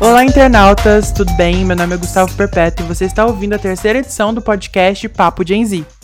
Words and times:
Olá, 0.00 0.24
internautas, 0.24 1.12
tudo 1.12 1.32
bem? 1.34 1.64
Meu 1.64 1.76
nome 1.76 1.94
é 1.94 1.98
Gustavo 1.98 2.32
Perpétuo 2.34 2.86
e 2.86 2.88
você 2.88 3.04
está 3.04 3.26
ouvindo 3.26 3.54
a 3.54 3.58
terceira 3.58 3.98
edição 3.98 4.32
do 4.32 4.40
podcast 4.40 5.08
Papo 5.08 5.46
Gen 5.46 5.64
Z. 5.66 5.95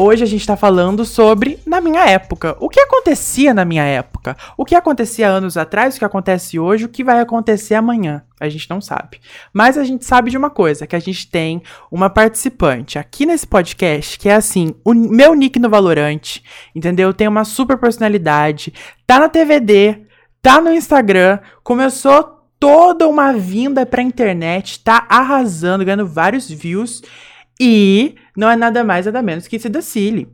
Hoje 0.00 0.22
a 0.22 0.26
gente 0.28 0.42
está 0.42 0.56
falando 0.56 1.04
sobre 1.04 1.58
na 1.66 1.80
minha 1.80 2.08
época. 2.08 2.56
O 2.60 2.68
que 2.68 2.78
acontecia 2.78 3.52
na 3.52 3.64
minha 3.64 3.82
época? 3.82 4.36
O 4.56 4.64
que 4.64 4.76
acontecia 4.76 5.26
anos 5.26 5.56
atrás, 5.56 5.96
o 5.96 5.98
que 5.98 6.04
acontece 6.04 6.56
hoje, 6.56 6.84
o 6.84 6.88
que 6.88 7.02
vai 7.02 7.18
acontecer 7.18 7.74
amanhã? 7.74 8.22
A 8.38 8.48
gente 8.48 8.70
não 8.70 8.80
sabe. 8.80 9.18
Mas 9.52 9.76
a 9.76 9.82
gente 9.82 10.04
sabe 10.04 10.30
de 10.30 10.38
uma 10.38 10.50
coisa, 10.50 10.86
que 10.86 10.94
a 10.94 11.00
gente 11.00 11.28
tem 11.28 11.64
uma 11.90 12.08
participante 12.08 12.96
aqui 12.96 13.26
nesse 13.26 13.44
podcast 13.44 14.20
que 14.20 14.28
é 14.28 14.36
assim, 14.36 14.72
o 14.84 14.94
meu 14.94 15.34
nick 15.34 15.58
no 15.58 15.68
Valorante, 15.68 16.44
entendeu? 16.76 17.12
Tem 17.12 17.26
uma 17.26 17.44
super 17.44 17.76
personalidade, 17.76 18.72
tá 19.04 19.18
na 19.18 19.28
TVD, 19.28 20.06
tá 20.40 20.60
no 20.60 20.72
Instagram, 20.72 21.40
começou 21.64 22.38
toda 22.60 23.08
uma 23.08 23.32
vinda 23.32 23.84
pra 23.84 24.00
internet, 24.00 24.78
tá 24.78 25.04
arrasando, 25.08 25.84
ganhando 25.84 26.06
vários 26.06 26.48
views 26.48 27.02
e 27.60 28.14
não 28.36 28.50
é 28.50 28.56
nada 28.56 28.84
mais 28.84 29.06
nada 29.06 29.22
menos 29.22 29.48
que 29.48 29.58
Cida 29.58 29.82
Cili. 29.82 30.28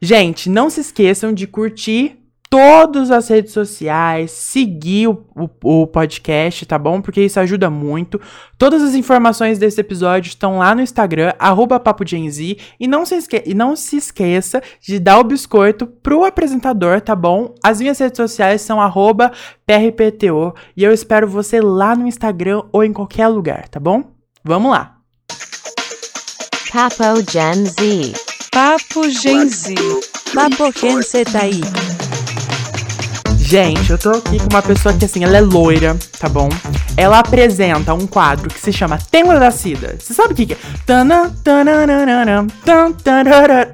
Gente, 0.00 0.50
não 0.50 0.68
se 0.68 0.80
esqueçam 0.80 1.32
de 1.32 1.46
curtir 1.46 2.24
todas 2.54 3.10
as 3.10 3.26
redes 3.26 3.52
sociais, 3.52 4.30
seguir 4.30 5.08
o, 5.08 5.26
o, 5.34 5.82
o, 5.82 5.86
podcast, 5.88 6.64
tá 6.64 6.78
bom? 6.78 7.00
Porque 7.00 7.20
isso 7.20 7.40
ajuda 7.40 7.68
muito. 7.68 8.20
Todas 8.56 8.80
as 8.80 8.94
informações 8.94 9.58
desse 9.58 9.80
episódio 9.80 10.28
estão 10.28 10.58
lá 10.58 10.72
no 10.72 10.80
Instagram, 10.80 11.32
arroba 11.36 11.82
e 12.78 12.86
não, 12.86 13.04
se 13.04 13.16
esque 13.16 13.42
e 13.44 13.54
não 13.54 13.74
se 13.74 13.96
esqueça 13.96 14.62
de 14.80 15.00
dar 15.00 15.18
o 15.18 15.24
biscoito 15.24 15.84
pro 15.84 16.24
apresentador, 16.24 17.00
tá 17.00 17.16
bom? 17.16 17.56
As 17.60 17.80
minhas 17.80 17.98
redes 17.98 18.18
sociais 18.18 18.62
são 18.62 18.80
arroba 18.80 19.32
PRPTO 19.66 20.54
e 20.76 20.84
eu 20.84 20.92
espero 20.92 21.26
você 21.26 21.60
lá 21.60 21.96
no 21.96 22.06
Instagram 22.06 22.62
ou 22.72 22.84
em 22.84 22.92
qualquer 22.92 23.26
lugar, 23.26 23.68
tá 23.68 23.80
bom? 23.80 24.12
Vamos 24.44 24.70
lá! 24.70 24.93
Papo 26.74 27.22
Gen 27.30 27.66
Z. 27.66 28.14
Papo 28.50 29.08
Gen 29.08 29.48
Z. 29.48 29.76
Papo 30.34 30.72
quem 30.72 31.00
cê 31.02 31.24
tá 31.24 31.42
aí? 31.42 31.60
Gente, 33.38 33.92
eu 33.92 33.96
tô 33.96 34.10
aqui 34.10 34.40
com 34.40 34.48
uma 34.50 34.60
pessoa 34.60 34.92
que, 34.92 35.04
assim, 35.04 35.22
ela 35.22 35.36
é 35.36 35.40
loira, 35.40 35.96
tá 36.18 36.28
bom? 36.28 36.48
Ela 36.96 37.20
apresenta 37.20 37.94
um 37.94 38.08
quadro 38.08 38.48
que 38.48 38.58
se 38.58 38.72
chama 38.72 38.98
Tema 38.98 39.38
da 39.38 39.52
Cida. 39.52 39.96
Você 40.00 40.12
sabe 40.12 40.32
o 40.32 40.36
que, 40.36 40.46
que 40.46 40.54
é? 40.54 40.56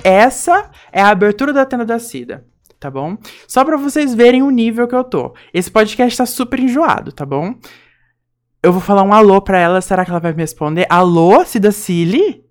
Essa 0.04 0.70
é 0.92 1.00
a 1.00 1.08
abertura 1.08 1.54
da 1.54 1.64
Tenda 1.64 1.86
da 1.86 1.98
Cida, 1.98 2.44
tá 2.78 2.90
bom? 2.90 3.16
Só 3.48 3.64
pra 3.64 3.78
vocês 3.78 4.14
verem 4.14 4.42
o 4.42 4.50
nível 4.50 4.86
que 4.86 4.94
eu 4.94 5.04
tô. 5.04 5.32
Esse 5.54 5.70
podcast 5.70 6.18
tá 6.18 6.26
super 6.26 6.60
enjoado, 6.60 7.12
tá 7.12 7.24
bom? 7.24 7.54
Eu 8.62 8.74
vou 8.74 8.82
falar 8.82 9.04
um 9.04 9.14
alô 9.14 9.40
pra 9.40 9.58
ela, 9.58 9.80
será 9.80 10.04
que 10.04 10.10
ela 10.10 10.20
vai 10.20 10.34
me 10.34 10.42
responder? 10.42 10.84
Alô, 10.90 11.42
Cida 11.46 11.72
Cili? 11.72 12.49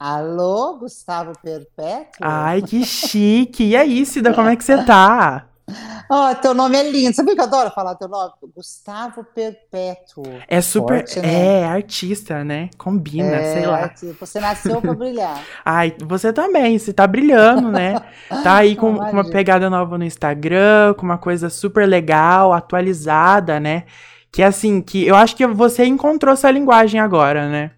Alô, 0.00 0.78
Gustavo 0.78 1.32
Perpétuo? 1.42 2.20
Ai, 2.22 2.62
que 2.62 2.82
chique! 2.86 3.64
E 3.64 3.76
aí, 3.76 4.06
Cida, 4.06 4.32
como 4.32 4.48
é 4.48 4.56
que 4.56 4.64
você 4.64 4.82
tá? 4.82 5.46
Oh, 6.12 6.34
teu 6.34 6.52
nome 6.52 6.76
é 6.76 6.90
lindo. 6.90 7.14
Sabe 7.14 7.36
que 7.36 7.40
eu 7.40 7.44
adoro 7.44 7.70
falar 7.70 7.94
teu 7.94 8.08
nome? 8.08 8.32
Gustavo 8.56 9.22
Perpétuo. 9.22 10.24
É 10.48 10.60
super. 10.60 11.06
Forte, 11.06 11.20
né? 11.20 11.60
É, 11.60 11.64
artista, 11.64 12.42
né? 12.42 12.68
Combina, 12.76 13.36
é, 13.36 13.52
sei 13.52 13.66
lá. 13.66 13.88
Você 14.18 14.40
nasceu 14.40 14.82
pra 14.82 14.92
brilhar. 14.92 15.40
Ai, 15.64 15.94
você 16.04 16.32
também, 16.32 16.76
você 16.76 16.92
tá 16.92 17.06
brilhando, 17.06 17.70
né? 17.70 17.94
Tá 18.42 18.56
aí 18.56 18.74
com, 18.74 18.96
com 18.96 19.12
uma 19.12 19.30
pegada 19.30 19.70
nova 19.70 19.96
no 19.96 20.02
Instagram, 20.02 20.94
com 20.94 21.06
uma 21.06 21.18
coisa 21.18 21.48
super 21.48 21.86
legal, 21.86 22.52
atualizada, 22.52 23.60
né? 23.60 23.84
Que 24.32 24.42
assim, 24.42 24.82
que 24.82 25.06
eu 25.06 25.14
acho 25.14 25.36
que 25.36 25.46
você 25.46 25.84
encontrou 25.84 26.34
essa 26.34 26.50
linguagem 26.50 27.00
agora, 27.00 27.48
né? 27.48 27.70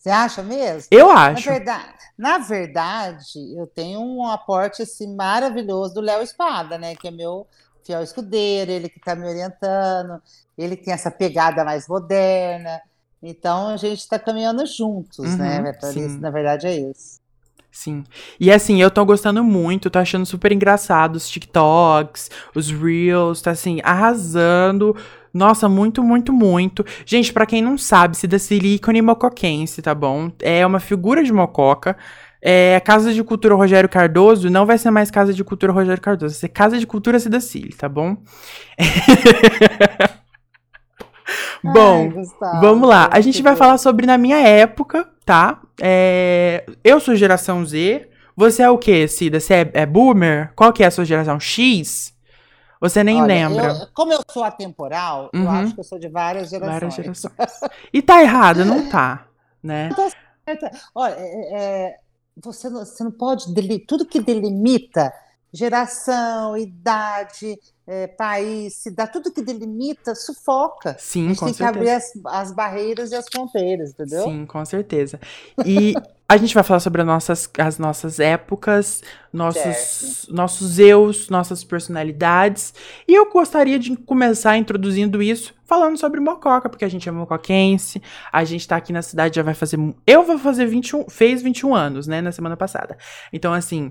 Você 0.00 0.08
acha 0.08 0.42
mesmo? 0.42 0.88
Eu 0.90 1.10
acho. 1.10 1.46
Na 1.46 1.52
verdade, 1.52 1.98
na 2.16 2.38
verdade, 2.38 3.54
eu 3.54 3.66
tenho 3.66 4.00
um 4.00 4.26
aporte 4.26 4.80
assim, 4.80 5.14
maravilhoso 5.14 5.92
do 5.92 6.00
Léo 6.00 6.22
Espada, 6.22 6.78
né? 6.78 6.96
Que 6.96 7.08
é 7.08 7.10
meu 7.10 7.46
fiel 7.84 8.02
escudeiro, 8.02 8.70
ele 8.70 8.88
que 8.88 8.96
está 8.98 9.14
me 9.14 9.28
orientando, 9.28 10.22
ele 10.56 10.74
tem 10.74 10.94
essa 10.94 11.10
pegada 11.10 11.66
mais 11.66 11.86
moderna. 11.86 12.80
Então 13.22 13.68
a 13.68 13.76
gente 13.76 13.98
está 13.98 14.18
caminhando 14.18 14.64
juntos, 14.64 15.36
né? 15.36 15.58
uhum, 15.58 15.64
né? 15.64 15.78
Isso, 16.06 16.18
na 16.18 16.30
verdade 16.30 16.66
é 16.66 16.76
isso. 16.76 17.20
Sim. 17.70 18.02
E 18.40 18.50
assim, 18.50 18.80
eu 18.80 18.90
tô 18.90 19.04
gostando 19.04 19.44
muito, 19.44 19.90
tô 19.90 19.98
achando 19.98 20.24
super 20.24 20.50
engraçado 20.50 21.16
os 21.16 21.28
TikToks, 21.28 22.30
os 22.54 22.70
Reels, 22.70 23.42
tá 23.42 23.50
assim, 23.50 23.80
arrasando. 23.84 24.96
Nossa, 25.32 25.68
muito, 25.68 26.02
muito, 26.02 26.32
muito. 26.32 26.84
Gente, 27.04 27.32
para 27.32 27.46
quem 27.46 27.62
não 27.62 27.78
sabe, 27.78 28.16
se 28.16 28.26
da 28.26 28.36
ícone 28.36 29.00
mocoquense, 29.00 29.80
tá 29.80 29.94
bom? 29.94 30.30
É 30.40 30.66
uma 30.66 30.80
figura 30.80 31.22
de 31.22 31.32
mococa. 31.32 31.96
É, 32.42 32.80
Casa 32.80 33.12
de 33.12 33.22
Cultura 33.22 33.54
Rogério 33.54 33.88
Cardoso 33.88 34.48
não 34.48 34.64
vai 34.64 34.78
ser 34.78 34.90
mais 34.90 35.10
Casa 35.10 35.32
de 35.32 35.44
Cultura 35.44 35.72
Rogério 35.72 36.00
Cardoso, 36.00 36.34
vai 36.34 36.40
ser 36.40 36.48
Casa 36.48 36.78
de 36.78 36.86
Cultura 36.86 37.18
Cidacile, 37.18 37.74
tá 37.74 37.88
bom? 37.88 38.16
bom, 41.62 42.02
Ai, 42.02 42.08
Gustavo, 42.08 42.60
vamos 42.60 42.88
lá. 42.88 43.08
A 43.12 43.20
gente 43.20 43.42
vai 43.42 43.56
falar 43.56 43.78
sobre 43.78 44.06
na 44.06 44.18
minha 44.18 44.38
época, 44.38 45.08
tá? 45.24 45.60
É, 45.80 46.64
eu 46.82 47.00
sou 47.00 47.14
geração 47.14 47.64
Z. 47.64 48.08
Você 48.36 48.62
é 48.62 48.70
o 48.70 48.78
que, 48.78 49.06
Cida? 49.06 49.38
Você 49.38 49.54
é, 49.54 49.70
é 49.74 49.86
boomer? 49.86 50.52
Qual 50.56 50.72
que 50.72 50.82
é 50.82 50.86
a 50.86 50.90
sua 50.90 51.04
geração? 51.04 51.38
X? 51.38 52.14
Você 52.80 53.04
nem 53.04 53.20
Olha, 53.20 53.26
lembra. 53.26 53.66
Eu, 53.72 53.86
como 53.92 54.12
eu 54.12 54.20
sou 54.30 54.42
atemporal, 54.42 55.30
uhum. 55.34 55.42
eu 55.42 55.50
acho 55.50 55.74
que 55.74 55.80
eu 55.80 55.84
sou 55.84 55.98
de 55.98 56.08
várias 56.08 56.48
gerações. 56.48 56.72
Várias 56.72 56.94
gerações. 56.94 57.60
E 57.92 58.00
tá 58.00 58.22
errado, 58.22 58.64
não 58.64 58.88
tá, 58.88 59.26
né? 59.62 59.90
Olha, 60.94 61.14
é, 61.18 61.54
é, 61.54 61.98
você, 62.42 62.70
não, 62.70 62.84
você 62.84 63.04
não 63.04 63.12
pode. 63.12 63.44
Tudo 63.86 64.06
que 64.06 64.20
delimita 64.20 65.12
geração, 65.52 66.56
idade, 66.56 67.58
é, 67.86 68.06
país, 68.06 68.74
cidade, 68.74 69.12
tudo 69.12 69.32
que 69.32 69.42
delimita 69.42 70.14
sufoca. 70.14 70.96
Sim, 70.98 71.26
a 71.26 71.28
gente 71.28 71.38
com 71.38 71.46
tem 71.46 71.54
certeza. 71.54 71.72
que 71.72 71.78
abrir 71.78 71.90
as, 71.90 72.12
as 72.26 72.52
barreiras 72.52 73.10
e 73.10 73.16
as 73.16 73.26
fronteiras, 73.28 73.90
entendeu? 73.90 74.24
Sim, 74.24 74.46
com 74.46 74.64
certeza. 74.64 75.18
E 75.66 75.94
a 76.28 76.36
gente 76.36 76.54
vai 76.54 76.62
falar 76.62 76.78
sobre 76.78 77.00
as 77.02 77.06
nossas, 77.06 77.50
as 77.58 77.78
nossas 77.78 78.20
épocas, 78.20 79.02
nossos, 79.32 80.28
nossos 80.30 80.78
eus, 80.78 81.28
nossas 81.28 81.64
personalidades. 81.64 82.72
E 83.08 83.12
eu 83.12 83.28
gostaria 83.28 83.80
de 83.80 83.96
começar 83.96 84.56
introduzindo 84.56 85.20
isso 85.20 85.52
falando 85.64 85.96
sobre 85.96 86.20
Mococa, 86.20 86.68
porque 86.68 86.84
a 86.84 86.88
gente 86.88 87.08
é 87.08 87.12
mocoquense, 87.12 88.00
a 88.32 88.44
gente 88.44 88.66
tá 88.66 88.76
aqui 88.76 88.92
na 88.92 89.02
cidade, 89.02 89.36
já 89.36 89.42
vai 89.42 89.54
fazer. 89.54 89.78
Eu 90.06 90.22
vou 90.22 90.38
fazer 90.38 90.66
21. 90.66 91.08
Fez 91.08 91.42
21 91.42 91.74
anos, 91.74 92.06
né, 92.06 92.20
na 92.20 92.30
semana 92.30 92.56
passada. 92.56 92.96
Então, 93.32 93.52
assim. 93.52 93.90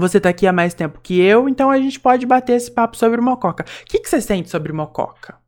Você 0.00 0.18
tá 0.18 0.30
aqui 0.30 0.46
há 0.46 0.52
mais 0.52 0.72
tempo 0.72 0.98
que 1.00 1.20
eu, 1.20 1.48
então 1.48 1.70
a 1.70 1.78
gente 1.78 2.00
pode 2.00 2.24
bater 2.24 2.54
esse 2.54 2.70
papo 2.70 2.96
sobre 2.96 3.20
Mococa. 3.20 3.64
O 3.64 3.84
que, 3.84 3.98
que 3.98 4.08
você 4.08 4.20
sente 4.20 4.48
sobre 4.48 4.72
Mococa? 4.72 5.38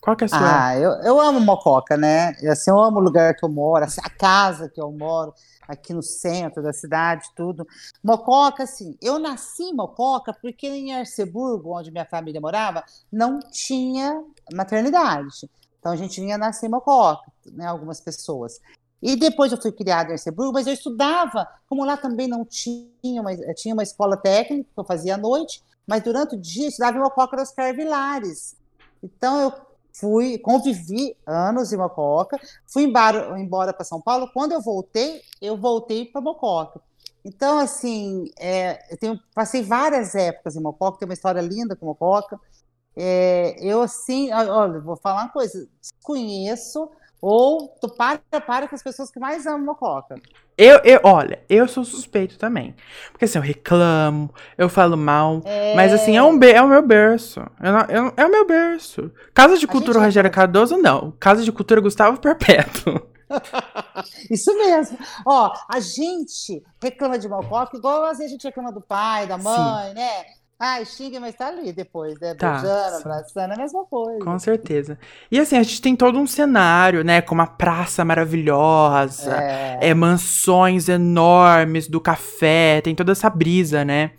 Qual 0.00 0.14
que 0.14 0.24
é 0.24 0.26
a 0.26 0.28
sua? 0.28 0.66
Ah, 0.66 0.78
eu, 0.78 0.90
eu 1.02 1.18
amo 1.18 1.40
Mococa, 1.40 1.96
né? 1.96 2.28
Assim, 2.50 2.70
eu 2.70 2.78
amo 2.78 2.98
o 2.98 3.02
lugar 3.02 3.34
que 3.34 3.42
eu 3.42 3.48
moro, 3.48 3.84
assim, 3.84 4.02
a 4.04 4.10
casa 4.10 4.68
que 4.68 4.78
eu 4.78 4.92
moro, 4.92 5.32
aqui 5.66 5.94
no 5.94 6.02
centro 6.02 6.62
da 6.62 6.74
cidade, 6.74 7.24
tudo. 7.34 7.66
Mococa, 8.02 8.64
assim, 8.64 8.98
eu 9.00 9.18
nasci 9.18 9.62
em 9.62 9.74
Mococa 9.74 10.36
porque 10.42 10.68
em 10.68 10.94
Arceburgo, 10.94 11.74
onde 11.74 11.90
minha 11.90 12.04
família 12.04 12.38
morava, 12.38 12.84
não 13.10 13.40
tinha 13.40 14.22
maternidade. 14.52 15.48
Então 15.80 15.90
a 15.90 15.96
gente 15.96 16.20
vinha 16.20 16.36
nascer 16.36 16.66
em 16.66 16.70
Mococa, 16.70 17.32
né? 17.46 17.66
Algumas 17.66 17.98
pessoas. 17.98 18.60
E 19.04 19.16
depois 19.16 19.52
eu 19.52 19.60
fui 19.60 19.70
criada 19.70 20.08
em 20.08 20.12
Arceburgo, 20.12 20.54
mas 20.54 20.66
eu 20.66 20.72
estudava, 20.72 21.46
como 21.68 21.84
lá 21.84 21.94
também 21.94 22.26
não 22.26 22.42
tinha 22.42 23.20
uma, 23.20 23.36
tinha 23.52 23.74
uma 23.74 23.82
escola 23.82 24.16
técnica 24.16 24.70
que 24.72 24.80
eu 24.80 24.84
fazia 24.84 25.16
à 25.16 25.18
noite, 25.18 25.62
mas 25.86 26.02
durante 26.02 26.36
o 26.36 26.40
dia 26.40 26.64
eu 26.64 26.68
estudava 26.70 26.96
em 26.96 27.02
Mococa 27.02 27.36
das 27.36 27.52
Carvilares. 27.52 28.56
Então 29.02 29.42
eu 29.42 29.52
fui, 29.92 30.38
convivi 30.38 31.14
anos 31.26 31.70
em 31.70 31.76
Mococa, 31.76 32.40
fui 32.66 32.84
embora, 32.84 33.38
embora 33.38 33.74
para 33.74 33.84
São 33.84 34.00
Paulo. 34.00 34.30
Quando 34.32 34.52
eu 34.52 34.62
voltei, 34.62 35.20
eu 35.38 35.54
voltei 35.54 36.06
para 36.06 36.22
Mococa. 36.22 36.80
Então, 37.22 37.58
assim, 37.58 38.30
é, 38.38 38.90
eu 38.90 38.96
tenho, 38.96 39.20
passei 39.34 39.62
várias 39.62 40.14
épocas 40.14 40.56
em 40.56 40.62
Mococa, 40.62 40.98
tem 40.98 41.06
uma 41.06 41.12
história 41.12 41.42
linda 41.42 41.76
com 41.76 41.84
Mococa. 41.84 42.40
É, 42.96 43.54
eu, 43.60 43.82
assim, 43.82 44.32
olha, 44.32 44.80
vou 44.80 44.96
falar 44.96 45.24
uma 45.24 45.32
coisa, 45.32 45.68
conheço 46.02 46.88
ou 47.20 47.68
tu 47.80 47.88
para, 47.88 48.20
para 48.40 48.68
com 48.68 48.74
as 48.74 48.82
pessoas 48.82 49.10
que 49.10 49.18
mais 49.18 49.46
amam 49.46 49.64
mococa. 49.64 50.16
Eu, 50.56 50.78
eu, 50.84 51.00
olha, 51.02 51.42
eu 51.48 51.66
sou 51.66 51.84
suspeito 51.84 52.38
também. 52.38 52.76
Porque 53.10 53.24
assim, 53.24 53.38
eu 53.38 53.42
reclamo, 53.42 54.32
eu 54.56 54.68
falo 54.68 54.96
mal. 54.96 55.40
É... 55.44 55.74
Mas 55.74 55.92
assim, 55.92 56.16
é, 56.16 56.22
um 56.22 56.38
é 56.42 56.62
o 56.62 56.68
meu 56.68 56.82
berço. 56.82 57.40
Eu 57.60 57.96
eu, 57.96 58.12
é 58.16 58.26
o 58.26 58.30
meu 58.30 58.46
berço. 58.46 59.10
Casa 59.32 59.58
de 59.58 59.66
Cultura 59.66 59.98
Rogério 59.98 60.30
Cardoso, 60.30 60.76
não. 60.76 61.12
Casa 61.18 61.42
de 61.42 61.50
Cultura 61.50 61.80
Gustavo 61.80 62.20
Perpétuo. 62.20 63.02
Isso 64.30 64.54
mesmo. 64.56 64.98
Ó, 65.26 65.52
a 65.68 65.80
gente 65.80 66.62
reclama 66.80 67.18
de 67.18 67.28
Mococa 67.28 67.76
igual 67.76 68.04
às 68.04 68.18
vezes 68.18 68.32
a 68.32 68.34
gente 68.34 68.44
reclama 68.44 68.70
do 68.70 68.80
pai, 68.80 69.26
da 69.26 69.36
mãe, 69.36 69.92
né? 69.94 70.24
Ai, 70.58 70.84
xinga, 70.84 71.18
mas 71.18 71.34
tá 71.34 71.48
ali 71.48 71.72
depois, 71.72 72.18
né? 72.20 72.32
Tá, 72.34 72.52
Beijando, 72.52 72.96
abraçando, 72.96 73.50
é 73.50 73.54
a 73.54 73.58
mesma 73.58 73.84
coisa. 73.84 74.24
Com 74.24 74.38
certeza. 74.38 74.98
E 75.30 75.38
assim, 75.38 75.56
a 75.56 75.62
gente 75.62 75.82
tem 75.82 75.96
todo 75.96 76.16
um 76.18 76.26
cenário, 76.26 77.02
né? 77.02 77.20
Com 77.20 77.34
uma 77.34 77.46
praça 77.46 78.04
maravilhosa, 78.04 79.34
É. 79.34 79.78
é, 79.90 79.94
mansões 79.94 80.88
enormes 80.88 81.88
do 81.88 82.00
café, 82.00 82.80
tem 82.80 82.94
toda 82.94 83.12
essa 83.12 83.28
brisa, 83.28 83.84
né? 83.84 84.12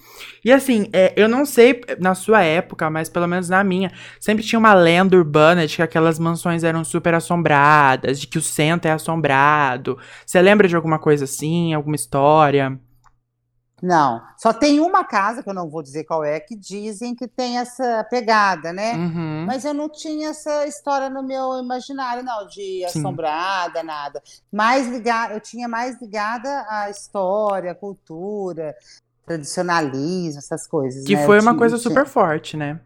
E 0.44 0.52
assim, 0.52 0.90
é, 0.94 1.14
eu 1.16 1.28
não 1.28 1.46
sei 1.46 1.82
na 2.00 2.14
sua 2.14 2.44
época, 2.44 2.90
mas 2.90 3.10
pelo 3.10 3.28
menos 3.28 3.50
na 3.50 3.64
minha, 3.64 3.92
sempre 4.20 4.44
tinha 4.44 4.60
uma 4.60 4.74
lenda 4.74 5.16
urbana 5.18 5.66
de 5.66 5.78
que 5.78 5.82
aquelas 5.82 6.20
mansões 6.20 6.64
eram 6.64 6.84
super 6.84 7.14
assombradas, 7.16 8.20
de 8.20 8.28
que 8.28 8.38
o 8.38 8.42
centro 8.42 8.90
é 8.90 8.94
assombrado. 8.94 9.98
Você 10.26 10.40
lembra 10.42 10.68
de 10.68 10.76
alguma 10.76 11.00
coisa 11.00 11.24
assim, 11.24 11.74
alguma 11.74 11.96
história? 11.96 12.80
Não, 13.84 14.22
só 14.38 14.54
tem 14.54 14.80
uma 14.80 15.04
casa, 15.04 15.44
que 15.44 15.50
eu 15.50 15.54
não 15.54 15.70
vou 15.70 15.84
dizer 15.84 16.06
qual 16.06 16.24
é, 16.24 16.40
que 16.40 16.56
dizem 16.56 17.14
que 17.14 17.28
tem 17.28 17.58
essa 17.60 18.06
pegada, 18.10 18.72
né? 18.72 18.94
Uhum. 18.94 19.44
Mas 19.46 19.66
eu 19.66 19.74
não 19.74 19.90
tinha 19.90 20.30
essa 20.30 20.66
história 20.66 21.10
no 21.10 21.22
meu 21.22 21.60
imaginário, 21.60 22.24
não, 22.24 22.48
de 22.48 22.86
Sim. 22.90 23.00
assombrada, 23.00 23.84
nada. 23.84 24.24
Mais 24.52 24.88
ligada, 24.88 25.34
eu 25.34 25.42
tinha 25.42 25.68
mais 25.68 26.00
ligada 26.02 26.66
à 26.70 26.90
história, 26.90 27.72
à 27.72 27.76
cultura, 27.76 28.74
tradicionalismo, 29.26 30.40
essas 30.40 30.66
coisas. 30.66 31.04
Que 31.04 31.16
né? 31.16 31.26
foi 31.26 31.36
uma 31.40 31.52
tinha- 31.52 31.58
coisa 31.60 31.78
tinha- 31.78 31.90
super 31.90 32.06
forte, 32.06 32.56
né? 32.58 32.80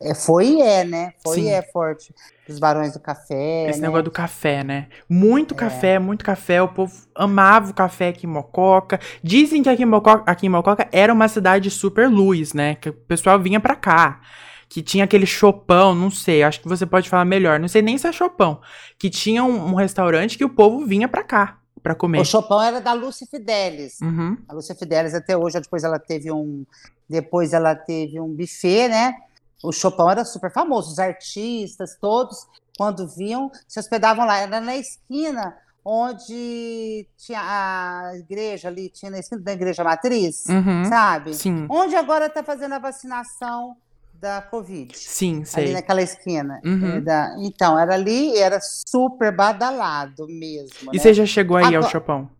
É, 0.00 0.14
foi 0.14 0.46
e 0.48 0.62
é, 0.62 0.84
né? 0.84 1.12
Foi 1.22 1.36
Sim. 1.36 1.46
e 1.46 1.48
é 1.48 1.62
forte. 1.62 2.14
Os 2.48 2.58
barões 2.58 2.92
do 2.92 3.00
café. 3.00 3.68
Esse 3.68 3.80
né? 3.80 3.86
negócio 3.86 4.04
do 4.04 4.10
café, 4.10 4.62
né? 4.62 4.88
Muito 5.08 5.54
café, 5.54 5.98
muito 5.98 6.24
café. 6.24 6.62
O 6.62 6.68
povo 6.68 6.94
amava 7.14 7.70
o 7.70 7.74
café 7.74 8.08
aqui 8.08 8.26
em 8.26 8.30
Mococa. 8.30 9.00
Dizem 9.22 9.62
que 9.62 9.68
aqui 9.68 9.82
em 9.82 9.86
Mococa, 9.86 10.30
aqui 10.30 10.46
em 10.46 10.50
Mococa 10.50 10.88
era 10.92 11.12
uma 11.12 11.28
cidade 11.28 11.70
super 11.70 12.08
luz, 12.08 12.52
né? 12.52 12.74
Que 12.74 12.90
o 12.90 12.92
pessoal 12.92 13.40
vinha 13.40 13.58
pra 13.58 13.74
cá. 13.74 14.20
Que 14.68 14.82
tinha 14.82 15.04
aquele 15.04 15.26
chopão, 15.26 15.94
não 15.94 16.10
sei, 16.10 16.42
acho 16.42 16.60
que 16.60 16.68
você 16.68 16.84
pode 16.84 17.08
falar 17.08 17.24
melhor. 17.24 17.58
Não 17.58 17.68
sei 17.68 17.82
nem 17.82 17.96
se 17.96 18.06
é 18.06 18.12
chopão. 18.12 18.60
Que 18.98 19.08
tinha 19.08 19.42
um, 19.42 19.72
um 19.72 19.74
restaurante 19.74 20.36
que 20.36 20.44
o 20.44 20.50
povo 20.50 20.84
vinha 20.84 21.08
pra 21.08 21.22
cá 21.22 21.58
pra 21.82 21.94
comer. 21.94 22.20
O 22.20 22.24
Chopin 22.24 22.64
era 22.64 22.80
da 22.80 22.92
Lúcia 22.92 23.26
Fidelis. 23.30 24.00
Uhum. 24.00 24.36
A 24.48 24.54
Lúcia 24.54 24.74
Fidelis 24.74 25.14
até 25.14 25.36
hoje, 25.36 25.60
depois 25.60 25.84
ela 25.84 26.00
teve 26.00 26.32
um, 26.32 26.66
depois 27.08 27.52
ela 27.52 27.76
teve 27.76 28.20
um 28.20 28.28
buffet, 28.34 28.88
né? 28.88 29.14
O 29.62 29.72
Chopin 29.72 30.10
era 30.10 30.24
super 30.24 30.52
famoso, 30.52 30.92
os 30.92 30.98
artistas 30.98 31.96
todos, 32.00 32.36
quando 32.76 33.08
viam, 33.08 33.50
se 33.66 33.80
hospedavam 33.80 34.26
lá. 34.26 34.38
Era 34.38 34.60
na 34.60 34.76
esquina 34.76 35.56
onde 35.84 37.06
tinha 37.16 37.40
a 37.40 38.12
igreja 38.16 38.68
ali, 38.68 38.88
tinha 38.90 39.10
na 39.10 39.18
esquina 39.18 39.40
da 39.40 39.52
igreja 39.52 39.82
matriz, 39.84 40.44
Uhum. 40.48 40.84
sabe? 40.86 41.34
Sim. 41.34 41.66
Onde 41.70 41.94
agora 41.94 42.26
está 42.26 42.42
fazendo 42.42 42.74
a 42.74 42.78
vacinação 42.78 43.76
da 44.14 44.42
Covid. 44.42 44.96
Sim, 44.98 45.36
Ali 45.38 45.46
sei. 45.46 45.72
naquela 45.72 46.02
esquina. 46.02 46.60
Uhum. 46.64 46.96
É, 46.96 47.00
da- 47.00 47.36
Então, 47.38 47.78
era 47.78 47.94
ali 47.94 48.30
e 48.32 48.38
era 48.38 48.58
super 48.60 49.30
badalado 49.34 50.26
mesmo. 50.26 50.90
E 50.92 50.96
né? 50.96 51.02
você 51.02 51.14
já 51.14 51.24
chegou 51.26 51.56
aí 51.56 51.64
ao 51.66 51.74
Agora- 51.76 51.88
chopão? 51.90 52.30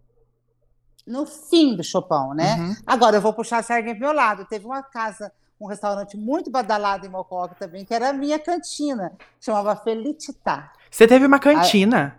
No 1.06 1.24
fim 1.24 1.76
do 1.76 1.84
Chopin, 1.84 2.34
né? 2.34 2.56
Uhum. 2.56 2.74
Agora 2.84 3.16
eu 3.18 3.20
vou 3.22 3.32
puxar 3.32 3.58
a 3.58 3.62
sardinha 3.62 3.94
pro 3.94 4.06
meu 4.06 4.12
lado. 4.12 4.44
Teve 4.46 4.66
uma 4.66 4.82
casa, 4.82 5.30
um 5.60 5.66
restaurante 5.66 6.16
muito 6.16 6.50
badalado 6.50 7.06
em 7.06 7.08
Mococa 7.08 7.54
também, 7.58 7.84
que 7.84 7.94
era 7.94 8.10
a 8.10 8.12
minha 8.12 8.38
cantina. 8.38 9.12
Chamava 9.40 9.74
Felicità. 9.76 10.72
Você 10.90 11.06
teve 11.06 11.26
uma 11.26 11.38
cantina. 11.38 12.18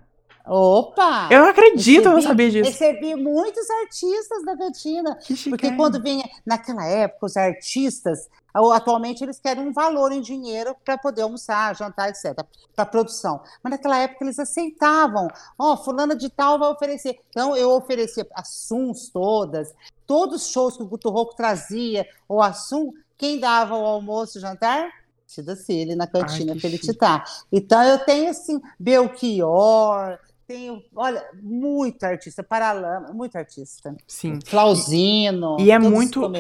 Opa! 0.49 1.27
Eu 1.29 1.41
não 1.41 1.49
acredito, 1.49 2.05
eu 2.05 2.11
não 2.11 2.15
Recebi- 2.15 2.27
sabia 2.29 2.51
disso. 2.51 2.71
Recebi 2.71 3.15
muitos 3.15 3.69
artistas 3.69 4.45
da 4.45 4.55
cantina. 4.55 5.15
Que 5.15 5.35
chique. 5.35 5.49
Porque 5.49 5.75
quando 5.75 6.01
vinha, 6.01 6.23
naquela 6.45 6.85
época, 6.85 7.25
os 7.25 7.35
artistas, 7.35 8.29
atualmente 8.73 9.21
eles 9.23 9.39
querem 9.39 9.67
um 9.67 9.73
valor 9.73 10.11
em 10.13 10.21
dinheiro 10.21 10.73
para 10.85 10.97
poder 10.97 11.23
almoçar, 11.23 11.75
jantar, 11.75 12.09
etc., 12.09 12.33
para 12.73 12.85
produção. 12.85 13.41
Mas 13.61 13.71
naquela 13.71 13.97
época 13.97 14.23
eles 14.23 14.39
aceitavam. 14.39 15.27
Ó, 15.59 15.75
fulana 15.75 16.15
de 16.15 16.29
tal 16.29 16.57
vai 16.57 16.69
oferecer. 16.69 17.19
Então 17.29 17.55
eu 17.55 17.69
oferecia 17.71 18.25
as 18.33 18.47
Suns 18.47 19.09
todas, 19.09 19.73
todos 20.05 20.43
os 20.45 20.49
shows 20.49 20.77
que 20.77 20.83
o 20.83 20.87
Guto 20.87 21.09
Rocco 21.09 21.35
trazia, 21.35 22.07
ou 22.27 22.41
a 22.41 22.53
Sum, 22.53 22.93
quem 23.17 23.39
dava 23.39 23.75
o 23.75 23.85
almoço 23.85 24.37
e 24.37 24.41
jantar? 24.41 24.89
Cida 25.25 25.55
Cili, 25.55 25.95
na 25.95 26.07
cantina 26.07 26.53
que 26.53 26.59
Felicità. 26.61 27.23
Então 27.51 27.83
eu 27.83 27.99
tenho 27.99 28.29
assim, 28.29 28.61
Belchior, 28.79 30.17
tenho, 30.47 30.81
olha, 30.95 31.21
muito 31.41 32.03
artista, 32.05 32.41
Paralama, 32.41 33.11
muito 33.11 33.37
artista. 33.37 33.93
Sim. 34.07 34.39
Flauzino. 34.45 35.57
E 35.59 35.69
é 35.69 35.77
todos 35.77 35.91
muito-. 35.91 36.31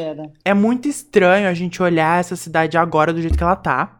É 0.45 0.53
muito 0.53 0.87
estranho 0.87 1.49
a 1.49 1.53
gente 1.53 1.83
olhar 1.83 2.19
essa 2.19 2.37
cidade 2.37 2.77
agora 2.77 3.11
do 3.11 3.21
jeito 3.21 3.37
que 3.37 3.43
ela 3.43 3.57
tá. 3.57 3.99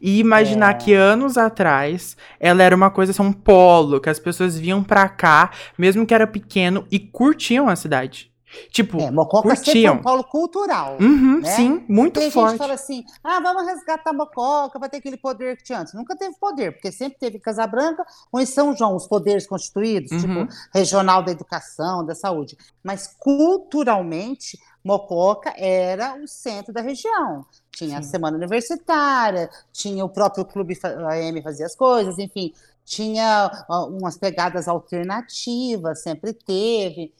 E 0.00 0.18
imaginar 0.18 0.72
É. 0.72 0.74
que 0.74 0.92
anos 0.92 1.38
atrás 1.38 2.16
ela 2.40 2.62
era 2.62 2.74
uma 2.74 2.90
coisa, 2.90 3.12
assim, 3.12 3.22
um 3.22 3.32
polo, 3.32 4.00
que 4.00 4.10
as 4.10 4.18
pessoas 4.18 4.58
vinham 4.58 4.82
pra 4.82 5.08
cá, 5.08 5.52
mesmo 5.78 6.04
que 6.04 6.12
era 6.12 6.26
pequeno, 6.26 6.86
e 6.90 6.98
curtiam 6.98 7.68
a 7.68 7.76
cidade. 7.76 8.30
Tipo, 8.70 8.98
É, 9.00 9.10
Mococa 9.10 9.54
sempre 9.56 9.64
foi 9.64 9.72
curtiam. 9.72 9.94
um 9.94 10.02
polo 10.02 10.24
cultural. 10.24 10.96
Uhum, 11.00 11.40
né? 11.40 11.50
sim, 11.56 11.84
muito 11.88 12.14
Tem 12.14 12.30
gente 12.30 12.32
forte. 12.34 12.52
que 12.52 12.58
fala 12.58 12.74
assim: 12.74 13.04
ah, 13.22 13.40
vamos 13.40 13.66
resgatar 13.66 14.12
Mococa 14.12 14.78
para 14.78 14.88
ter 14.88 14.98
aquele 14.98 15.16
poder 15.16 15.56
que 15.56 15.64
tinha 15.64 15.80
antes. 15.80 15.92
Nunca 15.94 16.16
teve 16.16 16.34
poder, 16.38 16.72
porque 16.72 16.90
sempre 16.90 17.18
teve 17.18 17.38
Casabranca 17.38 18.04
ou 18.32 18.40
em 18.40 18.46
São 18.46 18.74
João 18.76 18.96
os 18.96 19.06
poderes 19.06 19.46
constituídos, 19.46 20.10
Uhum. 20.12 20.20
tipo 20.20 20.54
regional 20.74 21.22
da 21.22 21.30
educação, 21.32 22.04
da 22.04 22.14
saúde. 22.14 22.56
Mas 22.82 23.14
culturalmente, 23.18 24.58
Mococa 24.82 25.52
era 25.56 26.16
o 26.22 26.26
centro 26.26 26.72
da 26.72 26.80
região. 26.80 27.44
Tinha 27.70 27.98
a 27.98 28.02
Sim. 28.02 28.10
semana 28.10 28.36
universitária, 28.36 29.50
tinha 29.72 30.04
o 30.04 30.08
próprio 30.08 30.44
clube 30.44 30.78
AM 31.10 31.42
fazia 31.42 31.66
as 31.66 31.76
coisas, 31.76 32.18
enfim, 32.18 32.52
tinha 32.84 33.50
umas 33.90 34.16
pegadas 34.16 34.66
alternativas, 34.66 36.02
sempre 36.02 36.32
teve. 36.32 37.12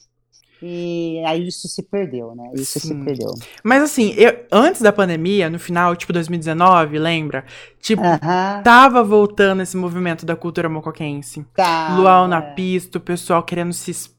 E 0.62 1.22
aí 1.26 1.46
isso 1.46 1.68
se 1.68 1.82
perdeu, 1.82 2.34
né? 2.34 2.50
Isso 2.54 2.80
se 2.80 2.88
Sim. 2.88 3.04
perdeu. 3.04 3.32
Mas 3.62 3.82
assim, 3.82 4.12
eu- 4.16 4.36
antes 4.50 4.82
da 4.82 4.92
pandemia, 4.92 5.48
no 5.48 5.58
final, 5.58 5.94
tipo 5.94 6.12
2019, 6.12 6.98
lembra? 6.98 7.44
Tipo, 7.80 8.02
Aham. 8.02 8.62
tava 8.64 9.02
voltando 9.04 9.62
esse 9.62 9.76
movimento 9.76 10.26
da 10.26 10.34
cultura 10.34 10.68
mocoquense. 10.68 11.46
Tá, 11.54 11.94
Luau 11.96 12.26
na 12.26 12.42
pista, 12.42 12.98
o 12.98 13.00
pessoal 13.00 13.42
querendo 13.42 13.72
se 13.72 13.90
expor, 13.92 14.17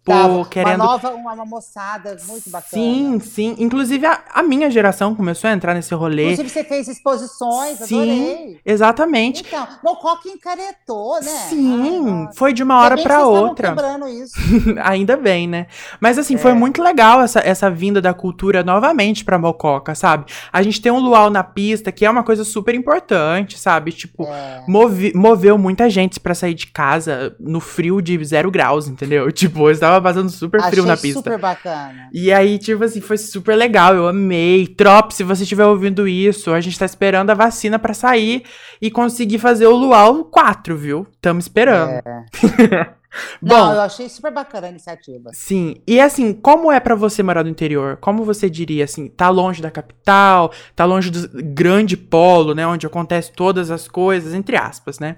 Querendo 0.49 0.75
Uma 0.75 0.85
nova, 0.85 1.09
uma, 1.11 1.33
uma 1.33 1.45
moçada 1.45 2.17
muito 2.27 2.49
bacana. 2.49 2.69
Sim, 2.83 3.19
sim. 3.19 3.55
Inclusive, 3.59 4.05
a, 4.05 4.19
a 4.33 4.43
minha 4.43 4.69
geração 4.69 5.15
começou 5.15 5.49
a 5.49 5.53
entrar 5.53 5.73
nesse 5.73 5.93
rolê. 5.93 6.23
Inclusive, 6.33 6.49
você 6.49 6.63
fez 6.63 6.87
exposições, 6.87 7.77
Sim, 7.79 8.01
adorei. 8.01 8.59
Exatamente. 8.65 9.43
Então, 9.47 9.67
Mococa 9.83 10.27
encaretou, 10.29 11.19
né? 11.21 11.27
Ai, 11.31 11.49
Sim, 11.49 12.01
nossa. 12.01 12.37
foi 12.37 12.53
de 12.53 12.63
uma 12.63 12.79
hora 12.79 12.95
estavam 12.95 13.33
outra. 13.33 13.75
isso. 14.09 14.33
Ainda 14.83 15.15
bem, 15.17 15.47
né? 15.47 15.67
Mas 15.99 16.17
assim, 16.17 16.35
É. 16.35 16.37
foi 16.37 16.53
muito 16.53 16.81
legal 16.81 17.21
essa, 17.21 17.39
essa 17.39 17.69
vinda 17.69 18.01
da 18.01 18.13
cultura 18.13 18.63
novamente 18.63 19.23
pra 19.23 19.37
Mococa, 19.37 19.95
sabe? 19.95 20.25
A 20.51 20.61
gente 20.61 20.81
tem 20.81 20.91
um 20.91 20.99
luau 20.99 21.29
na 21.29 21.43
pista, 21.43 21.91
que 21.91 22.05
é 22.05 22.09
uma 22.09 22.23
coisa 22.23 22.43
super 22.43 22.73
importante, 22.75 23.57
sabe? 23.59 23.91
Tipo, 23.91 24.23
É. 24.25 24.63
movi- 24.67 25.13
moveu 25.15 25.57
muita 25.57 25.89
gente 25.89 26.19
pra 26.19 26.33
sair 26.33 26.53
de 26.53 26.67
casa 26.67 27.35
no 27.39 27.59
frio 27.59 28.01
de 28.01 28.23
zero 28.23 28.49
graus, 28.51 28.87
entendeu? 28.87 29.29
Tipo, 29.39 29.69
estava 29.69 29.98
passando 30.01 30.29
super 30.29 30.59
frio 30.61 30.83
Achei 30.83 30.85
na 30.85 30.97
pista. 30.97 31.19
super 31.19 31.37
bacana. 31.37 32.09
E 32.13 32.31
aí, 32.31 32.57
tipo 32.57 32.83
assim, 32.83 33.01
foi 33.01 33.17
super 33.17 33.55
legal, 33.55 33.95
eu 33.95 34.07
amei. 34.07 34.67
Trop, 34.67 35.11
se 35.13 35.23
você 35.23 35.43
estiver 35.43 35.65
ouvindo 35.65 36.07
isso, 36.07 36.51
a 36.51 36.61
gente 36.61 36.77
tá 36.77 36.85
esperando 36.85 37.29
a 37.29 37.33
vacina 37.33 37.77
pra 37.79 37.93
sair 37.93 38.43
e 38.81 38.89
conseguir 38.91 39.39
fazer 39.39 39.67
o 39.67 39.75
Luau 39.75 40.25
4, 40.25 40.75
viu? 40.77 41.07
Tamo 41.21 41.39
esperando. 41.39 42.01
Bom, 43.41 43.55
Não, 43.55 43.73
eu 43.73 43.81
achei 43.81 44.07
super 44.07 44.31
bacana 44.31 44.67
a 44.67 44.69
iniciativa. 44.69 45.31
sim. 45.33 45.77
E 45.87 45.99
assim, 45.99 46.31
como 46.31 46.71
é 46.71 46.79
pra 46.79 46.93
você 46.93 47.23
morar 47.23 47.43
no 47.43 47.49
interior? 47.49 47.97
Como 47.97 48.23
você 48.23 48.47
diria 48.47 48.83
assim, 48.83 49.07
tá 49.07 49.29
longe 49.29 49.63
da 49.63 49.71
capital, 49.71 50.51
tá 50.75 50.85
longe 50.85 51.09
do 51.09 51.27
grande 51.43 51.97
polo, 51.97 52.53
né, 52.53 52.67
onde 52.67 52.85
acontece 52.85 53.31
todas 53.31 53.71
as 53.71 53.87
coisas, 53.87 54.35
entre 54.35 54.55
aspas, 54.55 54.99
né? 54.99 55.17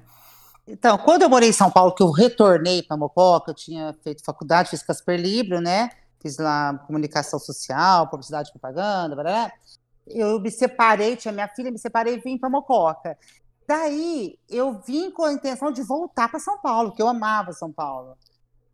Então, 0.68 0.98
quando 0.98 1.24
eu 1.24 1.30
morei 1.30 1.50
em 1.50 1.54
São 1.54 1.72
Paulo, 1.72 1.94
que 1.94 2.04
eu 2.04 2.12
retornei 2.12 2.84
para 2.84 2.96
Mococa, 2.96 3.52
eu 3.52 3.56
tinha 3.56 3.96
feito 4.04 4.24
faculdade, 4.24 4.70
fiz 4.70 4.84
Casper 4.84 5.20
Libro, 5.20 5.60
né? 5.60 5.90
Fiz 6.20 6.38
lá 6.38 6.78
comunicação 6.86 7.40
social, 7.40 8.08
publicidade 8.08 8.50
e 8.50 8.52
propaganda, 8.52 9.16
blá, 9.16 9.52
eu 10.08 10.40
me 10.40 10.52
separei, 10.52 11.16
tinha 11.16 11.32
minha 11.32 11.48
filha, 11.48 11.72
me 11.72 11.80
separei 11.80 12.16
e 12.16 12.20
vim 12.20 12.38
para 12.38 12.50
Mococa. 12.50 13.18
Daí 13.68 14.38
eu 14.50 14.80
vim 14.86 15.12
com 15.12 15.24
a 15.24 15.34
intenção 15.34 15.72
de 15.72 15.82
voltar 15.82 16.30
para 16.30 16.40
São 16.40 16.60
Paulo, 16.60 16.92
que 16.92 17.02
eu 17.02 17.08
amava 17.08 17.54
São 17.54 17.72
Paulo. 17.72 18.18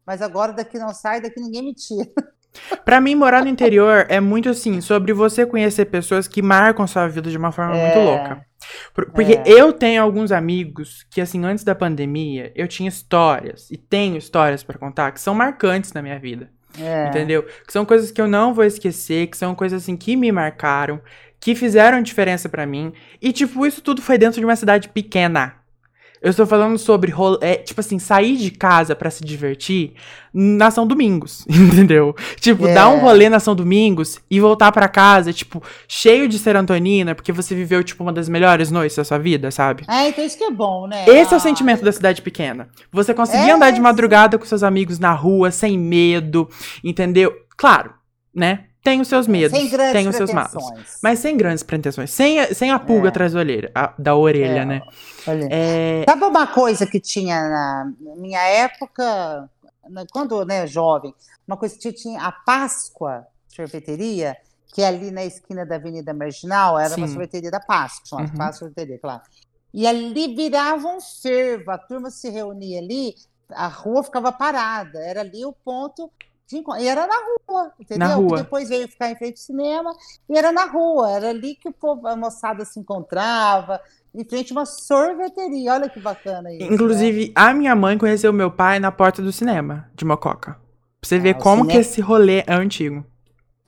Mas 0.06 0.22
agora 0.22 0.54
daqui 0.54 0.80
não 0.80 0.94
sai, 0.94 1.22
daqui 1.22 1.40
ninguém 1.40 1.64
me 1.64 1.74
tira. 1.74 2.10
Pra 2.84 3.00
mim, 3.00 3.14
morar 3.16 3.44
no 3.44 3.50
interior 3.50 4.06
é 4.10 4.20
muito 4.20 4.50
assim, 4.50 4.82
sobre 4.82 5.14
você 5.14 5.46
conhecer 5.46 5.86
pessoas 5.86 6.28
que 6.28 6.42
marcam 6.42 6.88
sua 6.88 7.08
vida 7.08 7.30
de 7.30 7.38
uma 7.38 7.52
forma 7.52 7.74
muito 7.76 7.98
É. 7.98 8.04
louca. 8.04 8.46
Por- 8.94 9.12
Porque 9.12 9.34
É. 9.34 9.44
eu 9.46 9.72
tenho 9.72 10.02
alguns 10.02 10.32
amigos 10.32 11.06
que, 11.12 11.22
assim, 11.22 11.46
antes 11.46 11.64
da 11.64 11.76
pandemia, 11.76 12.52
eu 12.56 12.68
tinha 12.68 12.90
histórias, 12.90 13.70
e 13.70 13.78
tenho 13.78 14.18
histórias 14.18 14.64
pra 14.64 14.78
contar, 14.80 15.12
que 15.12 15.22
são 15.22 15.36
marcantes 15.36 15.94
na 15.94 16.02
minha 16.02 16.18
vida. 16.20 16.50
É. 16.80 17.08
Entendeu? 17.08 17.44
Que 17.44 17.72
são 17.72 17.86
coisas 17.86 18.12
que 18.12 18.20
eu 18.20 18.28
não 18.28 18.54
vou 18.54 18.64
esquecer, 18.66 19.28
que 19.28 19.38
são 19.38 19.54
coisas 19.56 19.84
assim 19.84 19.96
que 19.96 20.16
me 20.16 20.32
marcaram, 20.32 21.00
que 21.40 21.54
fizeram 21.56 22.02
diferença 22.02 22.50
pra 22.50 22.66
mim. 22.66 22.92
E, 23.22 23.32
tipo, 23.32 23.66
isso 23.66 23.82
tudo 23.82 24.02
foi 24.02 24.18
dentro 24.18 24.40
de 24.40 24.46
uma 24.46 24.56
cidade 24.56 24.90
pequena. 24.90 25.54
Eu 26.22 26.32
estou 26.32 26.46
falando 26.48 26.78
sobre, 26.78 27.12
role- 27.12 27.38
é, 27.42 27.56
tipo 27.56 27.80
assim, 27.80 28.00
sair 28.00 28.38
de 28.38 28.50
casa 28.52 28.96
pra 28.96 29.10
se 29.12 29.24
divertir 29.24 29.94
na 30.34 30.72
São 30.72 30.86
Domingos, 30.88 31.46
entendeu? 31.50 32.16
Tipo, 32.40 32.68
É. 32.68 32.74
dar 32.74 32.90
um 32.90 33.00
rolê 33.00 33.30
na 33.30 33.40
São 33.40 33.56
Domingos 33.56 34.20
e 34.30 34.40
voltar 34.40 34.72
pra 34.72 34.88
casa, 34.88 35.32
tipo, 35.32 35.62
cheio 35.88 36.28
de 36.28 36.40
serotonina, 36.40 37.14
porque 37.14 37.32
você 37.32 37.54
viveu, 37.54 37.84
tipo, 37.84 38.04
uma 38.04 38.12
das 38.14 38.28
melhores 38.28 38.72
noites 38.72 38.98
da 38.98 39.04
sua 39.04 39.18
vida, 39.20 39.52
sabe? 39.52 39.84
Ah, 39.88 40.08
então 40.08 40.26
isso 40.26 40.38
que 40.38 40.44
é 40.44 40.52
bom, 40.52 40.88
né? 40.88 41.04
Esse 41.08 41.34
é 41.34 41.36
Ah, 41.36 41.38
o 41.38 41.42
sentimento 41.42 41.84
da 41.84 41.92
cidade 41.92 42.22
pequena. 42.22 42.68
Você 42.92 43.14
conseguir 43.14 43.50
É, 43.50 43.54
andar 43.54 43.72
de 43.72 43.80
madrugada 43.80 44.38
com 44.38 44.46
seus 44.46 44.64
amigos 44.64 45.00
na 45.00 45.12
rua, 45.14 45.52
sem 45.52 45.78
medo, 45.78 46.50
entendeu? 46.84 47.32
Claro, 47.56 47.92
né? 48.34 48.66
Tem 48.88 49.02
os 49.02 49.08
seus 49.10 49.28
medos, 49.28 49.52
Sem 49.58 49.70
tem 49.92 50.08
os 50.08 50.16
seus 50.16 50.32
malos. 50.32 50.52
pretensões. 50.52 51.00
Mas 51.04 51.20
sem 51.20 51.36
grandes 51.36 51.62
pretensões. 51.62 52.10
Sem, 52.10 52.40
a- 52.40 52.54
sem 52.56 52.72
a 52.72 52.80
pulga 52.80 53.08
É. 53.08 53.10
atrás 53.10 53.34
da 53.34 53.40
orelha, 53.40 53.70
a- 53.76 53.94
da 54.00 54.16
orelha, 54.16 54.62
É. 54.62 54.66
né? 54.66 54.82
Olha. 55.28 55.48
É, 55.52 56.04
Sabe 56.08 56.24
uma 56.24 56.48
coisa 56.48 56.88
que 56.88 56.98
tinha 57.00 57.36
na 57.50 57.92
minha 58.16 58.40
época, 58.42 59.50
na- 59.90 60.06
quando 60.10 60.46
né, 60.46 60.66
jovem, 60.68 61.14
uma 61.46 61.58
coisa 61.58 61.78
que 61.78 61.92
tinha, 61.92 62.22
a 62.22 62.32
Páscoa 62.32 63.28
sorveteria, 63.50 64.38
que 64.74 64.82
é 64.82 64.88
ali 64.88 65.12
na 65.12 65.26
esquina 65.26 65.66
da 65.66 65.76
Avenida 65.76 66.14
Marginal, 66.14 66.80
era 66.80 66.96
uma 66.96 67.08
Sim. 67.08 67.14
sorveteria 67.14 67.52
da 67.52 67.60
Páscoa, 67.60 68.06
chamava 68.08 68.30
Uhum. 68.32 68.38
Páscoa 68.38 68.60
sorveteria, 68.70 69.00
claro. 69.00 69.22
E 69.74 69.86
ali 69.86 70.34
virava 70.34 70.88
um 70.88 71.00
fervo, 71.02 71.72
a 71.72 71.78
turma 71.78 72.10
se 72.10 72.30
reunia 72.30 72.80
ali, 72.80 73.16
a 73.52 73.68
rua 73.68 74.02
ficava 74.04 74.32
parada, 74.32 74.98
era 75.00 75.22
ali 75.22 75.44
o 75.46 75.52
ponto 75.52 76.10
de 76.48 76.58
encontro. 76.58 76.82
E 76.82 76.88
era 76.88 77.06
na 77.06 77.16
rua, 77.16 77.72
entendeu? 77.80 78.08
rua. 78.22 78.38
Depois 78.38 78.70
veio 78.70 78.88
ficar 78.88 79.12
em 79.12 79.16
frente 79.16 79.34
ao 79.34 79.38
cinema, 79.38 79.96
e 80.30 80.38
era 80.38 80.52
na 80.52 80.66
rua, 80.66 81.12
era 81.12 81.30
ali 81.30 81.56
que 81.56 81.70
o 81.70 81.74
povo, 81.74 82.08
a 82.08 82.16
moçada 82.16 82.64
se 82.66 82.80
encontrava, 82.80 83.82
em 84.16 84.24
frente 84.24 84.52
a 84.52 84.56
uma 84.56 84.66
sorveteria. 84.66 85.74
Olha 85.74 85.90
que 85.90 86.00
bacana 86.00 86.52
isso. 86.54 86.66
né? 86.66 86.74
inclusive, 86.74 87.32
a 87.36 87.54
minha 87.54 87.76
mãe 87.76 87.98
conheceu 87.98 88.32
meu 88.32 88.50
pai 88.50 88.80
na 88.80 88.92
porta 88.92 89.22
do 89.22 89.32
cinema, 89.32 89.90
de 89.94 90.06
Mococa. 90.06 90.54
Pra 91.00 91.08
você 91.10 91.20
ver 91.20 91.36
Ah, 91.36 91.38
o 91.38 91.42
como 91.42 91.68
que 91.68 91.78
esse 91.78 92.02
rolê 92.02 92.44
é 92.48 92.54
antigo. 92.54 93.06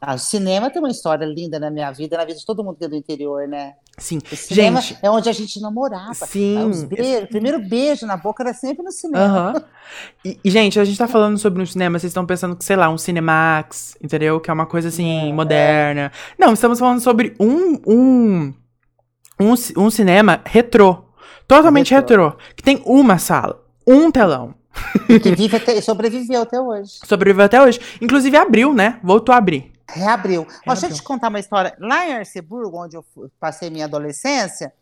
Ah, 0.01 0.15
o 0.15 0.17
cinema 0.17 0.69
tem 0.69 0.81
uma 0.81 0.89
história 0.89 1.25
linda 1.25 1.59
na 1.59 1.69
minha 1.69 1.91
vida, 1.91 2.15
na 2.15 2.23
vida 2.23 2.39
de 2.39 2.45
todo 2.45 2.63
mundo 2.63 2.77
que 2.77 2.85
é 2.85 2.87
do 2.87 2.95
interior, 2.95 3.45
né? 3.47 3.73
Sim, 3.97 4.19
O 4.31 4.35
cinema 4.35 4.79
gente, 4.79 4.97
é 5.01 5.09
onde 5.11 5.27
a 5.27 5.33
gente 5.33 5.59
namorava. 5.59 6.13
sim. 6.13 6.57
Os 6.69 6.83
beijos, 6.85 7.23
o 7.23 7.27
primeiro 7.27 7.59
beijo 7.59 8.05
na 8.05 8.15
boca 8.15 8.41
era 8.41 8.53
sempre 8.53 8.81
no 8.81 8.91
cinema. 8.93 9.25
Aham. 9.25 9.63
E, 10.23 10.39
e, 10.41 10.49
gente, 10.49 10.79
a 10.79 10.85
gente 10.85 10.97
tá 10.97 11.05
falando 11.07 11.37
sobre 11.37 11.61
um 11.61 11.65
cinema, 11.65 11.99
vocês 11.99 12.11
estão 12.11 12.25
pensando 12.25 12.55
que, 12.55 12.63
sei 12.63 12.77
lá, 12.77 12.89
um 12.89 12.97
Cinemax, 12.97 13.97
entendeu? 14.01 14.39
Que 14.39 14.49
é 14.49 14.53
uma 14.53 14.65
coisa 14.65 14.87
assim, 14.87 15.29
É, 15.29 15.33
moderna. 15.33 16.11
Não, 16.37 16.53
estamos 16.53 16.79
falando 16.79 17.01
sobre 17.01 17.35
um, 17.37 17.73
um, 17.85 18.53
um, 19.39 19.53
um 19.77 19.89
cinema 19.89 20.41
retrô. 20.45 21.03
Totalmente 21.45 21.93
Retrô. 21.93 22.29
retrô. 22.29 22.39
Que 22.55 22.63
tem 22.63 22.81
uma 22.85 23.17
sala, 23.17 23.61
um 23.85 24.09
telão. 24.11 24.53
Que 25.07 25.35
vive 25.35 25.57
até, 25.57 25.81
sobreviveu 25.81 26.43
até 26.43 26.61
hoje. 26.61 26.99
Sobreviveu 27.05 27.43
até 27.45 27.61
hoje. 27.61 27.79
Inclusive 27.99 28.37
abriu, 28.37 28.73
né? 28.73 28.99
Voltou 29.03 29.33
a 29.33 29.37
abrir. 29.39 29.73
Reabriu. 29.93 30.41
Ó, 30.41 30.46
deixa 30.46 30.60
eu 30.62 30.74
Reabriu. 30.75 30.96
te 30.96 31.03
contar 31.03 31.29
uma 31.29 31.39
história. 31.39 31.75
Lá 31.79 32.08
em 32.08 32.13
Arceburgo, 32.13 32.77
onde 32.84 32.96
eu 32.98 33.05
passei 33.39 33.69
minha 33.69 33.86
adolescência, 33.86 34.74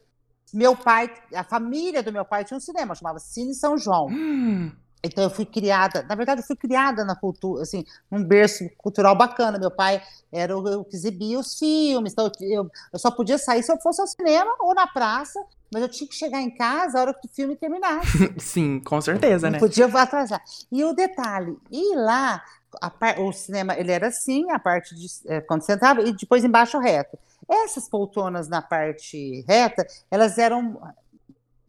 meu 0.53 0.75
pai, 0.75 1.11
a 1.33 1.43
família 1.43 2.01
do 2.01 2.11
meu 2.11 2.23
pai 2.25 2.43
tinha 2.45 2.57
um 2.57 2.61
cinema, 2.61 2.95
chamava 2.95 3.19
Cine 3.19 3.53
São 3.53 3.77
João. 3.77 4.07
Hum, 4.07 4.71
Então 5.03 5.23
eu 5.23 5.29
fui 5.29 5.45
criada, 5.45 6.03
na 6.09 6.15
verdade 6.15 6.41
eu 6.41 6.45
fui 6.45 6.55
criada 6.55 7.05
na 7.05 7.15
cultura, 7.15 7.61
assim, 7.61 7.85
num 8.09 8.23
berço 8.23 8.67
cultural 8.77 9.15
bacana. 9.15 9.59
Meu 9.59 9.69
pai 9.69 10.01
era 10.31 10.57
o 10.57 10.83
que 10.83 10.95
exibia 10.95 11.39
os 11.39 11.57
filmes, 11.57 12.13
então 12.13 12.29
eu, 12.41 12.69
eu 12.91 12.99
só 12.99 13.11
podia 13.11 13.37
sair 13.37 13.61
se 13.61 13.71
eu 13.71 13.77
fosse 13.79 14.01
ao 14.01 14.07
cinema 14.07 14.51
ou 14.59 14.73
na 14.73 14.87
praça, 14.87 15.39
mas 15.71 15.83
eu 15.83 15.87
tinha 15.87 16.09
que 16.09 16.15
chegar 16.15 16.41
em 16.41 16.49
casa 16.49 16.97
a 16.97 17.01
hora 17.01 17.13
que 17.13 17.27
o 17.27 17.31
filme 17.31 17.55
terminasse. 17.55 18.33
sim, 18.41 18.79
com 18.79 18.99
certeza, 18.99 19.47
Não 19.47 19.53
né? 19.53 19.59
podia 19.59 19.85
atrasar. 19.85 20.41
E 20.71 20.83
o 20.83 20.93
detalhe, 20.93 21.55
e 21.71 21.95
lá, 21.95 22.43
par- 22.89 23.19
o 23.19 23.31
cinema, 23.33 23.77
ele 23.77 23.91
era 23.91 24.07
assim, 24.07 24.49
a 24.51 24.59
parte 24.59 24.95
de, 24.95 25.07
eh, 25.27 25.41
quando 25.41 25.61
você 25.61 25.73
entrava, 25.73 26.01
e 26.01 26.13
depois 26.13 26.43
embaixo 26.43 26.77
reto. 26.79 27.17
Essas 27.49 27.89
poltronas 27.89 28.47
na 28.47 28.61
parte 28.61 29.43
reta, 29.47 29.85
elas 30.11 30.37
eram 30.37 30.81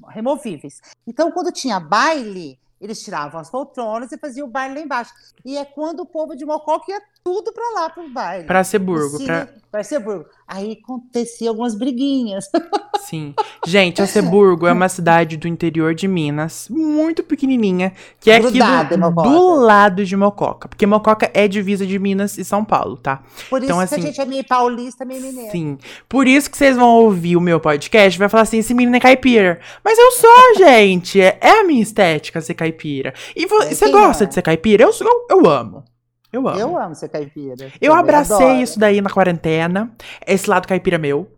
removíveis. 0.09 0.81
Então, 1.07 1.31
quando 1.31 1.53
tinha 1.53 1.79
baile, 1.79 2.59
eles 2.81 3.03
tiravam 3.03 3.41
as 3.41 3.51
poltronas 3.51 4.13
e 4.13 4.19
faziam 4.19 4.47
o 4.47 4.51
baile 4.51 4.75
lá 4.75 4.81
embaixo. 4.81 5.13
E 5.45 5.57
é 5.57 5.65
quando 5.65 6.01
o 6.01 6.07
povo 6.07 6.37
de 6.37 6.45
Mococa 6.45 6.91
ia 6.91 7.01
tudo 7.25 7.53
para 7.53 7.81
lá, 7.83 7.91
para 7.91 8.03
o 8.05 8.09
baile. 8.09 8.45
Pra 8.45 8.65
Seburgo. 8.65 9.17
O 9.17 9.25
Pra... 9.71 9.83
Seburgo. 9.85 10.25
Aí 10.47 10.79
acontecia 10.83 11.51
algumas 11.51 11.75
briguinhas. 11.75 12.47
Sim. 13.01 13.35
Gente, 13.67 14.01
Aceburgo 14.03 14.67
é 14.67 14.73
uma 14.73 14.89
cidade 14.89 15.37
do 15.37 15.47
interior 15.47 15.95
de 15.95 16.09
Minas, 16.09 16.69
muito 16.71 17.23
pequenininha, 17.23 17.93
que 18.19 18.31
é 18.31 18.37
aqui 18.37 18.51
Grudada 18.51 18.95
em 18.95 18.99
do, 19.01 19.11
do 19.11 19.55
lado 19.57 20.05
de 20.07 20.17
Mococa. 20.17 20.69
Porque 20.69 20.87
Mococa 20.87 21.31
é 21.35 21.47
divisa 21.47 21.87
de 21.87 21.99
Minas 21.99 22.39
e 22.39 22.45
São 22.45 22.65
Paulo, 22.65 22.97
tá? 22.97 23.23
Por 23.51 23.59
isso 23.63 23.67
Então, 23.67 23.79
que 23.79 23.85
assim, 23.85 24.03
a 24.03 24.07
gente 24.07 24.21
é 24.21 24.25
meio 24.25 24.45
paulista, 24.45 25.05
meio 25.05 25.21
mineiro. 25.23 25.53
Sim. 25.53 25.79
Por 26.09 26.27
isso 26.27 26.51
que 26.51 26.57
vocês 26.57 26.77
vão 26.77 26.89
ouvir 26.97 27.37
o 27.37 27.41
meu 27.41 27.61
podcast 27.61 28.17
e 28.17 28.19
vai 28.19 28.29
falar 28.29 28.43
assim, 28.45 28.59
esse 28.59 28.73
menino 28.75 28.97
é 28.97 29.01
caipira. 29.01 29.61
Mas 29.85 29.99
eu 29.99 30.11
sou, 30.13 30.55
gente. 30.59 31.21
É, 31.21 31.39
é 31.41 31.61
a 31.61 31.65
minha 31.65 31.83
estética 31.83 32.41
ser 32.41 32.55
caipira. 32.55 33.13
E 33.37 33.47
vo- 33.47 33.63
É, 33.63 33.75
você 33.75 33.85
quem 33.85 33.93
gosta 33.93 34.25
não? 34.25 34.29
de 34.29 34.35
ser 34.35 34.43
caipira? 34.43 34.83
Eu, 34.85 34.93
sou- 34.95 35.07
eu, 35.07 35.37
eu 35.39 35.47
amo. 35.51 35.85
Eu 36.33 36.47
amo. 36.49 36.59
Eu 36.61 36.79
amo 36.79 36.95
ser 36.95 37.09
caipira. 37.09 37.73
Eu 37.81 37.95
abracei 37.95 38.37
adoro. 38.37 38.61
isso 38.63 38.79
daí 38.79 39.01
na 39.01 39.11
quarentena. 39.11 39.91
Esse 40.27 40.49
lado 40.49 40.67
caipira 40.69 40.99
meu. 40.99 41.31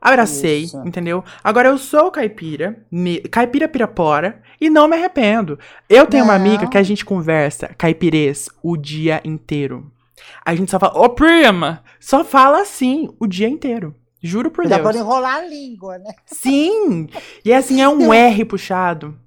Abracei, 0.00 0.60
Isso. 0.62 0.80
entendeu? 0.86 1.24
Agora 1.42 1.68
eu 1.70 1.76
sou 1.76 2.08
caipira, 2.12 2.78
me- 2.88 3.20
caipira 3.22 3.66
pirapora, 3.68 4.40
e 4.60 4.70
não 4.70 4.86
me 4.86 4.96
arrependo. 4.96 5.58
Eu 5.88 6.06
tenho 6.06 6.22
uma 6.22 6.38
Não. 6.38 6.46
amiga 6.46 6.68
que 6.68 6.78
a 6.78 6.82
gente 6.84 7.04
conversa 7.04 7.74
caipirês 7.76 8.48
o 8.62 8.76
dia 8.76 9.20
inteiro. 9.24 9.90
A 10.46 10.54
gente 10.54 10.70
só 10.70 10.78
fala, 10.78 10.96
ô 11.00 11.08
prima, 11.08 11.82
só 11.98 12.24
fala 12.24 12.60
assim 12.62 13.08
o 13.18 13.26
dia 13.26 13.48
inteiro. 13.48 13.92
Juro 14.22 14.52
por 14.52 14.68
Dá 14.68 14.76
Deus. 14.78 14.88
pra 14.88 14.98
enrolar 15.00 15.34
a 15.38 15.42
língua, 15.44 15.98
né? 15.98 16.12
Sim! 16.26 17.08
E 17.44 17.52
assim, 17.52 17.82
é 17.82 17.88
um 17.88 18.12
R 18.14 18.44
puxado. 18.44 19.18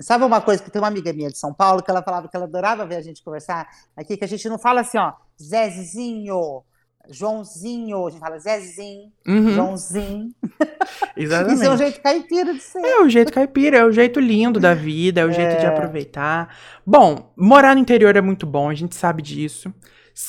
Sabe 0.00 0.24
uma 0.24 0.40
coisa 0.40 0.62
que 0.62 0.70
tem 0.70 0.80
uma 0.80 0.88
amiga 0.88 1.12
minha 1.12 1.28
de 1.30 1.38
São 1.38 1.52
Paulo 1.52 1.82
que 1.82 1.90
ela 1.90 2.02
falava 2.02 2.28
que 2.28 2.36
ela 2.36 2.46
adorava 2.46 2.86
ver 2.86 2.96
a 2.96 3.02
gente 3.02 3.22
conversar 3.22 3.68
aqui, 3.96 4.16
que 4.16 4.24
a 4.24 4.28
gente 4.28 4.48
não 4.48 4.58
fala 4.58 4.80
assim, 4.80 4.96
ó, 4.98 5.12
Zezinho, 5.40 6.62
Joãozinho, 7.08 8.06
a 8.06 8.10
gente 8.10 8.20
fala 8.20 8.38
Zezinho, 8.38 9.12
Uhum, 9.26 9.50
Joãozinho. 9.50 10.34
exatamente. 11.16 11.56
Isso 11.56 11.64
é 11.64 11.70
um 11.70 11.76
jeito 11.76 12.00
caipira 12.02 12.54
de 12.54 12.60
ser. 12.60 12.78
É 12.80 13.02
o 13.02 13.08
jeito 13.08 13.32
caipira, 13.32 13.78
é 13.78 13.84
o 13.84 13.92
jeito 13.92 14.20
lindo 14.20 14.58
da 14.58 14.74
vida, 14.74 15.20
é 15.20 15.24
o 15.24 15.32
jeito 15.32 15.56
de 15.56 15.66
É. 15.66 15.68
aproveitar. 15.68 16.54
Bom, 16.86 17.32
morar 17.36 17.74
no 17.74 17.80
interior 17.80 18.16
é 18.16 18.20
muito 18.20 18.46
bom, 18.46 18.68
a 18.68 18.74
gente 18.74 18.94
sabe 18.94 19.22
disso. 19.22 19.72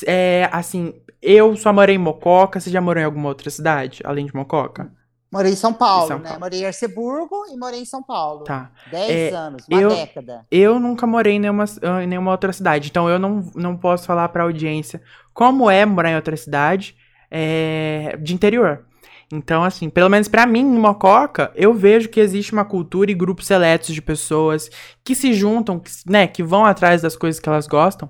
É, 0.05 0.49
assim, 0.51 0.93
eu 1.21 1.55
só 1.55 1.71
morei 1.71 1.95
em 1.95 1.99
Mococa, 1.99 2.59
você 2.59 2.69
já 2.69 2.81
morou 2.81 3.01
em 3.01 3.05
alguma 3.05 3.29
outra 3.29 3.49
cidade, 3.49 4.01
além 4.03 4.25
de 4.25 4.35
Mococa? 4.35 4.91
Morei 5.31 5.53
em 5.53 5.55
São 5.55 5.71
Paulo, 5.73 6.07
São 6.07 6.17
né? 6.19 6.25
Paulo. 6.25 6.39
Morei 6.41 6.61
em 6.61 6.65
Arceburgo 6.65 7.45
e 7.51 7.57
morei 7.57 7.79
em 7.81 7.85
São 7.85 8.03
Paulo. 8.03 8.43
Tá. 8.43 8.69
Dez 8.91 9.09
É, 9.09 9.35
anos, 9.35 9.65
uma 9.69 9.81
eu- 9.81 9.89
década. 9.89 10.45
Eu 10.51 10.79
nunca 10.79 11.07
morei 11.07 11.33
em 11.35 11.39
nenhuma, 11.39 11.63
em 12.03 12.07
nenhuma 12.07 12.31
outra 12.31 12.51
cidade, 12.51 12.89
então 12.89 13.07
eu 13.09 13.17
não, 13.17 13.49
não 13.55 13.77
posso 13.77 14.05
falar 14.05 14.27
pra 14.29 14.43
audiência 14.43 15.01
como 15.33 15.69
é 15.71 15.85
morar 15.85 16.11
em 16.11 16.15
outra 16.15 16.35
cidade 16.35 16.95
é, 17.31 18.17
de 18.21 18.33
interior. 18.33 18.85
Então, 19.33 19.63
assim, 19.63 19.89
pelo 19.89 20.09
menos 20.09 20.27
pra 20.27 20.45
mim, 20.45 20.59
em 20.59 20.77
Mococa, 20.77 21.53
eu 21.55 21.73
vejo 21.73 22.09
que 22.09 22.19
existe 22.19 22.51
uma 22.51 22.65
cultura 22.65 23.09
e 23.09 23.13
grupos 23.13 23.47
seletos 23.47 23.95
de 23.95 24.01
pessoas 24.01 24.69
que 25.05 25.15
se 25.15 25.33
juntam, 25.33 25.79
que, 25.79 25.89
né, 26.05 26.27
que 26.27 26.43
vão 26.43 26.65
atrás 26.65 27.01
das 27.01 27.15
coisas 27.15 27.39
que 27.39 27.47
elas 27.47 27.65
gostam. 27.65 28.09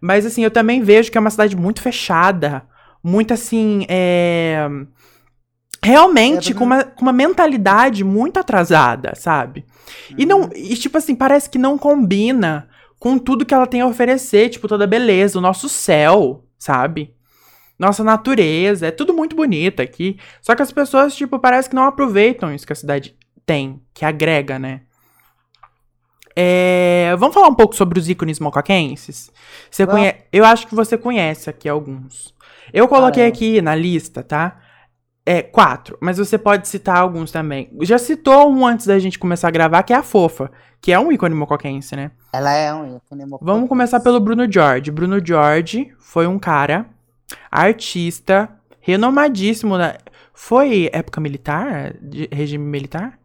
Mas, 0.00 0.24
assim, 0.24 0.42
eu 0.42 0.50
também 0.50 0.80
vejo 0.80 1.12
que 1.12 1.18
é 1.18 1.20
uma 1.20 1.28
cidade 1.28 1.54
muito 1.54 1.82
fechada, 1.82 2.62
muito, 3.02 3.34
assim, 3.34 3.84
é... 3.90 4.66
Realmente, 5.84 6.52
É, 6.52 6.54
com, 6.54 6.64
uma, 6.64 6.84
com 6.84 7.02
uma 7.02 7.12
mentalidade 7.12 8.02
muito 8.04 8.38
atrasada, 8.38 9.14
sabe? 9.14 9.64
E 10.16 10.22
Uhum. 10.22 10.28
não, 10.28 10.50
e 10.54 10.74
tipo 10.76 10.96
assim, 10.98 11.14
parece 11.14 11.48
que 11.48 11.58
não 11.58 11.76
combina 11.78 12.68
com 12.98 13.18
tudo 13.18 13.44
que 13.44 13.52
ela 13.52 13.66
tem 13.66 13.80
a 13.82 13.86
oferecer, 13.86 14.48
tipo, 14.48 14.66
toda 14.66 14.84
a 14.84 14.86
beleza, 14.86 15.38
o 15.38 15.42
nosso 15.42 15.68
céu, 15.68 16.44
sabe? 16.58 17.14
Nossa 17.78 18.02
natureza, 18.02 18.86
é 18.86 18.90
tudo 18.90 19.12
muito 19.12 19.36
bonito 19.36 19.82
aqui. 19.82 20.18
Só 20.40 20.54
que 20.54 20.62
as 20.62 20.72
pessoas, 20.72 21.14
tipo, 21.14 21.38
parece 21.38 21.68
que 21.68 21.74
não 21.74 21.84
aproveitam 21.84 22.54
isso 22.54 22.66
que 22.66 22.72
a 22.72 22.76
cidade 22.76 23.14
tem, 23.44 23.82
que 23.92 24.04
agrega, 24.04 24.58
né? 24.58 24.82
É, 26.36 27.14
vamos 27.18 27.34
falar 27.34 27.48
um 27.48 27.54
pouco 27.54 27.76
sobre 27.76 27.98
os 27.98 28.08
ícones 28.08 28.40
mocoquenses? 28.40 29.30
Você 29.70 29.86
conhe... 29.86 30.14
Eu 30.32 30.44
acho 30.44 30.66
que 30.66 30.74
você 30.74 30.98
conhece 30.98 31.48
aqui 31.48 31.68
alguns. 31.68 32.34
Eu 32.72 32.88
coloquei 32.88 33.22
Caramba. 33.22 33.36
aqui 33.36 33.62
na 33.62 33.74
lista, 33.74 34.22
tá? 34.22 34.60
É, 35.26 35.42
quatro, 35.42 35.96
mas 36.02 36.18
você 36.18 36.36
pode 36.36 36.68
citar 36.68 36.98
alguns 36.98 37.30
também. 37.30 37.70
Já 37.80 37.96
citou 37.96 38.50
um 38.52 38.66
antes 38.66 38.86
da 38.86 38.98
gente 38.98 39.18
começar 39.18 39.48
a 39.48 39.50
gravar, 39.50 39.82
que 39.82 39.94
é 39.94 39.96
a 39.96 40.02
Fofa, 40.02 40.50
que 40.82 40.92
é 40.92 40.98
um 40.98 41.10
ícone 41.10 41.34
mocoquense, 41.34 41.96
né? 41.96 42.10
Ela 42.30 42.52
é 42.52 42.74
um 42.74 42.96
ícone 42.96 43.24
mocoquense. 43.24 43.44
Vamos 43.44 43.68
começar 43.68 44.00
pelo 44.00 44.20
Bruno 44.20 44.50
George. 44.50 44.90
Bruno 44.90 45.24
George 45.24 45.94
foi 45.98 46.26
um 46.26 46.38
cara, 46.38 46.86
artista, 47.50 48.50
renomadíssimo. 48.80 49.78
Na... 49.78 49.96
Foi 50.34 50.90
época 50.92 51.22
militar? 51.22 51.94
Regime 52.30 52.66
militar? 52.66 53.18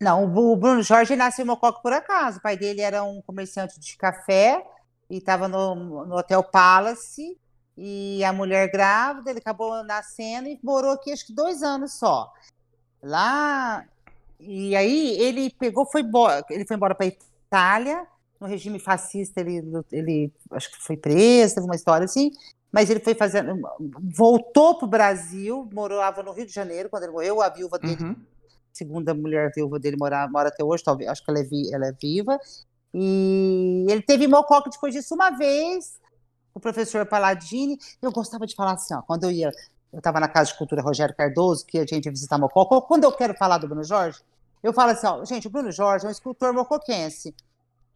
Não, 0.00 0.24
o 0.24 0.52
o 0.52 0.56
Bruno 0.56 0.82
Jorge 0.82 1.14
nasceu 1.14 1.44
em 1.44 1.48
Mococa 1.48 1.80
por 1.80 1.92
acaso. 1.92 2.38
O 2.38 2.42
pai 2.42 2.56
dele 2.56 2.80
era 2.80 3.04
um 3.04 3.22
comerciante 3.22 3.78
de 3.78 3.96
café 3.96 4.60
e 5.08 5.18
estava 5.18 5.46
no, 5.46 6.04
no 6.04 6.16
Hotel 6.16 6.42
Palace. 6.42 7.38
E 7.76 8.22
a 8.24 8.32
mulher 8.32 8.70
grávida, 8.70 9.30
ele 9.30 9.40
acabou 9.40 9.82
nascendo 9.84 10.48
e 10.48 10.58
morou 10.62 10.92
aqui 10.92 11.12
acho 11.12 11.26
que 11.26 11.34
dois 11.34 11.62
anos 11.62 11.94
só. 11.94 12.32
Lá. 13.02 13.84
E 14.38 14.74
aí 14.76 15.18
ele 15.20 15.50
pegou, 15.50 15.86
foi 15.86 16.02
embora, 16.02 16.44
ele 16.50 16.66
foi 16.66 16.76
embora 16.76 16.94
para 16.94 17.06
Itália. 17.06 18.06
No 18.40 18.46
regime 18.46 18.78
fascista, 18.78 19.40
ele, 19.40 19.62
ele 19.90 20.32
acho 20.50 20.70
que 20.70 20.82
foi 20.82 20.96
preso, 20.96 21.54
teve 21.54 21.66
uma 21.66 21.76
história 21.76 22.04
assim. 22.04 22.30
Mas 22.70 22.90
ele 22.90 23.00
foi 23.00 23.14
fazendo. 23.14 23.60
Voltou 24.16 24.76
para 24.76 24.84
o 24.86 24.90
Brasil, 24.90 25.68
morava 25.72 26.22
no 26.22 26.32
Rio 26.32 26.44
de 26.46 26.52
Janeiro 26.52 26.88
quando 26.90 27.04
ele 27.04 27.12
morreu. 27.12 27.40
A 27.40 27.48
viúva 27.48 27.78
dele 27.78 28.02
Uhum. 28.02 28.16
segunda 28.72 29.14
mulher 29.14 29.52
viúva 29.54 29.78
dele 29.78 29.96
mora, 29.96 30.28
mora 30.28 30.48
até 30.48 30.62
hoje, 30.64 30.82
talvez, 30.82 31.08
acho 31.08 31.24
que 31.24 31.30
ela 31.30 31.38
é, 31.40 31.44
vi- 31.44 31.72
ela 31.72 31.86
é 31.86 31.92
viva. 31.92 32.38
E 32.92 33.86
ele 33.88 34.02
teve 34.02 34.26
mococa 34.26 34.68
depois 34.70 34.92
disso 34.92 35.14
uma 35.14 35.30
vez, 35.30 35.98
o 36.54 36.60
professor 36.60 37.04
Paladini. 37.04 37.78
Eu 38.00 38.12
gostava 38.12 38.46
de 38.46 38.54
falar 38.54 38.72
assim, 38.72 38.94
ó, 38.94 39.02
quando 39.02 39.24
eu 39.24 39.30
ia, 39.30 39.50
eu 39.92 39.98
estava 39.98 40.20
na 40.20 40.28
Casa 40.28 40.52
de 40.52 40.58
Cultura 40.58 40.80
Rogério 40.80 41.14
Cardoso, 41.14 41.66
que 41.66 41.78
a 41.78 41.86
gente 41.86 42.06
ia 42.06 42.12
visitar 42.12 42.38
Mococa, 42.38 42.74
ou 42.74 42.82
quando 42.82 43.04
eu 43.04 43.12
quero 43.12 43.34
falar 43.34 43.58
do 43.58 43.66
Bruno 43.66 43.84
Jorge, 43.84 44.20
eu 44.62 44.72
falo 44.72 44.92
assim, 44.92 45.06
ó, 45.06 45.24
gente, 45.24 45.46
o 45.46 45.50
Bruno 45.50 45.70
Jorge 45.70 46.06
é 46.06 46.08
um 46.08 46.12
escultor 46.12 46.54
mocoquense. 46.54 47.34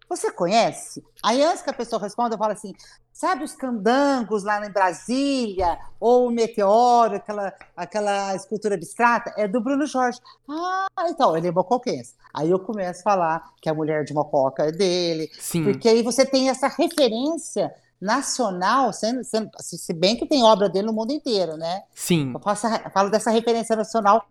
Você 0.09 0.33
conhece? 0.33 1.05
Aí 1.23 1.43
antes 1.43 1.62
que 1.62 1.69
a 1.69 1.73
pessoa 1.73 2.00
responda, 2.00 2.35
eu 2.35 2.38
falo 2.38 2.53
assim, 2.53 2.73
sabe 3.12 3.45
os 3.45 3.55
candangos 3.55 4.43
lá 4.43 4.65
em 4.67 4.71
Brasília, 4.71 5.79
ou 6.00 6.29
o 6.29 6.31
meteoro, 6.31 7.17
aquela, 7.17 7.53
aquela 7.77 8.35
escultura 8.35 8.75
abstrata? 8.75 9.35
É 9.37 9.47
do 9.47 9.61
Bruno 9.61 9.85
Jorge. 9.85 10.19
Ah, 10.49 10.87
então, 11.09 11.37
ele 11.37 11.49
é 11.49 11.53
mocoquense. 11.53 12.15
Aí 12.33 12.50
eu 12.50 12.59
começo 12.59 13.00
a 13.00 13.03
falar 13.03 13.50
que 13.61 13.69
a 13.69 13.75
mulher 13.75 14.05
de 14.05 14.15
Mococa 14.15 14.65
é 14.65 14.73
dele, 14.73 15.29
Sim. 15.38 15.65
porque 15.65 15.88
aí 15.88 16.03
você 16.03 16.25
tem 16.25 16.49
essa 16.49 16.69
referência 16.69 17.71
nacional, 18.00 18.93
sendo, 18.93 19.25
sendo- 19.25 19.50
se 19.59 19.93
bem 19.93 20.17
que 20.17 20.26
tem 20.26 20.43
obra 20.43 20.69
dele 20.69 20.87
no 20.87 20.93
mundo 20.93 21.12
inteiro, 21.12 21.57
né? 21.57 21.83
Sim. 21.95 22.33
Eu, 22.35 22.40
faço 22.40 22.67
eu 22.67 22.90
falo 22.90 23.11
dessa 23.11 23.31
referência 23.31 23.75
nacional, 23.75 24.26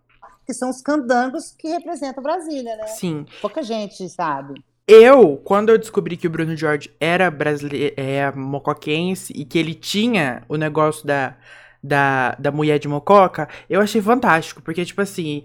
que 0.46 0.54
são 0.54 0.70
os 0.70 0.80
candangos 0.80 1.54
que 1.58 1.68
representam 1.68 2.22
Brasília, 2.22 2.76
né? 2.76 2.86
Sim. 2.86 3.26
Pouca 3.40 3.62
gente 3.62 4.08
sabe. 4.08 4.62
Eu, 4.86 5.36
quando 5.44 5.68
eu 5.68 5.76
descobri 5.76 6.16
que 6.16 6.26
o 6.26 6.30
Bruno 6.30 6.56
Jorge 6.56 6.90
era 6.98 7.30
brasileiro, 7.30 7.94
é 7.98 8.32
mocoquense 8.32 9.34
e 9.36 9.44
que 9.44 9.58
ele 9.58 9.74
tinha 9.74 10.42
o 10.48 10.56
negócio 10.56 11.06
da, 11.06 11.36
da, 11.82 12.34
da 12.38 12.50
mulher 12.50 12.78
de 12.78 12.88
mococa, 12.88 13.46
eu 13.68 13.82
achei 13.82 14.00
fantástico, 14.00 14.62
porque, 14.62 14.82
tipo 14.86 15.02
assim, 15.02 15.42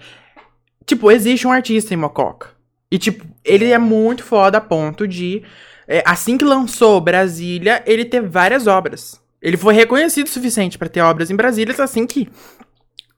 tipo, 0.85 1.11
existe 1.11 1.45
um 1.45 1.51
artista 1.51 1.93
em 1.93 1.97
mococa. 1.97 2.51
E, 2.89 2.97
tipo, 2.97 3.25
ele 3.43 3.69
é 3.71 3.77
muito 3.77 4.23
foda 4.23 4.59
a 4.59 4.61
ponto 4.61 5.05
de, 5.05 5.43
é, 5.87 6.03
assim 6.05 6.37
que 6.37 6.45
lançou 6.45 7.01
Brasília, 7.01 7.83
ele 7.85 8.05
ter 8.05 8.21
várias 8.21 8.67
obras. 8.67 9.21
Ele 9.41 9.57
foi 9.57 9.73
reconhecido 9.73 10.27
o 10.27 10.29
suficiente 10.29 10.77
pra 10.77 10.87
ter 10.87 11.01
obras 11.01 11.29
em 11.29 11.35
Brasília, 11.35 11.75
assim 11.83 12.07
que 12.07 12.29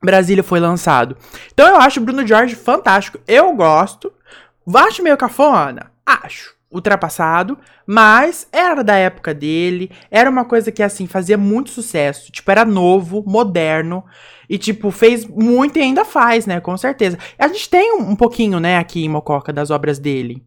Brasília 0.04 0.44
foi 0.44 0.60
lançado. 0.60 1.16
Então 1.54 1.68
eu 1.68 1.78
acho 1.78 2.00
o 2.00 2.04
Bruno 2.04 2.26
Jorge 2.26 2.56
fantástico. 2.56 3.20
Eu 3.28 3.54
gosto. 3.54 4.12
Acho 4.74 5.04
meio 5.04 5.18
cafona? 5.18 5.92
Acho. 6.06 6.56
Ultrapassado, 6.72 7.58
mas 7.88 8.48
era 8.52 8.84
da 8.84 8.96
época 8.96 9.34
dele, 9.34 9.90
era 10.12 10.30
uma 10.30 10.44
coisa 10.44 10.74
que, 10.74 10.84
assim, 10.84 11.08
fazia 11.08 11.38
muito 11.38 11.70
sucesso. 11.70 12.32
Tipo, 12.32 12.52
era 12.52 12.66
novo, 12.66 13.24
moderno, 13.26 14.04
e, 14.50 14.58
tipo, 14.58 14.92
fez 14.92 15.26
muito 15.26 15.78
e 15.78 15.82
ainda 15.82 16.04
faz, 16.04 16.46
né? 16.46 16.60
Com 16.60 16.76
certeza. 16.76 17.18
A 17.40 17.48
gente 17.48 17.70
tem 17.70 17.94
um, 17.94 18.10
um 18.10 18.16
pouquinho, 18.16 18.60
né, 18.60 18.78
aqui 18.78 19.06
em 19.06 19.10
Mococa, 19.10 19.54
das 19.54 19.70
obras 19.70 20.00
dele. 20.00 20.44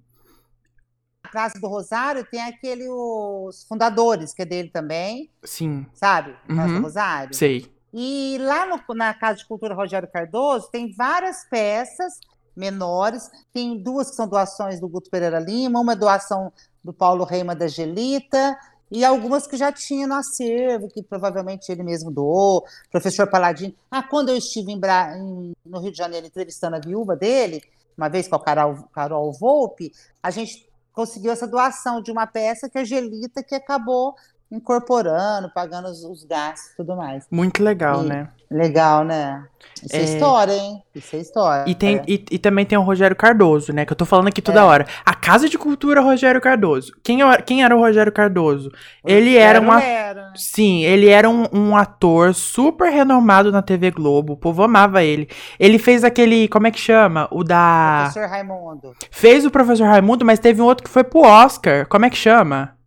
Na 1.29 1.33
Praça 1.33 1.61
do 1.61 1.69
Rosário 1.69 2.25
tem 2.31 2.41
aquele, 2.41 2.89
os 2.89 3.65
fundadores, 3.65 4.33
que 4.33 4.41
é 4.41 4.47
dele 4.47 4.71
também, 4.71 5.31
Sim, 5.45 5.85
sabe? 5.93 6.35
Praça 6.47 6.69
Uhum. 6.73 6.77
do 6.79 6.83
Rosário. 6.83 7.35
sei. 7.35 7.71
E 7.93 8.39
lá 8.41 8.65
no- 8.67 8.95
na 8.95 9.13
Casa 9.13 9.39
de 9.41 9.47
Cultura 9.47 9.75
Rogério 9.75 10.09
Cardoso 10.11 10.71
tem 10.71 10.91
várias 10.95 11.45
peças 11.51 12.15
menores. 12.57 13.31
Tem 13.53 13.79
duas 13.83 14.09
que 14.11 14.17
são 14.17 14.27
doações 14.27 14.81
do 14.81 14.89
Guto 14.89 15.11
Pereira 15.11 15.39
Lima, 15.39 15.81
uma 15.81 15.93
é 15.93 15.97
doação 15.97 16.51
do 16.83 16.93
Paulo 16.93 17.25
Reima 17.25 17.55
da 17.55 17.67
Gelita, 17.69 18.59
e 18.91 19.05
algumas 19.05 19.47
que 19.47 19.57
já 19.57 19.71
tinha 19.71 20.07
no 20.07 20.15
acervo, 20.15 20.89
que 20.89 21.03
provavelmente 21.03 21.71
ele 21.71 21.83
mesmo 21.83 22.11
doou. 22.11 22.65
Professor 22.91 23.27
Paladino. 23.27 23.75
Ah, 23.91 24.03
quando 24.03 24.31
eu 24.31 24.37
estive 24.37 24.73
em 24.73 24.79
Bra- 24.81 25.17
em- 25.19 25.53
no 25.65 25.79
Rio 25.79 25.93
de 25.93 25.99
Janeiro 25.99 26.27
entrevistando 26.27 26.77
a 26.77 26.81
viúva 26.81 27.15
dele, 27.17 27.63
uma 27.97 28.09
vez 28.09 28.29
com 28.29 28.37
a 28.37 28.41
Carol, 28.43 28.77
Carol 28.95 29.33
Volpe, 29.33 29.93
a 30.23 30.31
gente 30.31 30.68
conseguiu 30.99 31.31
essa 31.31 31.47
doação 31.47 32.03
de 32.03 32.11
uma 32.11 32.27
peça 32.27 32.69
que 32.69 32.77
a 32.77 32.83
Gelita 32.83 33.41
que 33.41 33.55
acabou 33.55 34.17
incorporando, 34.51 35.51
pagando 35.55 35.89
os, 35.89 36.03
os 36.05 36.25
gastos 36.25 36.73
e 36.73 36.77
tudo 36.77 36.97
mais. 36.97 37.25
Muito 37.31 37.63
legal, 37.63 38.05
E- 38.05 38.09
né? 38.09 38.29
Legal, 38.51 39.05
né? 39.05 39.45
Isso 39.85 39.95
é, 39.95 39.99
É. 39.99 40.03
história, 40.05 40.53
hein? 40.55 40.83
Isso 40.95 41.15
é 41.15 41.19
história. 41.19 41.71
E, 41.71 41.75
tem, 41.75 42.01
e, 42.09 42.25
e 42.31 42.39
também 42.39 42.65
tem 42.65 42.79
o 42.79 42.83
Rogério 42.83 43.15
Cardoso, 43.15 43.75
né? 43.75 43.85
Que 43.85 43.93
eu 43.93 43.97
tô 43.97 44.07
falando 44.07 44.29
aqui 44.29 44.41
toda 44.41 44.61
É. 44.61 44.63
hora. 44.63 44.87
A 45.05 45.13
Casa 45.15 45.51
de 45.51 45.59
Cultura 45.59 46.01
Rogério 46.01 46.41
Cardoso. 46.41 46.95
Quem, 47.05 47.19
quem 47.45 47.63
era 47.63 47.77
o 47.77 47.79
Rogério 47.79 48.11
Cardoso? 48.11 48.73
Ele 49.05 49.37
era 49.37 49.61
um 49.61 49.71
Era. 49.71 50.33
Sim, 50.35 50.83
ele 50.83 51.09
era 51.09 51.29
um, 51.29 51.45
um 51.53 51.77
ator 51.77 52.33
super 52.35 52.91
renomado 52.91 53.53
na 53.53 53.61
TV 53.61 53.91
Globo. 53.91 54.33
O 54.33 54.37
povo 54.39 54.63
amava 54.63 55.03
ele. 55.05 55.29
Ele 55.61 55.79
fez 55.79 56.03
aquele. 56.03 56.49
Como 56.49 56.67
é 56.67 56.71
que 56.71 56.81
chama? 56.81 57.29
O 57.31 57.45
da. 57.45 58.05
Professor 58.05 58.31
Raimundo. 58.31 58.93
Fez 59.11 59.45
o 59.45 59.51
Professor 59.51 59.87
Raimundo, 59.87 60.25
mas 60.25 60.39
teve 60.39 60.63
um 60.63 60.65
outro 60.65 60.85
que 60.85 60.91
foi 60.91 61.05
pro 61.05 61.21
Oscar. 61.21 61.87
Como 61.87 62.07
é 62.07 62.11
que 62.11 62.17
chama? 62.17 62.78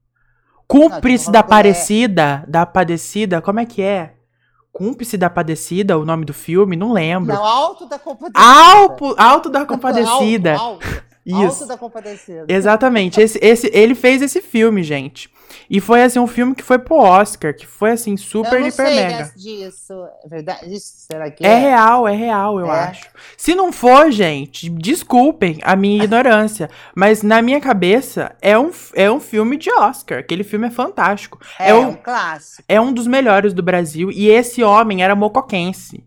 Cúmplice 0.72 1.26
Não, 1.26 1.34
da 1.34 1.42
do- 1.42 1.50
é. 1.50 2.46
Da 2.48 2.66
Padecida. 2.66 3.42
Como 3.42 3.60
é 3.60 3.66
que 3.66 3.82
é? 3.82 4.14
Cúmplice 4.72 5.18
da 5.18 5.30
Padecida, 5.30 5.98
o 5.98 6.06
nome 6.06 6.24
do 6.24 6.34
filme? 6.34 6.78
Não 6.78 6.94
lembro. 6.94 7.34
Não, 7.34 7.44
Alto 7.46 7.86
da 7.86 8.00
Compadecida. 8.00 8.40
Alto, 8.40 9.16
Alto 9.18 9.50
da 9.50 9.66
Compadecida. 9.66 10.54
Alto, 10.54 10.86
alto, 10.86 11.04
Isso. 11.26 11.38
Alto 11.64 11.68
da 11.68 11.78
Compadecida. 11.78 12.46
Exatamente. 12.48 13.22
Esse, 13.22 13.38
esse, 13.42 13.70
ele 13.74 13.94
fez 13.96 14.22
esse 14.22 14.42
filme, 14.42 14.82
gente. 14.84 15.30
E 15.70 15.80
foi 15.80 16.02
assim 16.02 16.18
um 16.20 16.28
filme 16.28 16.56
que 16.56 16.64
foi 16.64 16.80
pro 16.80 16.96
Oscar, 16.96 17.54
que 17.56 17.66
foi 17.68 17.92
assim 17.92 18.16
super 18.18 18.54
eu 18.54 18.62
não 18.62 18.68
hiper 18.68 18.88
sei 18.88 18.96
mega. 18.96 19.32
disso. 19.36 19.94
É 20.24 20.28
verdade? 20.28 20.74
Isso, 20.74 20.94
será 21.10 21.30
que 21.30 21.46
É 21.46 21.56
real, 21.60 22.08
é 22.08 22.16
real, 22.16 22.60
eu 22.60 22.68
É? 22.72 22.80
acho. 22.90 23.06
Se 23.38 23.54
não 23.54 23.72
for, 23.72 24.12
gente, 24.12 24.70
desculpem 24.70 25.60
a 25.64 25.76
minha 25.76 26.04
ignorância, 26.04 26.70
mas 26.96 27.22
na 27.22 27.42
minha 27.42 27.60
cabeça 27.62 28.34
é 28.42 28.58
um, 28.58 28.72
é 28.96 29.12
um 29.12 29.20
filme 29.20 29.58
de 29.58 29.70
Oscar. 29.72 30.20
Aquele 30.20 30.44
filme 30.44 30.68
é 30.68 30.72
fantástico. 30.72 31.40
É, 31.60 31.70
é 31.70 31.76
um 31.76 31.90
um- 31.90 31.96
clássico. 31.96 32.64
É 32.68 32.80
um 32.82 32.92
dos 32.94 33.06
melhores 33.08 33.54
do 33.54 33.62
Brasil 33.62 34.10
e 34.12 34.30
esse 34.30 34.64
homem 34.64 35.04
era 35.04 35.16
mocoquense. 35.16 36.04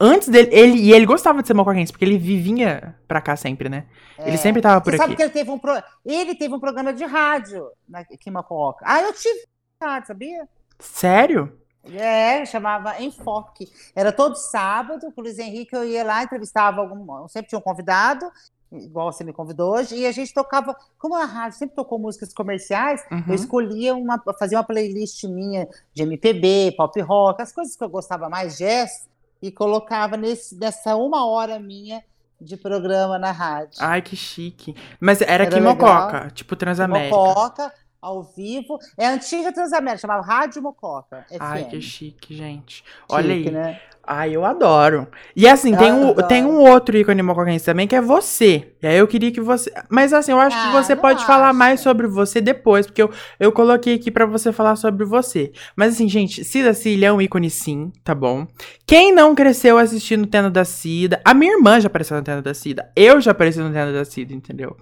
Antes 0.00 0.28
dele, 0.28 0.48
ele, 0.52 0.78
e 0.78 0.92
ele 0.92 1.04
gostava 1.06 1.40
de 1.42 1.48
ser 1.48 1.54
mocoquense, 1.54 1.90
porque 1.92 2.04
ele 2.04 2.18
vivia 2.18 2.94
pra 3.08 3.20
cá 3.20 3.34
sempre, 3.36 3.68
né? 3.68 3.86
Ele 4.18 4.34
É. 4.34 4.36
sempre 4.36 4.62
tava 4.62 4.80
por 4.80 4.90
Você 4.92 4.96
aqui. 4.96 5.02
sabe 5.04 5.16
que 5.16 5.22
ele 5.22 5.30
teve 5.32 5.50
um 5.50 5.58
pro... 5.58 5.72
ele 6.06 6.34
teve 6.36 6.54
um 6.54 6.60
programa 6.60 6.92
de 6.92 7.04
rádio 7.04 7.66
na- 7.88 8.00
aqui 8.00 8.28
em 8.28 8.30
Mococa. 8.32 8.84
Ah, 8.86 9.02
eu 9.02 9.12
tive 9.12 9.40
rádio, 9.82 10.06
sabia? 10.08 10.48
Sério? 10.78 11.52
É, 11.92 12.44
chamava 12.44 13.00
Enfoque. 13.02 13.68
Era 13.96 14.12
todo 14.12 14.36
sábado, 14.36 15.10
com 15.12 15.20
o 15.20 15.24
Luiz 15.24 15.38
Henrique, 15.38 15.74
eu 15.74 15.84
ia 15.84 16.04
lá, 16.04 16.22
entrevistava 16.22 16.80
algum. 16.80 17.26
Sempre 17.28 17.48
tinha 17.48 17.58
um 17.58 17.62
convidado, 17.62 18.30
igual 18.70 19.10
você 19.10 19.24
me 19.24 19.32
convidou 19.32 19.74
hoje, 19.74 19.96
e 19.96 20.06
a 20.06 20.12
gente 20.12 20.32
tocava. 20.34 20.76
Como 20.98 21.14
a 21.14 21.24
rádio 21.24 21.58
sempre 21.58 21.74
tocou 21.74 21.98
músicas 21.98 22.32
comerciais, 22.34 23.02
Uhum. 23.10 23.24
eu 23.28 23.34
escolhia 23.34 23.94
uma, 23.94 24.22
fazia 24.38 24.58
uma 24.58 24.64
playlist 24.64 25.24
minha 25.24 25.66
de 25.94 26.02
MPB, 26.02 26.74
pop 26.76 27.00
rock, 27.00 27.40
as 27.42 27.52
coisas 27.52 27.74
que 27.74 27.82
eu 27.82 27.88
gostava 27.88 28.28
mais, 28.28 28.58
jazz, 28.58 29.08
e 29.40 29.50
colocava 29.50 30.16
nesse, 30.16 30.56
nessa 30.56 30.96
uma 30.96 31.26
hora 31.26 31.58
minha 31.58 32.02
de 32.40 32.56
programa 32.56 33.18
na 33.18 33.30
rádio. 33.32 33.78
Ai, 33.80 34.00
que 34.00 34.16
chique. 34.16 34.74
Mas 35.00 35.20
era, 35.20 35.44
Era 35.44 35.58
em 35.58 35.60
legal. 35.60 35.74
Mococa, 35.74 36.30
tipo 36.30 36.54
Transamérica. 36.54 37.14
Mococa, 37.16 37.72
ao 38.00 38.22
vivo. 38.22 38.78
É 38.96 39.06
a 39.06 39.10
antiga 39.12 39.52
Transamérica, 39.52 39.98
chamava 40.02 40.22
Rádio 40.22 40.62
Mococa. 40.62 41.26
FM. 41.30 41.36
Ai, 41.40 41.64
que 41.64 41.80
chique, 41.80 42.34
gente. 42.34 42.84
Olha 43.08 43.34
Chique, 43.34 43.48
aí. 43.48 43.54
Né? 43.54 43.80
Ai, 44.10 44.34
eu 44.34 44.42
adoro. 44.42 45.06
E 45.36 45.46
assim, 45.46 45.76
tem 45.76 45.92
um, 45.92 46.10
adoro. 46.10 46.26
tem 46.28 46.42
um 46.42 46.60
outro 46.60 46.96
ícone 46.96 47.20
mocoquense 47.22 47.66
também, 47.66 47.86
que 47.86 47.94
é 47.94 48.00
você. 48.00 48.72
E 48.82 48.86
aí 48.86 48.96
eu 48.96 49.06
queria 49.06 49.30
que 49.30 49.40
você. 49.40 49.70
Mas 49.90 50.14
assim, 50.14 50.32
eu 50.32 50.40
acho 50.40 50.56
que 50.56 50.68
Ah, 50.68 50.82
você 50.82 50.94
não 50.94 51.02
pode 51.02 51.26
falar 51.26 51.50
acho. 51.50 51.58
mais 51.58 51.80
sobre 51.80 52.06
você 52.06 52.40
depois, 52.40 52.86
porque 52.86 53.02
eu, 53.02 53.10
eu 53.38 53.52
coloquei 53.52 53.96
aqui 53.96 54.10
pra 54.10 54.24
você 54.24 54.50
falar 54.50 54.76
sobre 54.76 55.04
você. 55.04 55.52
Mas 55.76 55.92
assim, 55.92 56.08
gente, 56.08 56.42
Cida 56.42 56.72
Cília 56.72 57.08
é 57.08 57.12
um 57.12 57.20
ícone 57.20 57.50
sim, 57.50 57.92
tá 58.02 58.14
bom? 58.14 58.46
Quem 58.86 59.12
não 59.12 59.34
cresceu 59.34 59.76
assistindo 59.76 60.26
Tenda 60.26 60.48
da 60.48 60.64
Cida. 60.64 61.20
A 61.22 61.34
minha 61.34 61.52
irmã 61.52 61.78
já 61.78 61.88
apareceu 61.88 62.16
no 62.16 62.22
Tenda 62.22 62.40
da 62.40 62.54
Cida. 62.54 62.90
Eu 62.96 63.20
já 63.20 63.32
apareci 63.32 63.58
no 63.58 63.70
Tenda 63.70 63.92
da 63.92 64.06
Cida, 64.06 64.32
entendeu? 64.32 64.74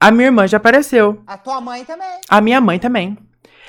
A 0.00 0.10
minha 0.10 0.28
irmã 0.28 0.48
já 0.48 0.56
apareceu. 0.56 1.22
A 1.26 1.36
tua 1.36 1.60
mãe 1.60 1.84
também. 1.84 2.20
A 2.26 2.40
minha 2.40 2.58
mãe 2.58 2.78
também. 2.78 3.18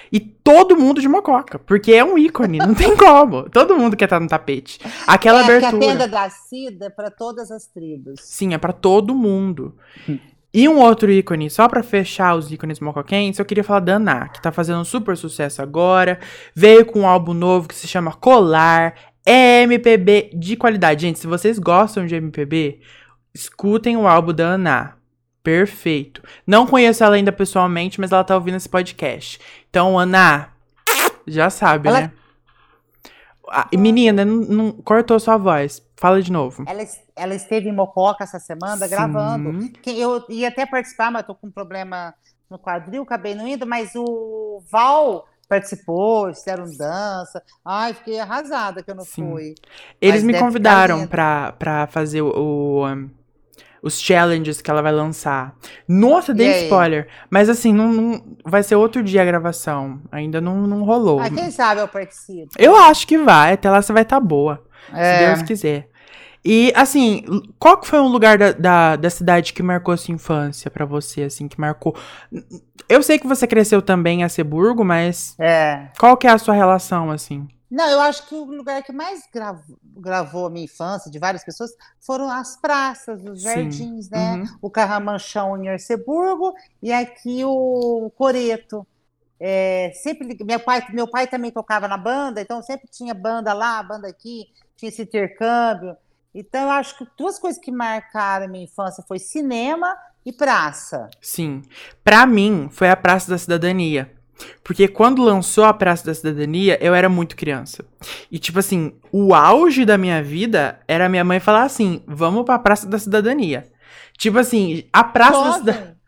E 0.10 0.20
todo 0.20 0.78
mundo 0.78 1.02
de 1.02 1.08
mococa, 1.08 1.60
porque 1.60 1.94
é 1.94 2.04
um 2.04 2.18
ícone, 2.18 2.58
não 2.58 2.74
tem 2.74 2.96
como. 2.98 3.48
Todo 3.52 3.78
mundo 3.78 3.96
quer 3.96 4.06
estar 4.06 4.20
no 4.20 4.28
tapete. 4.28 4.78
Aquela 5.08 5.40
é, 5.40 5.44
porque 5.44 5.66
abertura. 5.66 5.86
a 5.86 5.90
tenda 5.90 6.08
da 6.08 6.30
Cida 6.30 6.86
é 6.88 6.90
para 6.90 7.10
todas 7.10 7.50
as 7.50 7.66
tribos. 7.68 8.20
Sim, 8.22 8.54
é 8.54 8.58
pra 8.58 8.74
todo 8.74 9.16
mundo. 9.16 9.74
E 10.54 10.68
um 10.68 10.80
outro 10.80 11.10
ícone, 11.10 11.50
só 11.50 11.70
pra 11.70 11.82
fechar 11.82 12.36
os 12.36 12.52
ícones 12.52 12.82
mocoquenses, 12.82 13.40
eu 13.40 13.46
queria 13.46 13.64
falar 13.64 13.80
da 13.80 13.96
Ana, 13.96 14.28
que 14.28 14.42
tá 14.42 14.52
fazendo 14.52 14.82
um 14.82 14.86
super 14.86 15.16
sucesso 15.16 15.62
agora. 15.62 16.20
Veio 16.54 16.86
com 16.86 17.02
um 17.02 17.08
álbum 17.08 17.34
novo 17.34 17.70
que 17.70 17.76
se 17.76 17.88
chama 17.88 18.12
Colar. 18.12 18.96
É 19.26 19.62
MPB 19.64 20.32
de 20.34 20.58
qualidade. 20.58 21.04
Gente, 21.04 21.20
se 21.20 21.28
vocês 21.28 21.58
gostam 21.58 22.06
de 22.06 22.16
MPB, 22.16 22.82
escutem 23.34 23.96
o 23.96 24.06
álbum 24.06 24.34
da 24.34 24.44
Ana. 24.44 25.01
Perfeito. 25.44 26.22
Não 26.46 26.68
conheço 26.68 27.04
ela 27.04 27.16
ainda 27.16 27.32
pessoalmente, 27.32 28.00
mas 28.00 28.12
ela 28.12 28.24
tá 28.24 28.36
ouvindo 28.36 28.58
esse 28.58 28.70
podcast. 28.70 29.40
Então, 29.70 29.98
Ana, 29.98 30.50
já 31.28 31.50
sabe, 31.50 31.88
Ela- 31.90 32.02
né? 32.02 32.12
Ah, 33.50 33.68
menina, 33.74 34.24
não, 34.24 34.36
não- 34.38 34.72
cortou 34.72 35.20
sua 35.20 35.36
voz. 35.38 35.82
Fala 35.98 36.22
de 36.22 36.32
novo. 36.32 36.64
Ela, 36.68 36.84
ela 37.16 37.36
esteve 37.36 37.68
em 37.70 37.76
Mococa 37.76 38.24
essa 38.24 38.40
semana 38.40 38.86
Sim. 38.88 38.90
gravando. 38.90 39.70
Que 39.82 40.00
Eu 40.00 40.24
ia 40.30 40.48
até 40.48 40.66
participar, 40.66 41.12
mas 41.12 41.26
tô 41.26 41.36
com 41.36 41.48
um 41.48 41.52
problema 41.52 42.14
no 42.50 42.58
quadril, 42.58 43.04
acabei 43.04 43.36
não 43.36 43.48
indo, 43.48 43.66
mas 43.68 43.92
o 43.96 44.64
Val 44.72 45.28
participou, 45.50 46.34
fizeram 46.34 46.64
dança. 46.78 47.44
Ai, 47.66 47.94
fiquei 47.94 48.20
arrasada 48.20 48.82
que 48.82 48.90
eu 48.90 48.96
não 48.96 49.04
Sim. 49.04 49.30
fui. 49.30 49.56
Eles 50.00 50.24
Mas 50.24 50.34
me 50.34 50.40
convidaram 50.40 51.06
pra 51.06 51.88
fazer 51.92 52.22
o, 52.22 52.30
o, 52.30 52.86
os 53.82 54.00
challenges 54.00 54.62
que 54.62 54.70
ela 54.70 54.82
vai 54.82 54.92
lançar. 54.92 55.56
Nossa, 55.88 56.34
dei 56.34 56.64
spoiler. 56.64 57.08
Mas 57.30 57.50
assim, 57.50 57.74
não, 57.74 57.92
não- 57.92 58.24
vai 58.46 58.62
ser 58.64 58.76
outro 58.76 59.02
dia 59.04 59.22
a 59.22 59.26
gravação. 59.26 60.00
Ainda 60.12 60.40
não, 60.40 60.68
não 60.68 60.84
rolou. 60.84 61.20
Ah, 61.20 61.30
quem 61.30 61.50
sabe 61.52 61.82
eu 61.82 61.88
participo. 61.88 62.50
Eu 62.58 62.76
acho 62.76 63.08
que 63.08 63.18
vai. 63.18 63.54
Até 63.54 63.70
lá 63.70 63.82
você 63.82 63.92
vai 63.94 64.04
estar 64.04 64.20
boa. 64.20 64.64
Se 64.90 65.00
É. 65.00 65.28
Deus 65.28 65.42
quiser. 65.44 65.88
E, 66.44 66.74
assim, 66.76 67.24
qual 67.60 67.78
que 67.78 67.86
foi 67.88 68.00
um 68.00 68.08
lugar 68.08 68.36
da, 68.36 68.52
da, 68.52 68.96
da 68.96 69.10
cidade 69.12 69.54
que 69.54 69.62
marcou 69.62 69.96
sua 69.96 70.14
infância 70.16 70.72
pra 70.72 70.86
você, 70.86 71.22
assim, 71.24 71.48
que 71.48 71.60
marcou? 71.60 71.96
Eu 72.90 73.04
sei 73.04 73.20
que 73.20 73.28
você 73.28 73.46
cresceu 73.46 73.80
também 73.80 74.22
em 74.22 74.24
Aceburgo, 74.24 74.84
mas 74.84 75.36
É. 75.40 75.90
qual 76.00 76.18
que 76.18 76.26
é 76.26 76.32
a 76.32 76.40
sua 76.40 76.56
relação, 76.56 77.12
assim? 77.12 77.48
Não, 77.72 77.90
eu 77.90 78.02
acho 78.02 78.28
que 78.28 78.36
o 78.36 78.44
lugar 78.44 78.84
que 78.84 78.92
mais 78.92 79.24
gravou, 79.34 79.78
gravou 79.96 80.48
a 80.48 80.50
minha 80.50 80.66
infância, 80.66 81.10
de 81.10 81.18
várias 81.18 81.42
pessoas, 81.42 81.72
foram 82.02 82.30
as 82.30 82.58
praças, 82.58 83.24
os 83.24 83.42
Sim. 83.42 83.46
jardins, 83.46 84.10
né? 84.10 84.36
Uhum. 84.36 84.58
O 84.64 84.70
Carramanchão 84.70 85.56
em 85.64 85.70
Arceburgo 85.70 86.54
e 86.84 86.92
aqui 86.92 87.46
o 87.46 88.12
Coreto. 88.18 88.86
É, 89.40 89.92
sempre 89.96 90.38
meu 90.44 90.60
pai, 90.60 90.86
meu 90.92 91.08
pai 91.08 91.28
também 91.28 91.50
tocava 91.50 91.88
na 91.88 91.98
banda, 91.98 92.42
então 92.42 92.62
sempre 92.62 92.90
tinha 92.92 93.14
banda 93.14 93.54
lá, 93.54 93.82
banda 93.82 94.08
aqui, 94.10 94.50
tinha 94.76 94.90
esse 94.90 95.04
intercâmbio. 95.04 95.96
Então 96.36 96.64
eu 96.64 96.72
acho 96.72 96.98
que 96.98 97.08
duas 97.18 97.40
coisas 97.40 97.60
que 97.60 97.72
marcaram 97.72 98.46
a 98.46 98.50
minha 98.50 98.66
infância 98.66 99.04
foi 99.08 99.18
cinema 99.18 99.98
e 100.26 100.34
praça. 100.34 101.10
Sim. 101.22 101.62
Pra 102.04 102.26
mim, 102.26 102.70
foi 102.70 102.90
a 102.90 102.98
Praça 102.98 103.32
da 103.32 103.38
Cidadania. 103.38 104.14
Porque 104.64 104.88
quando 104.88 105.24
lançou 105.24 105.64
a 105.64 105.74
Praça 105.74 106.06
da 106.06 106.14
Cidadania, 106.14 106.78
eu 106.82 106.94
era 106.94 107.10
muito 107.10 107.36
criança. 107.36 107.86
E, 108.32 108.40
tipo 108.40 108.60
assim, 108.60 108.94
o 109.12 109.34
auge 109.34 109.86
da 109.86 109.98
minha 109.98 110.22
vida 110.24 110.80
era 110.88 111.10
minha 111.10 111.24
mãe 111.24 111.40
falar 111.40 111.64
assim: 111.64 112.04
vamos 112.08 112.44
pra 112.44 112.60
Praça 112.60 112.88
da 112.88 112.98
Cidadania. 112.98 113.68
Tipo 114.18 114.40
assim, 114.40 114.84
a 114.92 115.04
Praça 115.04 115.44
da 115.44 115.54
Cidadania. 115.54 116.02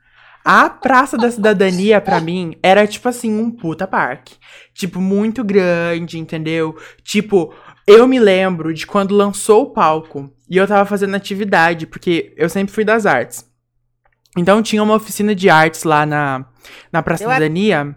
A 0.45 0.69
Praça 0.69 1.17
da 1.17 1.31
Cidadania, 1.31 2.01
pra 2.01 2.19
mim, 2.19 2.57
era 2.61 2.85
tipo 2.85 3.07
assim, 3.07 3.33
um 3.33 3.49
puta 3.49 3.87
parque. 3.87 4.35
Tipo, 4.73 4.99
muito 4.99 5.41
grande, 5.43 6.19
entendeu? 6.19 6.77
Tipo, 7.01 7.53
eu 7.87 8.05
me 8.07 8.19
lembro 8.19 8.73
de 8.73 8.85
quando 8.85 9.15
lançou 9.15 9.63
o 9.63 9.69
palco 9.71 10.29
e 10.49 10.57
eu 10.57 10.67
tava 10.67 10.85
fazendo 10.85 11.15
atividade, 11.15 11.87
porque 11.87 12.33
eu 12.35 12.49
sempre 12.49 12.73
fui 12.73 12.83
das 12.83 13.05
artes. 13.05 13.49
Então 14.37 14.61
tinha 14.61 14.83
uma 14.83 14.95
oficina 14.95 15.33
de 15.33 15.49
artes 15.49 15.83
lá 15.83 16.05
na, 16.05 16.45
na 16.91 17.01
Praça 17.01 17.23
Eu 17.23 17.29
da 17.29 17.35
Cidadania. 17.35 17.95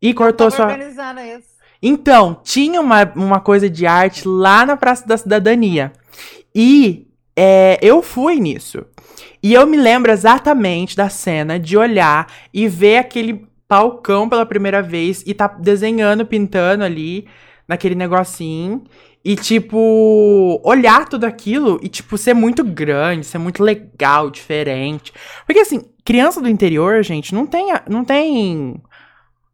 E 0.00 0.12
cortou 0.14 0.50
tava 0.50 0.56
sua. 0.56 0.66
organizando 0.66 1.20
isso. 1.20 1.56
Então, 1.82 2.40
tinha 2.42 2.80
uma, 2.80 3.04
uma 3.14 3.40
coisa 3.40 3.68
de 3.68 3.86
arte 3.86 4.26
lá 4.26 4.64
na 4.64 4.76
Praça 4.76 5.06
da 5.06 5.16
Cidadania. 5.16 5.92
E 6.54 7.06
é, 7.36 7.78
eu 7.82 8.02
fui 8.02 8.36
nisso. 8.36 8.84
E 9.42 9.52
eu 9.52 9.66
me 9.66 9.76
lembro 9.76 10.10
exatamente 10.10 10.96
da 10.96 11.08
cena 11.08 11.58
de 11.58 11.76
olhar 11.76 12.26
e 12.52 12.66
ver 12.66 12.98
aquele 12.98 13.46
palcão 13.68 14.28
pela 14.28 14.46
primeira 14.46 14.80
vez 14.80 15.22
e 15.26 15.34
tá 15.34 15.46
desenhando, 15.46 16.24
pintando 16.24 16.82
ali 16.82 17.26
naquele 17.68 17.94
negocinho. 17.94 18.82
E, 19.24 19.34
tipo, 19.34 20.60
olhar 20.64 21.08
tudo 21.08 21.24
aquilo 21.24 21.80
e, 21.82 21.88
tipo, 21.88 22.16
ser 22.16 22.32
muito 22.32 22.62
grande, 22.62 23.26
ser 23.26 23.38
muito 23.38 23.60
legal, 23.62 24.30
diferente. 24.30 25.12
Porque, 25.44 25.60
assim, 25.60 25.82
criança 26.04 26.40
do 26.40 26.48
interior, 26.48 27.02
gente, 27.02 27.34
não 27.34 27.44
tem. 27.44 27.66
Não 27.88 28.04
tem. 28.04 28.80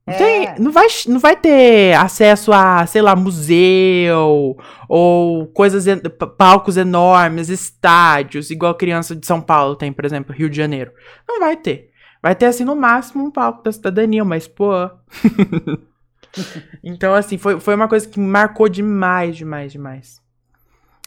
Não, 0.07 0.15
É. 0.15 0.19
tem, 0.19 0.55
não, 0.59 0.73
vai, 0.73 0.87
não 1.07 1.21
vai 1.21 1.37
ter 1.37 1.95
acesso 1.95 2.53
a, 2.53 2.85
sei 2.87 3.01
lá, 3.03 3.15
museu 3.15 4.57
ou 4.89 5.47
coisas, 5.49 5.85
palcos 6.37 6.77
enormes, 6.77 7.49
estádios, 7.49 8.51
igual 8.51 8.75
criança 8.75 9.15
de 9.15 9.27
São 9.27 9.41
Paulo 9.41 9.77
tem, 9.77 9.93
por 9.93 10.05
exemplo, 10.05 10.35
Rio 10.35 10.51
de 10.51 10.57
Janeiro. 10.57 10.93
Não 11.29 11.39
vai 11.39 11.57
ter. 11.57 11.91
Vai 12.21 12.35
ter, 12.35 12.47
assim, 12.47 12.65
no 12.65 12.77
máximo 12.77 13.25
um 13.25 13.31
palco 13.31 13.63
da 13.63 13.73
cidadania, 13.73 14.25
mas, 14.25 14.47
pô. 14.47 14.71
então, 16.83 17.15
assim, 17.15 17.39
foi, 17.39 17.61
foi 17.61 17.75
uma 17.75 17.89
coisa 17.89 18.09
que 18.09 18.19
marcou 18.19 18.69
demais, 18.69 19.37
demais, 19.37 19.73
demais. 19.73 20.23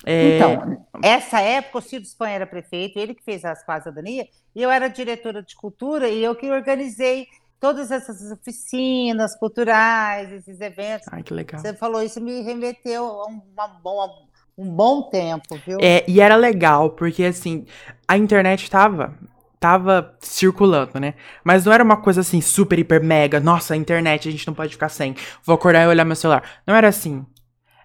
É, 0.05 0.37
Então, 0.37 0.85
essa 1.01 1.39
época 1.39 1.79
o 1.79 1.81
Ciro 1.81 2.03
Espanha 2.03 2.35
era 2.35 2.47
prefeito, 2.47 2.99
ele 2.99 3.15
que 3.15 3.23
fez 3.23 3.43
as 3.43 3.63
quadras 3.63 3.85
da 3.93 4.01
Dania, 4.01 4.27
e 4.55 4.61
eu 4.61 4.69
era 4.69 4.87
diretora 4.87 5.41
de 5.41 5.55
cultura 5.55 6.07
e 6.07 6.23
eu 6.23 6.35
que 6.35 6.49
organizei 6.51 7.27
todas 7.59 7.91
essas 7.91 8.31
oficinas 8.31 9.35
culturais, 9.35 10.31
esses 10.31 10.59
eventos. 10.61 11.07
Ai, 11.11 11.23
que 11.23 11.33
legal. 11.33 11.59
Você 11.59 11.73
falou 11.73 12.01
isso, 12.01 12.21
me 12.21 12.41
remeteu 12.41 13.05
a 13.05 13.27
um, 13.27 13.41
uma 13.53 13.67
boa- 13.67 14.09
um 14.57 14.69
bom 14.69 15.09
tempo, 15.09 15.57
viu? 15.65 15.77
É, 15.81 16.03
e 16.07 16.21
era 16.21 16.35
legal, 16.35 16.91
porque 16.91 17.23
assim, 17.23 17.65
a 18.07 18.17
internet 18.17 18.69
tava, 18.69 19.17
tava 19.59 20.15
circulando, 20.21 20.99
né? 20.99 21.15
Mas 21.43 21.65
não 21.65 21.73
era 21.73 21.83
uma 21.83 21.97
coisa 21.97 22.21
assim, 22.21 22.39
super, 22.41 22.79
hiper, 22.79 23.03
mega, 23.03 23.39
nossa, 23.39 23.73
a 23.73 23.77
internet 23.77 24.29
a 24.29 24.31
gente 24.31 24.47
não 24.47 24.53
pode 24.53 24.73
ficar 24.73 24.89
sem. 24.89 25.15
Vou 25.43 25.55
acordar 25.55 25.83
e 25.83 25.87
olhar 25.87 26.05
meu 26.05 26.15
celular. 26.15 26.43
Não 26.65 26.75
era 26.75 26.87
assim. 26.87 27.25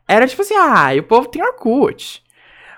Era 0.07 0.27
tipo 0.27 0.43
assim, 0.43 0.55
ah, 0.57 0.89
o 0.99 1.03
povo 1.05 1.29
tem 1.29 1.43
Orkut. 1.43 2.23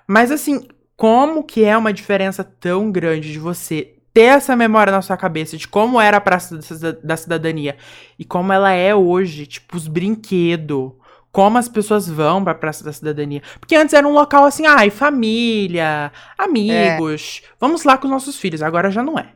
Mas 0.06 0.30
assim, 0.30 0.68
como 0.96 1.42
que 1.42 1.64
é 1.64 1.76
uma 1.76 1.92
diferença 1.92 2.44
tão 2.44 2.90
grande 2.92 3.32
de 3.32 3.38
você 3.38 3.91
ter 4.12 4.22
essa 4.22 4.54
memória 4.56 4.92
na 4.92 5.02
sua 5.02 5.16
cabeça 5.16 5.56
de 5.56 5.66
como 5.66 6.00
era 6.00 6.18
a 6.18 6.20
Praça 6.20 6.56
da 6.56 6.62
Cida- 6.62 7.00
da 7.02 7.16
Cidadania 7.16 7.76
e 8.18 8.24
como 8.24 8.52
ela 8.52 8.70
é 8.72 8.94
hoje, 8.94 9.46
tipo, 9.46 9.76
os 9.76 9.88
brinquedos, 9.88 10.92
como 11.30 11.56
as 11.58 11.68
pessoas 11.68 12.08
vão 12.08 12.44
pra 12.44 12.54
Praça 12.54 12.84
da 12.84 12.92
Cidadania. 12.92 13.42
Porque 13.58 13.74
antes 13.74 13.94
era 13.94 14.06
um 14.06 14.12
local 14.12 14.44
assim, 14.44 14.66
ai, 14.66 14.90
família, 14.90 16.12
amigos, 16.36 17.42
vamos 17.60 17.84
lá 17.84 17.96
com 17.96 18.06
os 18.06 18.10
nossos 18.10 18.36
filhos. 18.38 18.62
Agora 18.62 18.90
já 18.90 19.02
não 19.02 19.18
é. 19.18 19.32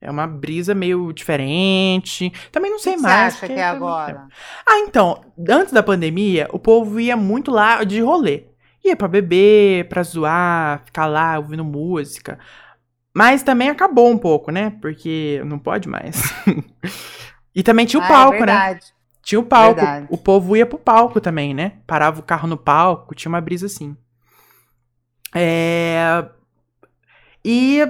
É 0.00 0.10
uma 0.10 0.26
brisa 0.26 0.74
meio 0.74 1.12
diferente. 1.12 2.32
Também 2.52 2.70
não 2.70 2.78
O 2.78 2.80
sei 2.80 2.94
que 2.94 3.00
mais. 3.02 3.34
você 3.34 3.44
acha 3.44 3.46
que 3.46 3.52
é 3.60 3.70
tempo. 3.72 3.84
agora? 3.86 4.28
Ah, 4.66 4.78
então, 4.80 5.20
antes 5.48 5.72
da 5.72 5.82
pandemia, 5.82 6.48
o 6.52 6.58
povo 6.58 7.00
ia 7.00 7.16
muito 7.16 7.50
lá 7.50 7.82
de 7.82 8.00
rolê. 8.00 8.44
Ia 8.84 8.94
pra 8.94 9.08
beber, 9.08 9.88
pra 9.88 10.02
zoar, 10.02 10.82
ficar 10.84 11.06
lá 11.06 11.38
ouvindo 11.38 11.64
música. 11.64 12.38
Mas 13.16 13.42
também 13.42 13.70
acabou 13.70 14.10
um 14.10 14.18
pouco, 14.18 14.50
né? 14.50 14.74
Porque 14.78 15.40
não 15.46 15.58
pode 15.58 15.88
mais. 15.88 16.20
e 17.56 17.62
também 17.62 17.86
tinha 17.86 17.98
o 17.98 18.02
Ah, 18.02 18.06
é 18.06 18.08
palco, 18.10 18.32
né? 18.32 18.38
verdade. 18.38 18.86
Tinha 19.22 19.40
o 19.40 19.42
palco. 19.42 19.80
Verdade. 19.80 20.06
O 20.10 20.18
povo 20.18 20.54
ia 20.54 20.66
pro 20.66 20.78
palco 20.78 21.18
também, 21.18 21.54
né? 21.54 21.78
Parava 21.86 22.20
o 22.20 22.22
carro 22.22 22.46
no 22.46 22.58
palco, 22.58 23.14
tinha 23.14 23.30
uma 23.30 23.40
brisa 23.40 23.64
assim. 23.64 23.96
É... 25.34 26.26
E 27.42 27.88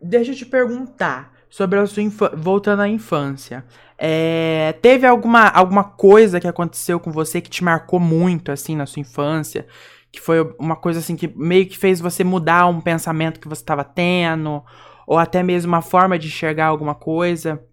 deixa 0.00 0.32
eu 0.32 0.36
te 0.36 0.46
perguntar. 0.46 1.34
sobre 1.50 1.78
a 1.78 1.86
sua 1.86 2.02
infância, 2.02 2.34
voltando 2.34 2.80
à 2.80 2.88
infância. 2.88 3.62
É, 3.98 4.72
teve 4.80 5.06
alguma, 5.06 5.48
alguma 5.48 5.84
coisa 5.84 6.40
que 6.40 6.48
aconteceu 6.48 6.98
com 6.98 7.12
você 7.12 7.42
que 7.42 7.50
te 7.50 7.62
marcou 7.62 8.00
muito, 8.00 8.50
assim, 8.50 8.74
na 8.74 8.86
sua 8.86 9.00
infância? 9.00 9.66
Que 10.12 10.20
foi 10.20 10.42
uma 10.58 10.76
coisa, 10.76 10.98
assim, 10.98 11.16
que 11.16 11.28
meio 11.28 11.68
que 11.68 11.78
fez 11.78 12.00
você 12.00 12.24
mudar 12.24 12.66
um 12.66 12.80
pensamento 12.80 13.40
que 13.40 13.48
você 13.48 13.62
estava 13.62 13.84
tendo? 13.84 14.64
Ou 15.06 15.18
até 15.18 15.42
mesmo 15.42 15.72
uma 15.72 15.82
forma 15.82 16.18
de 16.18 16.28
enxergar 16.28 16.66
alguma 16.66 16.94
coisa? 16.94 17.64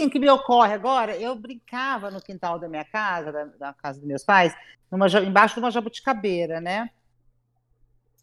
Sim, 0.00 0.08
que 0.08 0.18
me 0.18 0.28
ocorre 0.28 0.72
agora, 0.72 1.16
eu 1.16 1.36
brincava 1.36 2.10
no 2.10 2.20
quintal 2.20 2.58
da 2.58 2.68
minha 2.68 2.84
casa, 2.84 3.30
da, 3.30 3.44
da 3.44 3.72
casa 3.72 4.00
dos 4.00 4.08
meus 4.08 4.24
pais, 4.24 4.52
numa, 4.90 5.06
embaixo 5.20 5.54
de 5.54 5.60
uma 5.60 5.70
jabuticabeira, 5.70 6.60
né? 6.60 6.90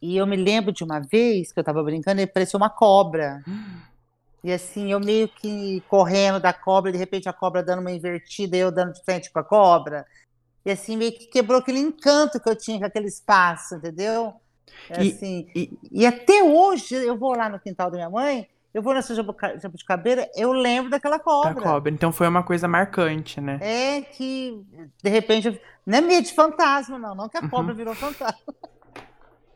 E 0.02 0.18
eu 0.18 0.26
me 0.26 0.36
lembro 0.36 0.74
de 0.74 0.84
uma 0.84 1.00
vez 1.00 1.52
que 1.52 1.60
eu 1.60 1.64
tava 1.64 1.84
brincando 1.84 2.20
e 2.20 2.24
apareceu 2.24 2.58
uma 2.58 2.70
cobra. 2.70 3.42
E 4.44 4.52
assim, 4.52 4.92
eu 4.92 5.00
meio 5.00 5.28
que 5.28 5.82
correndo 5.88 6.40
da 6.40 6.52
cobra, 6.52 6.92
de 6.92 6.98
repente 6.98 7.30
a 7.30 7.34
cobra 7.34 7.62
dando 7.62 7.82
uma 7.82 7.92
invertida 7.92 8.58
e 8.58 8.60
eu 8.60 8.72
dando 8.72 8.94
de 8.94 9.04
frente 9.04 9.32
com 9.32 9.38
a 9.38 9.44
cobra. 9.44 10.04
E 10.66 10.72
assim, 10.72 10.96
meio 10.98 11.12
que 11.12 11.26
quebrou 11.28 11.60
aquele 11.60 11.80
encanto 11.80 12.40
que 12.40 12.50
eu 12.50 12.56
tinha 12.56 12.80
com 12.80 12.86
aquele 12.86 13.08
espaço, 13.08 13.76
entendeu? 13.76 14.34
É 14.90 15.04
E- 15.04 15.12
assim, 15.12 15.48
e- 15.56 15.78
e 15.92 16.06
até 16.06 16.44
hoje 16.44 16.96
eu 16.96 17.18
vou 17.18 17.36
lá 17.36 17.50
no 17.50 17.60
quintal 17.60 17.90
da 17.90 17.98
minha 17.98 18.10
mãe, 18.10 18.48
eu 18.74 18.82
vou 18.82 18.94
nessa 18.94 19.14
jabuticabeira, 19.16 20.30
eu 20.36 20.52
lembro 20.54 20.90
daquela 20.90 21.18
Da 21.18 21.24
cobra. 21.24 21.56
cobra. 21.62 21.92
Então 21.92 22.12
foi 22.12 22.28
uma 22.28 22.44
coisa 22.44 22.68
marcante, 22.68 23.42
né? 23.42 23.58
É 23.62 24.02
que, 24.02 24.62
de 25.04 25.10
repente, 25.10 25.48
eu- 25.48 25.60
não 25.86 25.98
é 25.98 26.02
medo 26.02 26.26
de 26.28 26.34
fantasma, 26.34 26.98
não. 26.98 27.14
Não 27.16 27.28
que 27.28 27.38
a 27.38 27.42
Uhum. 27.42 27.50
cobra 27.50 27.74
virou 27.74 27.94
fantasma. 27.96 28.54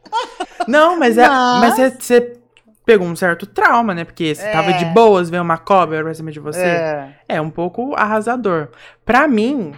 Não, 0.68 0.98
mas 0.98 1.18
é. 1.18 1.28
Mas 1.28 1.62
Mas- 1.62 1.76
você- 1.76 1.90
você 2.00 2.40
pegou 2.86 3.08
um 3.08 3.16
certo 3.16 3.46
trauma, 3.46 3.94
né? 3.94 4.04
Porque 4.04 4.34
você 4.36 4.52
tava 4.52 4.74
de 4.74 4.86
É. 4.86 4.90
boas, 4.94 5.30
veio 5.30 5.42
uma 5.44 5.58
cobra 5.58 6.04
pra 6.04 6.14
cima 6.14 6.32
de 6.32 6.40
você. 6.40 6.62
É. 6.64 7.16
É 7.28 7.42
um 7.42 7.50
pouco 7.50 7.96
arrasador. 7.96 8.70
Pra 9.04 9.28
mim, 9.28 9.74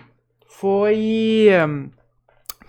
foi. 0.59 1.47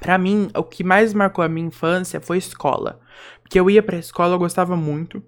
Pra 0.01 0.17
mim, 0.17 0.49
o 0.57 0.63
que 0.63 0.85
mais 0.85 1.13
marcou 1.13 1.43
a 1.45 1.49
minha 1.49 1.67
infância 1.67 2.21
foi 2.21 2.39
escola. 2.39 3.01
Porque 3.43 3.59
eu 3.59 3.69
ia 3.71 3.83
pra 3.83 3.97
escola, 3.99 4.35
eu 4.35 4.39
gostava 4.39 4.77
muito. 4.77 5.23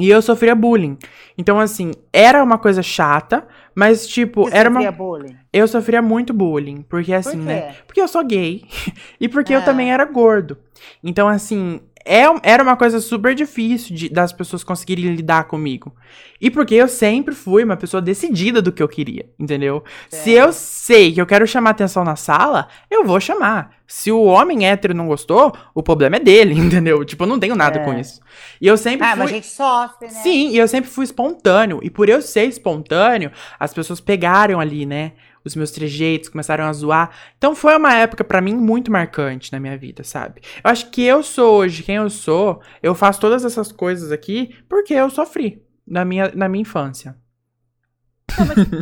E 0.00 0.10
eu 0.10 0.20
sofria 0.20 0.54
bullying. 0.56 0.98
Então, 1.38 1.60
assim, 1.60 1.92
era 2.12 2.42
uma 2.42 2.58
coisa 2.58 2.82
chata, 2.82 3.46
mas, 3.76 4.08
tipo, 4.08 4.42
Você 4.44 4.56
era 4.56 4.68
uma. 4.68 4.80
sofria 4.80 4.92
bullying? 4.92 5.36
Eu 5.52 5.68
sofria 5.68 6.02
muito 6.02 6.34
bullying. 6.34 6.82
Porque, 6.82 7.14
assim, 7.14 7.38
Por 7.38 7.44
né? 7.46 7.74
Porque 7.86 8.00
eu 8.00 8.08
sou 8.08 8.24
gay. 8.24 8.64
e 9.20 9.28
porque 9.28 9.54
eu 9.54 9.60
Ah. 9.60 9.64
também 9.64 9.92
era 9.92 10.04
gordo. 10.04 10.58
Então, 11.02 11.28
assim, 11.28 11.80
é, 12.04 12.24
era 12.42 12.62
uma 12.62 12.76
coisa 12.76 13.00
super 13.00 13.34
difícil 13.34 13.94
de- 13.96 14.08
das 14.08 14.32
pessoas 14.32 14.62
conseguirem 14.62 15.14
lidar 15.14 15.44
comigo. 15.44 15.94
E 16.40 16.50
porque 16.50 16.74
eu 16.74 16.86
sempre 16.88 17.34
fui 17.34 17.64
uma 17.64 17.76
pessoa 17.76 18.02
decidida 18.02 18.60
do 18.60 18.70
que 18.72 18.82
eu 18.82 18.88
queria, 18.88 19.26
entendeu? 19.38 19.82
Se 20.08 20.30
eu 20.32 20.52
sei 20.52 21.12
que 21.12 21.20
eu 21.20 21.26
quero 21.26 21.46
chamar 21.46 21.70
atenção 21.70 22.04
na 22.04 22.16
sala, 22.16 22.68
eu 22.90 23.04
vou 23.04 23.18
chamar. 23.18 23.70
Se 23.86 24.10
o 24.12 24.22
homem 24.24 24.66
hétero 24.66 24.94
não 24.94 25.06
gostou, 25.06 25.54
o 25.74 25.82
problema 25.82 26.16
é 26.16 26.20
dele, 26.20 26.54
entendeu? 26.58 27.04
Tipo, 27.04 27.24
eu 27.24 27.28
não 27.28 27.38
tenho 27.38 27.54
nada 27.56 27.78
É. 27.80 27.84
com 27.84 27.94
isso. 27.98 28.20
E 28.60 28.66
eu 28.66 28.76
sempre 28.76 29.06
Ah, 29.06 29.10
fui. 29.10 29.18
mas 29.20 29.30
a 29.30 29.34
gente 29.34 29.46
sofre, 29.46 30.06
né? 30.08 30.12
Sim, 30.22 30.50
e 30.50 30.58
eu 30.58 30.68
sempre 30.68 30.90
fui 30.90 31.04
espontâneo. 31.04 31.80
E 31.82 31.88
por 31.90 32.08
eu 32.08 32.20
ser 32.20 32.44
espontâneo, 32.44 33.30
as 33.58 33.72
pessoas 33.72 34.00
pegaram 34.00 34.60
ali, 34.60 34.84
né? 34.84 35.12
Os 35.44 35.54
meus 35.54 35.70
trejeitos, 35.70 36.28
começaram 36.28 36.64
a 36.64 36.72
zoar. 36.72 37.10
Então 37.36 37.54
foi 37.54 37.76
uma 37.76 37.94
época 37.94 38.24
pra 38.24 38.40
mim 38.40 38.54
muito 38.54 38.90
marcante 38.90 39.52
na 39.52 39.60
minha 39.60 39.76
vida, 39.76 40.02
sabe? 40.02 40.40
Eu 40.62 40.70
acho 40.70 40.90
que 40.90 41.02
eu 41.02 41.22
sou 41.22 41.56
hoje 41.58 41.82
quem 41.82 41.96
eu 41.96 42.08
sou, 42.08 42.60
eu 42.82 42.94
faço 42.94 43.20
todas 43.20 43.44
essas 43.44 43.70
coisas 43.70 44.10
aqui 44.10 44.56
porque 44.68 44.94
eu 44.94 45.10
sofri 45.10 45.62
na 45.86 46.04
minha, 46.04 46.32
na 46.34 46.48
minha 46.48 46.62
infância. 46.62 47.16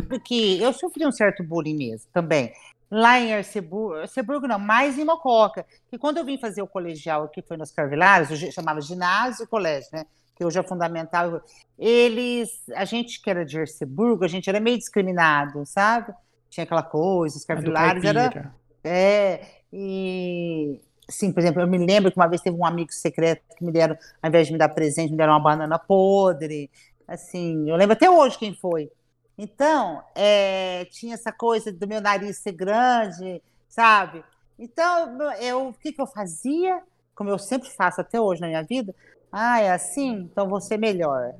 Porque 0.07 0.57
eu 0.61 0.73
sofri 0.73 1.05
um 1.05 1.11
certo 1.11 1.43
bullying 1.43 1.75
mesmo 1.75 2.09
também. 2.13 2.51
Lá 2.89 3.19
em 3.19 3.33
Arceburgo, 3.33 3.95
Arceburgo 3.95 4.47
não, 4.47 4.59
mais 4.59 4.97
em 4.97 5.05
Mococa. 5.05 5.65
Que 5.89 5.97
quando 5.97 6.17
eu 6.17 6.25
vim 6.25 6.37
fazer 6.37 6.61
o 6.61 6.67
colegial 6.67 7.23
aqui, 7.23 7.41
foi 7.41 7.57
nos 7.57 7.71
Carvilários, 7.71 8.29
eu 8.29 8.51
chamava 8.51 8.81
ginásio 8.81 9.43
e 9.43 9.47
colégio, 9.47 9.89
né? 9.91 10.05
Que 10.35 10.45
hoje 10.45 10.59
é 10.59 10.63
fundamental. 10.63 11.41
Eles, 11.77 12.51
a 12.75 12.85
gente 12.85 13.21
que 13.21 13.29
era 13.29 13.43
de 13.43 13.59
Arceburgo, 13.59 14.23
a 14.23 14.27
gente 14.27 14.49
era 14.49 14.59
meio 14.59 14.77
discriminado, 14.77 15.65
sabe? 15.65 16.13
Tinha 16.53 16.65
aquela 16.65 16.83
coisa, 16.83 17.35
os 17.35 17.45
Carvilários 17.45 18.05
era. 18.05 18.53
É, 18.83 19.43
e 19.71 20.79
sim, 21.09 21.31
por 21.31 21.39
exemplo, 21.39 21.59
eu 21.61 21.67
me 21.67 21.79
lembro 21.79 22.11
que 22.11 22.17
uma 22.17 22.27
vez 22.27 22.43
teve 22.43 22.55
um 22.55 22.63
amigo 22.63 22.91
secreto 22.91 23.41
que 23.57 23.65
me 23.65 23.71
deram, 23.71 23.97
ao 24.21 24.29
invés 24.29 24.45
de 24.45 24.53
me 24.53 24.59
dar 24.59 24.69
presente, 24.69 25.09
me 25.09 25.17
deram 25.17 25.33
uma 25.33 25.39
banana 25.39 25.79
podre. 25.79 26.69
Assim, 27.07 27.67
eu 27.67 27.75
lembro 27.75 27.93
até 27.93 28.07
hoje 28.07 28.37
quem 28.37 28.53
foi. 28.53 28.91
Então, 29.35 30.03
é, 30.13 30.85
tinha 30.91 31.15
essa 31.15 31.31
coisa 31.31 31.73
do 31.73 31.87
meu 31.87 31.99
nariz 31.99 32.37
ser 32.37 32.51
grande, 32.51 33.41
sabe? 33.67 34.23
Então, 34.59 35.17
eu, 35.39 35.69
o 35.69 35.73
que, 35.73 35.91
que 35.91 35.99
eu 35.99 36.05
fazia? 36.05 36.83
Como 37.15 37.31
eu 37.31 37.39
sempre 37.39 37.71
faço 37.71 37.99
até 37.99 38.21
hoje 38.21 38.41
na 38.41 38.47
minha 38.47 38.63
vida. 38.63 38.93
Ah, 39.31 39.59
é 39.59 39.71
assim? 39.71 40.29
Então 40.31 40.47
vou 40.47 40.61
ser 40.61 40.77
melhor. 40.77 41.33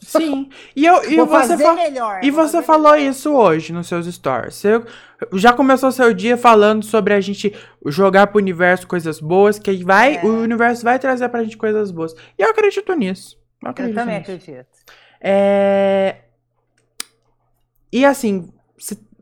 Sim. 0.00 0.48
E, 0.74 0.84
eu, 0.86 1.04
e 1.10 1.16
vou 1.16 1.26
você 1.26 1.48
fazer 1.48 1.64
fa- 1.64 1.74
melhor. 1.74 2.20
E 2.22 2.30
vou 2.30 2.46
você 2.48 2.62
falou 2.62 2.92
melhor. 2.92 3.10
isso 3.10 3.32
hoje 3.32 3.72
nos 3.72 3.86
seus 3.86 4.06
stories. 4.06 4.54
Você 4.54 4.82
já 5.34 5.52
começou 5.52 5.90
seu 5.92 6.12
dia 6.14 6.36
falando 6.36 6.84
sobre 6.84 7.14
a 7.14 7.20
gente 7.20 7.54
jogar 7.86 8.26
pro 8.28 8.38
universo 8.38 8.86
coisas 8.86 9.20
boas, 9.20 9.58
que 9.58 9.84
vai, 9.84 10.16
É. 10.16 10.24
o 10.24 10.40
universo 10.42 10.82
vai 10.84 10.98
trazer 10.98 11.28
pra 11.28 11.42
gente 11.44 11.56
coisas 11.56 11.90
boas. 11.90 12.14
E 12.38 12.42
eu 12.42 12.50
acredito 12.50 12.92
nisso. 12.94 13.36
Eu 13.62 13.66
Eu 13.66 13.70
acredito 13.70 13.94
também 13.96 14.18
nisso. 14.18 14.30
acredito. 14.32 14.66
É... 15.20 16.16
E 17.92 18.04
assim, 18.04 18.52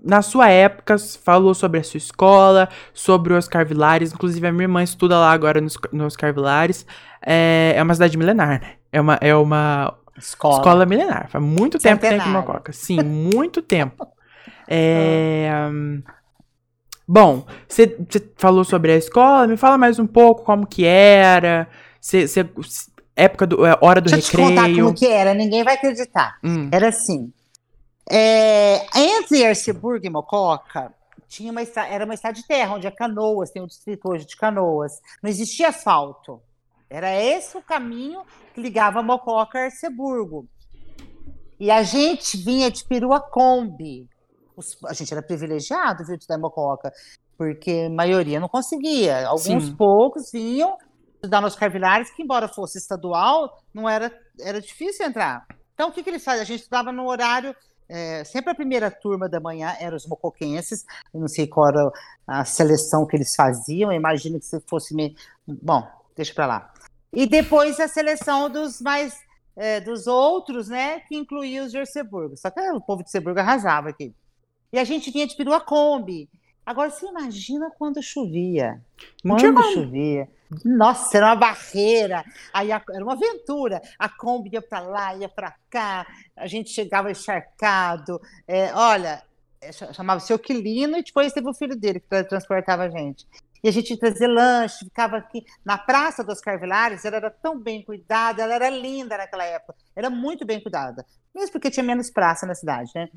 na 0.05 0.23
sua 0.23 0.49
época, 0.51 0.99
você 0.99 1.19
falou 1.19 1.55
sobre 1.55 1.81
a 1.81 1.83
sua 1.85 1.99
escola, 1.99 2.69
sobre 2.92 3.33
os 3.33 3.49
Carvilares. 3.49 4.12
Inclusive, 4.12 4.47
a 4.47 4.53
minha 4.53 4.64
irmã 4.64 4.83
estuda 4.83 5.19
lá 5.19 5.31
agora 5.33 5.61
nos, 5.61 5.77
nos 5.92 6.16
Carvilares. 6.16 6.85
É, 7.25 7.75
é 7.77 7.83
uma 7.83 7.95
cidade 7.95 8.16
milenar, 8.19 8.49
né? 8.49 8.73
É 8.92 9.01
uma, 9.01 9.19
é 9.21 9.35
uma 9.35 9.97
Escola. 10.18 10.57
escola 10.57 10.87
milenar. 10.87 11.29
Faz 11.31 11.42
muito 11.44 11.79
tempo 11.79 12.00
que 12.02 12.09
tem 12.09 12.18
aqui 12.18 12.29
em. 12.29 12.33
Mococa. 12.33 12.72
Sim, 12.72 13.02
muito 13.02 13.61
tempo. 13.62 14.07
É... 14.68 15.48
Bom, 17.07 17.46
você 17.68 17.96
falou 18.37 18.64
sobre 18.64 18.90
a 18.92 18.96
escola. 18.96 19.46
Me 19.46 19.57
fala 19.57 19.79
mais 19.79 19.98
um 20.00 20.07
pouco 20.09 20.42
como 20.42 20.66
que 20.66 20.85
era. 20.85 21.68
Cê, 22.00 22.26
cê- 22.26 22.44
época 23.14 23.46
do... 23.46 23.64
é, 23.64 23.79
hora 23.81 24.00
do 24.00 24.11
Deixa 24.11 24.26
eu 24.26 24.31
te 24.31 24.37
contar 24.37 24.62
recreio. 24.62 24.85
como 24.87 24.96
que 24.96 25.07
era, 25.07 25.33
ninguém 25.35 25.62
vai 25.62 25.74
acreditar. 25.74 26.37
Hum, 26.42 26.68
Era 26.72 26.88
assim. 26.88 27.33
é, 28.11 28.85
entre 28.98 29.46
Arceburgo 29.46 30.05
e 30.05 30.11
Mococa, 30.11 30.92
tinha 31.29 31.52
uma 31.52 31.62
era 31.88 32.05
uma 32.05 32.14
estrada 32.14 32.37
de 32.37 32.46
terra, 32.46 32.74
onde 32.74 32.87
é 32.88 32.90
Canoas, 32.90 33.50
tem 33.50 33.62
o 33.62 33.66
distrito 33.68 34.09
hoje 34.11 34.26
de 34.26 34.37
Canoas. 34.37 35.00
Não 35.22 35.31
existia 35.31 35.68
asfalto. 35.68 36.40
Era 36.88 37.14
esse 37.14 37.57
o 37.57 37.62
caminho 37.62 38.22
que 38.55 38.61
ligava 38.61 39.03
Mococa 39.03 39.59
a 39.59 39.64
Arceburgo. 39.64 40.46
E 41.59 41.70
a 41.70 41.83
gente 41.83 42.37
vinha 42.37 42.70
de 42.70 42.85
perua 42.85 43.20
Kombi. 43.20 44.09
A 44.87 44.92
gente 44.92 45.12
era 45.12 45.22
privilegiado, 45.22 46.05
viu, 46.05 46.16
em 46.16 46.38
Mococa, 46.38 46.92
porque 47.37 47.87
a 47.87 47.90
maioria 47.90 48.40
não 48.40 48.49
conseguia. 48.49 49.27
Alguns 49.27 49.64
Sim. 49.64 49.77
poucos 49.77 50.31
vinham 50.33 50.77
estudar 51.14 51.40
nos 51.40 51.57
Carvilares, 51.57 52.11
que 52.11 52.22
embora 52.22 52.49
fosse 52.49 52.79
estadual, 52.79 53.59
não 53.75 53.88
era, 53.88 54.12
era 54.40 54.61
difícil 54.61 55.07
entrar. 55.07 55.46
Então, 55.75 55.88
o 55.88 55.92
que, 55.92 56.03
que 56.03 56.09
eles 56.09 56.25
fazem? 56.25 56.42
A 56.42 56.44
gente 56.44 56.61
estudava 56.61 56.92
no 56.92 57.07
horário. 57.07 57.55
é, 57.88 58.25
sempre 58.25 58.51
a 58.51 58.55
primeira 58.55 58.90
turma 58.90 59.29
da 59.29 59.38
manhã 59.40 59.77
eram 59.79 59.96
os 59.96 60.07
mocoquenses. 60.07 60.85
Eu 61.12 61.20
não 61.20 61.29
sei 61.29 61.46
qual 61.46 61.68
era 61.68 61.90
a 62.27 62.44
seleção 62.44 63.07
que 63.07 63.16
eles 63.16 63.35
faziam. 63.35 63.92
Eu 63.92 63.96
imagino 63.96 64.38
que 64.38 64.46
se 64.46 64.59
fosse. 64.61 64.94
Me... 64.94 65.14
Bom, 65.46 65.87
deixa 66.16 66.35
para 66.35 66.46
lá. 66.46 66.72
E 67.12 67.26
depois 67.26 67.79
a 67.79 67.87
seleção 67.88 68.50
dos 68.50 68.81
mais. 68.81 69.14
é, 69.57 69.81
dos 69.81 70.07
outros, 70.07 70.68
né? 70.68 71.00
Que 71.00 71.16
incluía 71.16 71.62
os 71.64 71.70
de 71.72 71.79
Erceburgo. 71.79 72.37
Só 72.37 72.50
que 72.50 72.61
o 72.72 72.81
povo 72.81 73.02
de 73.02 73.09
Erceburgo 73.09 73.38
arrasava 73.40 73.88
aqui. 73.90 74.12
E 74.72 74.79
a 74.79 74.85
gente 74.85 75.11
vinha 75.11 75.26
de 75.26 75.35
perua 75.37 75.61
Kombi. 75.61 76.29
Agora, 76.64 76.90
você 76.90 77.07
imagina 77.07 77.70
quando 77.79 78.02
chovia. 78.02 78.83
não 79.24 79.37
Quando 79.37 79.55
como. 79.62 79.72
chovia. 79.72 80.29
Nossa, 80.64 81.16
era 81.16 81.26
uma 81.26 81.37
barreira. 81.37 82.24
Aí 82.52 82.70
a- 82.72 82.83
era 82.92 83.02
uma 83.05 83.14
aventura. 83.14 83.81
A 83.98 84.09
Kombi 84.09 84.50
ia 84.52 84.61
para 84.61 84.81
lá, 84.81 85.14
ia 85.16 85.29
para 85.29 85.55
cá. 85.70 86.07
A 86.37 86.46
gente 86.46 86.70
chegava 86.70 87.11
encharcado. 87.11 88.20
É, 88.46 88.74
olha, 88.74 89.22
é, 89.61 89.72
cha- 89.72 89.92
chamava 89.92 90.20
seu 90.20 90.38
Quilino 90.38 90.96
e 90.98 91.02
depois 91.02 91.33
teve 91.33 91.48
o 91.48 91.55
filho 91.55 91.76
dele 91.76 92.00
que 92.00 92.09
tra- 92.09 92.24
transportava 92.24 92.83
a 92.83 92.90
gente. 92.90 93.26
E 93.62 93.69
a 93.69 93.73
gente 93.73 93.90
ia 93.90 93.99
trazer 93.99 94.27
lanche, 94.27 94.85
ficava 94.85 95.16
aqui 95.16 95.45
na 95.64 95.77
Praça 95.79 96.23
dos 96.23 96.40
Carvilares. 96.40 97.05
Ela 97.05 97.16
era 97.16 97.31
tão 97.31 97.59
bem 97.59 97.83
cuidada, 97.83 98.42
ela 98.42 98.55
era 98.55 98.71
linda 98.71 99.16
naquela 99.16 99.45
época. 99.45 99.75
Era 99.95 100.11
muito 100.11 100.45
bem 100.47 100.61
cuidada. 100.61 101.05
Mesmo 101.35 101.53
porque 101.53 101.71
tinha 101.71 101.85
menos 101.85 102.11
praça 102.11 102.47
na 102.47 102.55
cidade, 102.55 102.90
né? 102.95 103.09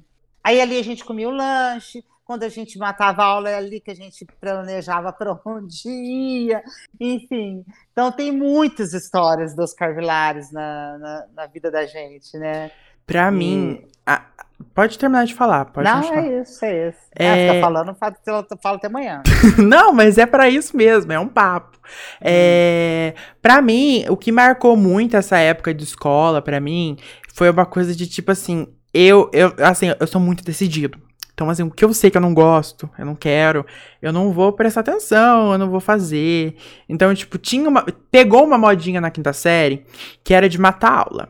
Aí 0.43 0.59
ali 0.61 0.77
a 0.79 0.83
gente 0.83 1.03
comia 1.03 1.27
o 1.27 1.31
lanche, 1.31 2.03
quando 2.25 2.43
a 2.43 2.49
gente 2.49 2.77
matava 2.77 3.23
a 3.23 3.25
aula, 3.25 3.49
é 3.49 3.55
ali 3.55 3.79
que 3.79 3.89
a 3.91 3.95
gente 3.95 4.23
planejava 4.39 5.11
para 5.11 5.37
onde 5.45 5.89
ia, 5.89 6.63
enfim. 6.99 7.65
Então, 7.91 8.11
tem 8.11 8.31
muitas 8.31 8.93
histórias 8.93 9.55
dos 9.55 9.73
Carvilares 9.73 10.51
na, 10.51 10.97
na, 10.99 11.27
na 11.33 11.45
vida 11.47 11.71
da 11.71 11.85
gente, 11.85 12.37
né? 12.37 12.71
Pra 13.05 13.31
mim. 13.31 13.83
a- 14.05 14.25
pode 14.73 14.97
terminar 14.99 15.25
de 15.25 15.33
falar, 15.33 15.65
pode 15.65 15.89
Não, 15.89 16.01
continuar. 16.01 16.23
é 16.25 16.41
isso, 16.41 16.65
é 16.65 16.89
isso. 16.89 16.97
É- 17.15 17.29
Ah, 17.31 17.37
fica 17.53 17.61
falando, 17.61 17.95
fala, 17.95 18.15
fala 18.61 18.75
até 18.77 18.87
amanhã. 18.87 19.21
Não, 19.57 19.93
mas 19.93 20.17
é 20.17 20.25
pra 20.25 20.49
isso 20.49 20.75
mesmo, 20.75 21.11
é 21.11 21.19
um 21.19 21.27
papo. 21.27 21.77
É, 22.21 23.13
para 23.41 23.61
mim, 23.61 24.05
o 24.09 24.17
que 24.17 24.31
marcou 24.31 24.75
muito 24.77 25.17
essa 25.17 25.37
época 25.37 25.73
de 25.73 25.83
escola 25.83 26.41
pra 26.41 26.59
mim 26.59 26.97
foi 27.33 27.49
uma 27.49 27.65
coisa 27.65 27.95
de 27.95 28.05
tipo 28.07 28.31
assim, 28.31 28.67
eu 28.93 29.29
eu 29.33 29.53
assim, 29.59 29.87
eu 29.99 30.07
sou 30.07 30.19
muito 30.21 30.43
decidido. 30.43 30.99
Então 31.33 31.49
assim, 31.49 31.63
o 31.63 31.71
que 31.71 31.85
eu 31.85 31.93
sei 31.93 32.11
que 32.11 32.17
eu 32.17 32.21
não 32.21 32.33
gosto, 32.33 32.89
eu 32.99 33.05
não 33.05 33.15
quero, 33.15 33.65
eu 34.01 34.11
não 34.11 34.33
vou 34.33 34.51
prestar 34.51 34.81
atenção, 34.81 35.53
eu 35.53 35.57
não 35.57 35.69
vou 35.69 35.79
fazer. 35.79 36.55
Então, 36.87 37.15
tipo, 37.15 37.37
tinha 37.37 37.67
uma 37.69 37.85
pegou 38.11 38.43
uma 38.43 38.57
modinha 38.57 38.99
na 38.99 39.09
quinta 39.09 39.31
série 39.31 39.85
que 40.21 40.33
era 40.33 40.49
de 40.49 40.59
matar 40.59 41.07
aula. 41.07 41.29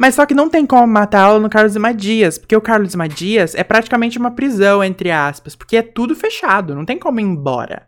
Mas 0.00 0.14
só 0.14 0.24
que 0.24 0.32
não 0.32 0.48
tem 0.48 0.64
como 0.64 0.86
matar 0.86 1.24
aula 1.24 1.38
no 1.38 1.50
Carlos 1.50 1.76
Madias, 1.76 2.38
porque 2.38 2.56
o 2.56 2.60
Carlos 2.62 2.94
Madias 2.94 3.54
é 3.54 3.62
praticamente 3.62 4.16
uma 4.16 4.30
prisão, 4.30 4.82
entre 4.82 5.10
aspas, 5.10 5.54
porque 5.54 5.76
é 5.76 5.82
tudo 5.82 6.16
fechado, 6.16 6.74
não 6.74 6.86
tem 6.86 6.98
como 6.98 7.20
ir 7.20 7.24
embora. 7.24 7.86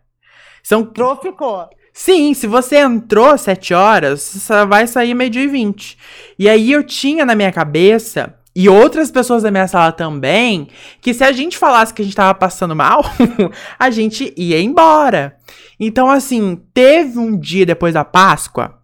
São 0.61 0.81
Entrou, 0.81 1.15
ficou. 1.15 1.67
Sim, 1.91 2.35
se 2.35 2.45
você 2.45 2.77
entrou 2.77 3.31
às 3.31 3.41
7 3.41 3.73
horas, 3.73 4.21
você 4.21 4.39
só 4.39 4.63
vai 4.63 4.85
sair 4.85 5.15
meio-dia 5.15 5.41
e 5.41 5.47
20. 5.47 5.97
E 6.37 6.47
aí 6.47 6.71
eu 6.71 6.83
tinha 6.83 7.25
na 7.25 7.33
minha 7.33 7.51
cabeça, 7.51 8.35
e 8.55 8.69
outras 8.69 9.09
pessoas 9.09 9.41
da 9.41 9.49
minha 9.49 9.67
sala 9.67 9.91
também, 9.91 10.67
que 11.01 11.15
se 11.15 11.23
a 11.23 11.31
gente 11.31 11.57
falasse 11.57 11.95
que 11.95 12.03
a 12.03 12.05
gente 12.05 12.15
tava 12.15 12.35
passando 12.35 12.75
mal, 12.75 13.03
a 13.79 13.89
gente 13.89 14.31
ia 14.37 14.61
embora. 14.61 15.35
Então, 15.79 16.11
assim, 16.11 16.61
teve 16.75 17.17
um 17.17 17.35
dia 17.35 17.65
depois 17.65 17.95
da 17.95 18.05
Páscoa. 18.05 18.82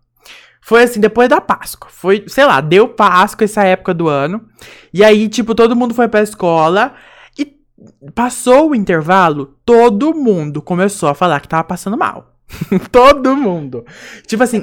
Foi 0.70 0.84
assim, 0.84 1.00
depois 1.00 1.28
da 1.28 1.42
Páscoa. 1.42 1.90
Foi, 1.90 2.24
sei 2.28 2.46
lá, 2.46 2.62
deu 2.62 2.88
Páscoa 2.88 3.44
essa 3.44 3.64
época 3.64 3.92
do 3.92 4.08
ano. 4.08 4.46
E 4.94 5.04
aí, 5.04 5.28
tipo, 5.28 5.56
todo 5.56 5.76
mundo 5.76 5.96
foi 5.96 6.08
pra 6.08 6.22
escola. 6.22 6.94
E 7.40 7.58
passou 8.14 8.70
o 8.70 8.76
intervalo, 8.76 9.58
todo 9.66 10.14
mundo 10.14 10.62
começou 10.62 11.10
a 11.10 11.16
falar 11.16 11.40
que 11.40 11.48
tava 11.48 11.64
passando 11.64 11.98
mal. 11.98 12.36
todo 12.92 13.36
mundo. 13.36 13.84
Tipo 14.28 14.44
assim, 14.44 14.62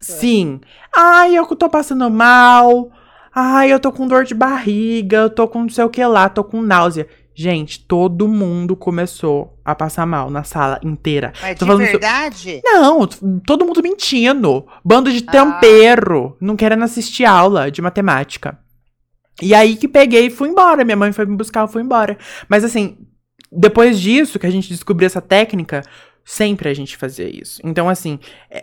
Sim. 0.00 0.62
Ai, 0.96 1.36
eu 1.36 1.44
tô 1.44 1.68
passando 1.68 2.08
mal. 2.08 2.90
Ai, 3.34 3.70
eu 3.70 3.78
tô 3.78 3.92
com 3.92 4.08
dor 4.08 4.24
de 4.24 4.34
barriga. 4.34 5.18
Eu 5.18 5.30
tô 5.30 5.46
com 5.46 5.60
não 5.60 5.68
sei 5.68 5.84
o 5.84 5.90
que 5.90 6.02
lá. 6.06 6.30
Tô 6.30 6.42
com 6.42 6.62
náusea. 6.62 7.06
Gente, 7.34 7.80
todo 7.86 8.28
mundo 8.28 8.76
começou 8.76 9.58
a 9.64 9.74
passar 9.74 10.06
mal 10.06 10.28
na 10.30 10.44
sala 10.44 10.78
inteira. 10.82 11.32
Mas 11.40 11.58
Tô 11.58 11.64
de 11.64 11.70
falando 11.70 11.84
so- 11.86 11.90
verdade, 11.92 12.60
Não, 12.64 13.06
todo 13.46 13.64
mundo 13.64 13.82
mentindo. 13.82 14.66
Bando 14.84 15.10
de 15.10 15.24
Ah. 15.26 15.30
Não 16.40 16.56
querendo 16.56 16.84
assistir 16.84 17.24
aula 17.24 17.70
de 17.70 17.80
matemática. 17.80 18.58
E 19.40 19.54
aí 19.54 19.76
que 19.76 19.88
peguei 19.88 20.26
e 20.26 20.30
fui 20.30 20.48
embora. 20.50 20.84
Minha 20.84 20.96
mãe 20.96 21.10
foi 21.12 21.24
me 21.24 21.36
buscar, 21.36 21.60
eu 21.62 21.68
fui 21.68 21.82
embora. 21.82 22.18
Mas 22.48 22.64
assim, 22.64 22.98
depois 23.50 23.98
disso 23.98 24.38
que 24.38 24.46
a 24.46 24.50
gente 24.50 24.68
descobriu 24.68 25.06
essa 25.06 25.22
técnica, 25.22 25.82
sempre 26.24 26.68
a 26.68 26.74
gente 26.74 26.96
fazia 26.98 27.28
isso. 27.28 27.60
Então, 27.64 27.88
assim, 27.88 28.18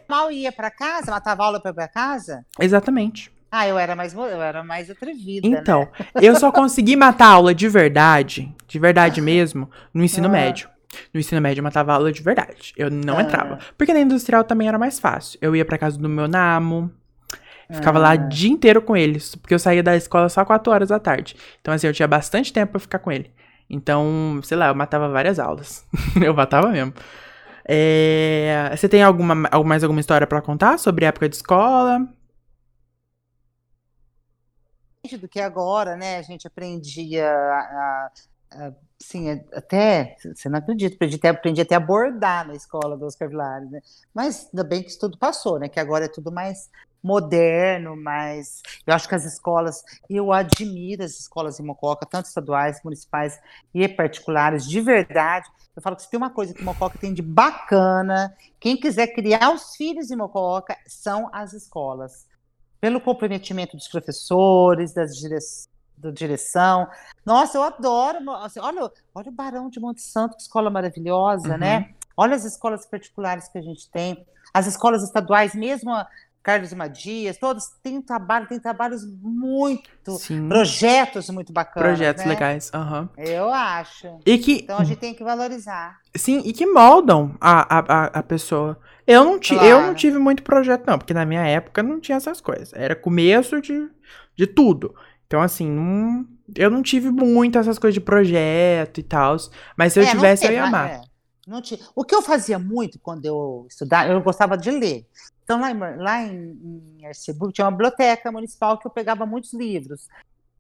mal 0.08 0.32
ia 0.32 0.52
pra 0.52 0.70
casa, 0.70 1.10
matava 1.12 1.44
aula 1.44 1.60
pra 1.60 1.72
ir 1.72 1.74
pra 1.74 1.88
casa. 1.88 2.46
exatamente. 2.60 3.32
Ah, 3.52 3.68
eu 3.68 3.78
era 3.80 3.96
mais, 3.96 4.14
eu 4.14 4.42
era 4.42 4.64
mais 4.64 4.90
atrevida, 4.90 5.48
Então, 5.48 5.82
né? 6.00 6.06
eu 6.22 6.36
só 6.36 6.52
consegui 6.52 6.96
matar 6.96 7.28
aula 7.30 7.54
de 7.54 7.68
verdade, 7.68 8.54
de 8.68 8.78
verdade 8.80 9.22
mesmo, 9.22 9.70
no 9.94 10.04
ensino 10.04 10.28
Ah. 10.28 10.32
médio. 10.32 10.70
No 11.14 11.20
ensino 11.20 11.40
médio 11.42 11.60
eu 11.60 11.64
matava 11.64 11.94
aula 11.94 12.12
de 12.12 12.22
verdade. 12.22 12.74
Eu 12.78 12.90
não 12.92 13.18
Ah. 13.18 13.22
entrava. 13.22 13.60
Porque 13.78 13.94
na 13.94 14.00
industrial 14.00 14.44
também 14.44 14.68
era 14.68 14.78
mais 14.78 15.00
fácil. 15.00 15.38
Eu 15.42 15.56
ia 15.56 15.64
pra 15.66 15.78
casa 15.78 15.98
do 15.98 16.08
meu 16.10 16.28
namo, 16.28 16.92
ficava 17.72 17.98
lá 18.00 18.12
Ah. 18.12 18.16
o 18.16 18.30
dia 18.30 18.50
inteiro 18.50 18.82
com 18.82 18.96
eles, 18.98 19.36
porque 19.36 19.54
eu 19.54 19.60
saía 19.60 19.82
da 19.84 19.96
escola 19.96 20.30
só 20.30 20.44
4 20.46 20.72
horas 20.74 20.90
da 20.90 21.00
tarde. 21.00 21.36
Então, 21.62 21.74
assim, 21.74 21.88
eu 21.88 21.94
tinha 21.94 22.08
bastante 22.08 22.52
tempo 22.54 22.72
pra 22.74 22.80
ficar 22.80 23.00
com 23.00 23.12
ele. 23.12 23.32
Então, 23.70 24.40
sei 24.44 24.58
lá, 24.58 24.68
eu 24.68 24.76
matava 24.76 25.08
várias 25.10 25.38
aulas. 25.40 25.86
eu 26.24 26.34
matava 26.34 26.70
mesmo. 26.70 26.94
É, 27.68 28.72
Você 28.76 28.90
tem 28.90 29.04
alguma, 29.04 29.36
mais 29.36 29.84
alguma 29.84 30.00
história 30.02 30.26
pra 30.26 30.42
contar 30.42 30.80
sobre 30.80 31.06
a 31.06 31.10
época 31.10 31.30
de 31.30 31.36
escola? 31.36 32.08
Do 35.18 35.28
que 35.30 35.40
agora, 35.40 35.96
né? 35.96 36.18
A 36.18 36.22
gente 36.22 36.46
aprendia 36.46 37.26
a, 37.30 37.60
a- 37.60 38.12
a- 38.52 38.68
a- 38.68 39.58
até, 39.58 40.18
você 40.36 40.50
não 40.50 40.60
acredita, 40.60 40.96
aprendi 40.96 41.16
até, 41.16 41.30
aprendi 41.30 41.62
até 41.62 41.76
a 41.76 41.80
bordar 41.80 42.46
na 42.48 42.54
escola 42.54 42.98
do 42.98 43.06
Oscar 43.06 43.30
Vilares, 43.30 43.70
né? 43.72 43.82
Mas 44.14 44.48
ainda 44.48 44.64
bem 44.64 44.84
que 44.84 44.90
isso 44.90 45.00
tudo 45.00 45.18
passou, 45.18 45.58
né? 45.58 45.70
Que 45.70 45.80
agora 45.80 46.06
é 46.06 46.10
tudo 46.10 46.32
mais 46.32 46.70
moderno, 47.02 47.96
mais. 47.96 48.62
Eu 48.86 48.94
acho 48.94 49.08
que 49.08 49.16
as 49.16 49.24
escolas, 49.24 49.84
eu 50.10 50.34
admiro 50.34 51.02
as 51.04 51.18
escolas 51.18 51.60
em 51.60 51.64
Mococa, 51.64 52.06
tanto 52.06 52.26
estaduais, 52.26 52.82
municipais 52.84 53.40
e 53.74 53.88
particulares, 53.88 54.68
de 54.68 54.82
verdade. 54.82 55.48
Eu 55.74 55.82
falo 55.82 55.96
que 55.96 56.02
se 56.04 56.10
tem 56.10 56.18
uma 56.18 56.30
coisa 56.30 56.54
que 56.54 56.62
Mococa 56.62 56.98
tem 57.00 57.14
de 57.14 57.22
bacana, 57.22 58.36
quem 58.60 58.76
quiser 58.78 59.08
criar 59.08 59.54
os 59.54 59.76
filhos 59.78 60.12
em 60.12 60.16
Mococa 60.18 60.76
são 60.86 61.30
as 61.34 61.54
escolas 61.54 62.28
pelo 62.80 63.02
comprometimento 63.02 63.76
dos 63.76 63.88
professores, 63.88 64.94
das 64.94 65.16
dire... 65.18 65.38
da 65.98 66.12
direção. 66.12 66.88
Nossa, 67.26 67.58
eu 67.58 67.64
adoro. 67.64 68.32
assim, 68.36 68.60
olha, 68.60 68.90
olha 69.14 69.30
o 69.30 69.32
Barão 69.32 69.70
de 69.70 69.80
Monte 69.80 70.02
Santo, 70.02 70.36
que 70.36 70.42
escola 70.42 70.70
maravilhosa, 70.70 71.50
Uhum. 71.54 71.58
né? 71.58 71.94
Olha 72.16 72.36
as 72.36 72.44
escolas 72.46 72.86
particulares 72.86 73.48
que 73.48 73.58
a 73.58 73.62
gente 73.62 73.90
tem, 73.90 74.26
as 74.54 74.66
escolas 74.68 75.04
estaduais, 75.04 75.54
mesmo 75.56 75.92
Carlos 76.42 76.74
Madias, 76.74 77.38
todos 77.38 77.66
têm 77.84 78.02
trabalho, 78.02 78.48
têm 78.48 78.60
trabalhos 78.60 79.02
muito, 79.22 80.12
Sim. 80.18 80.48
projetos 80.48 81.30
muito 81.30 81.52
bacanas. 81.52 81.90
Projetos 81.90 82.24
né? 82.24 82.30
legais. 82.30 82.72
Aham. 82.74 83.10
Eu 83.18 83.50
acho. 83.54 84.08
E 84.26 84.38
que, 84.38 84.54
Então 84.64 84.78
a 84.80 84.84
gente 84.84 85.00
tem 85.00 85.14
que 85.14 85.24
valorizar. 85.24 85.98
sim, 86.16 86.42
e 86.46 86.54
que 86.54 86.66
moldam 86.66 87.36
a, 87.40 87.78
a, 87.80 88.06
a, 88.20 88.24
pessoa. 88.24 88.80
Eu 89.06 89.24
não, 89.26 89.40
ti, 89.40 89.54
eu 89.56 89.78
não 89.78 89.82
Claro. 89.82 89.96
tive 89.96 90.18
muito 90.18 90.44
projeto, 90.44 90.86
não, 90.88 90.98
porque 90.98 91.14
na 91.14 91.26
minha 91.26 91.46
época 91.46 91.84
não 91.84 92.00
tinha 92.00 92.16
essas 92.18 92.40
coisas. 92.42 92.72
Era 92.74 92.96
começo 92.96 93.60
de, 93.62 93.90
de 94.36 94.48
tudo. 94.48 94.96
Então, 95.28 95.42
assim, 95.42 95.70
não, 95.70 96.26
eu 96.56 96.70
não 96.72 96.82
tive 96.82 97.12
muito 97.12 97.58
essas 97.60 97.78
coisas 97.78 97.94
de 97.94 98.02
projeto 98.02 99.00
e 99.00 99.04
tal. 99.04 99.36
Mas 99.78 99.94
se 99.94 100.00
eu 100.00 100.04
É, 100.04 100.08
tivesse, 100.12 100.46
eu 100.48 100.52
ia 100.54 100.64
amar. 100.64 100.90
é, 100.90 101.02
não 101.50 101.62
tinha. 101.62 101.80
O 101.96 102.04
que 102.06 102.16
eu 102.16 102.22
fazia 102.22 102.58
muito 102.60 103.00
quando 103.00 103.26
eu 103.26 103.66
estudava, 103.70 104.12
eu 104.12 104.22
gostava 104.22 104.58
de 104.58 104.72
ler. 104.72 105.06
Então, 105.44 105.60
lá 105.60 105.72
em, 105.72 105.98
lá 105.98 106.22
em, 106.22 106.98
em 107.00 107.06
Arceburgo, 107.06 107.52
tinha 107.52 107.66
uma 107.66 107.72
biblioteca 107.72 108.32
municipal 108.32 108.78
que 108.78 108.86
eu 108.86 108.92
pegava 108.92 109.26
muitos 109.26 109.54
livros. 109.54 110.08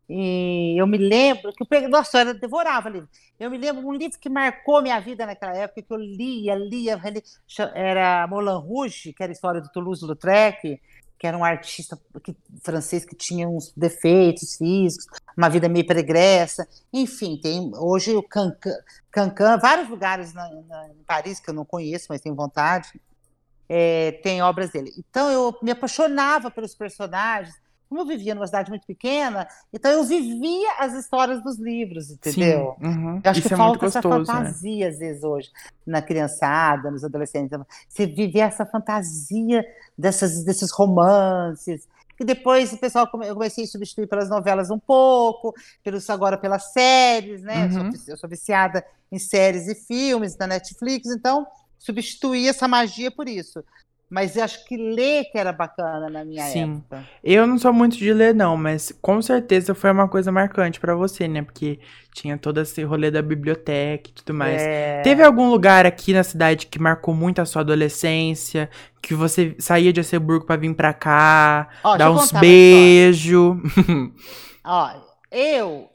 E 0.10 0.76
eu 0.76 0.88
me 0.88 0.98
lembro 0.98 1.54
que 1.54 1.62
eu 1.62 1.68
peguei, 1.68 1.88
nossa, 1.88 2.24
eu 2.24 2.34
devorava 2.34 2.90
livro. 2.90 3.08
Eu 3.40 3.52
me 3.52 3.60
lembro 3.60 3.88
um 3.88 3.94
livro 3.94 4.18
que 4.20 4.28
marcou 4.28 4.82
minha 4.82 5.00
vida 5.00 5.24
naquela 5.24 5.56
época, 5.56 5.84
que 5.84 5.94
eu 5.94 5.98
lia, 5.98 6.56
lia, 6.56 7.00
cha- 7.48 7.72
era 7.76 8.26
Moulin 8.26 8.60
Rouge, 8.60 9.14
que 9.14 9.22
era 9.22 9.32
a 9.32 9.34
história 9.34 9.62
do 9.62 9.70
Toulouse-Lautrec, 9.70 10.82
que 11.20 11.28
era 11.28 11.38
um 11.38 11.44
artista 11.44 12.00
que- 12.24 12.36
francês 12.64 13.04
que 13.04 13.16
tinha 13.16 13.48
uns 13.48 13.74
defeitos 13.76 14.56
físicos, 14.56 15.06
uma 15.38 15.50
vida 15.50 15.68
meio 15.68 15.86
pregressa. 15.86 16.66
Enfim, 16.94 17.38
tem 17.42 17.70
hoje 17.76 18.16
o 18.16 18.24
Cancan, 18.24 18.78
vários 19.62 19.90
lugares 19.90 20.34
na, 20.34 20.50
na- 20.50 20.88
em 20.90 21.04
Paris 21.06 21.40
que 21.42 21.50
eu 21.50 21.54
não 21.54 21.66
conheço, 21.66 22.06
mas 22.10 22.22
tenho 22.22 22.36
vontade, 22.36 22.90
é, 23.68 24.14
tem 24.24 24.42
obras 24.42 24.72
dele. 24.72 24.92
Então 24.98 25.30
eu 25.30 25.56
me 25.62 25.72
apaixonava 25.72 26.50
pelos 26.50 26.74
personagens. 26.74 27.54
Como 27.90 28.02
eu 28.02 28.06
vivia 28.06 28.36
numa 28.36 28.46
cidade 28.46 28.70
muito 28.70 28.86
pequena, 28.86 29.48
então 29.74 29.90
eu 29.92 30.04
vivia 30.04 30.74
as 30.78 30.94
histórias 30.94 31.42
dos 31.44 31.58
livros, 31.58 32.12
entendeu? 32.12 32.76
Sim. 32.80 32.86
uhum. 32.86 33.22
Eu 33.24 33.32
acho 33.32 33.40
Isso 33.40 33.48
que 33.48 33.54
é 33.56 33.58
falta 33.58 33.86
essa 33.88 34.00
gostoso, 34.00 34.32
né? 34.32 34.40
fantasia, 34.40 34.88
às 34.90 35.00
vezes, 35.00 35.24
hoje, 35.24 35.50
na 35.86 36.00
criançada, 36.02 36.92
nos 36.92 37.04
adolescentes. 37.04 37.58
Você 37.90 38.06
viver 38.06 38.40
essa 38.42 38.64
fantasia 38.66 39.66
dessas, 39.98 40.44
desses 40.44 40.72
romances. 40.72 41.88
E 42.20 42.24
depois 42.26 42.72
o 42.74 42.78
pessoal 42.78 43.08
come- 43.08 43.28
eu 43.28 43.34
comecei 43.34 43.64
a 43.64 43.68
substituir 43.68 44.06
pelas 44.06 44.30
novelas 44.30 44.70
um 44.70 44.78
pouco, 44.78 45.54
pelos, 45.84 46.08
agora 46.10 46.38
pelas 46.38 46.72
séries, 46.72 47.42
né? 47.42 47.66
Eu 47.66 47.72
sou 47.72 47.82
Uhum. 47.82 47.92
Eu 48.08 48.18
sou 48.18 48.30
viciada 48.30 48.86
em 49.12 49.18
séries 49.18 49.68
e 49.68 49.74
filmes 49.74 50.36
da 50.36 50.46
Netflix, 50.46 51.08
então 51.10 51.48
substituí 51.78 52.48
essa 52.48 52.68
magia 52.68 53.10
por 53.10 53.28
isso. 53.28 53.64
Mas 54.10 54.36
eu 54.36 54.44
acho 54.44 54.66
que 54.66 54.76
ler 54.76 55.26
que 55.32 55.38
era 55.38 55.52
bacana 55.52 56.10
na 56.10 56.26
minha 56.26 56.44
Sim. 56.44 56.74
época. 56.74 57.06
Eu 57.24 57.46
não 57.46 57.60
sou 57.60 57.72
muito 57.72 57.96
de 57.96 58.12
ler, 58.12 58.34
não, 58.34 58.58
mas 58.58 58.92
com 59.02 59.22
certeza 59.22 59.76
foi 59.76 59.92
uma 59.92 60.08
coisa 60.08 60.32
marcante 60.32 60.80
pra 60.80 60.96
você, 60.96 61.28
né? 61.28 61.44
Porque 61.44 61.80
tinha 62.14 62.38
todo 62.38 62.60
esse 62.60 62.84
rolê 62.84 63.12
da 63.12 63.22
biblioteca 63.22 64.10
e 64.10 64.14
tudo 64.14 64.34
mais. 64.34 64.62
É, 64.62 65.02
Teve 65.04 65.22
algum 65.22 65.50
lugar 65.50 65.86
aqui 65.86 66.12
na 66.12 66.24
cidade 66.24 66.66
que 66.66 66.80
marcou 66.80 67.14
muito 67.14 67.40
a 67.40 67.46
sua 67.46 67.62
adolescência? 67.62 68.70
Que 69.02 69.14
você 69.14 69.56
saía 69.60 69.94
de 69.94 70.00
Asseburgo 70.00 70.46
pra 70.46 70.56
vir 70.56 70.74
pra 70.74 70.92
cá, 70.92 71.70
Ó, 71.84 71.96
dar 71.96 72.06
eu 72.08 72.14
uns 72.14 72.32
beijos? 72.32 73.58
Ó, 74.66 74.92
eu 75.32 75.90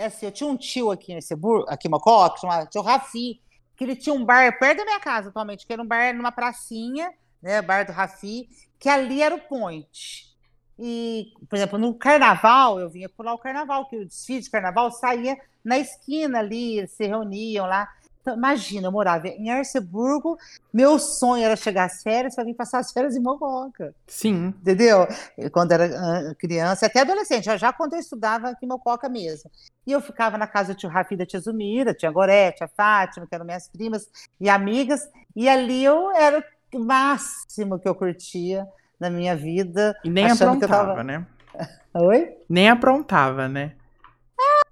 é 0.00 0.06
assim, 0.06 0.26
eu 0.26 0.32
tinha 0.32 0.48
um 0.48 0.56
tio 0.56 0.90
aqui 0.90 1.12
em 1.12 1.16
Erceburgo, 1.16 1.66
aqui 1.68 1.86
em 1.86 1.90
Mococa, 1.90 2.40
chamado 2.40 2.68
tio 2.70 2.80
Rafi, 2.80 3.40
que 3.76 3.84
ele 3.84 3.94
tinha 3.94 4.14
um 4.14 4.24
bar 4.24 4.58
perto 4.58 4.78
da 4.78 4.84
minha 4.84 5.00
casa 5.00 5.28
atualmente, 5.28 5.66
que 5.66 5.72
era 5.72 5.82
um 5.82 5.86
bar 5.86 6.14
numa 6.14 6.32
pracinha, 6.32 7.12
né, 7.42 7.60
bar 7.62 7.84
do 7.84 7.92
Rafi, 7.92 8.48
que 8.78 8.88
ali 8.88 9.22
era 9.22 9.34
o 9.34 9.40
point. 9.40 10.30
E, 10.78 11.32
por 11.48 11.56
exemplo, 11.56 11.78
no 11.78 11.94
carnaval, 11.94 12.80
eu 12.80 12.88
vinha 12.88 13.08
pular 13.08 13.34
o 13.34 13.38
carnaval, 13.38 13.86
que 13.86 13.96
o 13.96 14.06
desfile 14.06 14.40
de 14.40 14.50
carnaval 14.50 14.90
saía 14.90 15.36
na 15.62 15.78
esquina 15.78 16.38
ali, 16.38 16.78
eles 16.78 16.92
se 16.92 17.06
reuniam 17.06 17.66
lá. 17.66 17.86
Então, 18.22 18.34
imagina, 18.34 18.88
eu 18.88 18.92
morava 18.92 19.28
em 19.28 19.50
Arceburgo, 19.50 20.38
meu 20.72 20.98
sonho 20.98 21.42
era 21.42 21.56
chegar 21.56 21.84
às 21.84 22.02
férias 22.02 22.34
para 22.34 22.44
vir 22.44 22.54
passar 22.54 22.78
as 22.78 22.92
férias 22.92 23.16
em 23.16 23.20
Mococa, 23.20 23.94
Sim. 24.06 24.54
entendeu? 24.60 25.08
Eu, 25.38 25.50
Quando 25.50 25.72
era 25.72 26.34
criança, 26.34 26.86
até 26.86 27.00
adolescente, 27.00 27.44
já, 27.56 27.72
quando 27.72 27.94
eu 27.94 27.98
estudava 27.98 28.50
aqui 28.50 28.66
em 28.66 28.68
Mococa 28.68 29.08
mesmo. 29.08 29.50
E 29.86 29.92
eu 29.92 30.02
ficava 30.02 30.36
na 30.36 30.46
casa 30.46 30.74
do 30.74 30.78
tio 30.78 30.90
Rafi 30.90 31.16
da 31.16 31.24
tia 31.24 31.40
Zumira, 31.40 31.94
tia 31.94 32.10
Gorete, 32.10 32.62
a 32.62 32.68
Fátima, 32.68 33.26
que 33.26 33.34
eram 33.34 33.46
minhas 33.46 33.68
primas 33.68 34.06
e 34.38 34.50
amigas, 34.50 35.08
e 35.34 35.48
ali 35.48 35.82
eu 35.82 36.10
era 36.12 36.44
o 36.74 36.78
máximo 36.78 37.78
que 37.78 37.88
eu 37.88 37.94
curtia 37.94 38.66
na 38.98 39.10
minha 39.10 39.34
vida. 39.36 39.94
E 40.04 40.10
nem 40.10 40.26
aprontava, 40.30 40.86
tava- 40.88 41.04
né? 41.04 41.26
Oi? 41.94 42.36
Nem 42.48 42.68
aprontava, 42.68 43.48
né? 43.48 43.72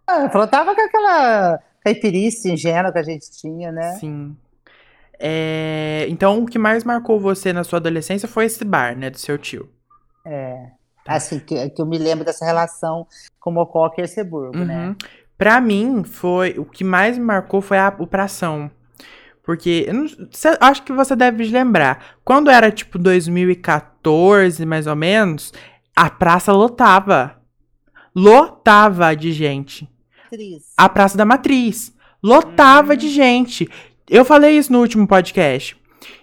Ah, 0.06 0.30
eu 0.32 0.46
tava 0.46 0.74
com 0.74 0.80
aquela 0.80 1.58
caipirice 1.84 2.50
ingênua 2.50 2.92
que 2.92 2.98
a 2.98 3.02
gente 3.02 3.30
tinha, 3.30 3.70
né? 3.72 3.92
Sim. 3.96 4.36
É, 5.18 6.06
Então, 6.08 6.42
o 6.42 6.46
que 6.46 6.58
mais 6.58 6.84
marcou 6.84 7.18
você 7.18 7.52
na 7.52 7.64
sua 7.64 7.78
adolescência 7.78 8.28
foi 8.28 8.44
esse 8.46 8.64
bar, 8.64 8.96
né? 8.96 9.10
Do 9.10 9.18
seu 9.18 9.36
tio. 9.36 9.68
É. 10.24 10.70
Assim, 11.06 11.38
que, 11.38 11.70
que 11.70 11.80
eu 11.82 11.86
me 11.86 11.98
lembro 11.98 12.24
dessa 12.24 12.44
relação 12.44 13.06
com 13.40 13.50
Mococa 13.50 13.96
e 14.00 14.04
Erceburgo, 14.04 14.58
né? 14.58 14.88
Uhum. 14.88 14.96
Pra 15.36 15.60
mim, 15.60 16.04
foi. 16.04 16.54
O 16.58 16.64
que 16.64 16.84
mais 16.84 17.16
me 17.16 17.24
marcou 17.24 17.60
foi 17.60 17.78
a, 17.78 17.94
o 17.98 18.06
pração. 18.06 18.70
Porque, 19.48 19.86
eu 19.88 19.94
não- 19.94 20.06
cê- 20.30 20.58
acho 20.60 20.82
que 20.82 20.92
você 20.92 21.16
deve 21.16 21.42
lembrar. 21.44 22.16
Quando 22.22 22.50
era 22.50 22.70
tipo 22.70 22.98
2014, 22.98 24.66
mais 24.66 24.86
ou 24.86 24.94
menos, 24.94 25.54
a 25.96 26.10
praça 26.10 26.52
lotava. 26.52 27.34
Lotava 28.14 29.16
de 29.16 29.32
gente. 29.32 29.88
Atriz. 30.26 30.64
A 30.76 30.86
Praça 30.86 31.16
da 31.16 31.24
Matriz. 31.24 31.94
Lotava 32.22 32.94
de 32.94 33.08
gente. 33.08 33.66
Eu 34.10 34.22
falei 34.22 34.58
isso 34.58 34.70
no 34.70 34.80
último 34.80 35.08
podcast. 35.08 35.74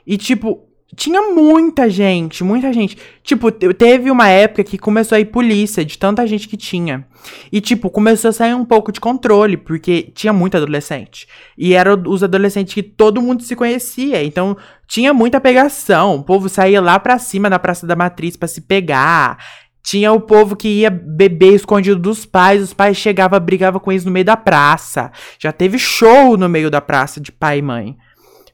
E, 0.06 0.18
tipo, 0.20 0.65
tinha 0.96 1.22
muita 1.22 1.90
gente, 1.90 2.44
muita 2.44 2.72
gente. 2.72 2.98
Tipo, 3.24 3.52
te- 3.52 3.74
teve 3.74 4.10
uma 4.10 4.28
época 4.30 4.64
que 4.64 4.78
começou 4.78 5.16
a 5.16 5.20
ir 5.20 5.26
polícia 5.26 5.84
de 5.84 5.98
tanta 5.98 6.26
gente 6.26 6.48
que 6.48 6.56
tinha. 6.58 7.06
E, 7.52 7.60
tipo, 7.60 7.90
começou 7.90 8.30
a 8.30 8.34
sair 8.34 8.54
um 8.54 8.66
pouco 8.66 8.92
de 8.92 9.00
controle, 9.00 9.58
porque 9.58 10.12
tinha 10.14 10.32
muito 10.32 10.58
adolescente. 10.58 11.28
E 11.58 11.74
eram 11.74 12.02
os 12.08 12.24
adolescentes 12.24 12.74
que 12.74 12.84
todo 12.84 13.22
mundo 13.22 13.44
se 13.44 13.56
conhecia. 13.56 14.24
Então, 14.24 14.56
tinha 14.88 15.14
muita 15.14 15.42
pegação. 15.42 16.16
O 16.16 16.24
povo 16.24 16.48
saía 16.50 16.80
lá 16.82 17.00
pra 17.00 17.18
cima 17.18 17.50
da 17.50 17.60
Praça 17.60 17.86
da 17.88 17.96
Matriz 17.96 18.38
pra 18.38 18.48
se 18.48 18.62
pegar. 18.62 19.38
Tinha 19.84 20.12
o 20.12 20.20
povo 20.20 20.56
que 20.56 20.68
ia 20.68 20.90
beber 20.90 21.54
escondido 21.54 22.00
dos 22.00 22.26
pais, 22.26 22.62
os 22.62 22.74
pais 22.74 22.98
chegavam, 22.98 23.40
brigavam 23.40 23.80
com 23.80 23.92
eles 23.92 24.04
no 24.04 24.12
meio 24.12 24.26
da 24.26 24.36
praça. 24.36 25.12
Já 25.40 25.52
teve 25.52 25.78
show 25.78 26.36
no 26.38 26.50
meio 26.50 26.72
da 26.72 26.82
praça 26.82 27.22
de 27.22 27.32
pai 27.32 27.60
e 27.60 27.62
mãe. 27.62 27.96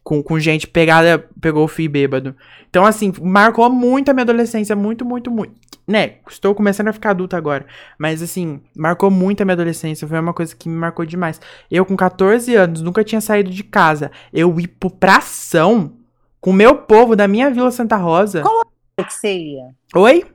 Com, 0.04 0.24
com 0.24 0.40
gente 0.40 0.68
pegada, 0.68 1.30
pegou 1.40 1.64
o 1.64 1.68
filho 1.68 1.92
bêbado. 1.92 2.36
Então, 2.70 2.86
assim, 2.86 3.14
marcou 3.22 3.70
muito 3.70 4.10
a 4.10 4.14
minha 4.14 4.24
adolescência, 4.24 4.76
muito, 4.76 5.06
muito, 5.06 5.30
muito. 5.30 5.54
Né, 5.88 6.16
estou 6.30 6.56
começando 6.56 6.88
a 6.88 6.94
ficar 6.94 7.12
adulta 7.12 7.38
agora. 7.38 7.66
Mas, 8.00 8.22
assim, 8.22 8.62
marcou 8.76 9.12
muito 9.12 9.42
a 9.42 9.46
minha 9.46 9.54
adolescência. 9.54 10.08
Foi 10.08 10.20
uma 10.20 10.34
coisa 10.34 10.56
que 10.56 10.68
me 10.68 10.76
marcou 10.76 11.06
demais. 11.06 11.40
Eu, 11.70 11.86
com 11.86 11.96
14 11.96 12.56
anos, 12.56 12.82
nunca 12.82 13.04
tinha 13.04 13.22
saído 13.22 13.52
de 13.52 13.64
casa. 13.64 14.12
Eu 14.34 14.60
ir 14.60 14.68
pro 14.68 14.90
pração 14.90 15.94
com 16.40 16.50
o 16.50 16.54
meu 16.54 16.76
povo 16.76 17.16
da 17.16 17.28
minha 17.28 17.52
Vila 17.52 17.72
Santa 17.72 17.96
Rosa. 17.96 18.44
O 19.00 19.04
que 19.04 19.14
você 19.14 19.38
ia? 19.38 19.70
Oi? 19.96 20.26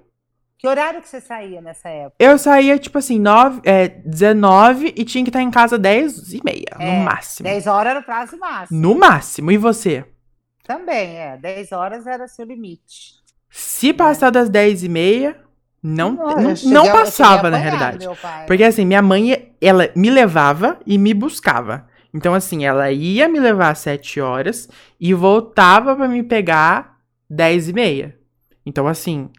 Que 0.59 0.67
horário 0.67 1.03
que 1.03 1.09
você 1.09 1.21
saía 1.21 1.61
nessa 1.61 1.89
época? 1.89 2.17
Eu 2.19 2.39
saía, 2.39 2.79
tipo 2.79 2.97
assim, 2.99 3.19
9, 3.19 3.61
é, 3.65 3.89
19 3.89 4.95
e 4.97 5.05
tinha 5.05 5.23
que 5.23 5.29
estar 5.29 5.43
em 5.43 5.51
casa 5.51 5.79
10 5.79 6.33
e 6.33 6.41
meia, 6.43 6.65
É, 6.79 6.99
no 6.99 7.05
máximo. 7.05 7.49
10 7.49 7.67
horas 7.67 7.91
era 7.91 8.01
o 8.01 8.03
prazo 8.03 8.39
máximo. 8.39 8.81
No 8.81 8.95
máximo. 8.95 9.51
E 9.53 9.59
você? 9.59 10.05
Também, 10.65 11.17
é. 11.19 11.37
10 11.37 11.73
horas 11.73 12.07
era 12.07 12.27
seu 12.27 12.47
limite. 12.47 13.17
Se 13.51 13.93
passar 13.93 14.31
das 14.31 14.49
10 14.49 14.83
e 14.85 14.89
meia, 14.89 15.37
não, 15.83 16.13
Não, 16.13 16.37
não, 16.41 16.57
cheguei 16.57 16.73
não 16.73 16.87
passava, 16.91 17.51
na 17.51 17.59
realidade. 17.59 18.07
Porque 18.47 18.65
assim, 18.65 18.85
minha 18.85 19.03
mãe, 19.03 19.53
ela 19.61 19.91
me 19.95 20.11
levava 20.11 20.81
e 20.87 20.99
me 20.99 21.13
buscava. 21.15 21.87
Então, 22.13 22.33
assim, 22.33 22.65
ela 22.65 22.91
ia 22.91 23.29
me 23.29 23.39
levar 23.39 23.71
às 23.71 23.79
7 23.81 24.21
horas 24.21 24.69
e 24.99 25.13
voltava 25.13 25.95
pra 25.95 26.09
me 26.09 26.23
pegar 26.23 26.97
10 27.29 27.69
e 27.69 27.73
meia. 27.75 28.19
Então, 28.65 28.89
assim, 28.89 29.31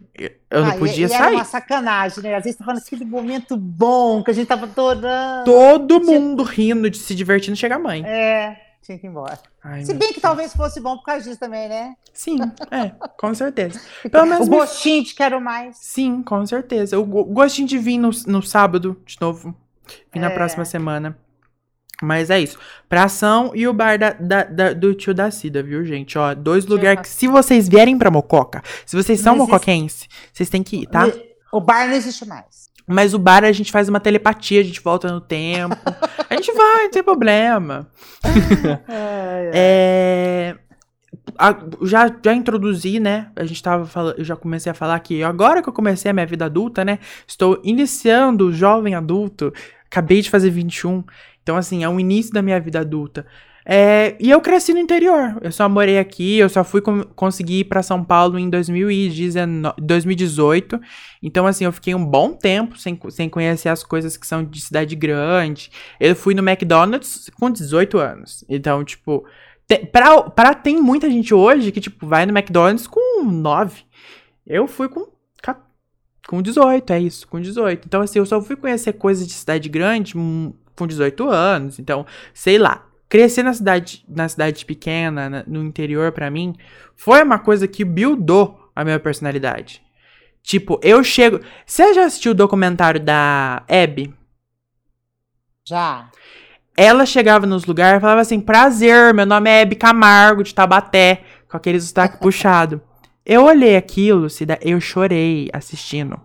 eu 0.50 0.62
não 0.64 0.72
Ah, 0.72 0.76
e- 0.76 0.80
podia 0.80 1.08
e 1.08 1.12
Era 1.14 1.24
sair. 1.26 1.36
uma 1.36 1.44
sacanagem, 1.44 2.24
né? 2.24 2.36
Às 2.36 2.44
vezes 2.44 2.58
tá 2.58 2.66
falando 2.66 2.82
aquele 2.86 3.06
momento 3.06 3.56
bom 3.58 4.24
que 4.24 4.32
a 4.32 4.34
gente 4.34 4.48
tava 4.48 4.66
adorando. 4.66 5.46
Todo 5.46 6.02
mundo 6.02 6.44
rindo, 6.44 6.90
de 6.90 6.98
se 6.98 7.14
divertindo, 7.16 7.56
chega 7.56 7.76
a 7.76 7.80
mãe. 7.80 8.04
É, 8.06 8.60
tinha 8.82 8.98
que 8.98 9.06
ir 9.06 9.10
embora. 9.10 9.38
Ai, 9.64 9.84
Se 9.84 9.94
bem 9.94 10.14
que 10.14 10.22
talvez 10.22 10.54
fosse 10.56 10.80
bom 10.80 10.98
por 10.98 11.04
causa 11.04 11.24
disso 11.26 11.40
também, 11.40 11.68
né? 11.68 11.94
Sim, 12.14 12.40
é, 12.72 12.92
com 13.18 13.34
certeza. 13.36 13.80
Pelo 14.10 14.26
menos 14.26 14.48
o 14.48 14.50
gostinho 14.52 15.04
de 15.04 15.14
quero 15.14 15.40
mais. 15.42 15.78
Sim, 15.78 16.24
com 16.24 16.46
certeza. 16.46 16.98
O 16.98 17.06
go- 17.06 17.26
gostinho 17.26 17.68
de 17.68 17.78
vir 17.78 17.98
no, 17.98 18.10
no 18.26 18.42
sábado, 18.42 19.00
de 19.06 19.18
novo. 19.22 19.54
Na 20.16 20.28
É. 20.28 20.30
próxima 20.34 20.66
semana. 20.66 21.18
Mas 22.02 22.30
é 22.30 22.40
isso. 22.40 22.58
Pra 22.88 23.06
ação 23.06 23.52
e 23.56 23.68
o 23.68 23.74
bar 23.74 23.98
da, 23.98 24.12
da- 24.12 24.44
da- 24.44 24.74
do 24.74 24.94
tio 24.94 25.14
da 25.14 25.32
Cida, 25.32 25.64
viu, 25.64 25.84
gente? 25.84 26.18
Ó, 26.18 26.34
dois 26.36 26.66
lugares 26.66 27.02
que, 27.02 27.08
se 27.10 27.28
vocês 27.28 27.68
vierem 27.68 27.98
pra 27.98 28.12
Mococa, 28.12 28.62
se 28.86 28.96
vocês 28.96 29.20
são 29.20 29.34
mocoquenses, 29.52 30.08
vocês 30.32 30.48
têm 30.50 30.62
que 30.62 30.78
ir, 30.84 30.86
tá? 30.88 31.08
O 31.52 31.60
bar 31.60 31.88
não 31.88 31.96
existe 31.96 32.24
mais. 32.28 32.68
Mas 32.86 33.14
o 33.14 33.20
bar 33.20 33.44
a 33.44 33.52
gente 33.52 33.72
faz 33.72 33.90
uma 33.90 34.00
telepatia, 34.00 34.62
a 34.62 34.64
gente 34.64 34.80
volta 34.80 35.12
no 35.12 35.20
tempo. 35.20 35.76
a 36.30 36.36
gente 36.36 36.52
vai, 36.54 36.84
não 36.84 36.92
tem 36.92 37.04
problema. 37.04 37.90
É, 39.54 40.56
a- 41.38 41.58
já, 41.84 42.12
já 42.24 42.34
introduzi, 42.34 43.00
né? 43.00 43.30
A 43.36 43.44
gente 43.46 43.62
tava 43.62 43.86
falando, 43.86 44.20
eu 44.20 44.24
já 44.26 44.36
comecei 44.36 44.72
a 44.72 44.76
falar 44.76 45.00
que 45.00 45.24
agora 45.24 45.62
que 45.62 45.70
eu 45.70 45.74
comecei 45.74 46.10
a 46.12 46.14
minha 46.14 46.26
vida 46.26 46.46
adulta, 46.46 46.86
né? 46.86 47.00
Estou 47.28 47.60
iniciando 47.64 48.48
o 48.48 48.54
jovem 48.54 48.96
adulto. 48.96 49.54
Acabei 49.90 50.22
de 50.22 50.30
fazer 50.30 50.50
21. 50.50 51.04
Então, 51.48 51.56
assim, 51.56 51.82
é 51.82 51.88
o 51.88 51.98
início 51.98 52.34
da 52.34 52.42
minha 52.42 52.60
vida 52.60 52.82
adulta. 52.82 53.26
É, 53.66 54.18
e 54.20 54.30
eu 54.30 54.42
cresci 54.42 54.74
no 54.74 54.80
interior. 54.80 55.38
Eu 55.40 55.50
só 55.50 55.70
morei 55.70 55.98
aqui, 55.98 56.38
eu 56.38 56.50
só 56.50 56.62
fui 56.62 56.82
conseguir 57.16 57.60
ir 57.60 57.64
pra 57.64 57.82
São 57.82 58.04
Paulo 58.04 58.38
em 58.38 58.50
2019, 58.50 59.76
2018. 59.82 60.78
Então, 61.24 61.48
assim, 61.48 61.64
eu 61.64 61.72
fiquei 61.72 61.96
um 61.96 62.06
bom 62.06 62.34
tempo 62.34 62.78
sem, 62.78 63.00
sem 63.12 63.30
conhecer 63.30 63.70
as 63.70 63.82
coisas 63.82 64.18
que 64.18 64.28
são 64.28 64.44
de 64.44 64.60
cidade 64.60 64.94
grande. 64.94 65.72
Eu 66.02 66.18
fui 66.18 66.34
no 66.34 66.46
McDonald's 66.46 67.30
com 67.40 67.50
18 67.50 67.98
anos. 67.98 68.44
Então, 68.50 68.84
tipo, 68.84 69.26
tem, 69.66 69.86
pra, 69.86 70.24
pra 70.24 70.54
tem 70.54 70.82
muita 70.82 71.10
gente 71.10 71.34
hoje 71.34 71.72
que, 71.72 71.80
tipo, 71.80 72.06
vai 72.06 72.26
no 72.26 72.38
McDonald's 72.38 72.88
com 72.88 73.24
9. 73.24 73.84
Eu 74.46 74.68
fui 74.68 74.90
com, 74.90 75.08
com 76.28 76.42
18, 76.42 76.92
é 76.92 77.00
isso, 77.00 77.26
com 77.26 77.40
18. 77.40 77.86
Então, 77.86 78.02
assim, 78.02 78.20
eu 78.20 78.26
só 78.26 78.42
fui 78.42 78.58
conhecer 78.58 78.92
coisas 78.92 79.26
de 79.26 79.32
cidade 79.32 79.70
grande 79.70 80.18
hum, 80.18 80.52
com 80.78 80.88
18 80.88 81.30
anos. 81.30 81.80
Então, 81.80 82.06
sei 82.34 82.58
lá. 82.58 82.84
Crescer 83.10 83.42
na 83.42 83.54
cidade, 83.54 84.04
na 84.08 84.28
cidade 84.28 84.66
pequena, 84.66 85.30
na- 85.30 85.44
no 85.48 85.64
interior, 85.64 86.12
pra 86.12 86.30
mim, 86.30 86.54
foi 86.96 87.24
uma 87.24 87.40
coisa 87.40 87.66
que 87.66 87.86
buildou 87.86 88.70
a 88.76 88.84
minha 88.84 89.00
personalidade. 89.00 89.82
Tipo, 90.44 90.78
eu 90.84 91.02
chego. 91.04 91.40
Você 91.66 91.94
já 91.94 92.04
assistiu 92.06 92.34
o 92.34 92.36
documentário 92.36 93.00
da 93.00 93.64
Abby? 93.70 94.14
Já. 95.66 96.10
Ela 96.76 97.06
chegava 97.06 97.46
nos 97.46 97.66
lugares 97.66 97.98
e 97.98 98.02
falava 98.02 98.22
assim: 98.22 98.40
Prazer, 98.40 99.14
meu 99.14 99.26
nome 99.26 99.50
é 99.50 99.62
Hebe 99.62 99.76
Camargo, 99.76 100.44
de 100.44 100.54
Tabaté, 100.54 101.24
com 101.50 101.58
aquele 101.58 101.80
sotaque 101.80 102.20
puxado. 102.20 102.82
Eu 103.26 103.44
olhei 103.46 103.76
aquilo, 103.76 104.28
eu 104.62 104.80
chorei 104.80 105.50
assistindo. 105.52 106.20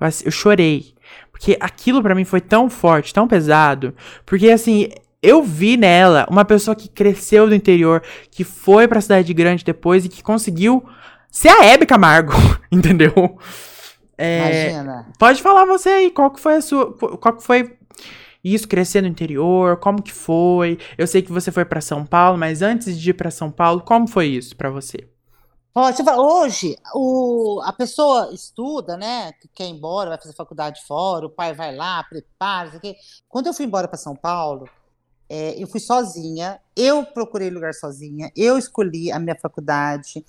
Eu, 0.00 0.08
eu 0.24 0.30
chorei. 0.30 0.94
Porque 1.38 1.56
aquilo 1.60 2.02
pra 2.02 2.14
mim 2.16 2.24
foi 2.24 2.40
tão 2.40 2.68
forte, 2.68 3.14
tão 3.14 3.28
pesado. 3.28 3.94
Porque 4.26 4.50
assim, 4.50 4.88
eu 5.22 5.42
vi 5.42 5.76
nela 5.76 6.26
uma 6.28 6.44
pessoa 6.44 6.74
que 6.74 6.88
cresceu 6.88 7.46
do 7.46 7.54
interior, 7.54 8.02
que 8.30 8.42
foi 8.42 8.88
pra 8.88 9.00
cidade 9.00 9.32
grande 9.32 9.64
depois 9.64 10.04
e 10.04 10.08
que 10.08 10.22
conseguiu 10.22 10.84
ser 11.30 11.48
a 11.48 11.64
Hebe 11.64 11.86
Camargo, 11.86 12.32
entendeu? 12.70 13.38
É, 14.16 14.70
Imagina. 14.70 15.06
Pode 15.16 15.40
falar 15.40 15.64
você 15.64 15.88
aí, 15.88 16.10
qual 16.10 16.30
que 16.30 16.40
foi 16.40 16.56
a 16.56 16.60
sua, 16.60 16.92
qual 16.92 17.36
que 17.36 17.44
foi 17.44 17.76
isso 18.42 18.66
crescer 18.66 19.00
no 19.00 19.08
interior, 19.08 19.76
como 19.76 20.02
que 20.02 20.12
foi? 20.12 20.78
Eu 20.96 21.06
sei 21.06 21.22
que 21.22 21.30
você 21.30 21.52
foi 21.52 21.64
pra 21.64 21.80
São 21.80 22.04
Paulo, 22.04 22.36
mas 22.36 22.62
antes 22.62 22.98
de 22.98 23.10
ir 23.10 23.14
pra 23.14 23.30
São 23.30 23.50
Paulo, 23.50 23.80
como 23.80 24.08
foi 24.08 24.26
isso 24.26 24.56
pra 24.56 24.70
você? 24.70 25.06
Ó, 25.74 25.88
eu 25.88 25.94
falar, 25.94 26.20
hoje, 26.20 26.76
o, 26.94 27.60
a 27.64 27.72
pessoa 27.72 28.32
estuda, 28.32 28.96
né? 28.96 29.32
Que 29.34 29.48
quer 29.48 29.64
ir 29.64 29.70
embora, 29.70 30.10
vai 30.10 30.18
fazer 30.18 30.34
faculdade 30.34 30.82
fora, 30.86 31.26
o 31.26 31.30
pai 31.30 31.54
vai 31.54 31.74
lá, 31.74 32.02
prepara, 32.04 32.64
não 32.64 32.70
sei 32.70 32.78
o 32.78 32.82
quê. 32.82 32.96
Quando 33.28 33.46
eu 33.46 33.54
fui 33.54 33.64
embora 33.64 33.86
para 33.86 33.96
São 33.96 34.16
Paulo, 34.16 34.68
é, 35.28 35.62
eu 35.62 35.66
fui 35.68 35.78
sozinha, 35.78 36.60
eu 36.74 37.04
procurei 37.04 37.50
lugar 37.50 37.74
sozinha, 37.74 38.32
eu 38.34 38.58
escolhi 38.58 39.12
a 39.12 39.18
minha 39.18 39.36
faculdade, 39.36 40.24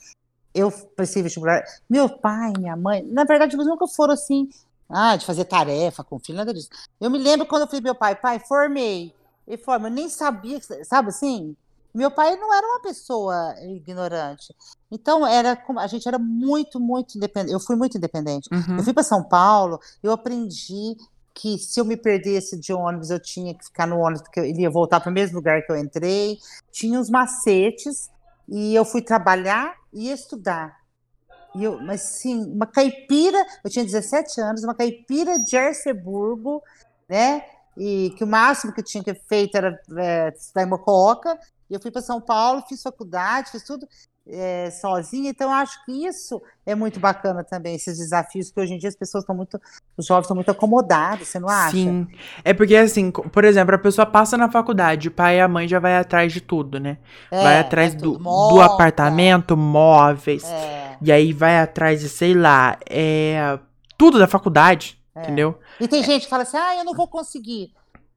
eu 0.54 0.72
prestei 0.96 1.24
vestibular. 1.24 1.64
Meu 1.90 2.10
pai, 2.10 2.54
minha 2.58 2.76
mãe, 2.76 3.02
na 3.04 3.24
verdade, 3.24 3.56
eles 3.56 3.66
nunca 3.66 3.88
foram 3.88 4.14
assim, 4.14 4.50
ah, 4.90 5.16
de 5.16 5.26
fazer 5.26 5.46
tarefa 5.46 6.04
com 6.04 6.18
o 6.18 6.20
filho, 6.20 6.38
nada 6.38 6.54
disso. 6.54 6.70
Eu 7.00 7.10
me 7.10 7.18
lembro 7.18 7.48
quando 7.48 7.64
eu 7.64 7.68
falei 7.68 7.82
meu 7.82 7.96
pai, 7.96 8.16
pai, 8.16 8.40
formei. 8.40 9.14
Ele 9.48 9.58
falou, 9.58 9.82
mas 9.82 9.92
eu 9.92 9.96
nem 9.96 10.10
sabia, 10.10 10.60
sabe 10.84 11.10
assim? 11.10 11.56
Meu 11.94 12.12
pai 12.12 12.36
não 12.36 12.54
era 12.54 12.66
uma 12.68 12.82
pessoa 12.82 13.56
ignorante. 13.64 14.54
Então, 14.92 15.26
era, 15.26 15.56
como- 15.56 15.80
a 15.80 15.88
gente 15.88 16.08
era 16.08 16.20
muito, 16.20 16.80
muito 16.80 17.18
independente. 17.18 17.54
Eu 17.54 17.60
fui 17.60 17.76
muito 17.76 17.98
independente. 17.98 18.48
Uhum. 18.52 18.78
Eu 18.78 18.84
fui 18.84 18.94
para 18.94 19.04
São 19.04 19.24
Paulo, 19.24 19.80
eu 20.04 20.12
aprendi 20.12 20.96
que 21.34 21.58
se 21.58 21.80
eu 21.80 21.86
me 21.86 21.96
perdesse 21.96 22.60
de 22.60 22.74
ônibus, 22.74 23.10
eu 23.10 23.20
tinha 23.20 23.54
que 23.58 23.64
ficar 23.66 23.88
no 23.88 23.98
ônibus, 24.00 24.22
porque 24.24 24.40
ele 24.42 24.62
ia 24.62 24.70
voltar 24.70 25.00
para 25.00 25.10
o 25.10 25.14
mesmo 25.14 25.38
lugar 25.38 25.62
que 25.64 25.72
eu 25.72 25.78
entrei. 25.78 26.38
Tinha 26.72 27.00
os 27.00 27.10
macetes, 27.10 28.10
e 28.48 28.76
eu 28.76 28.84
fui 28.84 29.02
trabalhar 29.02 29.74
e 29.94 30.12
estudar. 30.12 30.76
E 31.56 31.64
eu, 31.64 31.80
mas 31.82 32.02
sim, 32.02 32.44
uma 32.54 32.68
caipira, 32.68 33.44
eu 33.64 33.70
tinha 33.70 33.86
17 33.86 34.40
anos, 34.42 34.64
uma 34.64 34.76
caipira 34.76 35.40
de 35.44 35.56
Arceburgo, 35.58 36.62
né? 37.08 37.44
E 37.78 38.14
que 38.18 38.24
o 38.24 38.28
máximo 38.28 38.74
que 38.74 38.82
eu 38.82 38.86
tinha 38.86 39.04
que 39.04 39.14
feito 39.14 39.56
era 39.56 39.80
é, 39.98 40.30
estudar 40.36 40.64
em 40.64 40.70
Mococa. 40.70 41.40
E 41.70 41.74
eu 41.74 41.80
fui 41.80 41.92
para 41.92 42.02
São 42.02 42.20
Paulo, 42.20 42.64
fiz 42.68 42.82
faculdade, 42.82 43.52
fiz 43.52 43.64
tudo 43.64 43.88
é, 44.28 44.70
sozinha. 44.72 45.30
Então, 45.30 45.50
eu 45.50 45.56
acho 45.56 45.84
que 45.86 46.06
isso 46.06 46.42
é 46.66 46.76
muito 46.76 47.00
bacana 47.00 47.44
também, 47.44 47.76
esses 47.76 47.98
desafios 47.98 48.52
que 48.52 48.60
hoje 48.60 48.74
em 48.74 48.78
dia 48.78 48.90
as 48.90 48.96
pessoas 48.96 49.24
estão 49.24 49.36
muito, 49.36 49.60
os 49.98 50.06
jovens 50.06 50.24
estão 50.26 50.36
muito 50.36 50.52
acomodados, 50.52 51.28
você 51.28 51.40
não 51.40 51.50
acha? 51.50 51.72
Sim. 51.72 52.08
É 52.44 52.54
porque, 52.54 52.76
assim, 52.76 53.12
por 53.12 53.44
exemplo, 53.44 53.76
a 53.76 53.80
pessoa 53.80 54.06
passa 54.06 54.38
na 54.38 54.50
faculdade, 54.50 55.08
o 55.08 55.12
pai 55.12 55.38
e 55.38 55.42
a 55.42 55.48
mãe 55.48 55.68
já 55.68 55.80
vai 55.80 55.98
atrás 55.98 56.32
de 56.32 56.42
tudo, 56.42 56.80
né? 56.80 56.98
É, 57.32 57.44
vai 57.44 57.60
atrás 57.60 57.94
é 57.94 57.98
do, 57.98 58.18
do 58.18 58.62
apartamento, 58.62 59.58
móveis. 59.58 60.44
é. 60.44 60.98
E 61.02 61.12
aí 61.12 61.32
vai 61.32 61.60
atrás 61.60 62.02
de, 62.02 62.10
sei 62.10 62.34
lá, 62.34 62.78
é, 62.90 63.58
tudo 63.98 64.20
da 64.20 64.28
faculdade, 64.28 65.00
É. 65.16 65.22
entendeu? 65.22 65.58
E 65.80 65.88
tem 65.88 66.04
gente 66.04 66.24
que 66.24 66.30
fala 66.30 66.44
assim, 66.44 66.58
ah, 66.58 66.76
eu 66.76 66.84
não 66.84 66.94
vou 66.94 67.08
conseguir. 67.08 67.72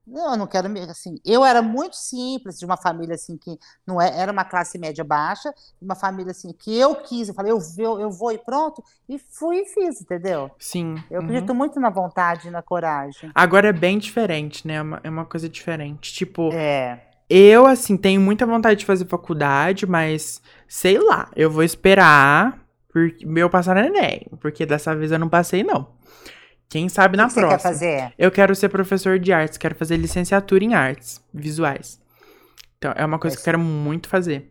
Não, 0.07 0.33
eu 0.33 0.37
não 0.37 0.47
quero, 0.47 0.69
assim, 0.91 1.21
eu 1.25 1.45
era 1.45 1.63
muito 1.63 1.97
simples, 1.97 2.59
de 2.59 2.65
uma 2.65 2.77
família, 2.77 3.15
assim, 3.15 3.37
que 3.37 3.57
não 3.87 4.01
é, 4.01 4.19
era 4.19 4.33
uma 4.33 4.45
classe 4.45 4.77
média 4.79 5.05
baixa, 5.05 5.55
uma 5.81 5.95
família, 5.95 6.33
assim, 6.33 6.53
que 6.53 6.77
eu 6.77 6.97
quis, 6.97 7.29
eu 7.29 7.35
falei, 7.35 7.53
eu 7.53 7.61
vou, 7.61 8.01
eu 8.01 8.11
vou 8.11 8.33
e 8.33 8.39
pronto, 8.39 8.83
e 9.09 9.19
fui 9.19 9.59
e 9.59 9.67
fiz, 9.67 10.01
entendeu? 10.01 10.51
Sim. 10.59 10.97
Eu 11.11 11.21
uhum. 11.21 11.27
acredito 11.27 11.55
muito 11.55 11.79
na 11.79 11.89
vontade 11.89 12.49
e 12.49 12.51
na 12.51 12.63
coragem. 12.63 13.31
Agora 13.35 13.69
é 13.69 13.73
bem 13.73 13.99
diferente, 13.99 14.67
né? 14.67 14.75
É 14.75 14.83
uma, 14.83 15.01
é 15.05 15.11
uma 15.11 15.25
coisa 15.25 15.49
diferente. 15.49 16.13
Tipo, 16.13 16.51
É, 16.53 17.01
eu, 17.31 17.67
assim, 17.67 17.97
tenho 17.97 18.21
muita 18.21 18.45
vontade 18.45 18.81
de 18.81 18.87
fazer 18.87 19.07
faculdade, 19.07 19.87
mas 19.87 20.43
sei 20.67 20.99
lá, 20.99 21.31
eu 21.37 21.51
vou 21.51 21.63
esperar 21.63 22.61
porque 22.93 23.25
meu 23.25 23.49
passar 23.49 23.75
no 23.75 23.81
Enem, 23.81 24.27
porque 24.39 24.67
dessa 24.67 24.95
vez 24.95 25.11
eu 25.11 25.19
não 25.19 25.29
passei, 25.29 25.65
não. 25.65 25.89
Quem 26.73 26.89
sabe 26.89 27.19
na 27.19 27.25
o 27.25 27.27
que 27.27 27.35
você 27.35 27.41
próxima. 27.41 27.59
quer 27.59 27.63
fazer? 27.63 28.15
Eu 28.19 28.31
quero 28.31 28.55
ser 28.55 28.71
professor 28.71 29.19
de 29.19 29.31
artes, 29.31 29.59
quero 29.59 29.75
fazer 29.75 29.99
licenciatura 29.99 30.65
em 30.65 30.73
artes 30.73 31.23
visuais. 31.33 32.01
Então, 32.79 32.95
é 32.97 33.05
uma 33.05 33.19
coisa 33.19 33.37
que 33.37 33.43
eu 33.43 33.45
quero 33.45 33.59
muito 33.59 34.09
fazer. 34.09 34.51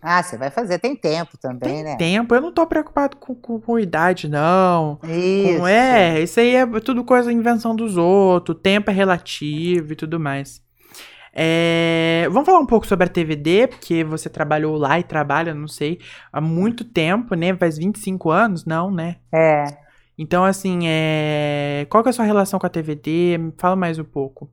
Ah, 0.00 0.22
você 0.22 0.38
vai 0.38 0.50
fazer, 0.50 0.78
tem 0.78 0.96
tempo 0.96 1.36
também, 1.36 1.74
Tem 1.74 1.84
né? 1.84 1.96
tempo, 1.96 2.34
eu 2.34 2.40
não 2.40 2.50
tô 2.50 2.66
preocupado 2.66 3.18
com, 3.18 3.34
com, 3.34 3.60
com 3.60 3.78
idade, 3.78 4.26
não. 4.26 4.98
Isso. 5.02 5.58
Com, 5.58 5.68
é, 5.68 6.22
isso 6.22 6.40
aí 6.40 6.54
é 6.54 6.66
tudo 6.80 7.04
coisa 7.04 7.30
invenção 7.30 7.76
dos 7.76 7.98
outros, 7.98 8.58
tempo 8.62 8.90
é 8.90 8.94
relativo 8.94 9.92
e 9.92 9.96
tudo 9.96 10.18
mais. 10.18 10.62
É, 11.30 12.26
vamos 12.30 12.46
falar 12.46 12.60
um 12.60 12.66
pouco 12.66 12.86
sobre 12.86 13.04
a 13.04 13.08
TVD, 13.08 13.66
porque 13.66 14.02
você 14.02 14.30
trabalhou 14.30 14.78
lá 14.78 14.98
e 14.98 15.02
trabalha, 15.02 15.52
não 15.52 15.68
sei, 15.68 16.00
há 16.32 16.40
muito 16.40 16.84
tempo, 16.84 17.34
né? 17.34 17.54
Faz 17.54 17.76
25 17.76 18.30
anos, 18.30 18.64
não, 18.64 18.90
né? 18.90 19.16
É. 19.30 19.83
Então, 20.16 20.44
assim, 20.44 20.80
é... 20.86 21.86
qual 21.90 22.02
que 22.02 22.08
é 22.08 22.10
a 22.10 22.12
sua 22.12 22.24
relação 22.24 22.58
com 22.58 22.66
a 22.66 22.70
TVD? 22.70 23.52
Fala 23.58 23.74
mais 23.74 23.98
um 23.98 24.04
pouco. 24.04 24.50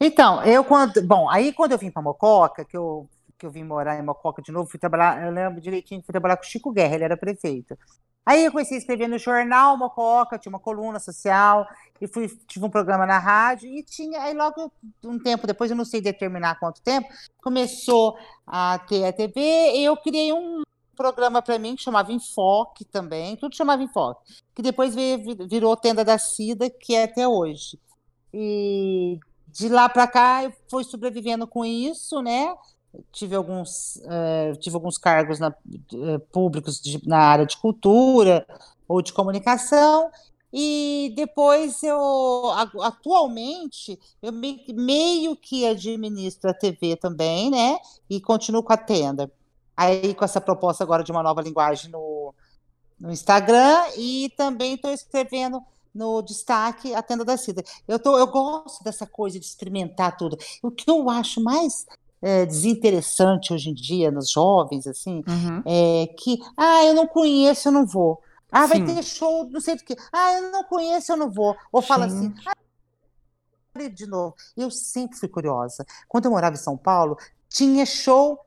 Então, 0.00 0.42
eu 0.44 0.62
quando. 0.64 1.02
Bom, 1.02 1.28
aí 1.28 1.52
quando 1.52 1.72
eu 1.72 1.78
vim 1.78 1.90
para 1.90 2.02
Mococa, 2.02 2.64
que 2.64 2.76
eu, 2.76 3.08
que 3.38 3.46
eu 3.46 3.50
vim 3.50 3.64
morar 3.64 3.98
em 3.98 4.02
Mococa 4.02 4.42
de 4.42 4.52
novo, 4.52 4.70
fui 4.70 4.78
trabalhar, 4.78 5.24
eu 5.24 5.32
lembro 5.32 5.60
direitinho 5.60 6.02
fui 6.02 6.12
trabalhar 6.12 6.36
com 6.36 6.44
o 6.44 6.46
Chico 6.46 6.72
Guerra, 6.72 6.94
ele 6.94 7.04
era 7.04 7.16
prefeito. 7.16 7.76
Aí 8.26 8.44
eu 8.44 8.50
comecei 8.50 8.76
a 8.76 8.80
escrever 8.80 9.06
no 9.06 9.18
jornal 9.18 9.76
Mococa, 9.76 10.36
tinha 10.36 10.50
uma 10.50 10.58
coluna 10.58 10.98
social, 10.98 11.64
e 12.00 12.08
fui, 12.08 12.28
tive 12.48 12.66
um 12.66 12.70
programa 12.70 13.06
na 13.06 13.20
rádio, 13.20 13.68
e 13.68 13.84
tinha, 13.84 14.20
aí 14.20 14.34
logo 14.34 14.72
um 15.04 15.16
tempo 15.16 15.46
depois, 15.46 15.70
eu 15.70 15.76
não 15.76 15.84
sei 15.84 16.00
determinar 16.00 16.58
quanto 16.58 16.82
tempo, 16.82 17.08
começou 17.40 18.18
a 18.44 18.80
ter 18.80 19.04
a 19.04 19.12
TV, 19.12 19.40
e 19.76 19.84
eu 19.84 19.96
criei 19.96 20.32
um 20.32 20.62
programa 20.96 21.42
para 21.42 21.58
mim 21.58 21.76
que 21.76 21.82
chamava 21.82 22.12
Enfoque 22.12 22.84
também, 22.84 23.36
tudo 23.36 23.54
chamava 23.54 23.82
Enfoque, 23.82 24.20
que 24.54 24.62
depois 24.62 24.94
veio, 24.94 25.18
virou 25.48 25.76
Tenda 25.76 26.04
da 26.04 26.18
Cida, 26.18 26.68
que 26.70 26.94
é 26.94 27.04
até 27.04 27.28
hoje. 27.28 27.78
E 28.34 29.18
de 29.48 29.68
lá 29.68 29.88
para 29.88 30.06
cá 30.06 30.44
eu 30.44 30.52
fui 30.70 30.84
sobrevivendo 30.84 31.46
com 31.46 31.64
isso, 31.64 32.20
né? 32.22 32.54
Tive 33.12 33.36
alguns, 33.36 33.98
eh, 34.08 34.52
tive 34.60 34.74
alguns 34.76 34.98
cargos 34.98 35.38
na- 35.38 35.54
eh, 35.94 36.18
públicos 36.32 36.80
de- 36.80 37.06
na 37.06 37.18
área 37.18 37.46
de 37.46 37.56
cultura 37.58 38.46
ou 38.88 39.02
de 39.02 39.12
comunicação, 39.12 40.10
e 40.52 41.12
depois 41.16 41.82
eu, 41.82 42.00
atualmente, 42.82 43.98
eu 44.22 44.32
me- 44.32 44.64
meio 44.72 45.36
que 45.36 45.66
administro 45.66 46.50
a 46.50 46.54
TV 46.54 46.96
também, 46.96 47.50
né? 47.50 47.78
E 48.08 48.20
continuo 48.20 48.62
com 48.62 48.72
a 48.72 48.76
tenda. 48.76 49.30
Aí 49.76 50.14
com 50.14 50.24
essa 50.24 50.40
proposta 50.40 50.82
agora 50.82 51.04
de 51.04 51.12
uma 51.12 51.22
nova 51.22 51.40
linguagem 51.42 51.90
no, 51.90 52.34
no 52.98 53.10
Instagram 53.10 53.78
e 53.96 54.32
também 54.36 54.74
estou 54.74 54.90
escrevendo 54.92 55.62
no 55.94 56.20
destaque 56.22 56.94
a 56.94 57.02
tenda 57.02 57.24
da 57.24 57.36
Cida. 57.36 57.62
Eu, 57.88 57.98
tô, 57.98 58.18
eu 58.18 58.26
gosto 58.26 58.82
dessa 58.84 59.06
coisa 59.06 59.38
de 59.40 59.46
experimentar 59.46 60.16
tudo. 60.16 60.36
O 60.62 60.70
que 60.70 60.90
eu 60.90 61.08
acho 61.08 61.42
mais 61.42 61.86
eh, 62.22 62.44
desinteressante 62.46 63.52
hoje 63.52 63.70
em 63.70 63.74
dia 63.74 64.10
nos 64.10 64.30
jovens, 64.30 64.86
assim, 64.86 65.22
Uhum. 65.26 65.62
é 65.64 66.06
que, 66.18 66.38
ah, 66.56 66.84
eu 66.84 66.94
não 66.94 67.06
conheço, 67.06 67.68
eu 67.68 67.72
não 67.72 67.86
vou. 67.86 68.22
Ah, 68.52 68.66
vai 68.66 68.78
Sim. 68.78 68.86
ter 68.86 69.02
show, 69.02 69.48
não 69.50 69.60
sei 69.60 69.76
do 69.76 69.84
que. 69.84 69.96
Ah, 70.12 70.34
eu 70.34 70.50
não 70.50 70.64
conheço, 70.64 71.12
eu 71.12 71.16
não 71.16 71.30
vou. 71.30 71.56
Ou 71.72 71.82
fala 71.82 72.08
Sim. 72.08 72.16
assim, 72.16 72.34
ah, 72.46 73.88
de 73.88 74.06
novo. 74.06 74.34
Eu 74.56 74.70
sempre 74.70 75.18
fui 75.18 75.28
curiosa. 75.28 75.84
Quando 76.08 76.26
eu 76.26 76.30
morava 76.30 76.54
em 76.56 76.58
São 76.58 76.76
Paulo, 76.76 77.16
tinha 77.48 77.84
show. 77.84 78.38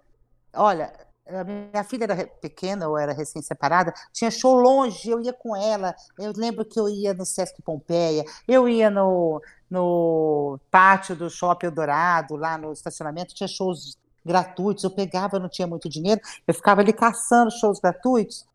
Olha, 0.53 0.91
a 1.29 1.43
minha 1.43 1.83
filha 1.83 2.05
era 2.05 2.27
pequena, 2.27 2.87
ou 2.87 2.97
era 2.97 3.13
recém-separada, 3.13 3.93
tinha 4.11 4.31
show 4.31 4.55
longe, 4.55 5.09
eu 5.09 5.21
ia 5.21 5.33
com 5.33 5.55
ela. 5.55 5.95
Eu 6.17 6.33
lembro 6.35 6.65
que 6.65 6.79
eu 6.79 6.89
ia 6.89 7.13
no 7.13 7.25
Sesc 7.25 7.61
Pompeia, 7.61 8.25
eu 8.47 8.67
ia 8.67 8.89
no, 8.89 9.41
no 9.69 10.59
pátio 10.71 11.15
do 11.15 11.29
Shopping 11.29 11.67
Eldorado, 11.67 12.35
lá 12.35 12.57
no 12.57 12.71
estacionamento, 12.71 13.35
tinha 13.35 13.47
shows 13.47 13.97
gratuitos. 14.25 14.83
Eu 14.83 14.91
pegava, 14.91 15.37
eu 15.37 15.41
não 15.41 15.49
tinha 15.49 15.67
muito 15.67 15.87
dinheiro, 15.87 16.21
eu 16.47 16.53
ficava 16.53 16.81
ali 16.81 16.93
caçando 16.93 17.51
shows 17.51 17.79
gratuitos. 17.79 18.45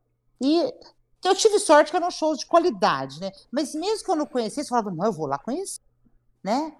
E 0.40 0.72
eu 1.24 1.34
tive 1.34 1.58
sorte 1.58 1.90
que 1.90 1.96
eram 1.96 2.10
shows 2.10 2.38
de 2.38 2.46
qualidade, 2.46 3.20
né? 3.20 3.30
Mas 3.50 3.74
mesmo 3.74 4.04
que 4.04 4.10
eu 4.10 4.16
não 4.16 4.26
conhecesse, 4.26 4.68
eu 4.68 4.76
falava, 4.76 4.90
não, 4.90 5.06
eu 5.06 5.12
vou 5.12 5.26
lá 5.26 5.38
conhecer, 5.38 5.80
né? 6.42 6.74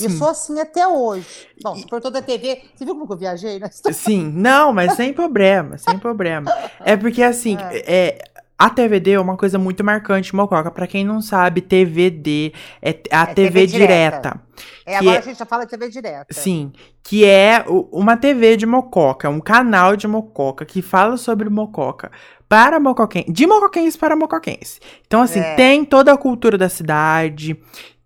E 0.00 0.04
eu 0.04 0.10
Sim. 0.10 0.16
sou 0.18 0.28
assim 0.28 0.58
até 0.60 0.86
hoje. 0.86 1.46
Bom, 1.62 1.76
se 1.76 1.86
for 1.88 2.00
toda 2.00 2.18
a 2.18 2.22
TV, 2.22 2.60
você 2.74 2.84
viu 2.84 2.96
como 2.96 3.12
eu 3.12 3.16
viajei, 3.16 3.58
né? 3.60 3.70
Sim, 3.92 4.32
não, 4.34 4.72
mas 4.72 4.94
sem 4.94 5.12
problema, 5.12 5.78
sem 5.78 5.98
problema. 5.98 6.52
É 6.84 6.96
porque 6.96 7.22
assim, 7.22 7.56
é, 7.60 8.18
a 8.58 8.68
TVD 8.68 9.12
é 9.12 9.20
uma 9.20 9.36
coisa 9.36 9.58
muito 9.60 9.84
marcante, 9.84 10.34
Mococa. 10.34 10.72
Pra 10.72 10.88
quem 10.88 11.04
não 11.04 11.20
sabe, 11.22 11.60
TVD 11.60 12.52
é 12.82 12.98
a 13.12 13.22
É 13.22 13.26
TV, 13.26 13.34
TV 13.60 13.66
direta. 13.66 13.76
direta. 14.18 14.40
É, 14.84 14.96
agora 14.96 15.16
é- 15.16 15.18
a 15.18 15.22
gente 15.22 15.38
já 15.38 15.46
fala 15.46 15.64
de 15.64 15.70
TV 15.70 15.88
direta. 15.88 16.26
Sim, 16.34 16.72
que 17.04 17.24
é 17.24 17.64
uma 17.92 18.16
TV 18.16 18.56
de 18.56 18.66
Mococa, 18.66 19.28
um 19.30 19.40
canal 19.40 19.94
de 19.96 20.08
Mococa 20.08 20.64
que 20.64 20.82
fala 20.82 21.16
sobre 21.16 21.48
Mococa 21.48 22.10
para 22.48 22.78
mocoquense, 22.80 23.30
de 23.30 23.46
mocoquense 23.46 23.98
para 23.98 24.16
mocoquense. 24.16 24.80
Então 25.06 25.20
assim, 25.22 25.40
É. 25.40 25.54
tem 25.56 25.84
toda 25.84 26.12
a 26.12 26.16
cultura 26.16 26.56
da 26.56 26.68
cidade, 26.68 27.56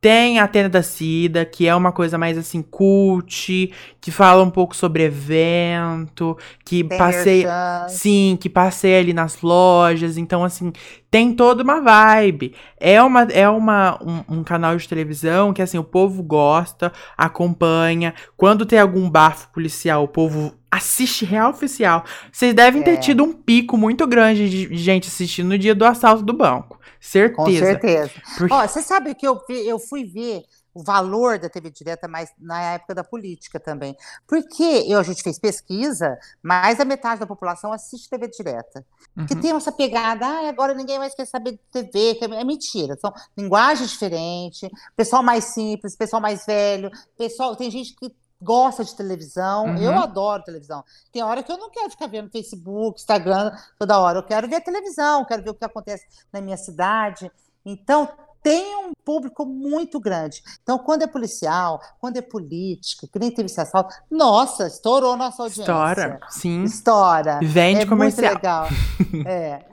tem 0.01 0.39
a 0.41 0.49
Tenda 0.49 0.71
da 0.71 0.83
Cida, 0.83 1.45
que 1.45 1.67
é 1.67 1.75
uma 1.75 1.93
coisa 1.93 2.17
mais 2.17 2.39
assim 2.39 2.63
cult, 2.63 3.71
que 4.01 4.11
fala 4.11 4.43
um 4.43 4.49
pouco 4.49 4.75
sobre 4.75 5.03
evento, 5.03 6.39
que 6.65 6.83
Tem 6.83 6.99
merchan. 7.45 7.89
Sim, 7.89 8.39
que 8.41 8.49
passeia 8.49 9.01
ali 9.01 9.13
nas 9.13 9.43
lojas. 9.43 10.17
Então, 10.17 10.43
assim, 10.43 10.73
tem 11.11 11.35
toda 11.35 11.63
uma 11.63 11.83
vibe. 11.83 12.55
É, 12.79 13.03
uma, 13.03 13.23
é 13.25 13.47
uma, 13.49 13.99
um, 14.03 14.39
um 14.39 14.43
canal 14.45 14.75
de 14.75 14.89
televisão 14.89 15.53
que, 15.53 15.61
assim, 15.61 15.77
o 15.77 15.85
povo 15.85 16.23
gosta, 16.23 16.91
acompanha. 17.17 18.15
Quando 18.39 18.65
tem 18.65 18.79
algum 18.79 19.09
bafo 19.11 19.49
policial, 19.53 20.05
o 20.05 20.09
povo 20.09 20.55
assiste 20.71 21.25
real 21.27 21.51
oficial. 21.51 22.05
Vocês 22.33 22.55
devem 22.55 22.83
ter 22.83 22.93
É. 22.93 22.97
tido 22.97 23.23
um 23.23 23.33
pico 23.35 23.77
muito 23.77 24.07
grande 24.07 24.49
de 24.49 24.77
gente 24.77 25.09
assistindo 25.09 25.49
no 25.49 25.59
dia 25.59 25.75
do 25.75 25.85
assalto 25.85 26.23
do 26.23 26.33
banco. 26.33 26.80
Certeza. 27.01 27.37
Com 27.37 27.51
certeza. 27.51 28.13
Porque- 28.39 28.55
Ó, 28.55 28.67
você 28.67 28.83
sabe 28.83 29.15
que 29.15 29.27
eu, 29.27 29.41
vi- 29.49 29.67
eu 29.67 29.79
fui 29.79 30.05
ver 30.05 30.43
o 30.73 30.85
valor 30.85 31.37
da 31.37 31.49
TV 31.49 31.69
direta 31.71 32.07
mais 32.07 32.31
na 32.39 32.75
época 32.75 32.95
da 32.95 33.03
política 33.03 33.59
também. 33.59 33.97
Porque 34.29 34.63
eu, 34.87 35.01
a 35.01 35.03
gente 35.03 35.21
fez 35.21 35.37
pesquisa, 35.37 36.17
mais 36.41 36.79
da 36.79 36.85
metade 36.85 37.19
da 37.19 37.27
população 37.27 37.73
assiste 37.73 38.09
TV 38.09 38.29
direta. 38.29 38.87
Que 39.27 39.35
Uhum. 39.35 39.41
tem 39.41 39.51
essa 39.51 39.73
pegada, 39.73 40.25
ah, 40.25 40.49
agora 40.49 40.73
ninguém 40.73 40.99
mais 40.99 41.13
quer 41.15 41.27
saber 41.27 41.53
de 41.53 41.59
TV, 41.73 42.15
que 42.15 42.25
é 42.25 42.41
é 42.41 42.45
mentira. 42.45 42.97
São 43.01 43.13
linguagens 43.37 43.91
diferentes, 43.91 44.69
pessoal 44.97 45.25
mais 45.25 45.47
simples, 45.47 45.97
pessoal 45.97 46.23
mais 46.23 46.47
velho, 46.47 46.89
pessoal, 47.19 47.57
tem 47.57 47.69
gente 47.71 47.97
que 47.97 48.15
gosta 48.41 48.85
de 48.85 48.95
televisão. 48.95 49.67
Uhum. 49.67 49.79
Eu 49.79 49.99
adoro 49.99 50.43
televisão. 50.43 50.85
Tem 51.13 51.23
hora 51.23 51.43
que 51.43 51.51
eu 51.51 51.59
não 51.59 51.71
quero 51.71 51.91
ficar 51.91 52.07
vendo 52.07 52.31
Facebook, 52.31 53.01
Instagram 53.01 53.53
toda 53.79 53.99
hora. 53.99 54.19
Eu 54.19 54.23
quero 54.23 54.49
ver 54.49 54.57
a 54.57 54.61
televisão, 54.61 55.25
quero 55.25 55.43
ver 55.43 55.51
o 55.51 55.55
que 55.55 55.65
acontece 55.65 56.07
na 56.33 56.41
minha 56.41 56.57
cidade. 56.57 57.31
Então, 57.65 58.09
tem 58.43 58.75
um 58.77 58.93
público 59.05 59.45
muito 59.45 60.01
grande. 60.01 60.43
Então, 60.63 60.79
quando 60.79 61.03
é 61.03 61.07
policial, 61.07 61.81
quando 62.01 62.17
é 62.17 62.23
política, 62.23 63.07
que 63.07 63.19
nem 63.19 63.31
teve 63.31 63.47
esse 63.47 63.61
assalto, 63.61 63.95
nossa, 64.11 64.67
estourou 64.67 65.17
nossa 65.17 65.43
audiência. 65.43 65.63
História. 65.63 66.21
Sim. 66.31 66.65
Estoura. 66.65 67.39
Vende 67.43 67.83
é 67.83 67.87
comercial. 67.87 68.33
muito 68.33 68.43
legal. 68.43 68.69
É. 69.27 69.65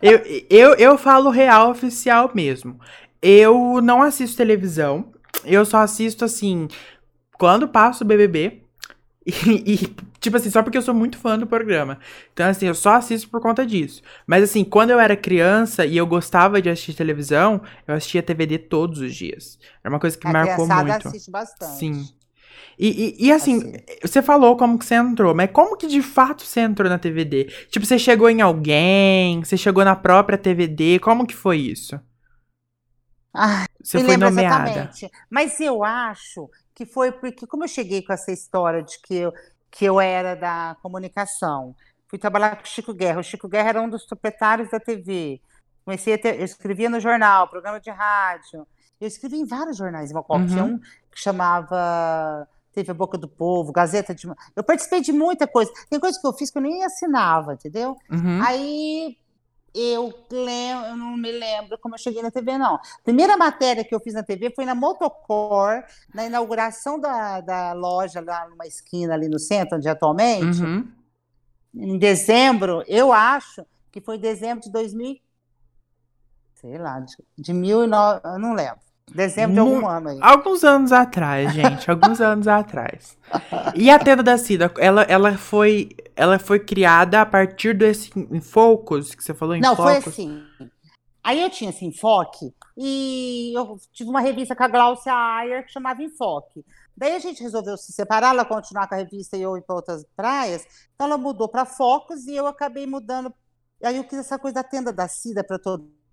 Eu, 0.00 0.18
eu, 0.48 0.74
eu 0.74 0.98
falo 0.98 1.30
real 1.30 1.70
oficial 1.70 2.30
mesmo. 2.34 2.78
Eu 3.20 3.80
não 3.82 4.02
assisto 4.02 4.36
televisão. 4.36 5.12
Eu 5.44 5.64
só 5.64 5.78
assisto 5.78 6.24
assim. 6.24 6.68
Quando 7.38 7.68
passo 7.68 8.04
o 8.04 8.06
BBB. 8.06 8.60
E, 9.26 9.74
e, 9.74 9.96
tipo 10.20 10.36
assim, 10.36 10.50
só 10.50 10.62
porque 10.62 10.76
eu 10.76 10.82
sou 10.82 10.92
muito 10.94 11.16
fã 11.16 11.38
do 11.38 11.46
programa. 11.46 11.98
Então, 12.32 12.46
assim, 12.46 12.66
eu 12.66 12.74
só 12.74 12.94
assisto 12.94 13.28
por 13.30 13.40
conta 13.40 13.64
disso. 13.64 14.02
Mas, 14.26 14.44
assim, 14.44 14.62
quando 14.64 14.90
eu 14.90 15.00
era 15.00 15.16
criança 15.16 15.86
e 15.86 15.96
eu 15.96 16.06
gostava 16.06 16.60
de 16.60 16.68
assistir 16.68 16.92
televisão, 16.94 17.62
eu 17.88 17.94
assistia 17.94 18.22
TVD 18.22 18.58
todos 18.58 19.00
os 19.00 19.14
dias. 19.14 19.58
Era 19.82 19.94
uma 19.94 20.00
coisa 20.00 20.18
que 20.18 20.26
A 20.26 20.28
marcou 20.28 20.66
criançada 20.66 20.68
muito. 20.68 21.14
assiste 21.14 21.30
bastante. 21.30 21.78
Sim. 21.78 22.08
E, 22.78 23.16
e, 23.22 23.26
e, 23.28 23.32
assim, 23.32 23.60
Assiste. 23.60 23.84
você 24.02 24.22
falou 24.22 24.56
como 24.56 24.78
que 24.78 24.84
você 24.84 24.96
entrou, 24.96 25.34
mas 25.34 25.50
como 25.52 25.76
que 25.76 25.86
de 25.86 26.02
fato 26.02 26.44
você 26.44 26.60
entrou 26.60 26.88
na 26.90 26.98
TVD? 26.98 27.44
Tipo, 27.70 27.86
você 27.86 27.98
chegou 27.98 28.28
em 28.30 28.40
alguém? 28.42 29.44
Você 29.44 29.56
chegou 29.56 29.84
na 29.84 29.96
própria 29.96 30.38
TVD? 30.38 30.98
Como 31.00 31.26
que 31.26 31.34
foi 31.34 31.58
isso? 31.58 31.98
Ah, 33.32 33.66
Você 33.82 34.00
me 34.02 34.16
foi 34.16 34.16
nomeada. 34.16 34.92
exatamente. 34.96 35.10
Mas 35.30 35.60
eu 35.60 35.82
acho 35.84 36.48
que 36.74 36.84
foi 36.84 37.12
porque, 37.12 37.46
como 37.46 37.64
eu 37.64 37.68
cheguei 37.68 38.02
com 38.02 38.12
essa 38.12 38.32
história 38.32 38.82
de 38.82 38.98
que 39.00 39.14
eu, 39.14 39.32
que 39.70 39.84
eu 39.84 40.00
era 40.00 40.34
da 40.34 40.76
comunicação, 40.82 41.74
fui 42.08 42.18
trabalhar 42.18 42.56
com 42.56 42.64
o 42.64 42.66
Chico 42.66 42.92
Guerra. 42.92 43.20
O 43.20 43.24
Chico 43.24 43.48
Guerra 43.48 43.68
era 43.70 43.82
um 43.82 43.88
dos 43.88 44.04
proprietários 44.04 44.70
da 44.70 44.80
TV. 44.80 45.40
Comecei 45.84 46.14
a 46.14 46.18
ter, 46.18 46.38
eu 46.38 46.44
escrevia 46.44 46.90
no 46.90 46.98
jornal, 46.98 47.48
programa 47.48 47.80
de 47.80 47.90
rádio. 47.90 48.66
Eu 49.00 49.06
escrevi 49.06 49.36
em 49.36 49.44
vários 49.44 49.76
jornais 49.76 50.12
Mococa. 50.12 50.40
Uhum. 50.40 50.46
Tinha 50.46 50.64
um 50.64 50.78
que 50.78 51.20
chamava 51.20 52.48
Teve 52.72 52.90
a 52.90 52.94
Boca 52.94 53.16
do 53.16 53.28
Povo, 53.28 53.72
Gazeta 53.72 54.14
de. 54.14 54.26
Eu 54.56 54.64
participei 54.64 55.00
de 55.00 55.12
muita 55.12 55.46
coisa. 55.46 55.70
Tem 55.88 56.00
coisa 56.00 56.18
que 56.20 56.26
eu 56.26 56.32
fiz 56.32 56.50
que 56.50 56.58
eu 56.58 56.62
nem 56.62 56.84
assinava, 56.84 57.54
entendeu? 57.54 57.96
Uhum. 58.10 58.42
Aí 58.42 59.16
eu 59.74 60.14
eu 60.30 60.96
não 60.96 61.16
me 61.16 61.32
lembro 61.32 61.76
como 61.78 61.94
eu 61.94 61.98
cheguei 61.98 62.22
na 62.22 62.30
TV, 62.30 62.56
não. 62.56 62.78
Primeira 63.02 63.36
matéria 63.36 63.84
que 63.84 63.94
eu 63.94 64.00
fiz 64.00 64.14
na 64.14 64.22
TV 64.22 64.52
foi 64.54 64.64
na 64.64 64.74
Motocor, 64.74 65.82
na 66.14 66.24
inauguração 66.26 66.98
da, 67.00 67.40
da 67.40 67.72
loja 67.72 68.20
lá 68.20 68.48
numa 68.48 68.66
esquina 68.66 69.14
ali 69.14 69.28
no 69.28 69.38
centro, 69.38 69.76
onde 69.76 69.88
é 69.88 69.90
atualmente, 69.90 70.62
Uhum. 70.62 70.88
em 71.74 71.98
dezembro, 71.98 72.84
eu 72.86 73.12
acho 73.12 73.66
que 73.90 74.00
foi 74.00 74.16
dezembro 74.18 74.62
de 74.64 74.70
2000, 74.70 75.18
sei 76.54 76.78
lá, 76.78 77.00
de, 77.00 77.14
de 77.36 77.52
19, 77.52 78.20
eu 78.24 78.38
não 78.38 78.54
lembro. 78.54 78.80
Dezembro 79.12 79.52
de 79.54 79.58
algum 79.60 79.80
Mu- 79.80 79.88
ano 79.88 80.08
aí. 80.08 80.18
Alguns 80.20 80.64
anos 80.64 80.90
atrás, 80.92 81.52
gente. 81.52 81.90
alguns 81.90 82.20
anos 82.20 82.48
atrás. 82.48 83.16
E 83.74 83.90
a 83.90 83.98
tenda 83.98 84.22
da 84.22 84.38
Cida, 84.38 84.72
ela, 84.78 85.02
ela 85.02 85.36
foi. 85.36 85.90
Ela 86.16 86.38
foi 86.38 86.60
criada 86.60 87.20
a 87.20 87.26
partir 87.26 87.76
desse 87.76 88.10
Focus, 88.40 89.14
que 89.14 89.22
você 89.24 89.34
falou 89.34 89.54
em 89.56 89.60
Não, 89.60 89.74
foi 89.74 89.94
Focus. 89.96 90.12
assim. 90.12 90.42
Aí 91.24 91.40
eu 91.40 91.48
tinha 91.50 91.70
esse 91.70 91.84
enfoque 91.84 92.52
e 92.76 93.52
eu 93.56 93.76
tive 93.92 94.10
uma 94.10 94.20
revista 94.20 94.54
com 94.54 94.62
a 94.62 94.68
Glaucia 94.68 95.12
Ayer 95.12 95.64
que 95.64 95.72
chamava 95.72 96.02
Enfoque. 96.02 96.64
Daí 96.96 97.14
a 97.14 97.18
gente 97.18 97.42
resolveu 97.42 97.76
se 97.78 97.92
separar, 97.92 98.30
ela 98.34 98.44
continuar 98.44 98.86
com 98.86 98.94
a 98.94 98.98
revista 98.98 99.36
e 99.36 99.42
eu 99.42 99.56
ir 99.56 99.62
para 99.62 99.74
outras 99.74 100.04
praias. 100.14 100.64
Então 100.94 101.06
ela 101.06 101.16
mudou 101.18 101.48
para 101.48 101.64
Focus 101.64 102.26
e 102.26 102.36
eu 102.36 102.46
acabei 102.46 102.86
mudando. 102.86 103.32
Aí 103.82 103.96
eu 103.96 104.04
quis 104.04 104.18
essa 104.18 104.38
coisa 104.38 104.56
da 104.56 104.62
tenda 104.62 104.92
da 104.92 105.08
Cida 105.08 105.42
para 105.42 105.58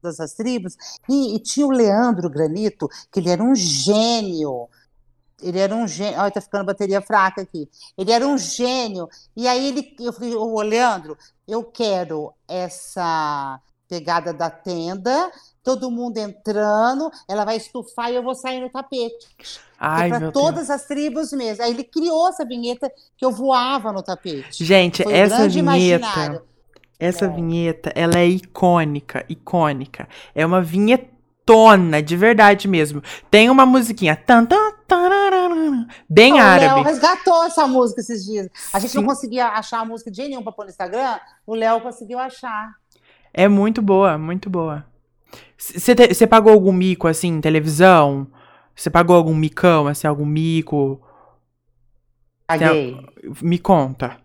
todas 0.02 0.20
as 0.20 0.34
tribos. 0.34 0.76
E, 1.10 1.36
e 1.36 1.40
tinha 1.40 1.66
o 1.66 1.72
Leandro 1.72 2.30
Granito, 2.30 2.90
que 3.12 3.20
ele 3.20 3.30
era 3.30 3.44
um 3.44 3.56
gênio. 3.56 4.68
Ele 5.42 5.60
era 5.60 5.76
um 5.76 5.88
gênio. 5.88 6.20
Olha, 6.20 6.32
tá 6.32 6.42
ficando 6.42 6.66
bateria 6.66 7.02
fraca 7.02 7.42
aqui. 7.42 7.70
Ele 7.98 8.12
era 8.12 8.28
um 8.28 8.38
gênio. 8.38 9.08
E 9.36 9.48
aí 9.48 9.68
ele, 9.68 9.96
eu 10.00 10.14
falei, 10.14 10.36
ô 10.36 10.62
Leandro, 10.62 11.18
eu 11.48 11.64
quero 11.64 12.34
essa 12.48 13.60
pegada 13.92 14.34
da 14.34 14.50
tenda, 14.50 15.30
todo 15.62 15.92
mundo 15.92 16.18
entrando, 16.18 17.12
ela 17.28 17.44
vai 17.44 17.58
estufar 17.58 18.10
e 18.10 18.16
eu 18.16 18.24
vou 18.24 18.34
sair 18.34 18.62
no 18.62 18.70
tapete. 18.70 19.28
Ai, 19.78 20.08
para 20.08 20.32
todas 20.32 20.70
as 20.70 20.86
tribos 20.86 21.34
mesmo. 21.34 21.62
Aí 21.62 21.72
ele 21.72 21.84
criou 21.84 22.30
essa 22.30 22.46
vinheta 22.46 22.90
que 23.18 23.26
eu 23.26 23.32
voava 23.32 23.92
no 23.92 24.02
tapete. 24.02 24.44
Deus. 24.44 24.56
Gente, 24.58 25.04
Foi 25.04 25.12
um 25.12 25.16
essa 25.16 25.38
grande 25.40 25.62
vinheta. 25.62 26.06
imaginário. 26.06 26.51
Essa 27.02 27.26
É. 27.26 27.28
vinheta, 27.28 27.92
ela 27.96 28.18
é 28.20 28.28
icônica, 28.28 29.26
icônica. 29.28 30.08
É 30.36 30.46
uma 30.46 30.62
vinhetona, 30.62 32.00
de 32.02 32.16
verdade 32.16 32.68
mesmo. 32.68 33.02
Tem 33.32 33.50
uma 33.50 33.66
musiquinha 33.66 34.16
tan, 34.16 34.46
tan, 34.46 34.72
tararara, 34.88 35.88
bem 36.08 36.34
O 36.34 36.36
Léo 36.38 36.46
árabe. 36.46 36.84
resgatou 36.84 37.44
essa 37.44 37.66
música 37.68 38.02
esses 38.02 38.24
dias. 38.24 38.48
A 38.72 38.78
gente 38.80 38.92
Sim. 38.92 39.00
não 39.00 39.06
conseguia 39.06 39.48
achar 39.48 39.80
a 39.80 39.86
música 39.86 40.12
de 40.12 40.22
nenhum 40.22 40.44
para 40.44 40.52
pôr 40.52 40.66
no 40.66 40.70
Instagram, 40.70 41.20
o 41.48 41.56
Léo 41.56 41.82
conseguiu 41.82 42.20
achar. 42.20 42.72
É 43.34 43.48
muito 43.48 43.82
boa, 43.82 44.18
muito 44.18 44.50
boa. 44.50 44.86
Você 45.58 46.28
pagou 46.28 46.52
algum 46.54 46.72
mico, 46.72 47.08
assim, 47.08 47.30
em 47.30 47.42
televisão? 47.42 48.28
Você 48.76 48.90
pagou 48.90 49.16
algum 49.16 49.34
micão, 49.34 49.88
assim, 49.88 50.06
algum 50.08 50.26
mico? 50.26 51.02
Paguei. 52.48 52.98
Me 53.42 53.58
conta. 53.58 54.18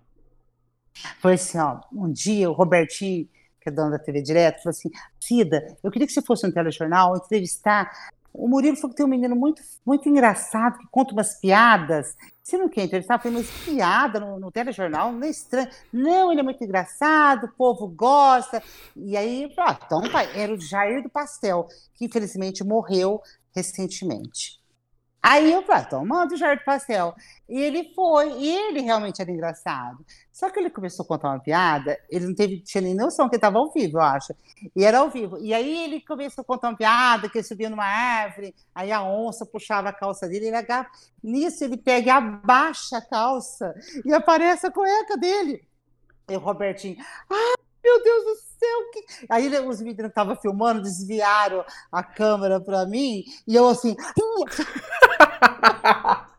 Foi 1.20 1.34
assim, 1.34 1.58
ó, 1.58 1.80
um 1.92 2.10
dia 2.10 2.50
o 2.50 2.52
Robertinho, 2.52 3.28
que 3.60 3.68
é 3.68 3.72
dono 3.72 3.90
da 3.90 3.98
TV 3.98 4.22
Direto, 4.22 4.62
falou 4.62 4.70
assim, 4.70 4.90
Cida, 5.20 5.76
eu 5.82 5.90
queria 5.90 6.06
que 6.06 6.12
você 6.12 6.22
fosse 6.22 6.46
no 6.46 6.52
telejornal 6.52 7.16
entrevistar. 7.16 7.90
O 8.32 8.46
Murilo 8.48 8.76
falou 8.76 8.90
que 8.90 8.96
tem 8.96 9.06
um 9.06 9.08
menino 9.08 9.34
muito, 9.34 9.62
muito 9.84 10.08
engraçado, 10.08 10.78
que 10.78 10.86
conta 10.90 11.14
umas 11.14 11.40
piadas. 11.40 12.14
Você 12.42 12.58
não 12.58 12.68
quer 12.68 12.84
entrevistar? 12.84 13.14
Eu 13.14 13.18
falei, 13.18 13.38
mas 13.38 13.50
piada 13.64 14.20
no, 14.20 14.38
no 14.38 14.52
telejornal? 14.52 15.10
Não 15.10 15.26
é 15.26 15.30
estranho. 15.30 15.68
Não, 15.92 16.30
ele 16.30 16.40
é 16.40 16.44
muito 16.44 16.62
engraçado, 16.62 17.44
o 17.44 17.52
povo 17.52 17.88
gosta. 17.88 18.62
E 18.94 19.16
aí, 19.16 19.52
ah, 19.58 19.78
então. 19.84 20.02
Era 20.34 20.52
o 20.52 20.60
Jair 20.60 21.02
do 21.02 21.08
Pastel, 21.08 21.66
que 21.94 22.04
infelizmente 22.04 22.62
morreu 22.62 23.22
recentemente. 23.54 24.60
Aí 25.28 25.52
eu 25.52 25.60
falei, 25.62 25.84
ah, 25.90 26.04
manda 26.04 26.34
o 26.34 26.36
Jair 26.36 26.56
do 26.56 26.64
Pastel. 26.64 27.12
E 27.48 27.60
ele 27.60 27.92
foi, 27.96 28.30
e 28.30 28.48
ele 28.48 28.80
realmente 28.80 29.20
era 29.20 29.28
engraçado. 29.28 30.06
Só 30.32 30.48
que 30.48 30.60
ele 30.60 30.70
começou 30.70 31.02
a 31.02 31.08
contar 31.08 31.30
uma 31.30 31.40
piada, 31.40 31.98
ele 32.08 32.26
não 32.26 32.34
teve, 32.34 32.60
tinha 32.60 32.80
nem 32.80 32.94
noção 32.94 33.28
que 33.28 33.34
estava 33.34 33.58
ao 33.58 33.72
vivo, 33.72 33.98
eu 33.98 34.02
acho. 34.02 34.32
E 34.76 34.84
era 34.84 35.00
ao 35.00 35.10
vivo. 35.10 35.36
E 35.38 35.52
aí 35.52 35.82
ele 35.82 36.00
começou 36.00 36.42
a 36.42 36.44
contar 36.44 36.68
uma 36.68 36.76
piada, 36.76 37.28
que 37.28 37.38
ele 37.38 37.44
subia 37.44 37.68
numa 37.68 37.84
árvore, 37.84 38.54
aí 38.72 38.92
a 38.92 39.02
onça 39.02 39.44
puxava 39.44 39.88
a 39.88 39.92
calça 39.92 40.28
dele, 40.28 40.46
ele 40.46 40.56
agarra, 40.56 40.88
nisso 41.20 41.64
ele 41.64 41.76
pega 41.76 42.06
e 42.06 42.10
abaixa 42.10 42.98
a 42.98 43.02
calça 43.02 43.74
e 44.04 44.14
aparece 44.14 44.68
a 44.68 44.70
cueca 44.70 45.16
dele. 45.16 45.66
E 46.28 46.36
o 46.36 46.38
Robertinho, 46.38 46.98
ah, 47.28 47.54
meu 47.86 48.02
Deus 48.02 48.24
do 48.24 48.34
céu! 48.58 48.90
Que... 48.92 49.26
Aí 49.30 49.46
os 49.46 49.80
meninos 49.80 50.02
que 50.02 50.08
estavam 50.08 50.34
filmando 50.34 50.82
desviaram 50.82 51.64
a 51.92 52.02
câmera 52.02 52.60
para 52.60 52.84
mim, 52.84 53.22
e 53.46 53.54
eu 53.54 53.68
assim, 53.68 53.94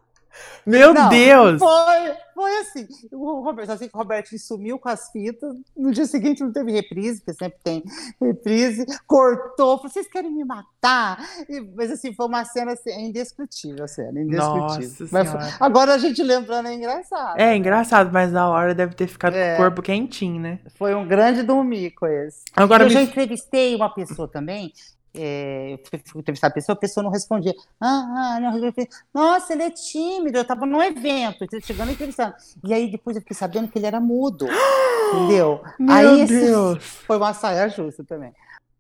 Meu 0.67 0.93
Não, 0.93 1.09
Deus! 1.09 1.59
Foi, 1.59 2.13
foi 2.35 2.57
assim. 2.59 2.87
O 3.11 3.41
Roberto, 3.41 3.71
assim 3.71 3.87
que 3.87 3.95
o 3.95 3.97
Roberto 3.97 4.37
sumiu 4.37 4.77
com 4.77 4.89
as 4.89 5.09
fitas. 5.11 5.55
No 5.75 5.91
dia 5.91 6.05
seguinte 6.05 6.41
não 6.43 6.51
teve 6.51 6.71
reprise, 6.71 7.21
porque 7.21 7.33
sempre 7.33 7.57
tem 7.63 7.83
reprise. 8.21 8.85
Cortou, 9.07 9.77
falou: 9.77 9.89
vocês 9.89 10.07
querem 10.07 10.31
me 10.31 10.43
matar? 10.43 11.23
E- 11.49 11.61
mas 11.75 11.89
assim, 11.91 12.13
foi 12.13 12.25
uma 12.25 12.43
cena 12.45 12.73
assim, 12.73 12.89
é 12.91 13.01
indescritível, 13.01 13.85
a 13.85 13.87
cena, 13.87 14.19
indescritível. 14.21 15.07
Nossa 15.11 15.37
Mas 15.37 15.55
agora 15.61 15.93
a 15.93 15.97
gente 15.97 16.21
lembrando 16.21 16.67
é 16.67 16.73
engraçado. 16.73 17.39
É 17.39 17.55
engraçado, 17.55 18.11
mas 18.11 18.31
na 18.31 18.49
hora 18.49 18.75
deve 18.75 18.93
ter 18.93 19.07
ficado 19.07 19.33
com 19.33 19.39
É. 19.39 19.53
o 19.53 19.57
corpo 19.57 19.81
quentinho, 19.81 20.39
né? 20.41 20.59
Foi 20.75 20.93
um 20.93 21.07
grande 21.07 21.43
domico 21.43 22.05
esse. 22.05 22.43
Agora 22.55 22.83
eu 22.83 22.87
me 22.87 22.93
já 22.93 23.01
entrevistei 23.01 23.75
uma 23.75 23.89
pessoa 23.93 24.27
também 24.27 24.73
é, 25.13 25.73
eu 25.73 25.79
fui, 26.05 26.19
entrevistar 26.21 26.47
a 26.47 26.51
pessoa, 26.51 26.75
a 26.75 26.79
pessoa 26.79 27.03
não 27.03 27.11
respondia. 27.11 27.53
Ah, 27.79 28.35
ah, 28.35 28.39
não, 28.39 28.51
falei, 28.51 28.89
nossa, 29.13 29.53
ele 29.53 29.63
é 29.63 29.71
tímido, 29.71 30.37
eu 30.37 30.41
estava 30.41 30.65
num 30.65 30.81
evento, 30.81 31.45
chegando 31.63 31.89
e 31.89 31.93
entrevistando. 31.93 32.35
E 32.63 32.73
aí 32.73 32.91
depois 32.91 33.15
eu 33.15 33.21
fiquei 33.21 33.35
sabendo 33.35 33.67
que 33.67 33.77
ele 33.77 33.87
era 33.87 33.99
mudo, 33.99 34.47
entendeu? 35.13 35.61
Meu 35.79 35.93
aí 35.93 36.25
Deus. 36.25 36.83
foi 36.83 37.17
uma 37.17 37.33
saia 37.33 37.69
justa 37.69 38.03
também. 38.03 38.33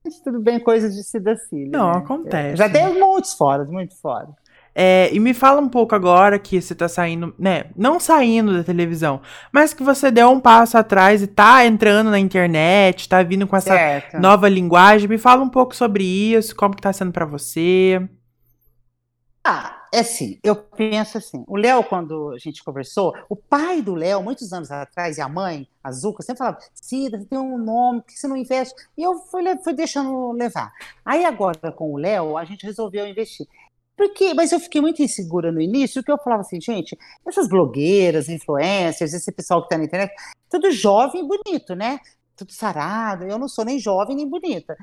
Mas 0.03 0.19
tudo 0.21 0.39
bem, 0.39 0.59
coisas 0.59 0.95
de 0.95 1.03
Cidacílio. 1.03 1.71
Não, 1.71 1.91
né? 1.91 1.97
acontece. 1.97 2.55
Já 2.55 2.69
tem 2.69 2.97
muitos 2.97 3.33
fora, 3.33 3.65
muitos 3.65 3.99
fora. 3.99 4.29
É, 4.79 5.09
e 5.11 5.19
me 5.19 5.33
fala 5.33 5.59
um 5.59 5.67
pouco 5.67 5.95
agora 5.95 6.37
que 6.37 6.61
você 6.61 6.75
tá 6.75 6.87
saindo, 6.87 7.33
né? 7.39 7.63
Não 7.75 7.99
saindo 7.99 8.55
da 8.55 8.63
televisão, 8.63 9.19
mas 9.51 9.73
que 9.73 9.81
você 9.81 10.11
deu 10.11 10.29
um 10.29 10.39
passo 10.39 10.77
atrás 10.77 11.23
e 11.23 11.25
tá 11.25 11.65
entrando 11.65 12.11
na 12.11 12.19
internet, 12.19 13.09
tá 13.09 13.23
vindo 13.23 13.47
com 13.47 13.55
essa 13.55 13.73
Certo. 13.73 14.19
nova 14.19 14.47
linguagem. 14.47 15.09
Me 15.09 15.17
fala 15.17 15.41
um 15.41 15.49
pouco 15.49 15.75
sobre 15.75 16.03
isso, 16.03 16.55
como 16.55 16.75
que 16.75 16.81
tá 16.83 16.93
sendo 16.93 17.11
pra 17.11 17.25
você. 17.25 18.07
Ah, 19.43 19.87
é 19.91 20.01
assim, 20.01 20.37
eu 20.43 20.55
penso 20.55 21.17
assim, 21.17 21.43
o 21.47 21.55
Léo, 21.55 21.83
quando 21.83 22.31
a 22.31 22.37
gente 22.37 22.63
conversou, 22.63 23.15
o 23.29 23.35
pai 23.35 23.81
do 23.81 23.95
Léo, 23.95 24.21
muitos 24.21 24.53
anos 24.53 24.69
atrás, 24.69 25.17
e 25.17 25.21
a 25.21 25.29
mãe, 25.29 25.67
a 25.83 25.91
Zuca, 25.91 26.21
sempre 26.21 26.39
falava, 26.39 26.59
Cida, 26.75 27.17
você 27.17 27.25
tem 27.25 27.39
um 27.39 27.57
nome, 27.57 28.01
por 28.01 28.07
que 28.07 28.19
você 28.19 28.27
não 28.27 28.37
investe? 28.37 28.75
E 28.95 29.01
eu 29.01 29.15
fui, 29.15 29.41
fui 29.63 29.73
deixando 29.73 30.33
levar. 30.33 30.71
Aí 31.03 31.25
agora, 31.25 31.71
com 31.71 31.93
o 31.93 31.97
Léo, 31.97 32.37
a 32.37 32.45
gente 32.45 32.63
resolveu 32.63 33.07
investir. 33.07 33.47
Porque, 33.97 34.33
mas 34.35 34.51
eu 34.51 34.59
fiquei 34.59 34.79
muito 34.79 35.01
insegura 35.01 35.51
no 35.51 35.59
início, 35.59 36.01
porque 36.01 36.11
eu 36.11 36.23
falava 36.23 36.41
assim, 36.41 36.61
gente, 36.61 36.97
essas 37.27 37.49
blogueiras, 37.49 38.29
influencers, 38.29 39.13
esse 39.13 39.31
pessoal 39.31 39.61
que 39.61 39.65
está 39.65 39.77
na 39.77 39.85
internet, 39.85 40.13
tudo 40.49 40.71
jovem 40.71 41.25
e 41.25 41.27
bonito, 41.27 41.73
né? 41.75 41.99
Tudo 42.35 42.51
sarado, 42.53 43.25
eu 43.25 43.39
não 43.39 43.49
sou 43.49 43.65
nem 43.65 43.79
jovem 43.79 44.15
nem 44.15 44.29
bonita. 44.29 44.77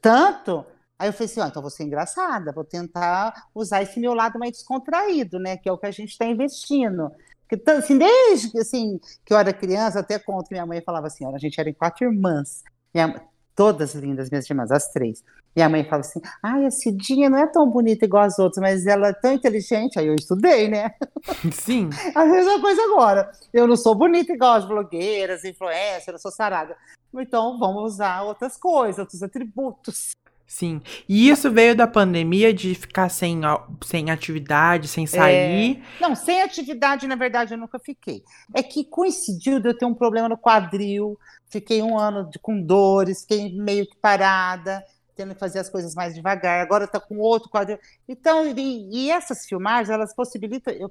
Tanto 0.00 0.64
Aí 1.02 1.08
eu 1.08 1.12
falei 1.12 1.26
assim, 1.26 1.40
ó, 1.40 1.46
então 1.48 1.60
vou 1.60 1.70
ser 1.70 1.82
engraçada, 1.82 2.52
vou 2.52 2.62
tentar 2.62 3.48
usar 3.52 3.82
esse 3.82 3.98
meu 3.98 4.14
lado 4.14 4.38
mais 4.38 4.52
descontraído, 4.52 5.40
né? 5.40 5.56
Que 5.56 5.68
é 5.68 5.72
o 5.72 5.76
que 5.76 5.86
a 5.86 5.90
gente 5.90 6.10
está 6.10 6.24
investindo. 6.26 7.10
Porque, 7.48 7.68
assim, 7.72 7.98
desde 7.98 8.52
que, 8.52 8.58
assim, 8.60 9.00
que 9.24 9.34
eu 9.34 9.36
era 9.36 9.52
criança, 9.52 9.98
até 9.98 10.16
conto 10.16 10.46
que 10.46 10.54
minha 10.54 10.64
mãe 10.64 10.80
falava 10.80 11.08
assim, 11.08 11.26
olha, 11.26 11.34
a 11.34 11.40
gente 11.40 11.58
era 11.60 11.68
em 11.68 11.74
quatro 11.74 12.04
irmãs, 12.04 12.62
Minha- 12.94 13.20
todas 13.54 13.94
lindas, 13.94 14.30
minhas 14.30 14.48
irmãs, 14.48 14.70
as 14.70 14.88
três. 14.92 15.22
Minha 15.54 15.68
mãe 15.68 15.84
fala 15.84 16.00
assim, 16.00 16.20
ai, 16.42 16.64
a 16.64 16.70
Cidinha 16.70 17.28
não 17.28 17.38
é 17.38 17.46
tão 17.46 17.68
bonita 17.68 18.04
igual 18.04 18.24
as 18.24 18.38
outras, 18.38 18.62
mas 18.62 18.86
ela 18.86 19.08
é 19.08 19.12
tão 19.12 19.32
inteligente. 19.32 19.98
Aí 19.98 20.06
eu 20.06 20.14
estudei, 20.14 20.68
né? 20.68 20.90
Sim. 21.52 21.90
A 22.14 22.24
mesma 22.24 22.60
coisa 22.60 22.82
agora. 22.84 23.30
Eu 23.52 23.66
não 23.66 23.76
sou 23.76 23.94
bonita 23.94 24.32
igual 24.32 24.54
as 24.54 24.66
blogueiras, 24.66 25.44
influencers, 25.44 26.08
eu 26.08 26.18
sou 26.18 26.30
sarada. 26.30 26.76
Então 27.14 27.58
vamos 27.58 27.94
usar 27.94 28.22
outras 28.22 28.56
coisas, 28.56 28.98
outros 28.98 29.22
atributos. 29.22 30.12
Sim. 30.52 30.82
E 31.08 31.30
isso 31.30 31.50
veio 31.50 31.74
da 31.74 31.86
pandemia 31.86 32.52
de 32.52 32.74
ficar 32.74 33.08
sem, 33.08 33.40
sem 33.82 34.10
atividade, 34.10 34.86
sem 34.86 35.06
sair. 35.06 35.82
Não, 35.98 36.14
sem 36.14 36.42
atividade, 36.42 37.06
na 37.06 37.14
verdade, 37.16 37.54
eu 37.54 37.58
nunca 37.58 37.78
fiquei. 37.78 38.22
É 38.54 38.62
que 38.62 38.84
coincidiu 38.84 39.58
de 39.58 39.70
eu 39.70 39.76
ter 39.76 39.86
um 39.86 39.94
problema 39.94 40.28
no 40.28 40.36
quadril, 40.36 41.18
fiquei 41.48 41.80
um 41.80 41.98
ano 41.98 42.28
de- 42.28 42.38
com 42.38 42.60
dores, 42.60 43.22
fiquei 43.22 43.50
meio 43.50 43.86
que 43.86 43.96
parada, 43.96 44.84
tendo 45.22 45.34
que 45.34 45.40
fazer 45.40 45.60
as 45.60 45.70
coisas 45.70 45.94
mais 45.94 46.14
devagar. 46.14 46.60
Agora 46.60 46.84
está 46.84 46.98
com 47.00 47.18
outro 47.18 47.48
quadril. 47.48 47.78
Então, 48.08 48.46
e, 48.46 49.06
e 49.06 49.10
essas 49.10 49.46
filmagens, 49.46 49.88
elas 49.90 50.14
possibilitam 50.14 50.72
eu- 50.74 50.90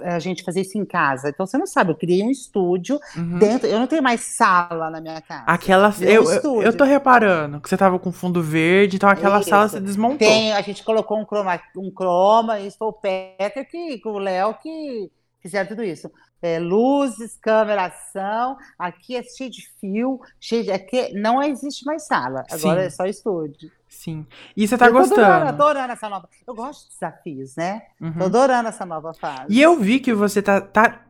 a 0.00 0.18
gente 0.18 0.42
fazer 0.42 0.62
isso 0.62 0.78
em 0.78 0.84
casa. 0.84 1.28
Então, 1.28 1.46
você 1.46 1.58
não 1.58 1.66
sabe, 1.66 1.90
eu 1.92 1.96
criei 1.96 2.22
um 2.22 2.30
estúdio 2.30 2.98
Uhum. 3.16 3.38
dentro, 3.38 3.66
eu 3.68 3.78
não 3.78 3.86
tenho 3.86 4.02
mais 4.02 4.20
sala 4.22 4.88
na 4.90 5.00
minha 5.00 5.20
casa. 5.20 5.44
Aquela. 5.46 5.94
Eu, 6.00 6.24
um 6.24 6.30
eu, 6.32 6.62
eu 6.62 6.76
tô 6.76 6.84
reparando 6.84 7.60
que 7.60 7.68
você 7.68 7.76
tava 7.76 7.98
com 7.98 8.10
fundo 8.12 8.42
verde, 8.42 8.96
então 8.96 9.08
aquela 9.08 9.40
Isso. 9.40 9.50
sala 9.50 9.68
se 9.68 9.80
desmontou. 9.80 10.18
Tem, 10.18 10.52
a 10.52 10.62
gente 10.62 10.82
colocou 10.82 11.18
um 11.18 11.24
croma, 11.24 11.60
um 11.76 11.90
croma, 11.90 12.60
isso 12.60 12.78
foi 12.78 12.88
o 12.88 12.92
Peter 12.92 13.68
que, 13.68 13.98
com 13.98 14.10
o 14.10 14.18
Léo 14.18 14.54
que 14.62 15.10
fizeram 15.40 15.68
tudo 15.68 15.82
isso. 15.82 16.10
É, 16.42 16.58
luzes, 16.58 17.36
câmera, 17.40 17.86
ação, 17.86 18.56
aqui 18.78 19.16
é 19.16 19.22
cheio 19.22 19.50
de 19.50 19.68
fio, 19.80 20.20
cheio 20.38 20.64
de. 20.64 20.70
Aqui 20.70 21.12
não 21.14 21.42
existe 21.42 21.84
mais 21.84 22.06
sala, 22.06 22.44
agora 22.50 22.80
Sim. 22.80 22.86
é 22.86 22.90
só 22.90 23.06
estúdio. 23.06 23.70
Sim. 23.88 24.26
E 24.56 24.68
você 24.68 24.76
tá 24.76 24.86
eu 24.86 24.92
tô 24.92 24.98
adorando, 24.98 25.24
gostando. 25.24 25.48
adorando 25.48 25.92
essa 25.92 26.08
nova. 26.08 26.28
Eu 26.46 26.54
gosto 26.54 26.84
de 26.84 26.94
desafios, 26.94 27.56
né? 27.56 27.82
Uhum. 28.00 28.12
Tô 28.12 28.24
adorando 28.24 28.68
essa 28.68 28.84
nova 28.84 29.14
fase. 29.14 29.46
E 29.48 29.60
eu 29.60 29.78
vi 29.78 29.98
que 30.00 30.12
você 30.12 30.42
tá, 30.42 30.60
tá. 30.60 31.00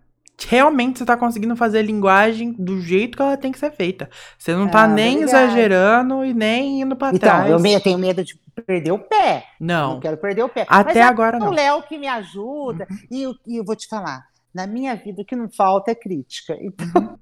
Realmente 0.48 0.98
você 0.98 1.04
tá 1.06 1.16
conseguindo 1.16 1.56
fazer 1.56 1.78
a 1.78 1.82
linguagem 1.82 2.52
do 2.52 2.80
jeito 2.80 3.16
que 3.16 3.22
ela 3.22 3.36
tem 3.36 3.50
que 3.50 3.58
ser 3.58 3.72
feita. 3.72 4.10
Você 4.38 4.54
não 4.54 4.68
tá 4.68 4.82
Ah, 4.84 4.88
nem 4.88 5.22
exagerando 5.22 6.24
e 6.24 6.34
nem 6.34 6.82
indo 6.82 6.94
pra 6.94 7.08
Então, 7.08 7.18
trás. 7.20 7.50
eu, 7.50 7.58
me- 7.58 7.72
eu 7.72 7.80
tenho 7.80 7.98
medo 7.98 8.22
de 8.22 8.38
perder 8.66 8.92
o 8.92 8.98
pé. 8.98 9.44
Não. 9.58 9.94
Não 9.94 10.00
quero 10.00 10.16
perder 10.18 10.42
o 10.42 10.48
pé. 10.48 10.66
Até 10.68 10.84
Mas 10.88 10.96
é 10.96 11.02
agora 11.02 11.36
o 11.36 11.40
não. 11.40 11.48
Uhum. 11.48 11.54
Léo 11.54 11.82
que 11.82 11.96
me 11.98 12.06
ajuda. 12.06 12.86
E, 13.10 13.22
eu- 13.22 13.34
e 13.46 13.56
eu 13.56 13.64
vou 13.64 13.74
te 13.74 13.88
falar, 13.88 14.24
na 14.54 14.66
minha 14.66 14.94
vida 14.94 15.22
o 15.22 15.24
que 15.24 15.34
não 15.34 15.48
falta 15.48 15.90
é 15.90 15.94
crítica. 15.94 16.54
Então, 16.60 17.18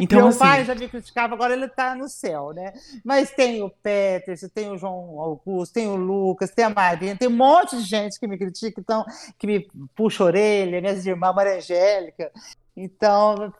Então, 0.00 0.18
meu 0.18 0.28
assim. 0.28 0.38
pai 0.38 0.64
já 0.64 0.74
me 0.74 0.88
criticava, 0.88 1.34
agora 1.34 1.54
ele 1.54 1.68
tá 1.68 1.94
no 1.94 2.08
céu, 2.08 2.52
né? 2.52 2.72
Mas 3.04 3.30
tem 3.30 3.62
o 3.62 3.70
Peterson, 3.70 4.48
tem 4.48 4.70
o 4.70 4.78
João 4.78 5.18
Augusto, 5.20 5.72
tem 5.72 5.88
o 5.88 5.96
Lucas, 5.96 6.50
tem 6.50 6.64
a 6.64 6.70
Marina, 6.70 7.16
tem 7.16 7.28
um 7.28 7.36
monte 7.36 7.76
de 7.76 7.82
gente 7.82 8.18
que 8.18 8.26
me 8.26 8.38
critica, 8.38 8.80
então, 8.80 9.04
que 9.38 9.46
me 9.46 9.68
puxa 9.94 10.22
a 10.22 10.26
orelha, 10.26 10.80
minhas 10.80 11.06
irmãs, 11.06 11.34
Maria 11.34 11.56
Angélica. 11.56 12.30
Então, 12.76 13.52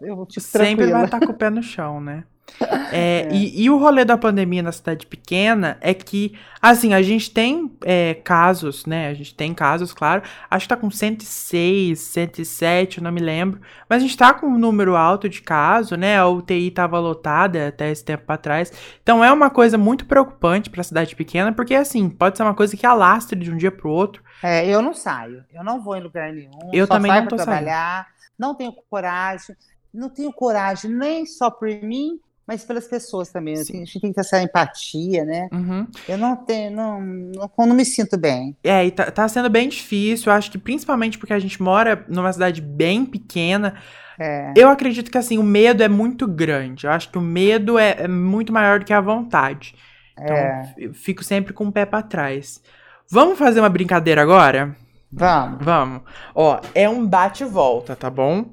eu 0.00 0.26
fico 0.26 0.40
Sempre 0.40 0.86
vai 0.90 1.04
estar 1.04 1.20
com 1.20 1.32
o 1.32 1.34
pé 1.34 1.50
no 1.50 1.62
chão, 1.62 2.00
né? 2.00 2.24
É, 2.92 3.28
E, 3.32 3.64
e 3.64 3.70
o 3.70 3.76
rolê 3.76 4.04
da 4.04 4.16
pandemia 4.16 4.62
na 4.62 4.70
cidade 4.70 5.06
pequena 5.06 5.76
é 5.80 5.92
que, 5.92 6.38
assim, 6.62 6.94
a 6.94 7.02
gente 7.02 7.28
tem 7.30 7.76
é, 7.84 8.14
casos, 8.14 8.86
né? 8.86 9.08
A 9.08 9.14
gente 9.14 9.34
tem 9.34 9.52
casos, 9.52 9.92
claro. 9.92 10.22
Acho 10.48 10.64
que 10.64 10.68
tá 10.68 10.76
com 10.76 10.88
106, 10.90 11.98
107, 11.98 12.98
eu 12.98 13.04
não 13.04 13.10
me 13.10 13.20
lembro. 13.20 13.60
Mas 13.88 13.98
a 13.98 14.06
gente 14.06 14.16
tá 14.16 14.32
com 14.32 14.46
um 14.46 14.58
número 14.58 14.94
alto 14.94 15.28
de 15.28 15.42
casos, 15.42 15.98
né? 15.98 16.16
A 16.18 16.28
UTI 16.28 16.70
tava 16.70 16.98
lotada 17.00 17.68
até 17.68 17.90
esse 17.90 18.04
tempo 18.04 18.30
atrás. 18.32 18.72
Então 19.02 19.24
é 19.24 19.32
uma 19.32 19.50
coisa 19.50 19.76
muito 19.76 20.06
preocupante 20.06 20.70
pra 20.70 20.84
cidade 20.84 21.16
pequena, 21.16 21.52
porque, 21.52 21.74
assim, 21.74 22.08
pode 22.08 22.36
ser 22.36 22.44
uma 22.44 22.54
coisa 22.54 22.76
que 22.76 22.86
alastre 22.86 23.38
de 23.38 23.50
um 23.50 23.56
dia 23.56 23.72
pro 23.72 23.90
outro. 23.90 24.22
É, 24.42 24.66
eu 24.68 24.80
não 24.82 24.94
saio, 24.94 25.44
eu 25.52 25.64
não 25.64 25.82
vou 25.82 25.96
em 25.96 26.02
lugar 26.02 26.32
nenhum. 26.32 26.70
Eu 26.72 26.86
também 26.86 27.12
não 27.12 27.26
tô 27.26 27.38
saindo. 27.38 27.46
trabalhar, 27.46 28.06
não 28.38 28.54
tenho 28.54 28.72
coragem, 28.72 29.56
não 29.92 30.08
tenho 30.10 30.32
coragem 30.32 30.90
nem 30.90 31.24
só 31.26 31.50
por 31.50 31.68
mim, 31.68 32.20
mas 32.46 32.64
pelas 32.64 32.86
pessoas 32.86 33.30
também. 33.30 33.56
Sim. 33.56 33.82
A 33.82 33.84
gente 33.84 34.00
tem 34.00 34.10
que 34.10 34.14
ter 34.14 34.20
essa 34.20 34.42
empatia, 34.42 35.24
né? 35.24 35.48
Uhum. 35.52 35.86
Eu 36.08 36.18
não 36.18 36.36
tenho, 36.36 36.70
não, 36.70 37.00
não, 37.00 37.50
não 37.56 37.74
me 37.74 37.84
sinto 37.84 38.18
bem. 38.18 38.56
É, 38.62 38.84
e 38.84 38.90
tá, 38.90 39.10
tá 39.10 39.26
sendo 39.28 39.48
bem 39.48 39.68
difícil. 39.68 40.30
Eu 40.30 40.36
acho 40.36 40.50
que 40.50 40.58
principalmente 40.58 41.18
porque 41.18 41.32
a 41.32 41.38
gente 41.38 41.62
mora 41.62 42.04
numa 42.08 42.32
cidade 42.32 42.60
bem 42.60 43.06
pequena. 43.06 43.74
É, 44.18 44.52
Eu 44.56 44.68
acredito 44.68 45.10
que 45.10 45.18
assim, 45.18 45.38
o 45.38 45.42
medo 45.42 45.82
é 45.82 45.88
muito 45.88 46.26
grande. 46.26 46.86
Eu 46.86 46.92
acho 46.92 47.10
que 47.10 47.18
o 47.18 47.22
medo 47.22 47.78
é, 47.78 47.96
é 48.00 48.08
muito 48.08 48.52
maior 48.52 48.78
do 48.78 48.84
que 48.84 48.92
a 48.92 49.00
vontade. 49.00 49.74
Então, 50.12 50.36
é. 50.36 50.74
eu 50.78 50.94
fico 50.94 51.24
sempre 51.24 51.52
com 51.52 51.66
o 51.66 51.72
pé 51.72 51.84
pra 51.84 52.02
trás. 52.02 52.62
Vamos 53.10 53.38
fazer 53.38 53.60
uma 53.60 53.68
brincadeira 53.68 54.22
agora? 54.22 54.76
Vamos. 55.10 55.64
Vamos. 55.64 56.02
Ó, 56.34 56.60
é 56.74 56.88
um 56.88 57.06
bate 57.06 57.42
e 57.42 57.46
volta, 57.46 57.96
tá 57.96 58.10
bom? 58.10 58.52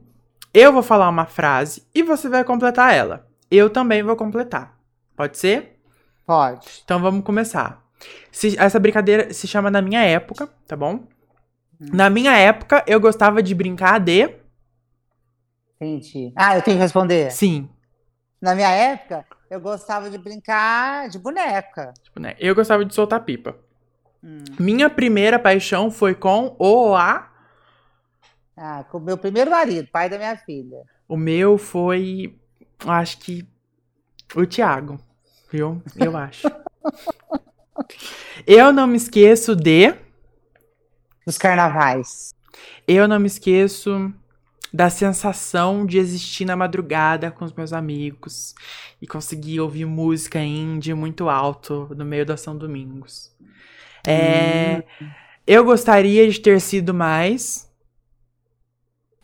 Eu 0.53 0.73
vou 0.73 0.83
falar 0.83 1.09
uma 1.09 1.25
frase 1.25 1.83
e 1.93 2.03
você 2.03 2.27
vai 2.27 2.43
completar 2.43 2.93
ela. 2.93 3.30
Eu 3.51 3.69
também 3.69 4.01
vou 4.01 4.15
completar. 4.15 4.79
Pode 5.15 5.37
ser? 5.37 5.77
Pode. 6.25 6.81
Então 6.83 6.99
vamos 7.01 7.23
começar. 7.23 7.85
Se- 8.31 8.57
essa 8.57 8.79
brincadeira 8.79 9.31
se 9.33 9.47
chama 9.47 9.69
Na 9.69 9.81
Minha 9.81 10.01
Época, 10.03 10.47
tá 10.67 10.75
bom? 10.75 11.05
Na 11.79 12.09
minha 12.11 12.37
época, 12.37 12.83
eu 12.87 12.99
gostava 12.99 13.41
de 13.41 13.53
brincar 13.55 13.99
de. 13.99 14.35
Entendi. 15.79 16.31
Ah, 16.35 16.55
eu 16.55 16.61
tenho 16.61 16.77
que 16.77 16.83
responder. 16.83 17.31
Sim. 17.31 17.67
Na 18.39 18.53
minha 18.53 18.69
época, 18.69 19.25
eu 19.49 19.59
gostava 19.59 20.09
de 20.09 20.17
brincar 20.17 21.09
de 21.09 21.17
boneca. 21.17 21.91
Eu 22.39 22.53
gostava 22.53 22.85
de 22.85 22.93
soltar 22.93 23.23
pipa. 23.25 23.57
Hum. 24.23 24.43
Minha 24.59 24.89
primeira 24.91 25.39
paixão 25.39 25.89
foi 25.89 26.13
com 26.13 26.55
o 26.59 26.95
a. 26.95 27.31
Ah, 28.55 28.83
com 28.91 28.99
o 28.99 29.01
meu 29.01 29.17
primeiro 29.17 29.49
marido, 29.49 29.87
pai 29.91 30.07
da 30.07 30.17
minha 30.19 30.37
filha. 30.37 30.83
O 31.07 31.17
meu 31.17 31.57
foi. 31.57 32.39
Acho 32.85 33.17
que. 33.19 33.47
O 34.35 34.45
Thiago. 34.45 34.99
Viu? 35.51 35.81
Eu 35.97 36.15
acho. 36.15 36.47
eu 38.47 38.71
não 38.71 38.87
me 38.87 38.97
esqueço 38.97 39.55
de. 39.55 39.93
Dos 41.25 41.37
carnavais. 41.37 42.33
Eu 42.87 43.07
não 43.07 43.19
me 43.19 43.27
esqueço 43.27 44.13
da 44.73 44.89
sensação 44.89 45.85
de 45.85 45.97
existir 45.97 46.45
na 46.45 46.55
madrugada 46.55 47.29
com 47.29 47.43
os 47.43 47.53
meus 47.53 47.73
amigos 47.73 48.55
e 49.01 49.07
conseguir 49.07 49.59
ouvir 49.59 49.85
música 49.85 50.39
indie 50.39 50.93
muito 50.93 51.29
alto 51.29 51.89
no 51.95 52.05
meio 52.05 52.25
da 52.25 52.37
São 52.37 52.57
Domingos. 52.57 53.35
É, 54.07 54.83
Eu 55.45 55.65
gostaria 55.65 56.29
de 56.29 56.39
ter 56.39 56.61
sido 56.61 56.93
mais. 56.93 57.69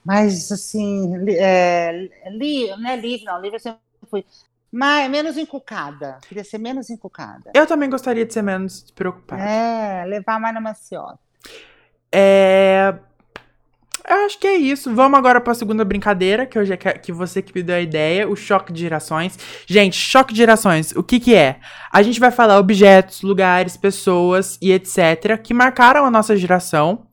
Mas, 0.08 0.50
assim, 0.54 1.14
é, 1.32 2.10
li, 2.32 2.70
não 2.78 2.90
é 2.90 2.96
livre, 2.96 3.26
não, 3.26 3.42
livre 3.42 3.58
eu 3.58 3.60
sempre 3.60 3.82
fui. 4.10 4.24
mais, 4.72 5.12
menos 5.12 5.36
encucada. 5.36 6.20
Queria 6.30 6.46
ser 6.46 6.60
menos 6.60 6.90
encucada. 6.90 7.52
Eu 7.54 7.68
também 7.68 7.90
gostaria 7.90 8.26
de 8.26 8.34
ser 8.34 8.42
menos 8.42 8.90
preocupada. 8.92 9.44
É, 9.44 10.06
levar 10.06 10.40
mais 10.40 10.54
na 10.54 10.62
maciota. 10.62 11.20
É. 12.10 12.96
Eu 14.08 14.16
acho 14.26 14.40
que 14.40 14.48
é 14.48 14.56
isso. 14.56 14.96
Vamos 14.96 15.20
agora 15.20 15.42
para 15.42 15.52
a 15.52 15.56
segunda 15.56 15.84
brincadeira, 15.84 16.46
que 16.46 16.58
hoje 16.58 16.72
é 16.72 16.78
que 16.78 16.90
que 17.00 17.12
você 17.12 17.42
que 17.42 17.54
me 17.54 17.62
deu 17.62 17.76
a 17.76 17.82
ideia, 17.82 18.30
o 18.30 18.36
choque 18.38 18.72
de 18.72 18.80
gerações. 18.80 19.38
Gente, 19.66 19.98
choque 19.98 20.32
de 20.32 20.38
gerações, 20.38 20.94
o 20.96 21.04
que 21.04 21.20
que 21.20 21.36
é? 21.36 21.60
A 21.92 22.02
gente 22.02 22.18
vai 22.18 22.32
falar 22.32 22.60
objetos, 22.60 23.24
lugares, 23.24 23.76
pessoas 23.76 24.58
e 24.62 24.72
etc 24.72 25.38
que 25.44 25.54
marcaram 25.54 26.06
a 26.06 26.10
nossa 26.10 26.38
geração. 26.38 27.06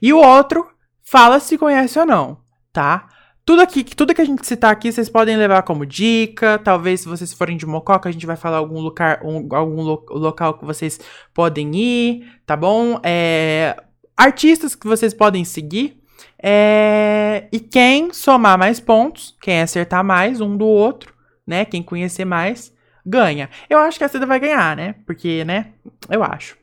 E 0.00 0.12
o 0.12 0.18
outro 0.18 0.75
fala 1.08 1.38
se 1.40 1.56
conhece 1.56 1.98
ou 1.98 2.06
não, 2.06 2.38
tá? 2.72 3.08
Tudo 3.44 3.62
aqui, 3.62 3.84
tudo 3.84 4.12
que 4.12 4.20
a 4.20 4.24
gente 4.24 4.44
citar 4.44 4.72
aqui, 4.72 4.90
vocês 4.90 5.08
podem 5.08 5.36
levar 5.36 5.62
como 5.62 5.86
dica. 5.86 6.58
Talvez, 6.58 7.02
se 7.02 7.08
vocês 7.08 7.32
forem 7.32 7.56
de 7.56 7.64
Mococa, 7.64 8.08
a 8.08 8.12
gente 8.12 8.26
vai 8.26 8.34
falar 8.34 8.56
algum 8.56 8.80
lugar, 8.80 9.20
um- 9.24 9.46
algum 9.54 9.82
lo- 9.82 10.04
local 10.10 10.54
que 10.54 10.64
vocês 10.64 10.98
podem 11.32 11.72
ir, 11.76 12.26
tá 12.44 12.56
bom? 12.56 12.98
É, 13.04 13.76
artistas 14.16 14.74
que 14.74 14.88
vocês 14.88 15.14
podem 15.14 15.44
seguir. 15.44 16.02
É, 16.42 17.46
e 17.52 17.60
quem 17.60 18.12
somar 18.12 18.58
mais 18.58 18.80
pontos, 18.80 19.36
quem 19.40 19.60
acertar 19.62 20.02
mais 20.04 20.40
um 20.40 20.56
do 20.56 20.66
outro, 20.66 21.14
né? 21.46 21.64
Quem 21.64 21.84
conhecer 21.84 22.24
mais, 22.24 22.72
ganha. 23.04 23.48
Eu 23.70 23.78
acho 23.78 23.96
que 23.96 24.02
a 24.04 24.08
Cida 24.08 24.26
vai 24.26 24.40
ganhar, 24.40 24.76
né? 24.76 24.96
Porque, 25.06 25.44
né? 25.44 25.68
Eu 26.10 26.24
acho. 26.24 26.56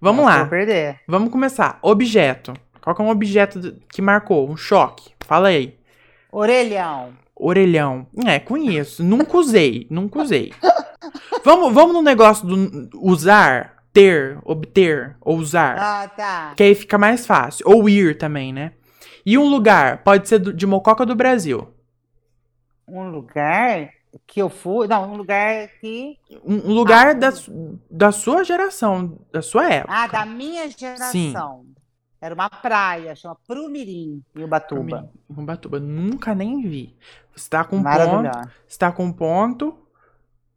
Vamos 0.00 0.24
Nossa, 0.24 0.38
lá. 0.38 0.44
Vamos 1.06 1.30
começar. 1.30 1.78
Objeto. 1.82 2.52
Qual 2.86 2.94
que 2.94 3.02
é 3.02 3.04
um 3.04 3.10
objeto 3.10 3.74
que 3.92 4.00
marcou? 4.00 4.48
Um 4.48 4.56
choque. 4.56 5.10
Fala 5.26 5.48
aí. 5.48 5.76
Orelhão. 6.30 7.14
Orelhão. 7.34 8.06
É, 8.24 8.38
conheço. 8.38 9.02
Nunca 9.02 9.36
usei. 9.38 9.88
Nunca 9.90 10.22
usei. 10.22 10.52
Vamos, 11.44 11.72
vamos 11.74 11.94
no 11.94 12.02
negócio 12.02 12.46
do 12.46 12.88
usar, 12.94 13.76
ter, 13.92 14.38
obter 14.44 15.16
ou 15.20 15.36
usar. 15.36 15.76
Ah, 15.78 16.08
tá. 16.08 16.54
Que 16.56 16.62
aí 16.62 16.74
fica 16.76 16.96
mais 16.96 17.26
fácil. 17.26 17.64
Ou 17.68 17.88
ir 17.88 18.18
também, 18.18 18.52
né? 18.52 18.72
E 19.24 19.36
um 19.36 19.48
lugar. 19.48 20.04
Pode 20.04 20.28
ser 20.28 20.38
de 20.38 20.66
Mococa 20.66 21.04
do 21.04 21.14
Brasil. 21.16 21.68
Um 22.86 23.10
lugar 23.10 23.90
que 24.26 24.40
eu 24.40 24.48
fui. 24.48 24.86
Não, 24.86 25.12
um 25.12 25.16
lugar 25.16 25.68
que. 25.80 26.16
Um 26.44 26.72
lugar 26.72 27.08
Ah, 27.08 27.12
da, 27.14 27.32
da 27.90 28.12
sua 28.12 28.44
geração, 28.44 29.18
da 29.32 29.42
sua 29.42 29.72
época. 29.72 29.92
Ah, 29.92 30.06
da 30.06 30.24
minha 30.26 30.68
geração. 30.68 31.64
Era 32.20 32.34
uma 32.34 32.48
praia, 32.48 33.14
chama 33.14 33.36
Prumirim, 33.46 34.22
em 34.34 34.42
Ubatuba. 34.44 35.10
Ubatuba. 35.28 35.78
Nunca 35.78 36.34
nem 36.34 36.62
vi. 36.62 36.96
Você 37.34 37.48
tá 37.50 37.62
com 37.64 37.76
um 37.76 37.82
ponto. 37.82 38.48
Você 38.66 38.78
tá 38.78 38.90
com 38.92 39.04
um 39.04 39.12
ponto 39.12 39.78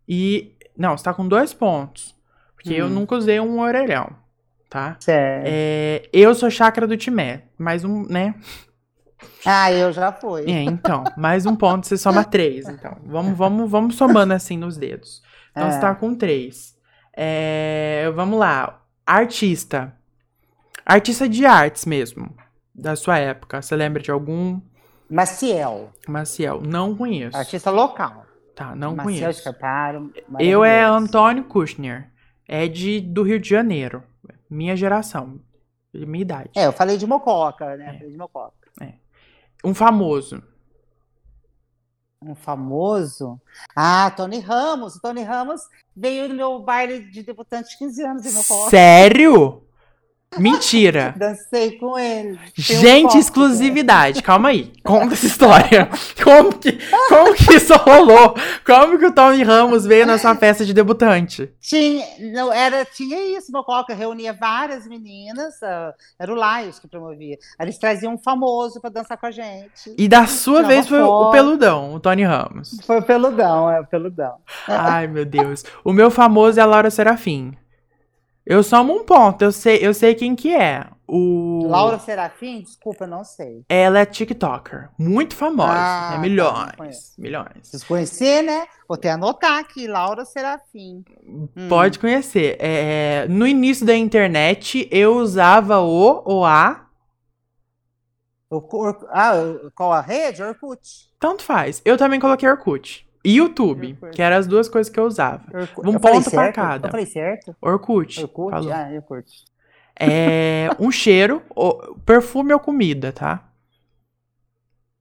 e. 0.08 0.56
Não, 0.78 0.98
você 0.98 1.04
tá 1.04 1.14
com 1.14 1.28
dois 1.28 1.54
pontos. 1.54 2.16
Porque 2.56 2.74
eu 2.74 2.86
Hum. 2.88 2.90
nunca 2.90 3.16
usei 3.16 3.40
um 3.40 3.60
orelhão, 3.60 4.10
tá? 4.70 4.96
Certo. 5.00 5.46
É, 5.48 6.10
eu 6.14 6.34
sou 6.36 6.50
chácara 6.50 6.86
do 6.88 6.96
Timé. 6.98 7.44
Mais 7.58 7.84
um, 7.84 8.04
né? 8.08 8.36
Ah, 9.46 9.72
eu 9.72 9.92
já 9.92 10.12
fui. 10.14 10.50
É, 10.50 10.64
então. 10.64 11.04
Mais 11.18 11.46
um 11.46 11.56
ponto, 11.56 11.86
você 11.88 11.98
soma 11.98 12.24
três. 12.24 12.68
Então, 12.70 12.98
vamos, 13.06 13.38
vamos, 13.38 13.70
vamos 13.70 13.96
somando 13.96 14.34
assim 14.34 14.58
nos 14.58 14.78
dedos. 14.78 15.22
Então, 15.52 15.68
É. 15.68 15.72
você 15.72 15.80
tá 15.80 15.94
com 15.96 16.16
três. 16.16 16.78
É, 17.16 18.10
vamos 18.16 18.40
lá. 18.40 18.82
Artista. 19.06 19.94
Artista 20.90 21.30
de 21.30 21.46
artes 21.46 21.86
mesmo. 21.86 22.36
Da 22.74 22.96
sua 22.96 23.20
época. 23.20 23.62
Você 23.62 23.76
lembra 23.76 24.02
de 24.02 24.10
algum? 24.10 24.60
Maciel, 25.08 25.92
Maciel. 26.08 26.62
Não 26.62 26.96
conheço. 26.96 27.38
artista 27.38 27.70
local. 27.70 28.26
Tá, 28.56 28.76
não 28.76 28.96
Maciel 28.96 29.22
conheço. 29.22 29.40
Escarparo. 29.40 30.12
Eu 30.40 30.66
é. 30.66 30.84
Antônio 30.84 31.44
Kushner. 31.44 32.12
É 32.48 32.68
de, 32.68 33.00
do 33.02 33.22
Rio 33.22 33.40
de 33.40 33.48
Janeiro. 33.48 34.04
Minha 34.50 34.76
geração. 34.76 35.40
Minha 35.94 36.24
idade. 36.24 36.50
É, 36.56 36.66
eu 36.66 36.74
falei 36.74 36.98
de 36.98 37.06
Mococa, 37.06 37.78
né? 37.78 37.90
É. 37.90 37.94
Falei 37.94 38.12
de 38.12 38.18
Mococa. 38.18 38.54
Um 39.64 39.76
famoso. 39.76 40.42
Um 42.20 42.34
famoso. 42.34 43.40
Ah, 43.76 44.12
Tony 44.16 44.40
Ramos. 44.40 45.00
Tony 45.00 45.22
Ramos 45.22 45.62
veio 45.96 46.28
no 46.30 46.34
meu 46.34 46.60
baile 46.60 47.12
de 47.12 47.22
debutante 47.22 47.70
de 47.70 47.78
15 47.78 48.04
anos 48.04 48.26
em 48.26 48.32
Mococa. 48.32 48.70
Sério? 48.72 49.69
Mentira. 50.38 51.16
Dancei 51.18 51.78
com 51.78 51.98
ele. 51.98 52.38
Tem 52.56 52.78
um 52.78 52.80
Gente, 52.80 53.12
foto, 53.12 53.18
exclusividade. 53.18 54.22
Calma 54.22 54.50
aí. 54.50 54.72
Conta 54.84 55.14
essa 55.14 55.26
história. 55.26 55.90
Como 56.24 56.54
que, 56.58 56.78
como 57.08 57.34
que 57.34 57.56
isso 57.56 57.74
rolou? 57.76 58.36
Como 58.66 59.00
que 59.00 59.06
o 59.08 59.12
Tony 59.12 59.44
Ramos 59.44 59.86
veio 59.86 60.06
na 60.06 60.18
sua 60.18 60.36
festa 60.36 60.64
de 60.64 60.74
debutante? 60.74 61.52
Tinha, 61.60 62.06
não, 62.32 62.54
era, 62.54 62.86
tinha 62.86 63.38
isso, 63.38 63.52
Mococa 63.52 63.94
reunia 63.94 64.32
várias 64.34 64.88
meninas, 64.88 65.62
ah, 65.64 65.94
era 66.20 66.32
o 66.32 66.36
Laios 66.36 66.80
que 66.80 66.88
promovia. 66.88 67.38
Eles 67.60 67.78
traziam 67.78 68.14
um 68.14 68.18
famoso 68.18 68.80
para 68.80 68.92
dançar 68.92 69.18
com 69.18 69.26
a 69.26 69.32
gente. 69.32 69.96
E 69.98 70.08
da 70.08 70.28
sua 70.28 70.62
vez 70.64 70.88
foi 70.88 71.02
o 71.02 71.32
peludão, 71.32 71.94
o 71.94 72.00
Tony 72.00 72.24
Ramos. 72.24 72.80
Foi 72.86 73.00
o 73.00 73.04
peludão, 73.04 73.70
é 73.70 73.80
o 73.80 73.86
peludão. 73.86 74.36
Ai, 74.68 75.08
meu 75.08 75.26
Deus. 75.26 75.64
O 75.84 75.92
meu 75.92 76.12
famoso 76.12 76.60
é 76.60 76.64
a 76.64 76.66
Laura 76.66 76.92
Serafim. 76.92 77.56
Eu 78.50 78.64
somo 78.64 78.96
um 78.96 79.04
ponto, 79.04 79.44
eu 79.44 79.52
sei, 79.52 79.78
eu 79.80 79.94
sei 79.94 80.16
quem 80.16 80.36
que 80.36 80.56
é. 80.56 80.88
O... 81.08 81.68
Laura 81.68 82.00
Serafim, 82.00 82.62
desculpa, 82.62 83.04
eu 83.04 83.08
não 83.08 83.24
sei. 83.24 83.64
Ela 83.70 84.00
é 84.00 84.06
TikToker. 84.08 84.90
Muito 84.98 85.36
famosa. 85.36 85.72
Ah, 85.72 86.10
é 86.10 86.16
tá, 86.16 86.18
milhões. 86.18 87.14
milhões. 87.16 87.52
Preciso 87.54 87.86
conhecer, 87.86 88.42
né? 88.42 88.66
Vou 88.88 88.96
até 88.96 89.12
anotar 89.12 89.60
aqui, 89.60 89.88
Laura 89.88 90.26
Serafim. 90.26 91.06
Hum. 91.28 91.68
Pode 91.70 92.00
conhecer. 92.00 92.58
É, 92.60 93.28
no 93.30 93.46
início 93.46 93.86
da 93.86 93.96
internet, 93.96 94.90
eu 94.92 95.18
usava 95.18 95.78
o 95.82 96.24
ou 96.26 96.44
a. 96.44 96.88
O, 98.50 98.60
ah, 99.12 99.34
qual 99.76 99.94
a 99.94 100.02
rede? 100.02 100.42
Orkut. 100.42 101.08
Tanto 101.20 101.44
faz. 101.44 101.84
Eu 101.86 102.00
também 102.00 102.20
coloquei 102.20 102.50
Orkut. 102.50 103.08
E 103.24 103.36
YouTube, 103.38 103.94
Orkut. 104.02 104.16
que 104.16 104.22
eram 104.22 104.38
as 104.38 104.48
duas 104.48 104.70
coisas 104.70 104.92
que 104.92 105.00
eu 105.00 105.04
usava. 105.06 105.44
Orkut. 105.54 105.88
Um 105.90 105.94
Eu 105.94 106.00
ponto 106.00 106.30
certo? 106.30 106.56
cada. 106.56 106.88
Eu 106.88 106.92
falei 106.92 107.06
certo? 107.06 107.56
Orkut. 107.62 108.22
Orkut? 108.22 108.52
falou. 108.52 108.72
Ah, 108.74 108.90
Orkut. 108.96 109.30
É 110.00 110.70
um 110.80 110.90
cheiro, 110.92 111.42
perfume 112.06 112.54
ou 112.54 112.60
comida, 112.60 113.12
tá? 113.12 113.46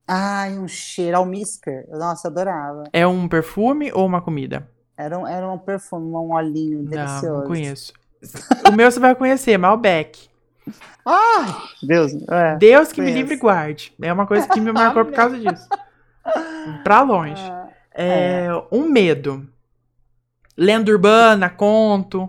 Ai, 0.06 0.58
um 0.58 0.66
cheiro, 0.66 1.18
almisker. 1.18 1.86
Nossa, 1.90 2.28
eu 2.28 2.32
adorava. 2.32 2.84
É 2.92 3.06
um 3.06 3.28
perfume 3.28 3.92
ou 3.92 4.06
uma 4.06 4.20
comida? 4.22 4.68
Era 4.96 5.18
um, 5.18 5.26
era 5.26 5.48
um 5.48 5.58
perfume, 5.58 6.06
um 6.06 6.32
olhinho 6.32 6.82
Não, 6.82 6.90
delicioso. 6.90 7.40
não 7.42 7.46
conheço. 7.46 7.92
O 8.68 8.72
meu 8.72 8.90
você 8.90 8.98
vai 8.98 9.14
conhecer, 9.14 9.56
Malbec. 9.58 10.28
Ai, 11.06 11.46
Deus. 11.82 12.12
É. 12.30 12.56
Deus 12.56 12.90
que 12.90 13.00
me 13.00 13.06
Conheço. 13.06 13.18
livre 13.22 13.34
e 13.34 13.38
guarde. 13.38 13.92
É 14.02 14.12
uma 14.12 14.26
coisa 14.26 14.48
que 14.48 14.60
me 14.60 14.72
marcou 14.72 15.04
por 15.04 15.14
causa 15.14 15.38
disso. 15.38 15.68
Pra 16.82 17.02
longe. 17.02 17.42
Ah, 17.98 18.02
É, 18.02 18.48
um 18.72 18.88
medo. 18.88 19.46
Lenda 20.56 20.90
urbana, 20.90 21.48
conto. 21.50 22.28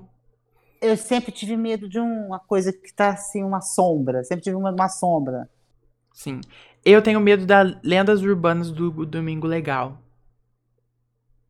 Eu 0.81 0.95
sempre 0.95 1.31
tive 1.31 1.57
medo 1.57 1.89
de 1.89 1.99
uma 1.99 2.39
coisa 2.39 2.71
que 2.71 2.93
tá 2.93 3.09
assim, 3.09 3.43
uma 3.43 3.61
sombra. 3.61 4.23
Sempre 4.23 4.43
tive 4.43 4.55
uma, 4.55 4.71
uma 4.71 4.87
sombra. 4.89 5.49
Sim. 6.13 6.39
Eu 6.85 7.01
tenho 7.01 7.19
medo 7.19 7.45
das 7.45 7.75
lendas 7.83 8.21
urbanas 8.21 8.71
do 8.71 9.05
Domingo 9.05 9.45
Legal. 9.47 9.97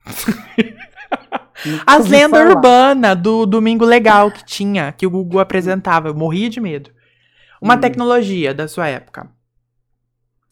As 1.86 2.07
lendas 2.07 2.41
urbanas 2.41 3.17
do 3.17 3.45
Domingo 3.45 3.86
Legal 3.86 4.32
que 4.32 4.43
tinha, 4.45 4.91
que 4.93 5.05
o 5.05 5.09
Gugu 5.09 5.39
apresentava. 5.39 6.07
Eu 6.07 6.15
morria 6.15 6.49
de 6.49 6.59
medo. 6.59 6.91
Uma 7.61 7.76
Hum. 7.76 7.82
tecnologia 7.82 8.53
da 8.53 8.67
sua 8.67 8.88
época. 8.88 9.30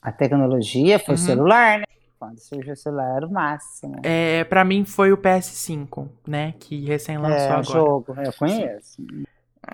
A 0.01 0.11
tecnologia 0.11 0.99
foi 0.99 1.15
o 1.15 1.17
Uhum. 1.17 1.25
celular, 1.25 1.79
né? 1.79 1.83
Quando 2.19 2.39
surgiu 2.39 2.73
o 2.73 2.77
celular 2.77 3.15
era 3.17 3.27
o 3.27 3.31
máximo. 3.31 3.95
É, 4.03 4.43
para 4.45 4.63
mim 4.65 4.83
foi 4.85 5.11
o 5.11 5.17
PS5, 5.17 6.09
né? 6.27 6.53
Que 6.59 6.83
recém 6.85 7.17
lançou 7.17 7.37
É, 7.37 7.47
agora. 7.49 7.63
jogo, 7.63 8.15
eu 8.19 8.33
conheço. 8.33 9.01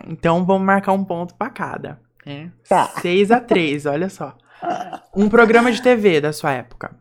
Então 0.08 0.44
vamos 0.46 0.66
marcar 0.66 0.92
um 0.94 1.04
ponto 1.06 1.36
pra 1.36 1.50
cada. 1.50 2.00
Né? 2.26 2.52
Tá. 2.68 2.88
6 3.02 3.32
a 3.32 3.40
3 3.40 3.86
olha 3.86 4.10
só. 4.10 4.36
Um 5.16 5.30
programa 5.30 5.72
de 5.72 5.82
TV 5.82 6.20
da 6.22 6.32
sua 6.34 6.52
época. 6.54 6.96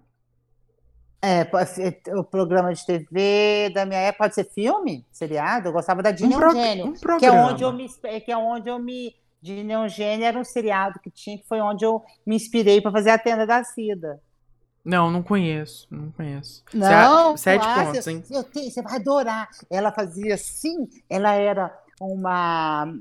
É, 1.25 1.45
pode 1.45 1.71
ser 1.71 2.01
o 2.17 2.25
programa 2.25 2.75
de 2.75 2.85
TV 2.85 3.71
da 3.73 3.87
minha 3.87 4.01
época 4.01 4.25
pode 4.25 4.35
ser 4.35 4.45
filme, 4.45 5.07
seriado. 5.13 5.69
Eu 5.69 5.73
gostava 5.73 6.03
da 6.03 6.11
Um, 6.11 6.15
Dina 6.15 6.37
pro- 6.37 6.49
Eugênio, 6.49 6.87
um 6.87 6.93
que 6.93 6.99
é 6.99 7.01
programa. 7.01 7.47
onde 7.53 7.63
eu 7.63 7.73
me, 7.73 7.89
que 8.25 8.33
é 8.33 8.37
onde 8.37 8.69
eu 8.69 8.79
me 8.81 9.15
Eugênio 9.45 10.25
era 10.27 10.37
um 10.39 10.43
seriado 10.45 10.99
que 11.01 11.11
tinha, 11.11 11.39
que 11.39 11.47
foi 11.47 11.61
onde 11.61 11.85
eu 11.85 12.03
me 12.27 12.35
inspirei 12.37 12.81
para 12.81 12.91
fazer 12.91 13.11
a 13.11 13.19
tenda 13.19 13.47
da 13.47 13.63
Cida. 13.63 14.21
Não, 14.85 15.11
não 15.11 15.23
conheço. 15.23 15.87
Não 15.91 16.11
conheço. 16.11 16.65
Não, 16.75 17.37
Sete 17.37 17.65
ah, 17.67 17.85
pontos, 17.85 18.07
hein? 18.07 18.23
eu 18.31 18.43
tenho- 18.43 18.71
você 18.71 18.83
vai 18.83 18.97
adorar. 18.97 19.49
Ela 19.71 19.93
fazia 19.93 20.35
assim, 20.35 20.89
ela 21.09 21.33
era 21.33 21.73
uma 22.01 22.93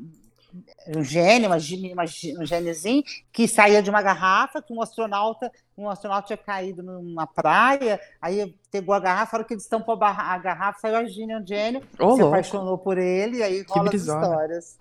um 0.96 1.02
gênio, 1.02 1.48
uma, 1.48 1.56
uma, 1.56 2.04
um 2.42 2.46
gêniozinho 2.46 3.02
que 3.32 3.48
saía 3.48 3.82
de 3.82 3.90
uma 3.90 4.02
garrafa 4.02 4.62
que 4.62 4.74
um 4.74 4.82
astronauta 4.82 5.50
um 5.78 5.90
astronauta 5.90 6.28
tinha 6.28 6.38
caído 6.38 6.84
numa 6.84 7.26
praia, 7.26 8.00
aí 8.22 8.54
pegou 8.72 8.94
a 8.94 9.00
garrafa, 9.00 9.36
a 9.36 9.40
hora 9.40 9.48
que 9.48 9.54
ele 9.54 9.62
estampou 9.62 9.98
a 10.00 10.38
garrafa, 10.38 10.80
saiu 10.80 10.98
a 10.98 11.06
Gina 11.06 11.44
Gênio, 11.46 11.82
Ô, 11.94 12.16
se 12.16 12.22
louco. 12.22 12.28
apaixonou 12.28 12.78
por 12.78 12.98
ele, 12.98 13.38
e 13.38 13.44
aí 13.44 13.66
rola 13.68 13.86
as 13.86 13.90
brisona. 13.90 14.22
histórias. 14.22 14.78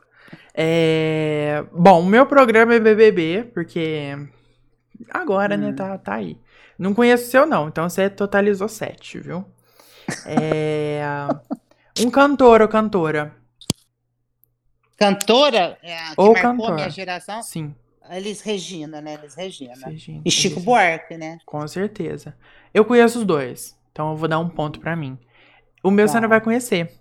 É... 0.55 1.65
Bom, 1.73 2.01
o 2.01 2.07
meu 2.07 2.27
programa 2.27 2.75
é 2.75 2.81
BBB, 2.81 3.51
porque 3.55 4.15
agora, 5.09 5.57
né, 5.57 5.69
Hum. 5.69 5.75
tá, 5.77 5.97
tá 5.97 6.15
aí. 6.17 6.37
Não 6.81 6.95
conheço 6.95 7.25
o 7.25 7.31
seu, 7.31 7.45
não, 7.45 7.69
então 7.69 7.87
você 7.91 8.09
totalizou 8.09 8.67
sete, 8.67 9.21
viu? 9.21 9.45
É... 10.25 11.03
um 12.01 12.11
cantor 12.11 12.63
ou 12.63 12.69
cantora. 12.69 13.37
Cantora, 14.97 15.79
é, 15.83 15.97
que 15.97 16.15
Ou 16.17 16.33
marcou 16.33 16.43
cantor. 16.43 16.71
a 16.71 16.75
minha 16.77 16.91
geração, 16.91 17.43
Sim, 17.43 17.75
Elis 18.11 18.41
Regina, 18.41 19.01
né? 19.03 19.15
Elis 19.15 19.35
Regina. 19.35 19.75
Regina, 19.87 20.23
E 20.25 20.31
Chico 20.31 20.55
Regina. 20.57 20.65
Buarque, 20.65 21.17
né? 21.19 21.39
com 21.45 21.67
certeza. 21.69 22.35
Eu 22.73 22.85
conheço 22.85 23.19
os 23.19 23.25
dois, 23.27 23.79
então 23.93 24.11
eu 24.11 24.17
vou 24.17 24.27
dar 24.29 24.39
um 24.39 24.49
ponto 24.49 24.81
pra 24.81 24.97
mim. 24.97 25.19
O 25.83 25.91
meu 25.91 26.09
você 26.09 26.15
Tá. 26.15 26.21
não 26.23 26.29
vai 26.31 26.41
conhecer. 26.41 27.00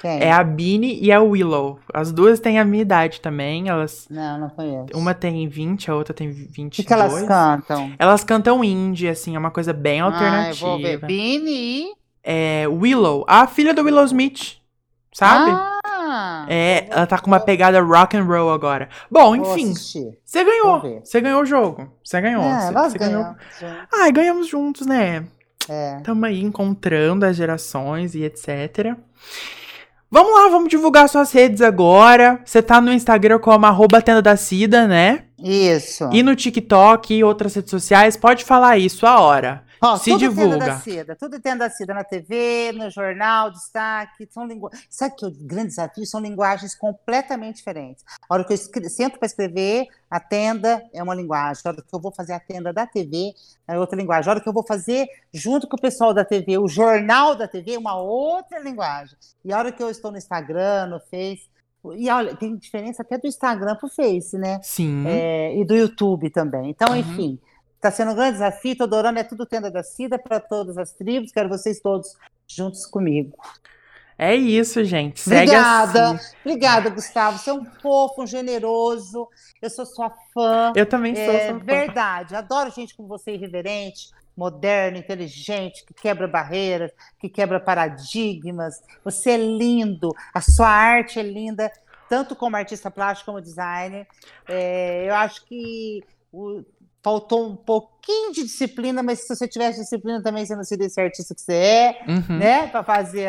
Quem? 0.00 0.20
É 0.22 0.32
a 0.32 0.42
Bini 0.42 0.98
e 1.00 1.12
a 1.12 1.20
Willow. 1.20 1.78
As 1.92 2.10
duas 2.12 2.40
têm 2.40 2.58
a 2.58 2.64
minha 2.64 2.82
idade 2.82 3.20
também. 3.20 3.68
Elas, 3.68 4.06
Não, 4.10 4.38
não 4.40 4.48
conheço. 4.48 4.86
uma 4.96 5.12
tem 5.14 5.46
20, 5.48 5.90
a 5.90 5.94
outra 5.94 6.14
tem 6.14 6.28
O 6.30 6.32
22. 6.32 6.70
que, 6.76 6.82
que 6.84 6.92
elas 6.92 7.22
cantam? 7.24 7.92
Elas 7.98 8.24
cantam 8.24 8.64
indie, 8.64 9.08
assim, 9.08 9.36
é 9.36 9.38
uma 9.38 9.50
coisa 9.50 9.72
bem 9.72 10.00
Ah, 10.00 10.04
eu 10.04 10.06
alternativa. 10.12 10.66
vou 10.66 10.78
ver. 10.80 10.98
Bini 11.04 11.50
e... 11.50 11.92
É 12.24 12.66
Willow, 12.68 13.24
a 13.28 13.46
filha 13.48 13.74
do 13.74 13.82
Willow 13.82 14.04
Smith, 14.04 14.56
sabe? 15.12 15.50
Ah, 15.84 16.46
é, 16.48 16.86
ela 16.88 17.06
tá 17.06 17.18
com 17.18 17.26
uma 17.26 17.40
pegada 17.40 17.80
rock 17.80 18.16
and 18.16 18.24
roll 18.24 18.52
agora. 18.52 18.88
Bom, 19.10 19.34
enfim, 19.34 19.74
você 19.74 20.44
ganhou. 20.44 21.00
Você 21.04 21.20
ganhou 21.20 21.42
o 21.42 21.46
jogo. 21.46 21.92
Você 22.04 22.20
ganhou. 22.20 22.42
É, 22.44 22.70
nós 22.70 22.92
você 22.92 22.98
ganhou. 22.98 23.22
ganhamos. 23.24 23.88
Ai, 23.92 24.12
ganhamos 24.12 24.46
juntos, 24.46 24.86
né? 24.86 25.24
É. 25.68 26.00
Tamo 26.04 26.24
aí 26.24 26.42
encontrando 26.42 27.26
as 27.26 27.36
gerações 27.36 28.14
e 28.14 28.22
etc. 28.22 28.96
Vamos 30.14 30.34
lá, 30.34 30.50
vamos 30.50 30.68
divulgar 30.68 31.08
suas 31.08 31.32
redes 31.32 31.62
agora. 31.62 32.38
Você 32.44 32.60
tá 32.60 32.82
no 32.82 32.92
Instagram 32.92 33.38
como 33.38 33.64
arroba 33.64 34.02
tenda 34.02 34.20
da 34.20 34.36
Cida, 34.36 34.86
né? 34.86 35.22
Isso. 35.42 36.10
E 36.12 36.22
no 36.22 36.36
TikTok 36.36 37.14
e 37.14 37.24
outras 37.24 37.54
redes 37.54 37.70
sociais. 37.70 38.14
Pode 38.14 38.44
falar 38.44 38.76
isso 38.76 39.06
a 39.06 39.18
hora. 39.18 39.64
Ó, 39.82 39.96
se 39.96 40.10
tudo 40.10 40.18
divulga. 40.20 40.50
Tenda 40.58 40.66
da 40.66 40.78
Cida, 40.78 41.16
tudo 41.16 41.40
tenda 41.40 41.68
da 41.68 41.70
Cida 41.70 41.92
na 41.92 42.04
TV, 42.04 42.72
no 42.72 42.88
jornal, 42.88 43.50
destaque, 43.50 44.28
são 44.30 44.46
lingu... 44.46 44.70
Sabe 44.88 45.16
que 45.16 45.26
o 45.26 45.30
grande 45.30 45.68
desafio 45.68 46.06
são 46.06 46.20
linguagens 46.20 46.74
completamente 46.74 47.56
diferentes. 47.56 48.04
A 48.28 48.34
hora 48.34 48.44
que 48.44 48.52
eu 48.52 48.54
escre- 48.54 48.88
sento 48.88 49.18
para 49.18 49.26
escrever, 49.26 49.86
a 50.08 50.20
tenda 50.20 50.82
é 50.94 51.02
uma 51.02 51.14
linguagem. 51.14 51.62
A 51.64 51.70
hora 51.70 51.82
que 51.82 51.92
eu 51.94 52.00
vou 52.00 52.12
fazer 52.14 52.32
a 52.32 52.40
tenda 52.40 52.72
da 52.72 52.86
TV, 52.86 53.32
é 53.66 53.76
outra 53.78 53.96
linguagem. 53.96 54.28
A 54.28 54.32
hora 54.34 54.40
que 54.40 54.48
eu 54.48 54.52
vou 54.52 54.64
fazer, 54.64 55.06
junto 55.34 55.66
com 55.68 55.76
o 55.76 55.80
pessoal 55.80 56.14
da 56.14 56.24
TV, 56.24 56.58
o 56.58 56.68
jornal 56.68 57.34
da 57.34 57.48
TV, 57.48 57.72
é 57.74 57.78
uma 57.78 57.96
outra 57.96 58.60
linguagem. 58.60 59.16
E 59.44 59.52
a 59.52 59.58
hora 59.58 59.72
que 59.72 59.82
eu 59.82 59.90
estou 59.90 60.10
no 60.12 60.16
Instagram, 60.18 60.86
no 60.86 61.00
Face... 61.00 61.50
E 61.96 62.08
olha, 62.08 62.36
tem 62.36 62.54
diferença 62.56 63.02
até 63.02 63.18
do 63.18 63.26
Instagram 63.26 63.74
pro 63.74 63.88
Face, 63.88 64.38
né? 64.38 64.60
Sim. 64.62 65.02
É, 65.04 65.58
e 65.58 65.64
do 65.64 65.74
YouTube 65.74 66.30
também. 66.30 66.70
Então, 66.70 66.90
Uhum. 66.92 66.96
enfim, 66.96 67.40
está 67.82 67.90
sendo 67.90 68.12
um 68.12 68.14
grande 68.14 68.34
desafio. 68.34 68.76
Tô 68.76 68.84
adorando, 68.84 69.18
é 69.18 69.24
tudo 69.24 69.44
tenda 69.44 69.68
da 69.70 69.82
Cida 69.82 70.16
para 70.18 70.38
todas 70.38 70.78
as 70.78 70.92
tribos. 70.92 71.32
Quero 71.32 71.48
vocês 71.48 71.80
todos 71.80 72.16
juntos 72.46 72.86
comigo. 72.86 73.36
É 74.16 74.36
isso, 74.36 74.84
gente. 74.84 75.20
Segue 75.20 75.50
Obrigada, 75.50 76.10
assim. 76.12 76.36
obrigada, 76.44 76.90
Gustavo. 76.90 77.38
Você 77.38 77.50
é 77.50 77.52
um 77.54 77.64
fofo, 77.64 78.22
um 78.22 78.26
generoso. 78.26 79.26
Eu 79.60 79.68
sou 79.68 79.84
sua 79.84 80.10
fã. 80.32 80.72
Eu 80.76 80.86
também 80.86 81.16
sou. 81.16 81.24
É 81.24 81.48
sou 81.50 81.58
fã. 81.58 81.64
verdade. 81.64 82.36
Adoro 82.36 82.70
gente 82.70 82.94
como 82.94 83.08
você, 83.08 83.32
irreverente, 83.32 84.10
moderno, 84.36 84.96
inteligente, 84.98 85.84
que 85.84 85.92
quebra 85.94 86.28
barreiras, 86.28 86.92
que 87.18 87.28
quebra 87.28 87.58
paradigmas. 87.58 88.80
Você 89.02 89.30
é 89.32 89.36
lindo. 89.38 90.14
A 90.32 90.40
sua 90.40 90.68
arte 90.68 91.18
é 91.18 91.22
linda, 91.22 91.72
tanto 92.08 92.36
como 92.36 92.54
artista 92.54 92.92
plástico 92.92 93.32
como 93.32 93.42
designer. 93.42 94.06
É, 94.46 95.08
eu 95.08 95.14
acho 95.16 95.44
que 95.46 96.04
o- 96.32 96.62
faltou 97.02 97.48
um 97.48 97.56
pouquinho 97.56 98.32
de 98.32 98.42
disciplina, 98.44 99.02
mas 99.02 99.20
se 99.26 99.34
você 99.34 99.48
tivesse 99.48 99.80
disciplina 99.80 100.22
também, 100.22 100.44
você 100.46 100.54
não 100.56 100.64
seria 100.64 100.86
esse 100.86 101.00
artista 101.00 101.34
que 101.34 101.40
você 101.40 101.52
é, 101.52 102.00
Uhum. 102.08 102.38
né? 102.38 102.66
Para 102.68 102.82
fazer. 102.84 103.28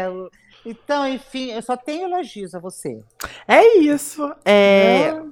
Então, 0.66 1.08
enfim, 1.08 1.52
eu 1.52 1.62
só 1.62 1.76
tenho 1.76 2.04
elogios 2.08 2.54
a 2.56 2.60
você. 2.60 3.02
É 3.48 3.78
isso. 3.80 4.32
É, 4.46 5.12
Né? 5.14 5.24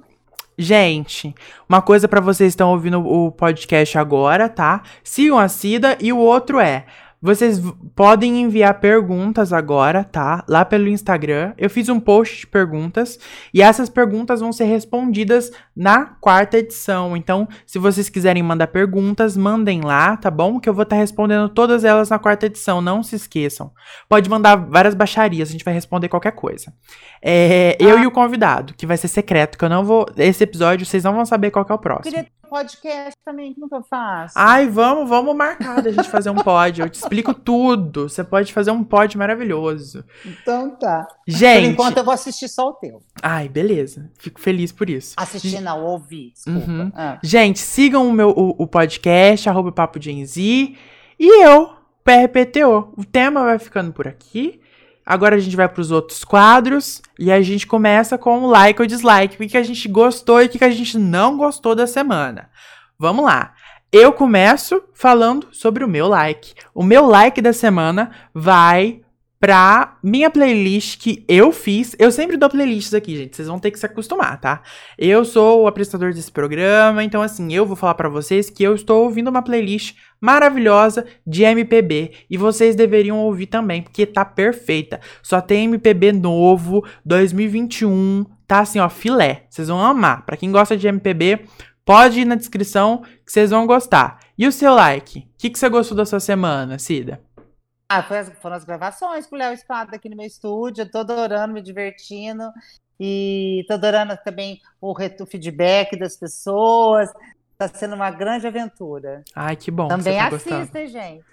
Gente, 0.58 1.34
uma 1.66 1.80
coisa 1.80 2.06
pra 2.06 2.20
vocês 2.20 2.48
que 2.48 2.54
estão 2.54 2.70
ouvindo 2.70 3.00
o 3.00 3.32
podcast 3.32 3.96
agora, 3.96 4.50
tá? 4.50 4.82
Sigam 5.02 5.38
a 5.38 5.48
Cida 5.48 5.96
e 5.98 6.12
o 6.12 6.18
outro 6.18 6.60
é. 6.60 6.84
Vocês 7.22 7.62
podem 7.94 8.42
enviar 8.42 8.80
perguntas 8.80 9.52
agora, 9.52 10.02
tá? 10.02 10.44
Lá 10.48 10.64
pelo 10.64 10.88
Instagram. 10.88 11.52
Eu 11.56 11.70
fiz 11.70 11.88
um 11.88 12.00
post 12.00 12.40
de 12.40 12.46
perguntas 12.48 13.16
e 13.54 13.62
essas 13.62 13.88
perguntas 13.88 14.40
vão 14.40 14.52
ser 14.52 14.64
respondidas 14.64 15.52
na 15.74 16.04
quarta 16.20 16.58
edição. 16.58 17.16
Então, 17.16 17.46
se 17.64 17.78
vocês 17.78 18.08
quiserem 18.08 18.42
mandar 18.42 18.66
perguntas, 18.66 19.36
mandem 19.36 19.82
lá, 19.82 20.16
tá 20.16 20.32
bom? 20.32 20.58
Que 20.58 20.68
eu 20.68 20.74
vou 20.74 20.82
estar 20.82 20.96
respondendo 20.96 21.48
todas 21.48 21.84
elas 21.84 22.10
na 22.10 22.18
quarta 22.18 22.46
edição. 22.46 22.80
Não 22.80 23.04
se 23.04 23.14
esqueçam. 23.14 23.70
Pode 24.08 24.28
mandar 24.28 24.56
várias 24.56 24.94
baixarias, 24.94 25.48
a 25.48 25.52
gente 25.52 25.64
vai 25.64 25.74
responder 25.74 26.08
qualquer 26.08 26.32
coisa. 26.32 26.74
É, 27.22 27.76
eu 27.78 28.00
e 28.00 28.06
o 28.06 28.10
convidado, 28.10 28.74
que 28.74 28.84
vai 28.84 28.96
ser 28.96 29.06
secreto, 29.06 29.56
que 29.56 29.64
eu 29.64 29.68
não 29.68 29.84
vou. 29.84 30.06
Esse 30.16 30.42
episódio 30.42 30.84
vocês 30.84 31.04
não 31.04 31.14
vão 31.14 31.24
saber 31.24 31.52
qual 31.52 31.64
é 31.70 31.72
o 31.72 31.78
próximo. 31.78 32.16
queria 32.16 32.41
podcast 32.52 33.18
também, 33.24 33.54
que 33.54 33.60
nunca 33.60 33.76
eu 33.76 33.82
faço. 33.82 34.34
Ai, 34.36 34.68
vamos, 34.68 35.08
vamos 35.08 35.34
marcar 35.34 35.80
da 35.80 35.90
gente 35.90 36.10
fazer 36.10 36.28
um 36.28 36.34
pod. 36.34 36.82
Eu 36.82 36.90
te 36.90 36.96
explico 36.96 37.32
tudo. 37.32 38.10
Você 38.10 38.22
pode 38.22 38.52
fazer 38.52 38.70
um 38.70 38.84
pod 38.84 39.16
maravilhoso. 39.16 40.04
Então 40.26 40.76
tá. 40.76 41.08
Por 41.24 41.32
Gente. 41.32 41.68
enquanto 41.68 41.96
eu 41.96 42.04
vou 42.04 42.12
assistir 42.12 42.48
só 42.48 42.68
o 42.68 42.74
teu. 42.74 43.02
Ai, 43.22 43.48
beleza. 43.48 44.10
Fico 44.18 44.38
feliz 44.38 44.70
por 44.70 44.90
isso. 44.90 45.14
Assistir 45.16 45.60
não, 45.62 45.82
ouvir, 45.82 46.32
desculpa. 46.34 46.70
Uhum. 46.70 46.92
Ah. 46.94 47.18
Gente, 47.22 47.58
sigam 47.58 48.06
o 48.06 48.12
meu 48.12 48.28
o, 48.28 48.62
o 48.62 48.66
podcast, 48.66 49.48
arroba 49.48 49.72
Papo. 49.72 49.98
E 50.38 50.76
eu, 51.18 51.70
PRPTO. 52.04 52.92
O 52.98 53.04
tema 53.04 53.44
vai 53.44 53.58
ficando 53.58 53.92
por 53.92 54.06
aqui. 54.06 54.60
Agora 55.04 55.36
a 55.36 55.38
gente 55.38 55.56
vai 55.56 55.68
pros 55.68 55.90
outros 55.90 56.24
quadros. 56.24 57.02
E 57.18 57.30
a 57.30 57.40
gente 57.42 57.66
começa 57.66 58.16
com 58.16 58.42
o 58.42 58.50
like 58.50 58.80
ou 58.80 58.86
dislike. 58.86 59.42
O 59.42 59.48
que, 59.48 59.56
a 59.56 59.62
gente 59.62 59.88
gostou 59.88 60.42
e 60.42 60.46
o 60.46 60.48
que 60.48 60.64
a 60.64 60.70
gente 60.70 60.98
não 60.98 61.36
gostou 61.36 61.74
da 61.74 61.86
semana. 61.86 62.50
Vamos 62.98 63.24
lá. 63.24 63.54
Eu 63.92 64.12
começo 64.12 64.82
falando 64.94 65.48
sobre 65.52 65.84
o 65.84 65.88
meu 65.88 66.08
like. 66.08 66.54
O 66.74 66.82
meu 66.82 67.06
like 67.06 67.42
da 67.42 67.52
semana 67.52 68.10
vai 68.32 69.02
pra 69.42 69.96
minha 70.00 70.30
playlist 70.30 71.00
que 71.00 71.24
eu 71.26 71.50
fiz. 71.50 71.96
Eu 71.98 72.12
sempre 72.12 72.36
dou 72.36 72.48
playlists 72.48 72.94
aqui, 72.94 73.16
gente. 73.16 73.34
Vocês 73.34 73.48
vão 73.48 73.58
ter 73.58 73.72
que 73.72 73.78
se 73.80 73.84
acostumar, 73.84 74.40
tá? 74.40 74.62
Eu 74.96 75.24
sou 75.24 75.62
o 75.62 75.66
apresentador 75.66 76.14
desse 76.14 76.30
programa, 76.30 77.02
então 77.02 77.20
assim, 77.20 77.52
eu 77.52 77.66
vou 77.66 77.74
falar 77.74 77.94
pra 77.94 78.08
vocês 78.08 78.48
que 78.48 78.62
eu 78.62 78.72
estou 78.72 79.02
ouvindo 79.02 79.26
uma 79.26 79.42
playlist 79.42 79.96
maravilhosa 80.20 81.04
de 81.26 81.42
MPB 81.42 82.12
e 82.30 82.38
vocês 82.38 82.76
deveriam 82.76 83.18
ouvir 83.18 83.46
também, 83.46 83.82
porque 83.82 84.06
tá 84.06 84.24
perfeita. 84.24 85.00
Só 85.24 85.40
tem 85.40 85.64
MPB 85.64 86.12
novo, 86.12 86.86
2021, 87.04 88.24
tá 88.46 88.60
assim, 88.60 88.78
ó, 88.78 88.88
filé. 88.88 89.46
Vocês 89.50 89.66
vão 89.66 89.84
amar. 89.84 90.24
Pra 90.24 90.36
quem 90.36 90.52
gosta 90.52 90.76
de 90.76 90.86
MPB, 90.86 91.40
pode 91.84 92.20
ir 92.20 92.24
na 92.24 92.36
descrição 92.36 93.02
que 93.26 93.32
vocês 93.32 93.50
vão 93.50 93.66
gostar. 93.66 94.20
E 94.38 94.46
o 94.46 94.52
seu 94.52 94.72
like? 94.72 95.18
O 95.18 95.22
que, 95.36 95.50
que 95.50 95.58
você 95.58 95.68
gostou 95.68 95.96
da 95.96 96.06
sua 96.06 96.20
semana, 96.20 96.78
Cida? 96.78 97.20
Ah, 97.98 98.02
foi 98.02 98.18
as- 98.18 98.32
foram 98.40 98.56
as 98.56 98.64
gravações 98.64 99.26
com 99.26 99.34
o 99.36 99.38
Léo 99.38 99.52
Espada 99.52 99.96
aqui 99.96 100.08
no 100.08 100.16
meu 100.16 100.26
estúdio. 100.26 100.82
Eu 100.82 100.90
tô 100.90 100.98
adorando, 100.98 101.52
me 101.54 101.62
divertindo. 101.62 102.44
E 102.98 103.64
tô 103.68 103.74
adorando 103.74 104.16
também 104.24 104.60
o, 104.80 104.92
retu- 104.92 105.26
feedback 105.26 105.98
das 105.98 106.16
pessoas. 106.16 107.10
Tá 107.58 107.68
sendo 107.68 107.94
uma 107.94 108.10
grande 108.10 108.46
aventura. 108.46 109.22
Ai, 109.34 109.56
que 109.56 109.70
bom 109.70 109.88
que 109.88 109.96
também 109.96 110.14
você 110.14 110.18
tá 110.20 110.30
gostando. 110.30 110.56
assista, 110.62 110.86
gente. 110.86 111.24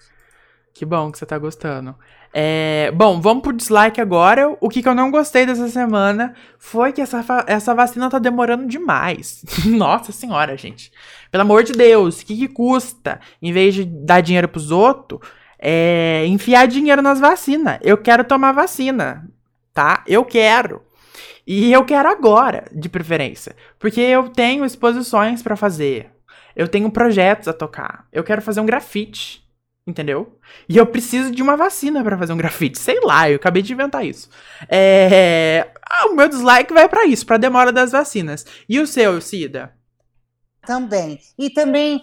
Que 0.73 0.85
bom 0.85 1.11
que 1.11 1.17
você 1.17 1.25
tá 1.25 1.37
gostando. 1.37 1.95
É, 2.31 2.91
bom, 2.91 3.19
vamos 3.19 3.41
pro 3.43 3.51
dislike 3.53 3.99
agora. 3.99 4.55
O 4.61 4.69
que, 4.69 4.81
que 4.83 4.87
eu 4.87 4.93
não 4.95 5.09
gostei 5.11 5.45
dessa 5.45 5.67
semana 5.67 6.35
foi 6.59 6.93
que 6.93 7.01
essa, 7.01 7.25
essa 7.47 7.73
vacina 7.73 8.09
tá 8.09 8.19
demorando 8.19 8.67
demais. 8.67 9.43
Nossa 9.65 10.11
senhora, 10.11 10.55
gente. 10.55 10.91
Pelo 11.31 11.41
amor 11.41 11.63
de 11.63 11.73
Deus, 11.73 12.21
o 12.21 12.25
que, 12.25 12.35
que 12.37 12.47
custa? 12.47 13.19
Em 13.41 13.51
vez 13.51 13.73
de 13.73 13.83
dar 13.83 14.21
dinheiro 14.21 14.47
pros 14.47 14.69
outros, 14.71 15.19
é, 15.59 16.25
enfiar 16.25 16.67
dinheiro 16.67 17.01
nas 17.01 17.19
vacinas. 17.19 17.77
Eu 17.81 17.97
quero 17.97 18.23
tomar 18.23 18.53
vacina, 18.53 19.29
tá? 19.73 20.03
Eu 20.07 20.23
quero. 20.23 20.81
E 21.45 21.73
eu 21.73 21.83
quero 21.83 22.07
agora, 22.09 22.65
de 22.71 22.87
preferência. 22.87 23.55
Porque 23.77 23.99
eu 23.99 24.29
tenho 24.29 24.63
exposições 24.63 25.41
pra 25.41 25.55
fazer. 25.55 26.11
Eu 26.55 26.67
tenho 26.67 26.89
projetos 26.91 27.47
a 27.47 27.53
tocar. 27.53 28.05
Eu 28.11 28.23
quero 28.23 28.41
fazer 28.41 28.61
um 28.61 28.65
grafite. 28.65 29.43
Entendeu? 29.87 30.37
E 30.67 30.77
eu 30.77 30.85
preciso 30.85 31.31
de 31.31 31.41
uma 31.41 31.57
vacina 31.57 32.03
pra 32.03 32.17
fazer 32.17 32.33
um 32.33 32.37
grafite. 32.37 32.77
Sei 32.77 32.99
lá, 33.01 33.29
eu 33.29 33.37
acabei 33.37 33.63
de 33.63 33.73
inventar 33.73 34.05
isso. 34.05 34.29
É... 34.69 35.71
ah, 35.89 36.05
o 36.05 36.15
meu 36.15 36.29
dislike 36.29 36.71
vai 36.71 36.87
pra 36.87 37.05
isso, 37.05 37.25
pra 37.25 37.37
demora 37.37 37.71
das 37.71 37.91
vacinas. 37.91 38.45
E 38.67 38.79
o 38.79 38.85
seu, 38.85 39.19
Cida? 39.19 39.73
Também. 40.65 41.19
E 41.37 41.49
também, 41.49 42.01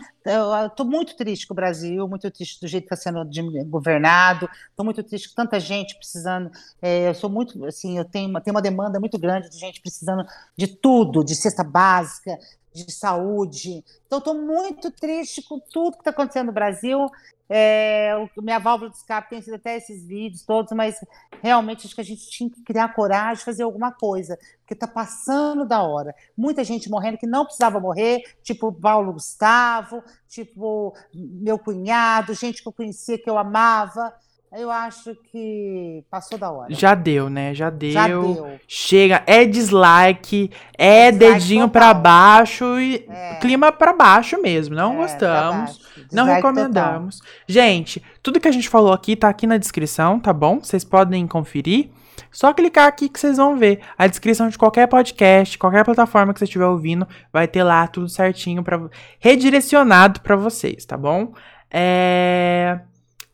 estou 0.67 0.87
muito 0.87 1.15
triste 1.15 1.47
com 1.47 1.53
o 1.53 1.57
Brasil, 1.57 2.09
muito 2.09 2.31
triste 2.31 2.61
do 2.61 2.67
jeito 2.67 2.89
que 2.89 2.95
está 2.95 3.11
sendo 3.11 3.29
governado, 3.67 4.49
estou 4.71 4.85
muito 4.85 5.03
triste 5.03 5.29
com 5.29 5.35
tanta 5.35 5.61
gente 5.61 5.97
precisando. 5.97 6.51
é, 6.81 7.09
eu 7.09 7.15
sou 7.15 7.29
muito, 7.31 7.65
assim, 7.67 7.99
eu 7.99 8.05
tenho 8.05 8.31
uma, 8.31 8.41
tenho 8.41 8.55
uma 8.55 8.63
demanda 8.63 8.99
muito 8.99 9.19
grande 9.19 9.51
de 9.51 9.59
gente 9.59 9.81
precisando 9.81 10.27
de 10.57 10.67
tudo, 10.67 11.23
de 11.23 11.35
cesta 11.35 11.63
básica, 11.63 12.37
de 12.73 12.93
saúde. 12.93 13.83
Então, 14.07 14.19
estou 14.19 14.35
muito 14.35 14.91
triste 14.91 15.43
com 15.43 15.59
tudo 15.59 15.93
que 15.93 16.01
está 16.01 16.11
acontecendo 16.11 16.49
no 16.49 16.53
Brasil. 16.53 17.09
É, 17.49 18.13
minha 18.39 18.59
válvula 18.59 18.91
de 18.91 18.97
escape 18.97 19.31
tem 19.31 19.41
sido 19.41 19.55
até 19.55 19.77
esses 19.77 20.05
vídeos 20.05 20.43
todos, 20.43 20.73
mas 20.73 20.97
realmente 21.41 21.87
acho 21.87 21.95
que 21.95 22.01
a 22.01 22.05
gente 22.05 22.29
tinha 22.29 22.51
que 22.51 22.63
criar 22.63 22.93
coragem 22.95 23.45
fazer 23.45 23.63
alguma 23.63 23.93
coisa, 23.93 24.37
porque 24.59 24.75
está 24.75 24.89
passando 24.89 25.65
da 25.65 25.83
hora 25.83 26.15
muita 26.37 26.65
gente 26.65 26.91
morrendo 26.91 27.19
que 27.19 27.27
não 27.27 27.45
precisava 27.45 27.79
morrer, 27.79 28.23
tipo 28.43 28.73
Paulo 28.73 29.13
Gustavo, 29.13 30.03
tipo 30.29 30.95
meu 31.15 31.59
cunhado, 31.59 32.35
gente 32.35 32.63
que 32.63 32.69
eu 32.69 32.73
conhecia 32.73 33.19
que 33.19 33.31
eu 33.31 33.39
amava. 33.39 34.13
Eu 34.53 34.71
acho 34.71 35.15
que 35.31 36.03
passou 36.11 36.39
da 36.39 36.51
hora. 36.51 36.73
Já 36.73 36.95
deu, 36.95 37.29
né? 37.29 37.55
Já 37.55 37.69
deu. 37.69 37.91
Já 37.93 38.07
deu. 38.07 38.59
Chega, 38.67 39.23
é 39.27 39.45
dislike, 39.45 40.51
é, 40.79 41.09
É 41.09 41.11
dislike 41.13 41.33
dedinho 41.35 41.67
total. 41.69 41.71
pra 41.93 41.95
baixo 41.95 42.79
e 42.79 43.05
É. 43.09 43.35
clima 43.41 43.71
pra 43.73 43.93
baixo 43.93 44.41
mesmo. 44.41 44.75
Não 44.75 44.95
É, 44.95 44.97
gostamos. 44.97 45.81
Não 46.13 46.25
recomendamos. 46.25 47.21
Gente, 47.47 48.03
tudo 48.23 48.41
que 48.41 48.49
a 48.49 48.53
gente 48.53 48.69
falou 48.69 48.93
aqui 48.93 49.15
tá 49.17 49.29
aqui 49.29 49.47
na 49.47 49.57
descrição, 49.59 50.19
tá 50.21 50.33
bom? 50.33 50.61
Vocês 50.61 50.85
podem 50.85 51.27
conferir. 51.27 51.91
Só 52.31 52.53
clicar 52.55 52.87
aqui 52.87 53.09
que 53.09 53.19
vocês 53.19 53.37
vão 53.39 53.57
ver. 53.59 53.81
A 53.99 54.07
descrição 54.07 54.49
de 54.49 54.57
qualquer 54.57 54.87
podcast, 54.87 55.59
qualquer 55.59 55.85
plataforma 55.85 56.33
que 56.33 56.39
você 56.39 56.45
estiver 56.45 56.67
ouvindo, 56.67 57.07
vai 57.33 57.47
ter 57.49 57.63
lá 57.63 57.87
tudo 57.87 58.09
certinho 58.09 58.63
para 58.63 58.89
redirecionado 59.19 60.21
pra 60.21 60.37
vocês, 60.37 60.85
tá 60.85 60.97
bom? 60.97 61.33
É... 61.71 62.81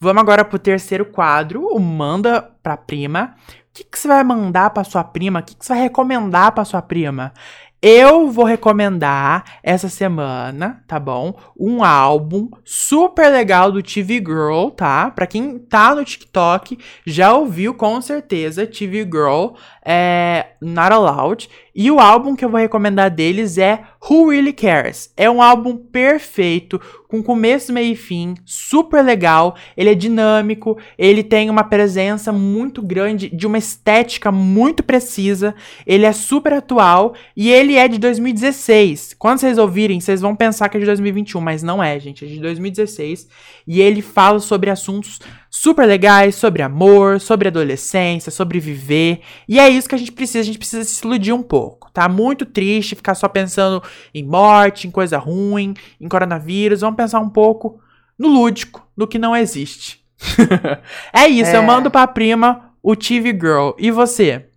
Vamos 0.03 0.21
agora 0.21 0.45
pro 0.45 0.59
terceiro 0.59 1.05
quadro, 1.05 1.65
o 1.65 1.79
manda 1.79 2.43
pra 2.61 2.77
prima. 2.77 3.37
O 3.39 3.53
que, 3.73 3.85
que 3.85 3.97
você 3.97 4.09
vai 4.09 4.25
mandar 4.25 4.71
pra 4.71 4.83
sua 4.83 5.05
prima? 5.05 5.39
O 5.39 5.43
que, 5.45 5.55
que 5.55 5.65
você 5.65 5.75
vai 5.75 5.83
recomendar 5.83 6.51
pra 6.51 6.65
sua 6.65 6.83
prima? 6.83 7.33
Eu 7.81 8.29
vou 8.29 8.45
recomendar 8.45 9.45
essa 9.61 9.89
semana, 9.89 10.83
tá 10.87 11.01
bom? 11.01 11.37
Um 11.59 11.83
álbum 11.83 12.49
super 12.65 13.29
legal 13.29 13.71
do 13.71 13.83
TV 13.83 14.19
Girl, 14.19 14.71
tá? 14.71 15.11
Pra 15.11 15.27
quem 15.27 15.59
tá 15.59 15.93
no 15.93 16.05
TikTok, 16.05 16.79
já 17.05 17.33
ouviu 17.33 17.75
com 17.75 18.01
certeza 18.01 18.69
TV 18.69 19.03
Girl, 19.05 19.57
é 19.85 20.47
Not 20.61 20.93
Allowed. 20.93 21.49
E 21.75 21.91
o 21.91 21.99
álbum 21.99 22.37
que 22.37 22.45
eu 22.45 22.51
vou 22.51 22.61
recomendar 22.61 23.11
deles 23.11 23.59
é 23.59 23.83
Who 24.09 24.31
Really 24.31 24.53
Cares. 24.53 25.13
É 25.17 25.29
um 25.29 25.43
álbum 25.43 25.77
perfeito, 25.77 26.81
com 27.13 27.23
começo, 27.23 27.75
meio 27.75 27.93
e 27.93 27.95
fim, 27.95 28.35
super 28.43 29.05
legal. 29.05 29.55
Ele 29.77 29.91
é 29.91 29.95
dinâmico, 29.95 30.79
ele 30.97 31.23
tem 31.23 31.51
uma 31.51 31.63
presença 31.63 32.33
muito 32.33 32.81
grande, 32.81 33.29
de 33.29 33.47
uma 33.47 33.59
estética 33.59 34.33
muito 34.33 34.83
precisa. 34.83 35.55
Ele 35.87 36.07
é 36.07 36.13
super 36.13 36.55
atual 36.55 37.13
e 37.37 37.51
ele 37.51 37.77
é 37.77 37.87
de 37.87 37.99
2016. 37.99 39.15
Quando 39.19 39.41
vocês 39.41 39.59
ouvirem, 39.59 40.01
vocês 40.01 40.23
vão 40.23 40.35
pensar 40.35 40.71
que 40.71 40.79
é 40.79 40.81
de 40.81 40.87
2021, 40.87 41.39
mas 41.39 41.63
não 41.63 41.83
é, 41.83 42.01
gente. 42.01 42.25
É 42.25 42.29
de 42.29 42.41
2016. 42.41 43.29
E 43.67 43.83
ele 43.83 44.01
fala 44.01 44.41
sobre 44.41 44.71
assuntos 44.71 45.21
super 45.55 45.85
legais, 45.87 46.35
sobre 46.35 46.63
amor, 46.63 47.21
sobre 47.21 47.49
adolescência, 47.49 48.33
sobre 48.33 48.59
viver. 48.59 49.21
E 49.47 49.61
é 49.61 49.69
isso 49.69 49.87
que 49.87 49.95
a 49.95 49.99
gente 49.99 50.11
precisa. 50.11 50.41
A 50.41 50.45
gente 50.45 50.59
precisa 50.59 50.83
se 50.83 51.05
iludir 51.07 51.33
um 51.35 51.43
pouco. 51.43 51.93
Tá 51.93 52.09
muito 52.09 52.47
triste 52.47 52.97
ficar 52.97 53.15
só 53.15 53.29
pensando 53.29 53.83
em 54.15 54.25
morte, 54.25 54.89
em 54.89 54.91
coisa 54.91 55.19
ruim, 55.19 55.75
em 56.01 56.09
coronavírus. 56.09 56.81
Vamos 56.81 56.97
pensar 56.97 57.21
um 57.21 57.29
pouco 57.29 57.79
no 58.19 58.29
lúdico, 58.29 58.89
no 58.97 59.07
que 59.07 59.19
não 59.19 59.37
existe. 59.37 60.03
é 61.13 61.29
isso, 61.29 61.51
eu 61.51 61.63
É. 61.63 61.67
mando 61.67 61.91
pra 61.91 62.07
prima 62.07 62.73
o 62.83 62.97
TV 62.97 63.33
Girl. 63.33 63.73
E 63.79 63.91
você? 63.91 64.49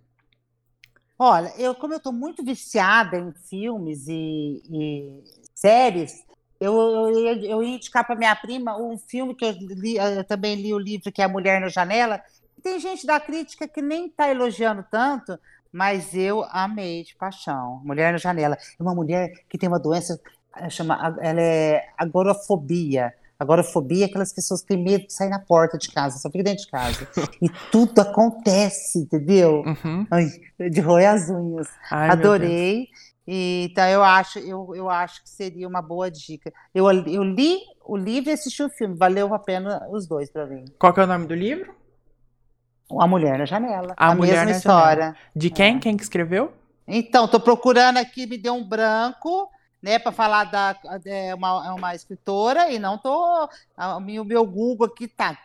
Olha, 1.18 1.52
eu, 1.58 1.74
como 1.74 1.92
eu 1.92 1.98
estou 1.98 2.12
muito 2.12 2.42
viciada 2.44 3.18
em 3.18 3.32
filmes 3.50 4.06
e, 4.08 4.62
e 4.70 5.22
séries, 5.54 6.12
eu, 6.60 6.74
eu, 6.74 7.10
ia- 7.18 7.50
eu 7.50 7.62
ia 7.62 7.76
indicar 7.76 8.04
para 8.06 8.16
minha 8.16 8.34
prima 8.36 8.76
um 8.80 8.96
filme 8.98 9.34
que 9.34 9.44
eu, 9.44 9.52
li, 9.52 9.96
eu 9.96 10.24
também 10.24 10.54
li 10.56 10.72
o 10.72 10.78
livro, 10.78 11.12
que 11.12 11.20
é 11.20 11.24
A 11.24 11.28
Mulher 11.28 11.60
na 11.60 11.68
Janela. 11.68 12.20
Tem 12.62 12.80
gente 12.80 13.06
da 13.06 13.20
crítica 13.20 13.68
que 13.68 13.80
nem 13.82 14.06
está 14.06 14.30
elogiando 14.30 14.84
tanto, 14.90 15.38
mas 15.72 16.14
eu 16.14 16.42
amei 16.50 17.04
de 17.04 17.14
paixão. 17.16 17.80
Mulher 17.84 18.12
na 18.12 18.18
Janela. 18.18 18.56
É 18.78 18.82
uma 18.82 18.94
mulher 18.94 19.30
que 19.48 19.58
tem 19.58 19.68
uma 19.68 19.78
doença, 19.78 20.18
eh, 20.56 20.70
chama, 20.70 21.16
ela 21.20 21.40
é 21.40 21.86
agorafobia. 21.96 23.12
Agorafobia 23.38 24.04
é 24.04 24.08
aquelas 24.08 24.32
pessoas 24.32 24.62
que 24.62 24.68
têm 24.68 24.82
medo 24.82 25.06
de 25.06 25.12
sair 25.12 25.28
na 25.28 25.38
porta 25.38 25.76
de 25.76 25.90
casa, 25.90 26.16
só 26.18 26.30
fica 26.30 26.42
dentro 26.42 26.64
de 26.64 26.70
casa. 26.70 27.06
E 27.42 27.48
tudo 27.70 28.00
acontece, 28.00 28.98
entendeu? 29.00 29.62
Uhum. 29.66 30.06
Ai, 30.10 30.26
de 30.70 30.80
roer 30.80 31.10
as 31.10 31.28
unhas. 31.28 31.68
Ai. 31.90 32.08
Adorei. 32.10 32.88
E, 33.26 33.68
então 33.70 33.86
eu 33.88 34.04
acho, 34.04 34.38
eu, 34.38 34.72
eu 34.74 34.88
acho 34.88 35.22
que 35.22 35.28
seria 35.28 35.66
uma 35.66 35.82
boa 35.82 36.10
dica. 36.10 36.52
Eu, 36.74 36.90
eu 36.90 37.24
li 37.24 37.58
o 37.84 37.96
livro 37.96 38.30
e 38.30 38.32
assisti 38.32 38.62
o 38.62 38.68
filme, 38.68 38.96
valeu 38.96 39.34
a 39.34 39.38
pena 39.38 39.86
os 39.90 40.06
dois 40.06 40.30
para 40.30 40.46
mim. 40.46 40.64
Qual 40.78 40.92
que 40.92 41.00
é 41.00 41.04
o 41.04 41.06
nome 41.06 41.26
do 41.26 41.34
livro? 41.34 41.74
A 42.98 43.06
Mulher 43.06 43.38
na 43.38 43.44
Janela, 43.44 43.94
A 43.96 44.08
a, 44.08 44.14
Mulher 44.14 44.44
mesma 44.46 44.50
na 44.50 44.56
história. 44.56 45.16
De 45.34 45.50
quem? 45.50 45.80
Quem 45.80 45.96
que 45.96 46.04
escreveu? 46.04 46.52
Então, 46.86 47.26
tô 47.26 47.40
procurando 47.40 47.96
aqui, 47.96 48.26
me 48.26 48.38
deu 48.38 48.54
um 48.54 48.62
branco, 48.62 49.50
né, 49.82 49.98
para 49.98 50.12
falar 50.12 50.44
da 50.44 50.76
é 51.04 51.34
uma, 51.34 51.66
é 51.66 51.70
uma 51.70 51.94
escritora 51.94 52.70
e 52.70 52.78
não 52.78 52.96
tô 52.96 53.48
o 53.76 54.00
meu, 54.00 54.46
Google 54.46 54.86
aqui 54.86 55.08
tá 55.08 55.36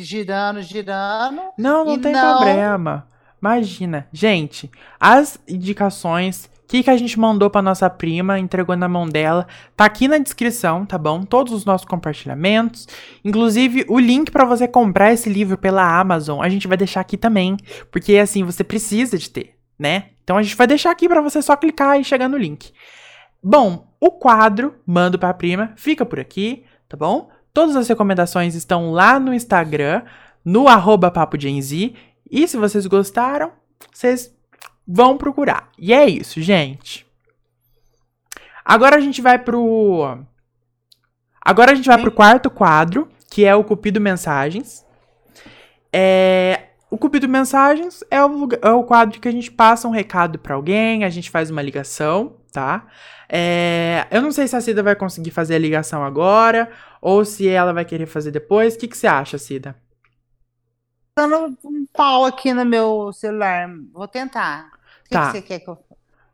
girando, 0.00 0.60
girando. 0.60 1.40
Não, 1.56 1.84
não 1.84 2.00
tem 2.00 2.12
não- 2.12 2.36
problema. 2.36 3.08
Imagina. 3.40 4.06
Gente, 4.12 4.70
as 4.98 5.38
indicações 5.48 6.50
que, 6.68 6.82
que 6.82 6.90
a 6.90 6.96
gente 6.98 7.18
mandou 7.18 7.48
pra 7.48 7.62
nossa 7.62 7.88
prima, 7.88 8.38
entregou 8.38 8.76
na 8.76 8.86
mão 8.86 9.08
dela, 9.08 9.46
tá 9.74 9.86
aqui 9.86 10.06
na 10.06 10.18
descrição, 10.18 10.84
tá 10.84 10.98
bom? 10.98 11.22
Todos 11.22 11.54
os 11.54 11.64
nossos 11.64 11.86
compartilhamentos. 11.88 12.86
Inclusive, 13.24 13.86
o 13.88 13.98
link 13.98 14.30
pra 14.30 14.44
você 14.44 14.68
comprar 14.68 15.10
esse 15.12 15.30
livro 15.30 15.56
pela 15.56 15.98
Amazon, 15.98 16.42
a 16.42 16.48
gente 16.50 16.68
vai 16.68 16.76
deixar 16.76 17.00
aqui 17.00 17.16
também. 17.16 17.56
Porque, 17.90 18.18
assim, 18.18 18.44
você 18.44 18.62
precisa 18.62 19.16
de 19.16 19.30
ter, 19.30 19.54
né? 19.78 20.10
Então 20.22 20.36
a 20.36 20.42
gente 20.42 20.56
vai 20.56 20.66
deixar 20.66 20.90
aqui 20.90 21.08
pra 21.08 21.22
você 21.22 21.40
só 21.40 21.56
clicar 21.56 21.98
e 21.98 22.04
chegar 22.04 22.28
no 22.28 22.36
link. 22.36 22.70
Bom, 23.42 23.88
o 23.98 24.10
quadro 24.10 24.74
Mando 24.86 25.18
pra 25.18 25.32
Prima 25.32 25.72
fica 25.74 26.04
por 26.04 26.20
aqui, 26.20 26.64
tá 26.86 26.98
bom? 26.98 27.30
Todas 27.54 27.76
as 27.76 27.88
recomendações 27.88 28.54
estão 28.54 28.90
lá 28.90 29.18
no 29.18 29.32
Instagram, 29.32 30.02
no 30.44 30.68
arroba 30.68 31.10
Papo. 31.10 31.38
E 32.30 32.46
se 32.46 32.56
vocês 32.56 32.86
gostaram, 32.86 33.52
vocês 33.92 34.34
vão 34.86 35.16
procurar. 35.16 35.70
E 35.78 35.92
é 35.92 36.08
isso, 36.08 36.40
gente. 36.40 37.06
Agora 38.64 38.96
a 38.96 39.00
gente 39.00 39.22
vai 39.22 39.38
pro. 39.38 40.18
Agora 41.40 41.72
a 41.72 41.74
gente 41.74 41.86
vai 41.86 41.98
pro 41.98 42.12
quarto 42.12 42.50
quadro, 42.50 43.08
que 43.30 43.44
é 43.44 43.54
o 43.54 43.64
Cupido 43.64 44.00
Mensagens. 44.00 44.84
É. 45.92 46.64
O 46.90 46.96
Cupido 46.96 47.28
Mensagens 47.28 48.02
é 48.10 48.24
o, 48.24 48.48
é 48.62 48.70
o 48.70 48.82
quadro 48.82 49.20
que 49.20 49.28
a 49.28 49.32
gente 49.32 49.50
passa 49.50 49.86
um 49.86 49.90
recado 49.90 50.38
pra 50.38 50.54
alguém, 50.54 51.04
a 51.04 51.10
gente 51.10 51.30
faz 51.30 51.50
uma 51.50 51.60
ligação, 51.60 52.36
tá? 52.50 52.86
É, 53.28 54.06
eu 54.10 54.22
não 54.22 54.32
sei 54.32 54.48
se 54.48 54.56
a 54.56 54.60
Cida 54.60 54.82
vai 54.82 54.96
conseguir 54.96 55.30
fazer 55.30 55.56
a 55.56 55.58
ligação 55.58 56.02
agora 56.02 56.70
ou 57.02 57.26
se 57.26 57.46
ela 57.46 57.74
vai 57.74 57.84
querer 57.84 58.06
fazer 58.06 58.30
depois. 58.30 58.74
O 58.74 58.78
que, 58.78 58.88
que 58.88 58.96
você 58.96 59.06
acha, 59.06 59.36
Cida? 59.36 59.76
Dando 61.18 61.58
um 61.64 61.86
pau 61.92 62.24
aqui 62.24 62.52
no 62.54 62.64
meu 62.64 63.12
celular. 63.12 63.68
Vou 63.92 64.06
tentar. 64.06 64.70
O 65.00 65.04
que, 65.04 65.10
Tá. 65.10 65.26
que 65.26 65.32
você 65.32 65.42
quer 65.42 65.58
que 65.60 65.68
eu. 65.68 65.78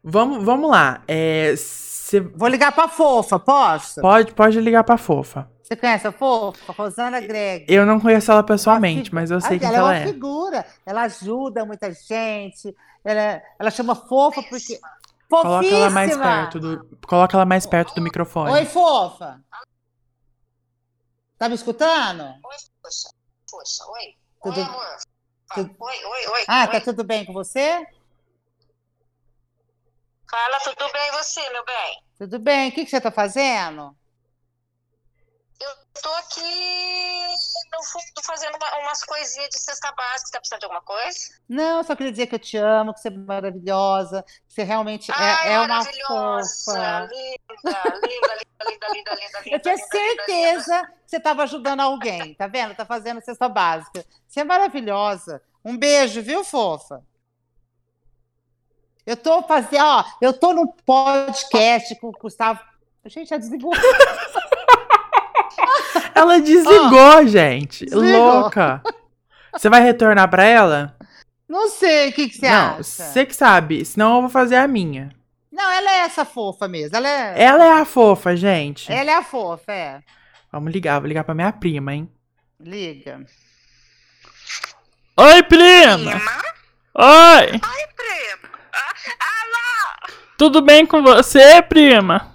Vamos, 0.03 0.45
vamos 0.45 0.70
lá. 0.70 1.03
É, 1.09 1.55
você 1.57 2.20
Vou 2.20 2.49
ligar 2.49 2.72
pra 2.72 2.87
fofa, 2.89 3.39
posso? 3.39 4.01
pode, 4.03 4.35
pode 4.35 4.61
ligar 4.61 4.85
pra 4.85 4.99
fofa. 4.99 5.51
Você 5.62 5.74
conhece 5.74 6.07
a 6.07 6.12
fofa? 6.12 6.72
Rosana 6.72 7.20
Greg. 7.20 7.64
Eu 7.68 7.87
não 7.87 7.99
conheço 7.99 8.30
ela 8.30 8.43
pessoalmente, 8.43 9.14
mas 9.14 9.30
eu 9.30 9.41
sei 9.41 9.57
Ah, 9.57 9.61
quem 9.61 9.68
ela 9.68 9.74
que 9.74 9.78
ela 9.78 9.95
é 9.95 9.99
uma 9.99 10.03
é. 10.03 10.07
figura. 10.12 10.66
Ela 10.85 11.03
ajuda 11.05 11.64
muita 11.64 11.91
gente. 11.91 12.76
Ela, 13.03 13.43
ela 13.59 13.70
chama 13.70 13.95
fofa 13.95 14.43
porque. 14.43 14.78
Coloca 15.30 15.66
ela 15.66 15.91
mais 15.91 16.14
perto 16.16 16.61
do, 16.61 16.99
coloca 17.09 17.35
ela 17.37 17.47
mais 17.47 17.64
perto 17.66 17.95
do 17.95 18.03
microfone. 18.03 18.53
Oi, 18.53 18.66
fofa. 18.66 19.41
Tá 21.39 21.49
me 21.49 21.55
escutando? 21.55 22.22
Oi, 22.22 22.57
poxa. 22.82 23.09
Poxa, 23.51 23.85
oi. 23.91 24.14
Tudo- 24.45 24.61
Oi, 24.61 24.62
amor. 24.62 24.96
tudo- 25.54 25.76
Oi, 25.80 26.04
oi, 26.04 26.26
oi. 26.29 26.45
Ah, 26.46 26.66
oi. 26.66 26.71
tá 26.72 26.80
tudo 26.80 27.03
bem 27.03 27.25
com 27.25 27.33
você? 27.33 27.84
Fala, 30.30 30.58
tudo 30.61 30.92
bem 30.92 31.08
e 31.08 31.12
você, 31.12 31.50
meu 31.50 31.64
bem? 31.64 32.03
Tudo 32.18 32.38
bem. 32.38 32.68
O 32.68 32.72
que, 32.72 32.84
que 32.84 32.91
você 32.91 33.00
tá 33.00 33.11
fazendo? 33.11 33.96
Tô 36.03 36.12
aqui 36.14 36.41
no 37.72 37.83
fundo 37.84 38.22
fazendo 38.25 38.57
uma- 38.57 38.79
umas 38.80 39.03
coisinhas 39.04 39.49
de 39.50 39.58
cesta 39.58 39.91
básica. 39.92 40.26
Você 40.26 40.33
tá 40.33 40.38
precisando 40.41 40.61
de 40.61 40.64
alguma 40.66 40.83
coisa? 40.83 41.18
Não, 41.49 41.83
só 41.84 41.95
queria 41.96 42.11
dizer 42.12 42.26
que 42.26 42.34
eu 42.34 42.38
te 42.38 42.57
amo, 42.57 42.92
que 42.92 43.00
você 43.00 43.08
é 43.08 43.11
maravilhosa, 43.12 44.22
que 44.46 44.53
você 44.54 44.62
realmente 44.64 45.11
é, 45.11 45.14
Ai, 45.14 45.53
é 45.54 45.61
uma 45.61 45.84
fofa. 45.84 47.08
Linda, 47.11 47.83
linda, 48.04 48.34
linda, 48.64 48.88
linda, 48.92 49.14
linda, 49.14 49.14
linda. 49.14 49.41
Eu 49.46 49.61
tinha 49.61 49.75
linda, 49.75 49.75
linda, 49.75 49.75
linda. 49.75 49.87
certeza 49.87 50.87
que 50.87 51.11
você 51.11 51.16
estava 51.16 51.42
ajudando 51.45 51.80
alguém, 51.80 52.34
tá 52.34 52.46
vendo? 52.49 52.75
Tá 52.75 52.84
fazendo 52.84 53.21
cesta 53.22 53.49
básica. 53.49 54.04
Você 54.26 54.41
é 54.41 54.45
maravilhosa. 54.45 55.42
Um 55.64 55.76
beijo, 55.76 56.21
viu, 56.22 56.45
fofa? 56.45 57.03
Eu 59.07 59.16
tô 59.16 59.42
fazendo, 59.42 59.84
ó, 59.84 60.04
eu 60.21 60.33
tô 60.33 60.53
no 60.53 60.72
podcast 60.84 61.95
com 62.00 62.08
o 62.08 62.12
Gustavo. 62.12 62.61
Gente, 63.07 63.29
já 63.29 63.37
desligou. 63.37 63.71
Ela 66.14 66.41
desligou, 66.41 67.26
gente. 67.26 67.84
Desligou. 67.86 68.41
Louca. 68.41 68.82
Você 69.53 69.68
vai 69.68 69.82
retornar 69.82 70.28
pra 70.28 70.45
ela? 70.45 70.96
Não 71.49 71.68
sei 71.68 72.08
o 72.08 72.12
que, 72.12 72.28
que 72.28 72.36
você 72.38 72.49
não, 72.49 72.72
acha. 72.72 72.82
você 72.82 73.26
que 73.26 73.34
sabe. 73.36 73.84
Senão 73.84 74.16
eu 74.16 74.20
vou 74.22 74.30
fazer 74.30 74.57
a 74.57 74.66
minha. 74.66 75.11
Não, 75.53 75.70
ela 75.70 75.91
é 75.91 75.99
essa 76.00 76.24
fofa 76.24 76.66
mesmo. 76.66 76.96
Ela 76.96 77.08
é, 77.08 77.42
Ela 77.42 77.64
é 77.64 77.80
a 77.80 77.84
fofa, 77.84 78.34
gente. 78.36 78.91
ela 78.91 79.11
é 79.11 79.14
a 79.14 79.22
fofa, 79.22 79.72
é. 79.72 80.00
Vamos 80.50 80.72
ligar, 80.72 80.99
vou 81.00 81.08
ligar 81.08 81.24
pra 81.24 81.34
minha 81.34 81.53
prima, 81.53 81.95
hein? 81.95 82.11
Liga. 82.61 83.24
Oi, 85.16 85.42
prima! 85.45 86.12
Oi! 86.12 86.96
Ai, 86.96 87.86
primo. 87.96 88.53
Ah, 88.72 89.42
alô? 89.42 90.14
Tudo 90.36 90.61
bem 90.61 90.84
com 90.86 91.03
você, 91.03 91.62
prima? 91.62 92.34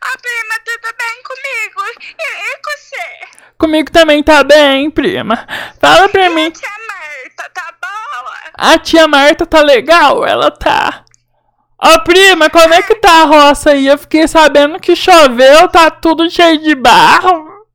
Ah, 0.00 0.18
prima, 0.20 0.51
tudo 0.78 0.94
bem 0.96 1.22
comigo? 1.22 1.82
E, 2.18 2.22
e 2.22 2.56
com 2.58 2.70
você? 2.70 3.52
Comigo 3.58 3.90
também 3.90 4.22
tá 4.22 4.42
bem, 4.42 4.90
prima. 4.90 5.46
Fala 5.80 6.08
pra 6.08 6.30
mim. 6.30 6.50
Tia 6.50 6.68
Marta, 6.68 7.50
tá 7.50 7.74
boa? 7.80 8.36
A 8.54 8.78
tia 8.78 9.08
Marta 9.08 9.46
tá 9.46 9.60
legal? 9.60 10.24
Ela 10.24 10.50
tá. 10.50 11.04
Ô, 11.78 12.00
prima, 12.04 12.48
como 12.48 12.74
é 12.74 12.82
que 12.82 12.94
tá 12.94 13.22
a 13.22 13.24
roça 13.24 13.70
aí? 13.70 13.86
Eu 13.86 13.98
fiquei 13.98 14.28
sabendo 14.28 14.78
que 14.78 14.94
choveu, 14.94 15.68
tá 15.68 15.90
tudo 15.90 16.30
cheio 16.30 16.58
de 16.58 16.74
barro. 16.74 17.66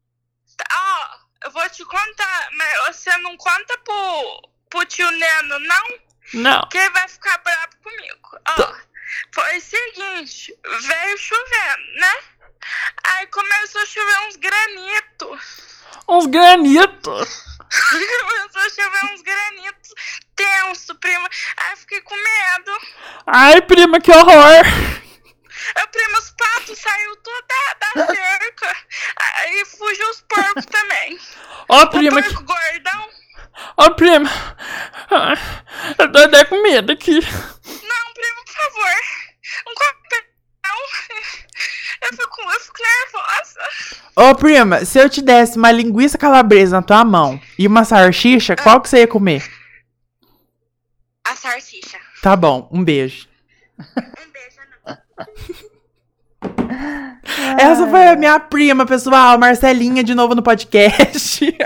Ó, 0.72 1.46
eu 1.46 1.52
vou 1.52 1.70
te 1.70 1.84
contar, 1.84 2.50
mas 2.54 2.96
você 2.96 3.16
não 3.18 3.36
conta 3.36 3.78
pro, 3.84 4.50
pro 4.70 4.86
tio 4.86 5.10
Neno, 5.12 5.60
não? 5.60 5.88
Não. 6.36 6.70
Que 6.70 6.78
ele 6.78 6.90
vai 6.92 7.08
ficar 7.08 7.38
bravo 7.40 7.70
comigo. 7.84 8.40
Ó, 8.48 8.76
foi 9.34 9.58
o 9.58 9.62
seguinte, 9.62 10.58
veio 10.64 11.18
chovendo, 11.18 12.00
né? 12.00 12.37
Aí 13.04 13.28
começou 13.28 13.82
a 13.82 13.86
chover 13.86 14.28
uns 14.28 14.36
granitos. 14.36 15.84
Uns 16.08 16.26
granitos. 16.26 17.44
começou 17.70 18.62
a 18.62 18.70
chover 18.70 19.14
uns 19.14 19.22
granitos 19.22 19.94
tenso, 20.38 20.96
prima. 20.96 21.28
Aí 21.58 21.76
fiquei 21.76 22.02
com 22.02 22.16
medo. 22.16 22.72
Ai, 23.26 23.62
prima, 23.62 24.00
que 24.00 24.12
horror. 24.12 24.64
Eu, 25.76 25.88
prima, 25.88 26.20
os 26.20 26.32
patos 26.32 26.80
saiu 26.80 27.16
tudo 27.18 27.46
da, 27.96 28.06
cerca. 28.06 28.76
Aí 29.40 29.66
fugiu 29.66 30.10
os 30.10 30.22
porcos 30.22 30.66
também. 30.68 31.20
Ó, 31.68 31.82
O 31.84 31.90
prima, 31.90 32.22
que... 32.22 32.30
porco 32.30 32.44
gordão. 32.46 33.10
Ó, 33.78 33.90
prima. 33.90 34.30
Ai, 35.10 35.36
Eu 35.98 36.12
tô 36.12 36.20
até 36.20 36.46
com 36.46 36.62
medo 36.62 36.92
aqui. 36.94 37.14
Não, 37.20 38.14
primo, 38.14 38.46
por 38.46 38.54
favor. 38.54 38.96
Um 39.68 39.74
copo 39.74 40.02
não. 40.64 40.78
Eu 42.02 42.10
fico, 42.10 42.42
eu 42.42 42.60
fico 42.60 42.78
nervosa. 42.82 43.60
Ô, 44.16 44.36
prima, 44.36 44.86
se 44.86 45.00
eu 45.00 45.10
te 45.10 45.22
desse 45.22 45.58
uma 45.58 45.72
linguiça 45.72 46.18
calabresa 46.18 46.78
na 46.78 46.82
tua 46.82 47.04
mão 47.04 47.40
e 47.58 47.68
uma 47.68 47.84
salsicha, 47.84 48.56
qual 48.56 48.82
que 48.82 48.90
você 48.90 49.00
ia 49.00 49.08
comer? 49.08 49.44
A 51.28 51.36
salsicha. 51.36 51.98
Tá 52.22 52.36
bom, 52.36 52.70
um 52.72 52.84
beijo. 52.84 53.28
Um 53.80 54.32
beijo, 54.32 54.58
não. 54.86 54.98
Essa 57.60 57.88
foi 57.88 58.08
a 58.08 58.16
minha 58.16 58.40
prima, 58.40 58.86
pessoal, 58.86 59.38
Marcelinha 59.38 60.04
de 60.04 60.14
novo 60.14 60.36
no 60.36 60.44
podcast. 60.44 61.58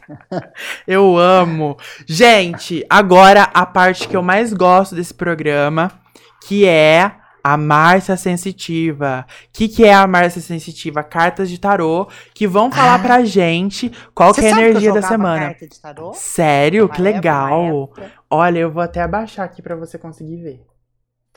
eu 0.86 1.18
amo. 1.18 1.76
Gente, 2.06 2.84
agora 2.88 3.50
a 3.54 3.64
parte 3.64 4.08
que 4.08 4.16
eu 4.16 4.22
mais 4.22 4.52
gosto 4.52 4.94
desse 4.94 5.14
programa, 5.14 5.90
que 6.46 6.66
é 6.66 7.12
a 7.42 7.56
Márcia 7.56 8.16
Sensitiva. 8.16 9.26
O 9.28 9.48
que, 9.52 9.68
que 9.68 9.84
é 9.84 9.94
a 9.94 10.06
Márcia 10.06 10.40
Sensitiva? 10.40 11.02
Cartas 11.02 11.48
de 11.48 11.58
tarô 11.58 12.08
que 12.34 12.46
vão 12.46 12.70
falar 12.70 12.94
Ah. 12.94 12.98
pra 12.98 13.24
gente 13.24 13.90
qual 14.14 14.32
que 14.34 14.40
é 14.40 14.48
a 14.52 14.60
energia 14.60 14.92
da 14.92 15.02
semana. 15.02 15.46
carta 15.46 15.66
de 15.66 15.80
tarô? 15.80 16.12
Sério? 16.14 16.84
Uma 16.86 16.94
que 16.94 17.02
legal. 17.02 17.64
época. 17.64 18.12
Olha, 18.30 18.58
eu 18.58 18.70
vou 18.70 18.82
até 18.82 19.00
abaixar 19.00 19.44
aqui 19.44 19.62
pra 19.62 19.74
você 19.76 19.96
conseguir 19.98 20.36
ver. 20.36 20.67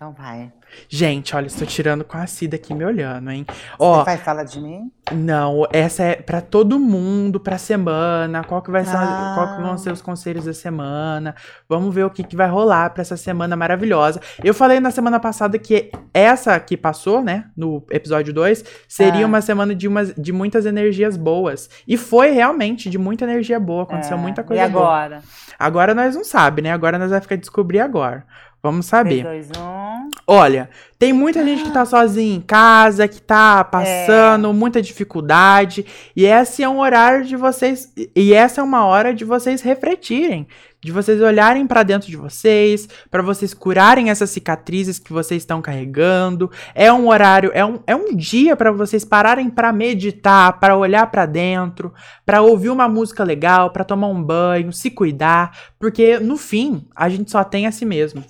Então 0.02 0.14
vai. 0.14 0.52
Gente, 0.90 1.36
olha, 1.36 1.46
estou 1.46 1.68
tirando 1.68 2.04
com 2.04 2.18
a 2.18 2.26
Cida 2.26 2.56
aqui 2.56 2.74
me 2.74 2.84
olhando, 2.84 3.30
hein? 3.30 3.46
Ó, 3.78 4.00
Você 4.00 4.06
vai 4.06 4.18
falar 4.18 4.46
de 4.46 4.60
mim? 4.60 4.92
não, 5.12 5.68
essa 5.72 6.02
é 6.02 6.16
pra 6.16 6.42
todo 6.42 6.80
mundo, 6.80 7.40
pra 7.40 7.60
semana. 7.60 8.44
Qual 8.44 8.64
que 8.64 8.72
vai 8.72 8.84
ser, 8.84 8.98
Ah. 8.98 9.34
qual 9.36 9.56
que 9.56 9.62
vão 9.62 9.78
ser 9.78 9.92
os 9.94 10.02
conselhos 10.02 10.46
da 10.46 10.56
semana? 10.56 11.36
Vamos 11.70 11.94
ver 11.94 12.04
o 12.04 12.10
que, 12.10 12.24
que 12.24 12.36
vai 12.36 12.48
rolar 12.48 12.90
pra 12.90 13.02
essa 13.04 13.16
semana 13.16 13.56
maravilhosa. 13.56 14.20
Eu 14.44 14.56
falei 14.56 14.80
na 14.80 14.90
semana 14.90 15.20
passada 15.20 15.60
que 15.60 15.92
essa 16.12 16.60
que 16.60 16.76
passou, 16.76 17.22
né, 17.22 17.46
no 17.56 17.86
episódio 17.92 18.34
2, 18.34 18.66
seria 18.88 19.26
Ah. 19.26 19.28
uma 19.28 19.40
semana 19.42 19.76
de, 19.76 19.88
umas, 19.88 20.16
de 20.16 20.34
muitas 20.34 20.66
energias 20.66 21.16
boas. 21.16 21.70
E 21.88 21.96
foi 21.96 22.32
realmente 22.32 22.90
de 22.90 22.98
muita 22.98 23.26
energia 23.26 23.60
boa, 23.60 23.84
aconteceu 23.84 24.18
É, 24.18 24.20
muita 24.20 24.42
coisa 24.44 24.64
E 24.64 24.68
boa. 24.68 24.84
agora? 24.84 25.22
Agora 25.60 25.94
nós 25.94 26.16
não 26.16 26.24
sabe, 26.24 26.64
né? 26.64 26.72
Agora 26.72 26.98
nós 26.98 27.10
vamos 27.12 27.24
ficar 27.24 27.36
descobrir 27.36 27.82
agora. 27.82 28.26
Vamos 28.64 28.86
saber. 28.86 29.24
3, 29.24 29.48
2, 29.48 29.58
1. 29.58 30.10
Olha, 30.28 30.70
tem 31.00 31.12
muita 31.12 31.44
gente 31.44 31.64
que 31.64 31.72
tá 31.72 31.84
sozinha 31.84 32.36
em 32.36 32.42
casa, 32.42 33.08
que 33.08 33.22
tá 33.22 33.64
passando 33.64 34.54
muita 34.54 34.82
dificuldade, 34.82 35.86
e 36.16 36.26
esse 36.26 36.62
é 36.62 36.70
um 36.70 36.80
horário 36.80 37.26
de 37.26 37.36
vocês, 37.36 37.92
e 38.16 38.34
essa 38.34 38.62
é 38.62 38.64
uma 38.64 38.86
hora 38.86 39.14
de 39.14 39.26
vocês 39.26 39.62
refletirem, 39.62 40.48
de 40.80 40.92
vocês 40.92 41.20
olharem 41.22 41.66
pra 41.66 41.84
dentro 41.84 42.08
de 42.08 42.16
vocês, 42.16 42.88
pra 43.10 43.22
vocês 43.22 43.54
curarem 43.54 44.10
essas 44.10 44.30
cicatrizes 44.30 45.00
que 45.00 45.12
vocês 45.12 45.42
estão 45.42 45.62
carregando. 45.62 46.52
É 46.74 46.94
um 46.94 47.08
horário, 47.08 47.52
é 47.54 47.66
um, 47.66 47.80
é 47.88 47.96
um 47.96 48.16
dia 48.16 48.56
pra 48.56 48.72
vocês 48.72 49.04
pararem 49.04 49.50
pra 49.50 49.74
meditar, 49.74 50.60
pra 50.60 50.78
olhar 50.78 51.10
pra 51.10 51.26
dentro, 51.26 51.94
pra 52.26 52.42
ouvir 52.42 52.70
uma 52.70 52.88
música 52.88 53.24
legal, 53.24 53.72
pra 53.72 53.84
tomar 53.84 54.08
um 54.08 54.22
banho, 54.22 54.72
se 54.72 54.92
cuidar, 54.92 55.58
porque 55.80 56.20
no 56.20 56.38
fim 56.38 56.88
a 56.96 57.10
gente 57.10 57.32
só 57.32 57.44
tem 57.44 57.66
a 57.66 57.72
si 57.72 57.86
mesmo. 57.86 58.24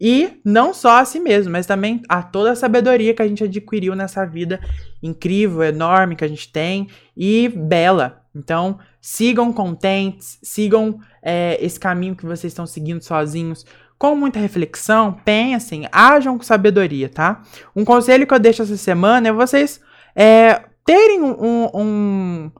E 0.00 0.40
não 0.44 0.74
só 0.74 0.98
a 0.98 1.04
si 1.04 1.20
mesmo, 1.20 1.52
mas 1.52 1.66
também 1.66 2.02
a 2.08 2.22
toda 2.22 2.52
a 2.52 2.56
sabedoria 2.56 3.14
que 3.14 3.22
a 3.22 3.28
gente 3.28 3.44
adquiriu 3.44 3.94
nessa 3.94 4.24
vida 4.26 4.60
incrível, 5.02 5.62
enorme 5.62 6.16
que 6.16 6.24
a 6.24 6.28
gente 6.28 6.50
tem 6.50 6.88
e 7.16 7.48
bela. 7.48 8.22
Então, 8.34 8.78
sigam 9.00 9.52
contentes, 9.52 10.38
sigam 10.42 10.98
é, 11.22 11.56
esse 11.64 11.78
caminho 11.78 12.16
que 12.16 12.26
vocês 12.26 12.52
estão 12.52 12.66
seguindo 12.66 13.02
sozinhos. 13.02 13.64
Com 13.96 14.16
muita 14.16 14.40
reflexão, 14.40 15.12
pensem, 15.24 15.88
ajam 15.92 16.36
com 16.36 16.42
sabedoria, 16.44 17.08
tá? 17.08 17.42
Um 17.74 17.84
conselho 17.84 18.26
que 18.26 18.34
eu 18.34 18.38
deixo 18.38 18.62
essa 18.62 18.76
semana 18.76 19.28
é 19.28 19.32
vocês 19.32 19.80
é, 20.16 20.64
terem 20.84 21.22
um, 21.22 21.70
um, 21.72 22.50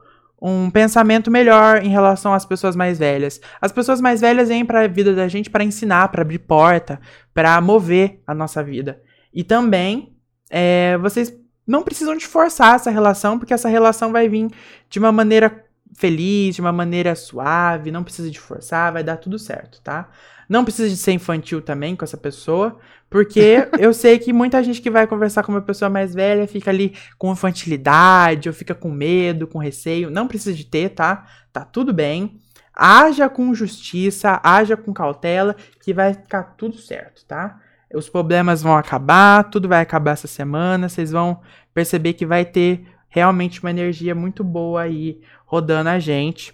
um 0.46 0.68
pensamento 0.68 1.30
melhor 1.30 1.82
em 1.82 1.88
relação 1.88 2.34
às 2.34 2.44
pessoas 2.44 2.76
mais 2.76 2.98
velhas. 2.98 3.40
As 3.62 3.72
pessoas 3.72 3.98
mais 3.98 4.20
velhas 4.20 4.50
vêm 4.50 4.62
para 4.62 4.82
a 4.82 4.86
vida 4.86 5.14
da 5.14 5.26
gente 5.26 5.48
para 5.48 5.64
ensinar, 5.64 6.08
para 6.08 6.20
abrir 6.20 6.40
porta, 6.40 7.00
para 7.32 7.58
mover 7.62 8.20
a 8.26 8.34
nossa 8.34 8.62
vida. 8.62 9.00
E 9.32 9.42
também 9.42 10.14
é, 10.50 10.98
vocês 10.98 11.34
não 11.66 11.82
precisam 11.82 12.14
de 12.14 12.26
forçar 12.26 12.74
essa 12.74 12.90
relação, 12.90 13.38
porque 13.38 13.54
essa 13.54 13.70
relação 13.70 14.12
vai 14.12 14.28
vir 14.28 14.50
de 14.90 14.98
uma 14.98 15.10
maneira 15.10 15.64
feliz, 15.94 16.56
de 16.56 16.60
uma 16.60 16.72
maneira 16.72 17.14
suave, 17.14 17.90
não 17.90 18.04
precisa 18.04 18.30
de 18.30 18.38
forçar, 18.38 18.92
vai 18.92 19.02
dar 19.02 19.16
tudo 19.16 19.38
certo, 19.38 19.80
tá? 19.80 20.10
Não 20.48 20.64
precisa 20.64 20.88
de 20.88 20.96
ser 20.96 21.12
infantil 21.12 21.60
também 21.60 21.96
com 21.96 22.04
essa 22.04 22.16
pessoa, 22.16 22.78
porque 23.08 23.68
eu 23.78 23.92
sei 23.94 24.18
que 24.18 24.32
muita 24.32 24.62
gente 24.62 24.80
que 24.80 24.90
vai 24.90 25.06
conversar 25.06 25.42
com 25.42 25.52
uma 25.52 25.62
pessoa 25.62 25.88
mais 25.88 26.14
velha 26.14 26.46
fica 26.46 26.70
ali 26.70 26.94
com 27.18 27.32
infantilidade, 27.32 28.48
ou 28.48 28.54
fica 28.54 28.74
com 28.74 28.90
medo, 28.90 29.46
com 29.46 29.58
receio. 29.58 30.10
Não 30.10 30.28
precisa 30.28 30.54
de 30.54 30.64
ter, 30.64 30.90
tá? 30.90 31.26
Tá 31.52 31.64
tudo 31.64 31.92
bem. 31.92 32.40
Haja 32.74 33.28
com 33.28 33.54
justiça, 33.54 34.40
haja 34.42 34.76
com 34.76 34.92
cautela, 34.92 35.54
que 35.82 35.94
vai 35.94 36.14
ficar 36.14 36.42
tudo 36.56 36.76
certo, 36.76 37.24
tá? 37.24 37.60
Os 37.94 38.08
problemas 38.08 38.60
vão 38.60 38.76
acabar, 38.76 39.44
tudo 39.44 39.68
vai 39.68 39.80
acabar 39.80 40.12
essa 40.12 40.26
semana, 40.26 40.88
vocês 40.88 41.12
vão 41.12 41.40
perceber 41.72 42.14
que 42.14 42.26
vai 42.26 42.44
ter 42.44 42.84
realmente 43.08 43.60
uma 43.62 43.70
energia 43.70 44.12
muito 44.12 44.42
boa 44.42 44.82
aí 44.82 45.20
rodando 45.46 45.88
a 45.90 46.00
gente. 46.00 46.52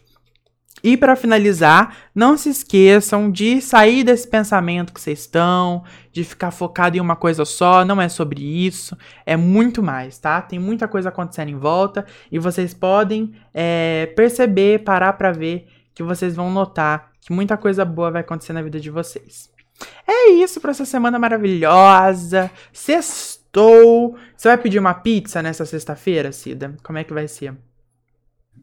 E 0.83 0.97
para 0.97 1.15
finalizar, 1.15 1.95
não 2.15 2.39
se 2.39 2.49
esqueçam 2.49 3.31
de 3.31 3.61
sair 3.61 4.03
desse 4.03 4.27
pensamento 4.27 4.95
que 4.95 5.01
vocês 5.01 5.21
estão, 5.21 5.85
de 6.11 6.25
ficar 6.25 6.51
focado 6.51 6.97
em 6.97 7.01
uma 7.01 7.17
coisa 7.17 7.45
só, 7.45 7.85
não 7.85 8.01
é 8.01 8.09
sobre 8.09 8.43
isso, 8.43 8.97
é 9.27 9.37
muito 9.37 9.83
mais, 9.83 10.19
tá? 10.19 10.41
Tem 10.41 10.59
muita 10.59 10.89
coisa 10.89 11.11
acontecendo 11.11 11.51
em 11.51 11.59
volta 11.59 12.07
e 12.33 12.39
vocês 12.39 12.73
podem 12.73 13.35
é, 13.53 14.07
perceber, 14.17 14.83
parar 14.83 15.13
para 15.15 15.33
ver 15.33 15.69
que 15.95 16.03
vocês 16.03 16.35
vão 16.35 16.51
notar 16.51 17.11
que 17.21 17.33
muita 17.33 17.57
coisa 17.59 17.85
boa 17.85 18.11
vai 18.11 18.23
acontecer 18.23 18.55
na 18.55 18.63
vida 18.63 18.81
de 18.81 18.91
vocês. 18.91 19.51
É 20.07 20.31
isso 20.31 20.61
para 20.61 20.71
essa 20.71 20.85
semana 20.85 21.19
maravilhosa. 21.19 22.51
Sextou. 22.73 24.17
Você 24.37 24.49
vai 24.49 24.59
pedir 24.59 24.79
uma 24.79 24.95
pizza 24.95 25.43
nessa 25.43 25.67
sexta-feira, 25.67 26.33
Cida? 26.33 26.77
Como 26.83 26.99
é 26.99 27.05
que 27.05 27.13
vai 27.13 27.29
ser? 27.29 27.55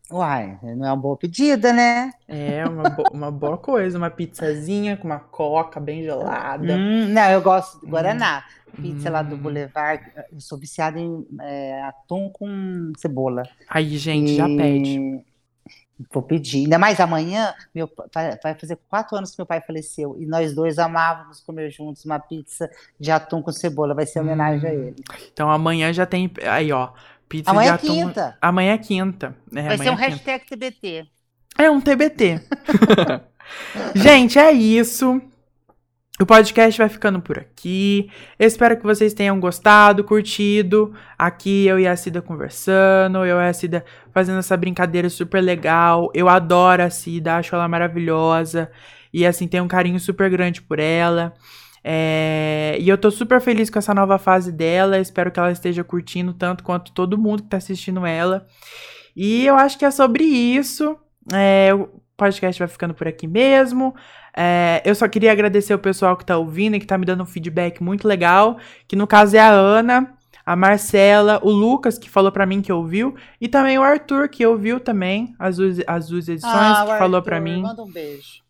Uai, 0.10 0.58
não 0.64 0.86
é 0.86 0.90
uma 0.92 0.96
boa 0.96 1.18
pedida, 1.18 1.74
né? 1.74 2.12
É, 2.28 2.66
uma, 2.66 2.90
bo 2.90 3.04
uma 3.12 3.30
boa 3.32 3.58
coisa. 3.58 3.98
Uma 3.98 4.10
pizzazinha 4.10 4.96
com 4.96 5.06
uma 5.06 5.20
coca 5.20 5.80
bem 5.80 6.02
gelada. 6.04 6.76
Hum, 6.76 7.08
não, 7.10 7.30
eu 7.30 7.42
gosto 7.42 7.80
de 7.82 7.88
Guaraná. 7.88 8.44
Pizza 8.82 9.10
Hum. 9.10 9.12
lá 9.14 9.22
do 9.22 9.36
Boulevard. 9.36 10.04
Eu 10.32 10.40
sou 10.40 10.58
viciada 10.58 10.98
em 11.00 11.26
é, 11.42 11.82
atum 11.84 12.30
com 12.30 12.92
cebola. 12.98 13.44
Aí, 13.68 13.98
gente, 13.98 14.36
já 14.36 14.46
pede. 14.48 14.98
E 14.98 15.26
Vou 16.14 16.22
pedir. 16.22 16.60
Ainda 16.66 16.78
mais 16.78 17.00
amanhã, 17.00 17.54
meu, 17.74 17.88
pa- 17.88 18.06
vai, 18.44 18.54
fazer 18.54 18.78
quatro 18.88 19.18
anos 19.18 19.32
que 19.32 19.40
meu 19.40 19.48
pai 19.48 19.60
faleceu. 19.62 20.16
E 20.20 20.26
nós 20.28 20.54
dois 20.54 20.78
amávamos 20.78 21.40
comer 21.42 21.72
juntos 21.72 22.06
uma 22.06 22.20
pizza 22.20 22.70
de 23.00 23.10
atum 23.12 23.42
com 23.42 23.52
cebola. 23.52 23.96
Vai 23.96 24.06
ser 24.06 24.20
homenagem 24.20 24.70
a 24.70 24.74
Hum. 24.74 24.84
ele. 24.84 25.04
Então 25.34 25.50
amanhã 25.52 25.92
já 25.92 26.06
tem. 26.06 26.32
Aí, 26.48 26.72
ó. 26.72 26.92
Pizza 27.30 27.52
Amanhã 27.52 27.78
de 27.78 27.86
é 27.86 27.90
quinta. 27.90 28.38
Amanhã 28.42 28.74
é 28.74 28.78
quinta. 28.78 29.36
É, 29.56 29.68
Vai 29.68 29.78
ser 29.78 29.90
um 29.90 29.94
é 29.94 29.96
quinta. 29.96 30.10
hashtag 30.10 30.46
TBT. 30.46 31.06
É 31.58 31.70
um 31.70 31.82
TBT. 31.82 32.42
Gente, 33.96 34.40
é 34.40 34.52
isso. 34.52 35.22
O 36.20 36.26
podcast 36.26 36.76
vai 36.80 36.90
ficando 36.90 37.22
por 37.22 37.38
aqui. 37.38 38.10
Eu 38.40 38.48
espero 38.48 38.76
que 38.76 38.84
vocês 38.84 39.14
tenham 39.14 39.40
gostado, 39.40 40.04
curtido. 40.04 40.94
Aqui 41.18 41.68
eu 41.68 41.80
e 41.80 41.88
a 41.88 41.96
Cida 41.96 42.24
conversando, 42.24 43.24
eu 43.24 43.38
e 43.40 43.48
a 43.48 43.54
Cida 43.54 43.86
fazendo 44.12 44.40
essa 44.40 44.58
brincadeira 44.58 45.10
super 45.10 45.42
legal. 45.42 46.10
Eu 46.16 46.28
adoro 46.28 46.82
a 46.82 46.90
Cida, 46.90 47.36
acho 47.36 47.54
ela 47.54 47.68
maravilhosa. 47.68 48.72
E 49.14 49.28
assim, 49.28 49.48
tenho 49.48 49.64
um 49.64 49.68
carinho 49.68 50.00
super 50.00 50.28
grande 50.30 50.60
por 50.60 50.80
ela. 50.80 51.34
É, 51.84 52.78
E 52.80 52.88
eu 52.90 52.98
tô 52.98 53.10
super 53.12 53.40
feliz 53.42 53.70
com 53.70 53.80
essa 53.80 53.94
nova 53.94 54.18
fase 54.18 54.52
dela. 54.52 55.00
Espero 55.00 55.32
que 55.32 55.40
ela 55.40 55.52
esteja 55.52 55.84
curtindo 55.84 56.34
tanto 56.34 56.64
quanto 56.64 56.92
todo 56.92 57.18
mundo 57.18 57.44
que 57.44 57.50
tá 57.50 57.58
assistindo 57.58 58.06
ela. 58.06 58.46
E 59.16 59.46
eu 59.46 59.56
acho 59.56 59.78
que 59.78 59.86
é 59.86 59.92
sobre 59.92 60.24
isso. 60.24 60.96
É, 61.34 61.74
o 61.74 61.90
podcast 62.16 62.60
vai 62.60 62.68
ficando 62.68 62.94
por 62.94 63.08
aqui 63.08 63.28
mesmo. 63.28 63.96
É, 64.36 64.82
eu 64.86 64.94
só 64.94 65.08
queria 65.08 65.32
agradecer 65.32 65.74
o 65.74 65.80
pessoal 65.80 66.16
que 66.16 66.26
tá 66.26 66.38
ouvindo 66.38 66.76
e 66.76 66.80
que 66.80 66.86
tá 66.86 66.98
me 66.98 67.06
dando 67.06 67.24
um 67.24 67.26
feedback 67.26 67.82
muito 67.82 68.08
legal. 68.08 68.58
Que 68.88 68.96
no 68.96 69.08
caso 69.08 69.36
é 69.36 69.40
a 69.40 69.50
Ana, 69.50 70.14
a 70.46 70.56
Marcela, 70.56 71.40
o 71.44 71.50
Lucas, 71.50 71.98
que 71.98 72.10
falou 72.10 72.32
pra 72.32 72.46
mim 72.46 72.62
que 72.62 72.72
ouviu, 72.72 73.16
e 73.42 73.48
também 73.48 73.78
o 73.78 73.84
Arthur, 73.84 74.30
que 74.30 74.46
ouviu 74.46 74.80
também 74.80 75.36
as 75.40 75.58
duas, 75.58 75.80
as 75.88 76.08
duas 76.08 76.30
edições, 76.30 76.54
Ah, 76.54 76.86
que 76.88 76.98
falou 77.00 77.22
pra 77.22 77.42
mim. 77.42 77.62
Manda 77.62 77.84
um 77.84 77.92
beijo. 77.92 78.47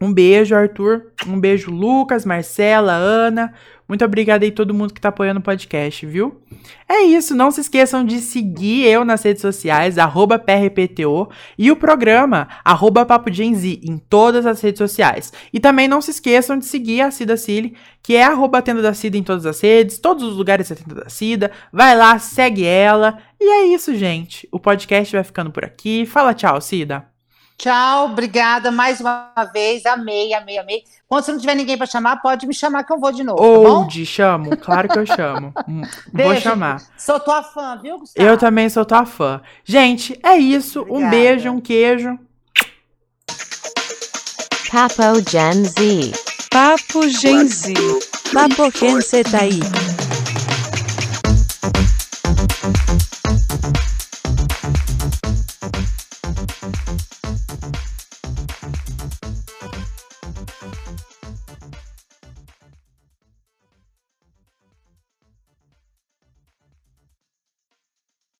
Um 0.00 0.12
beijo, 0.12 0.54
Arthur. 0.54 1.12
Um 1.26 1.40
beijo, 1.40 1.70
Lucas, 1.70 2.24
Marcela, 2.24 2.92
Ana. 2.92 3.52
Muito 3.88 4.04
obrigada 4.04 4.44
aí 4.44 4.50
todo 4.50 4.74
mundo 4.74 4.92
que 4.92 5.00
tá 5.00 5.10
apoiando 5.10 5.38
o 5.38 5.42
podcast, 5.42 6.04
viu? 6.04 6.40
É 6.88 7.02
isso, 7.02 7.36
não 7.36 7.52
se 7.52 7.60
esqueçam 7.60 8.04
de 8.04 8.18
seguir 8.18 8.84
eu 8.84 9.04
nas 9.04 9.22
redes 9.22 9.40
sociais, 9.40 9.96
arroba 9.96 10.40
PRPTO, 10.40 11.30
e 11.56 11.70
o 11.70 11.76
programa, 11.76 12.48
arroba 12.64 13.06
Papo 13.06 13.30
em 13.30 13.96
todas 13.96 14.44
as 14.44 14.60
redes 14.60 14.78
sociais. 14.78 15.32
E 15.52 15.60
também 15.60 15.86
não 15.86 16.00
se 16.00 16.10
esqueçam 16.10 16.58
de 16.58 16.64
seguir 16.64 17.00
a 17.00 17.12
Cida 17.12 17.36
Cili, 17.36 17.76
que 18.02 18.16
é 18.16 18.24
arroba 18.24 18.60
Tenda 18.60 18.82
da 18.82 18.92
Cida 18.92 19.16
em 19.16 19.22
todas 19.22 19.46
as 19.46 19.60
redes, 19.60 19.98
todos 19.98 20.24
os 20.24 20.36
lugares 20.36 20.68
é 20.70 20.74
Tenda 20.74 21.02
da 21.02 21.08
Cida. 21.08 21.52
Vai 21.72 21.96
lá, 21.96 22.18
segue 22.18 22.64
ela. 22.64 23.18
E 23.40 23.44
é 23.44 23.66
isso, 23.66 23.94
gente. 23.94 24.48
O 24.50 24.58
podcast 24.58 25.14
vai 25.14 25.24
ficando 25.24 25.52
por 25.52 25.64
aqui. 25.64 26.04
Fala 26.06 26.34
tchau, 26.34 26.60
Cida. 26.60 27.15
Tchau, 27.58 28.06
obrigada 28.06 28.70
mais 28.70 29.00
uma 29.00 29.30
vez. 29.52 29.86
Amei, 29.86 30.34
amei, 30.34 30.58
amei. 30.58 30.84
Quando 31.08 31.24
você 31.24 31.32
não 31.32 31.38
tiver 31.40 31.54
ninguém 31.54 31.76
pra 31.78 31.86
chamar, 31.86 32.20
pode 32.20 32.46
me 32.46 32.52
chamar 32.54 32.84
que 32.84 32.92
eu 32.92 32.98
vou 32.98 33.12
de 33.12 33.22
novo, 33.24 33.38
tá 33.38 33.44
bom? 33.68 33.78
Ou 33.80 33.86
de 33.86 34.04
chamo? 34.04 34.56
Claro 34.56 34.88
que 34.88 34.98
eu 34.98 35.06
chamo. 35.06 35.52
Hum, 35.68 35.82
Vou 36.12 36.36
chamar. 36.36 36.82
Sou 36.98 37.18
tua 37.18 37.42
fã, 37.42 37.78
viu, 37.80 37.98
Gustavo? 37.98 38.28
Eu 38.28 38.36
também 38.36 38.68
sou 38.68 38.84
tua 38.84 39.04
fã. 39.06 39.40
Gente, 39.64 40.18
é 40.22 40.36
isso. 40.36 40.80
Um 40.82 40.82
Obrigada. 41.04 41.10
beijo, 41.10 41.50
um 41.50 41.60
queijo. 41.60 42.18
Papo 44.70 45.30
Gen 45.30 45.64
Z. 45.64 46.12
Papo 46.50 47.08
Gen 47.08 47.46
Z. 47.48 47.74
Papo 48.32 48.70
Gen 48.78 49.00
Z 49.00 49.24
tá 49.24 49.40
aí. 49.40 49.60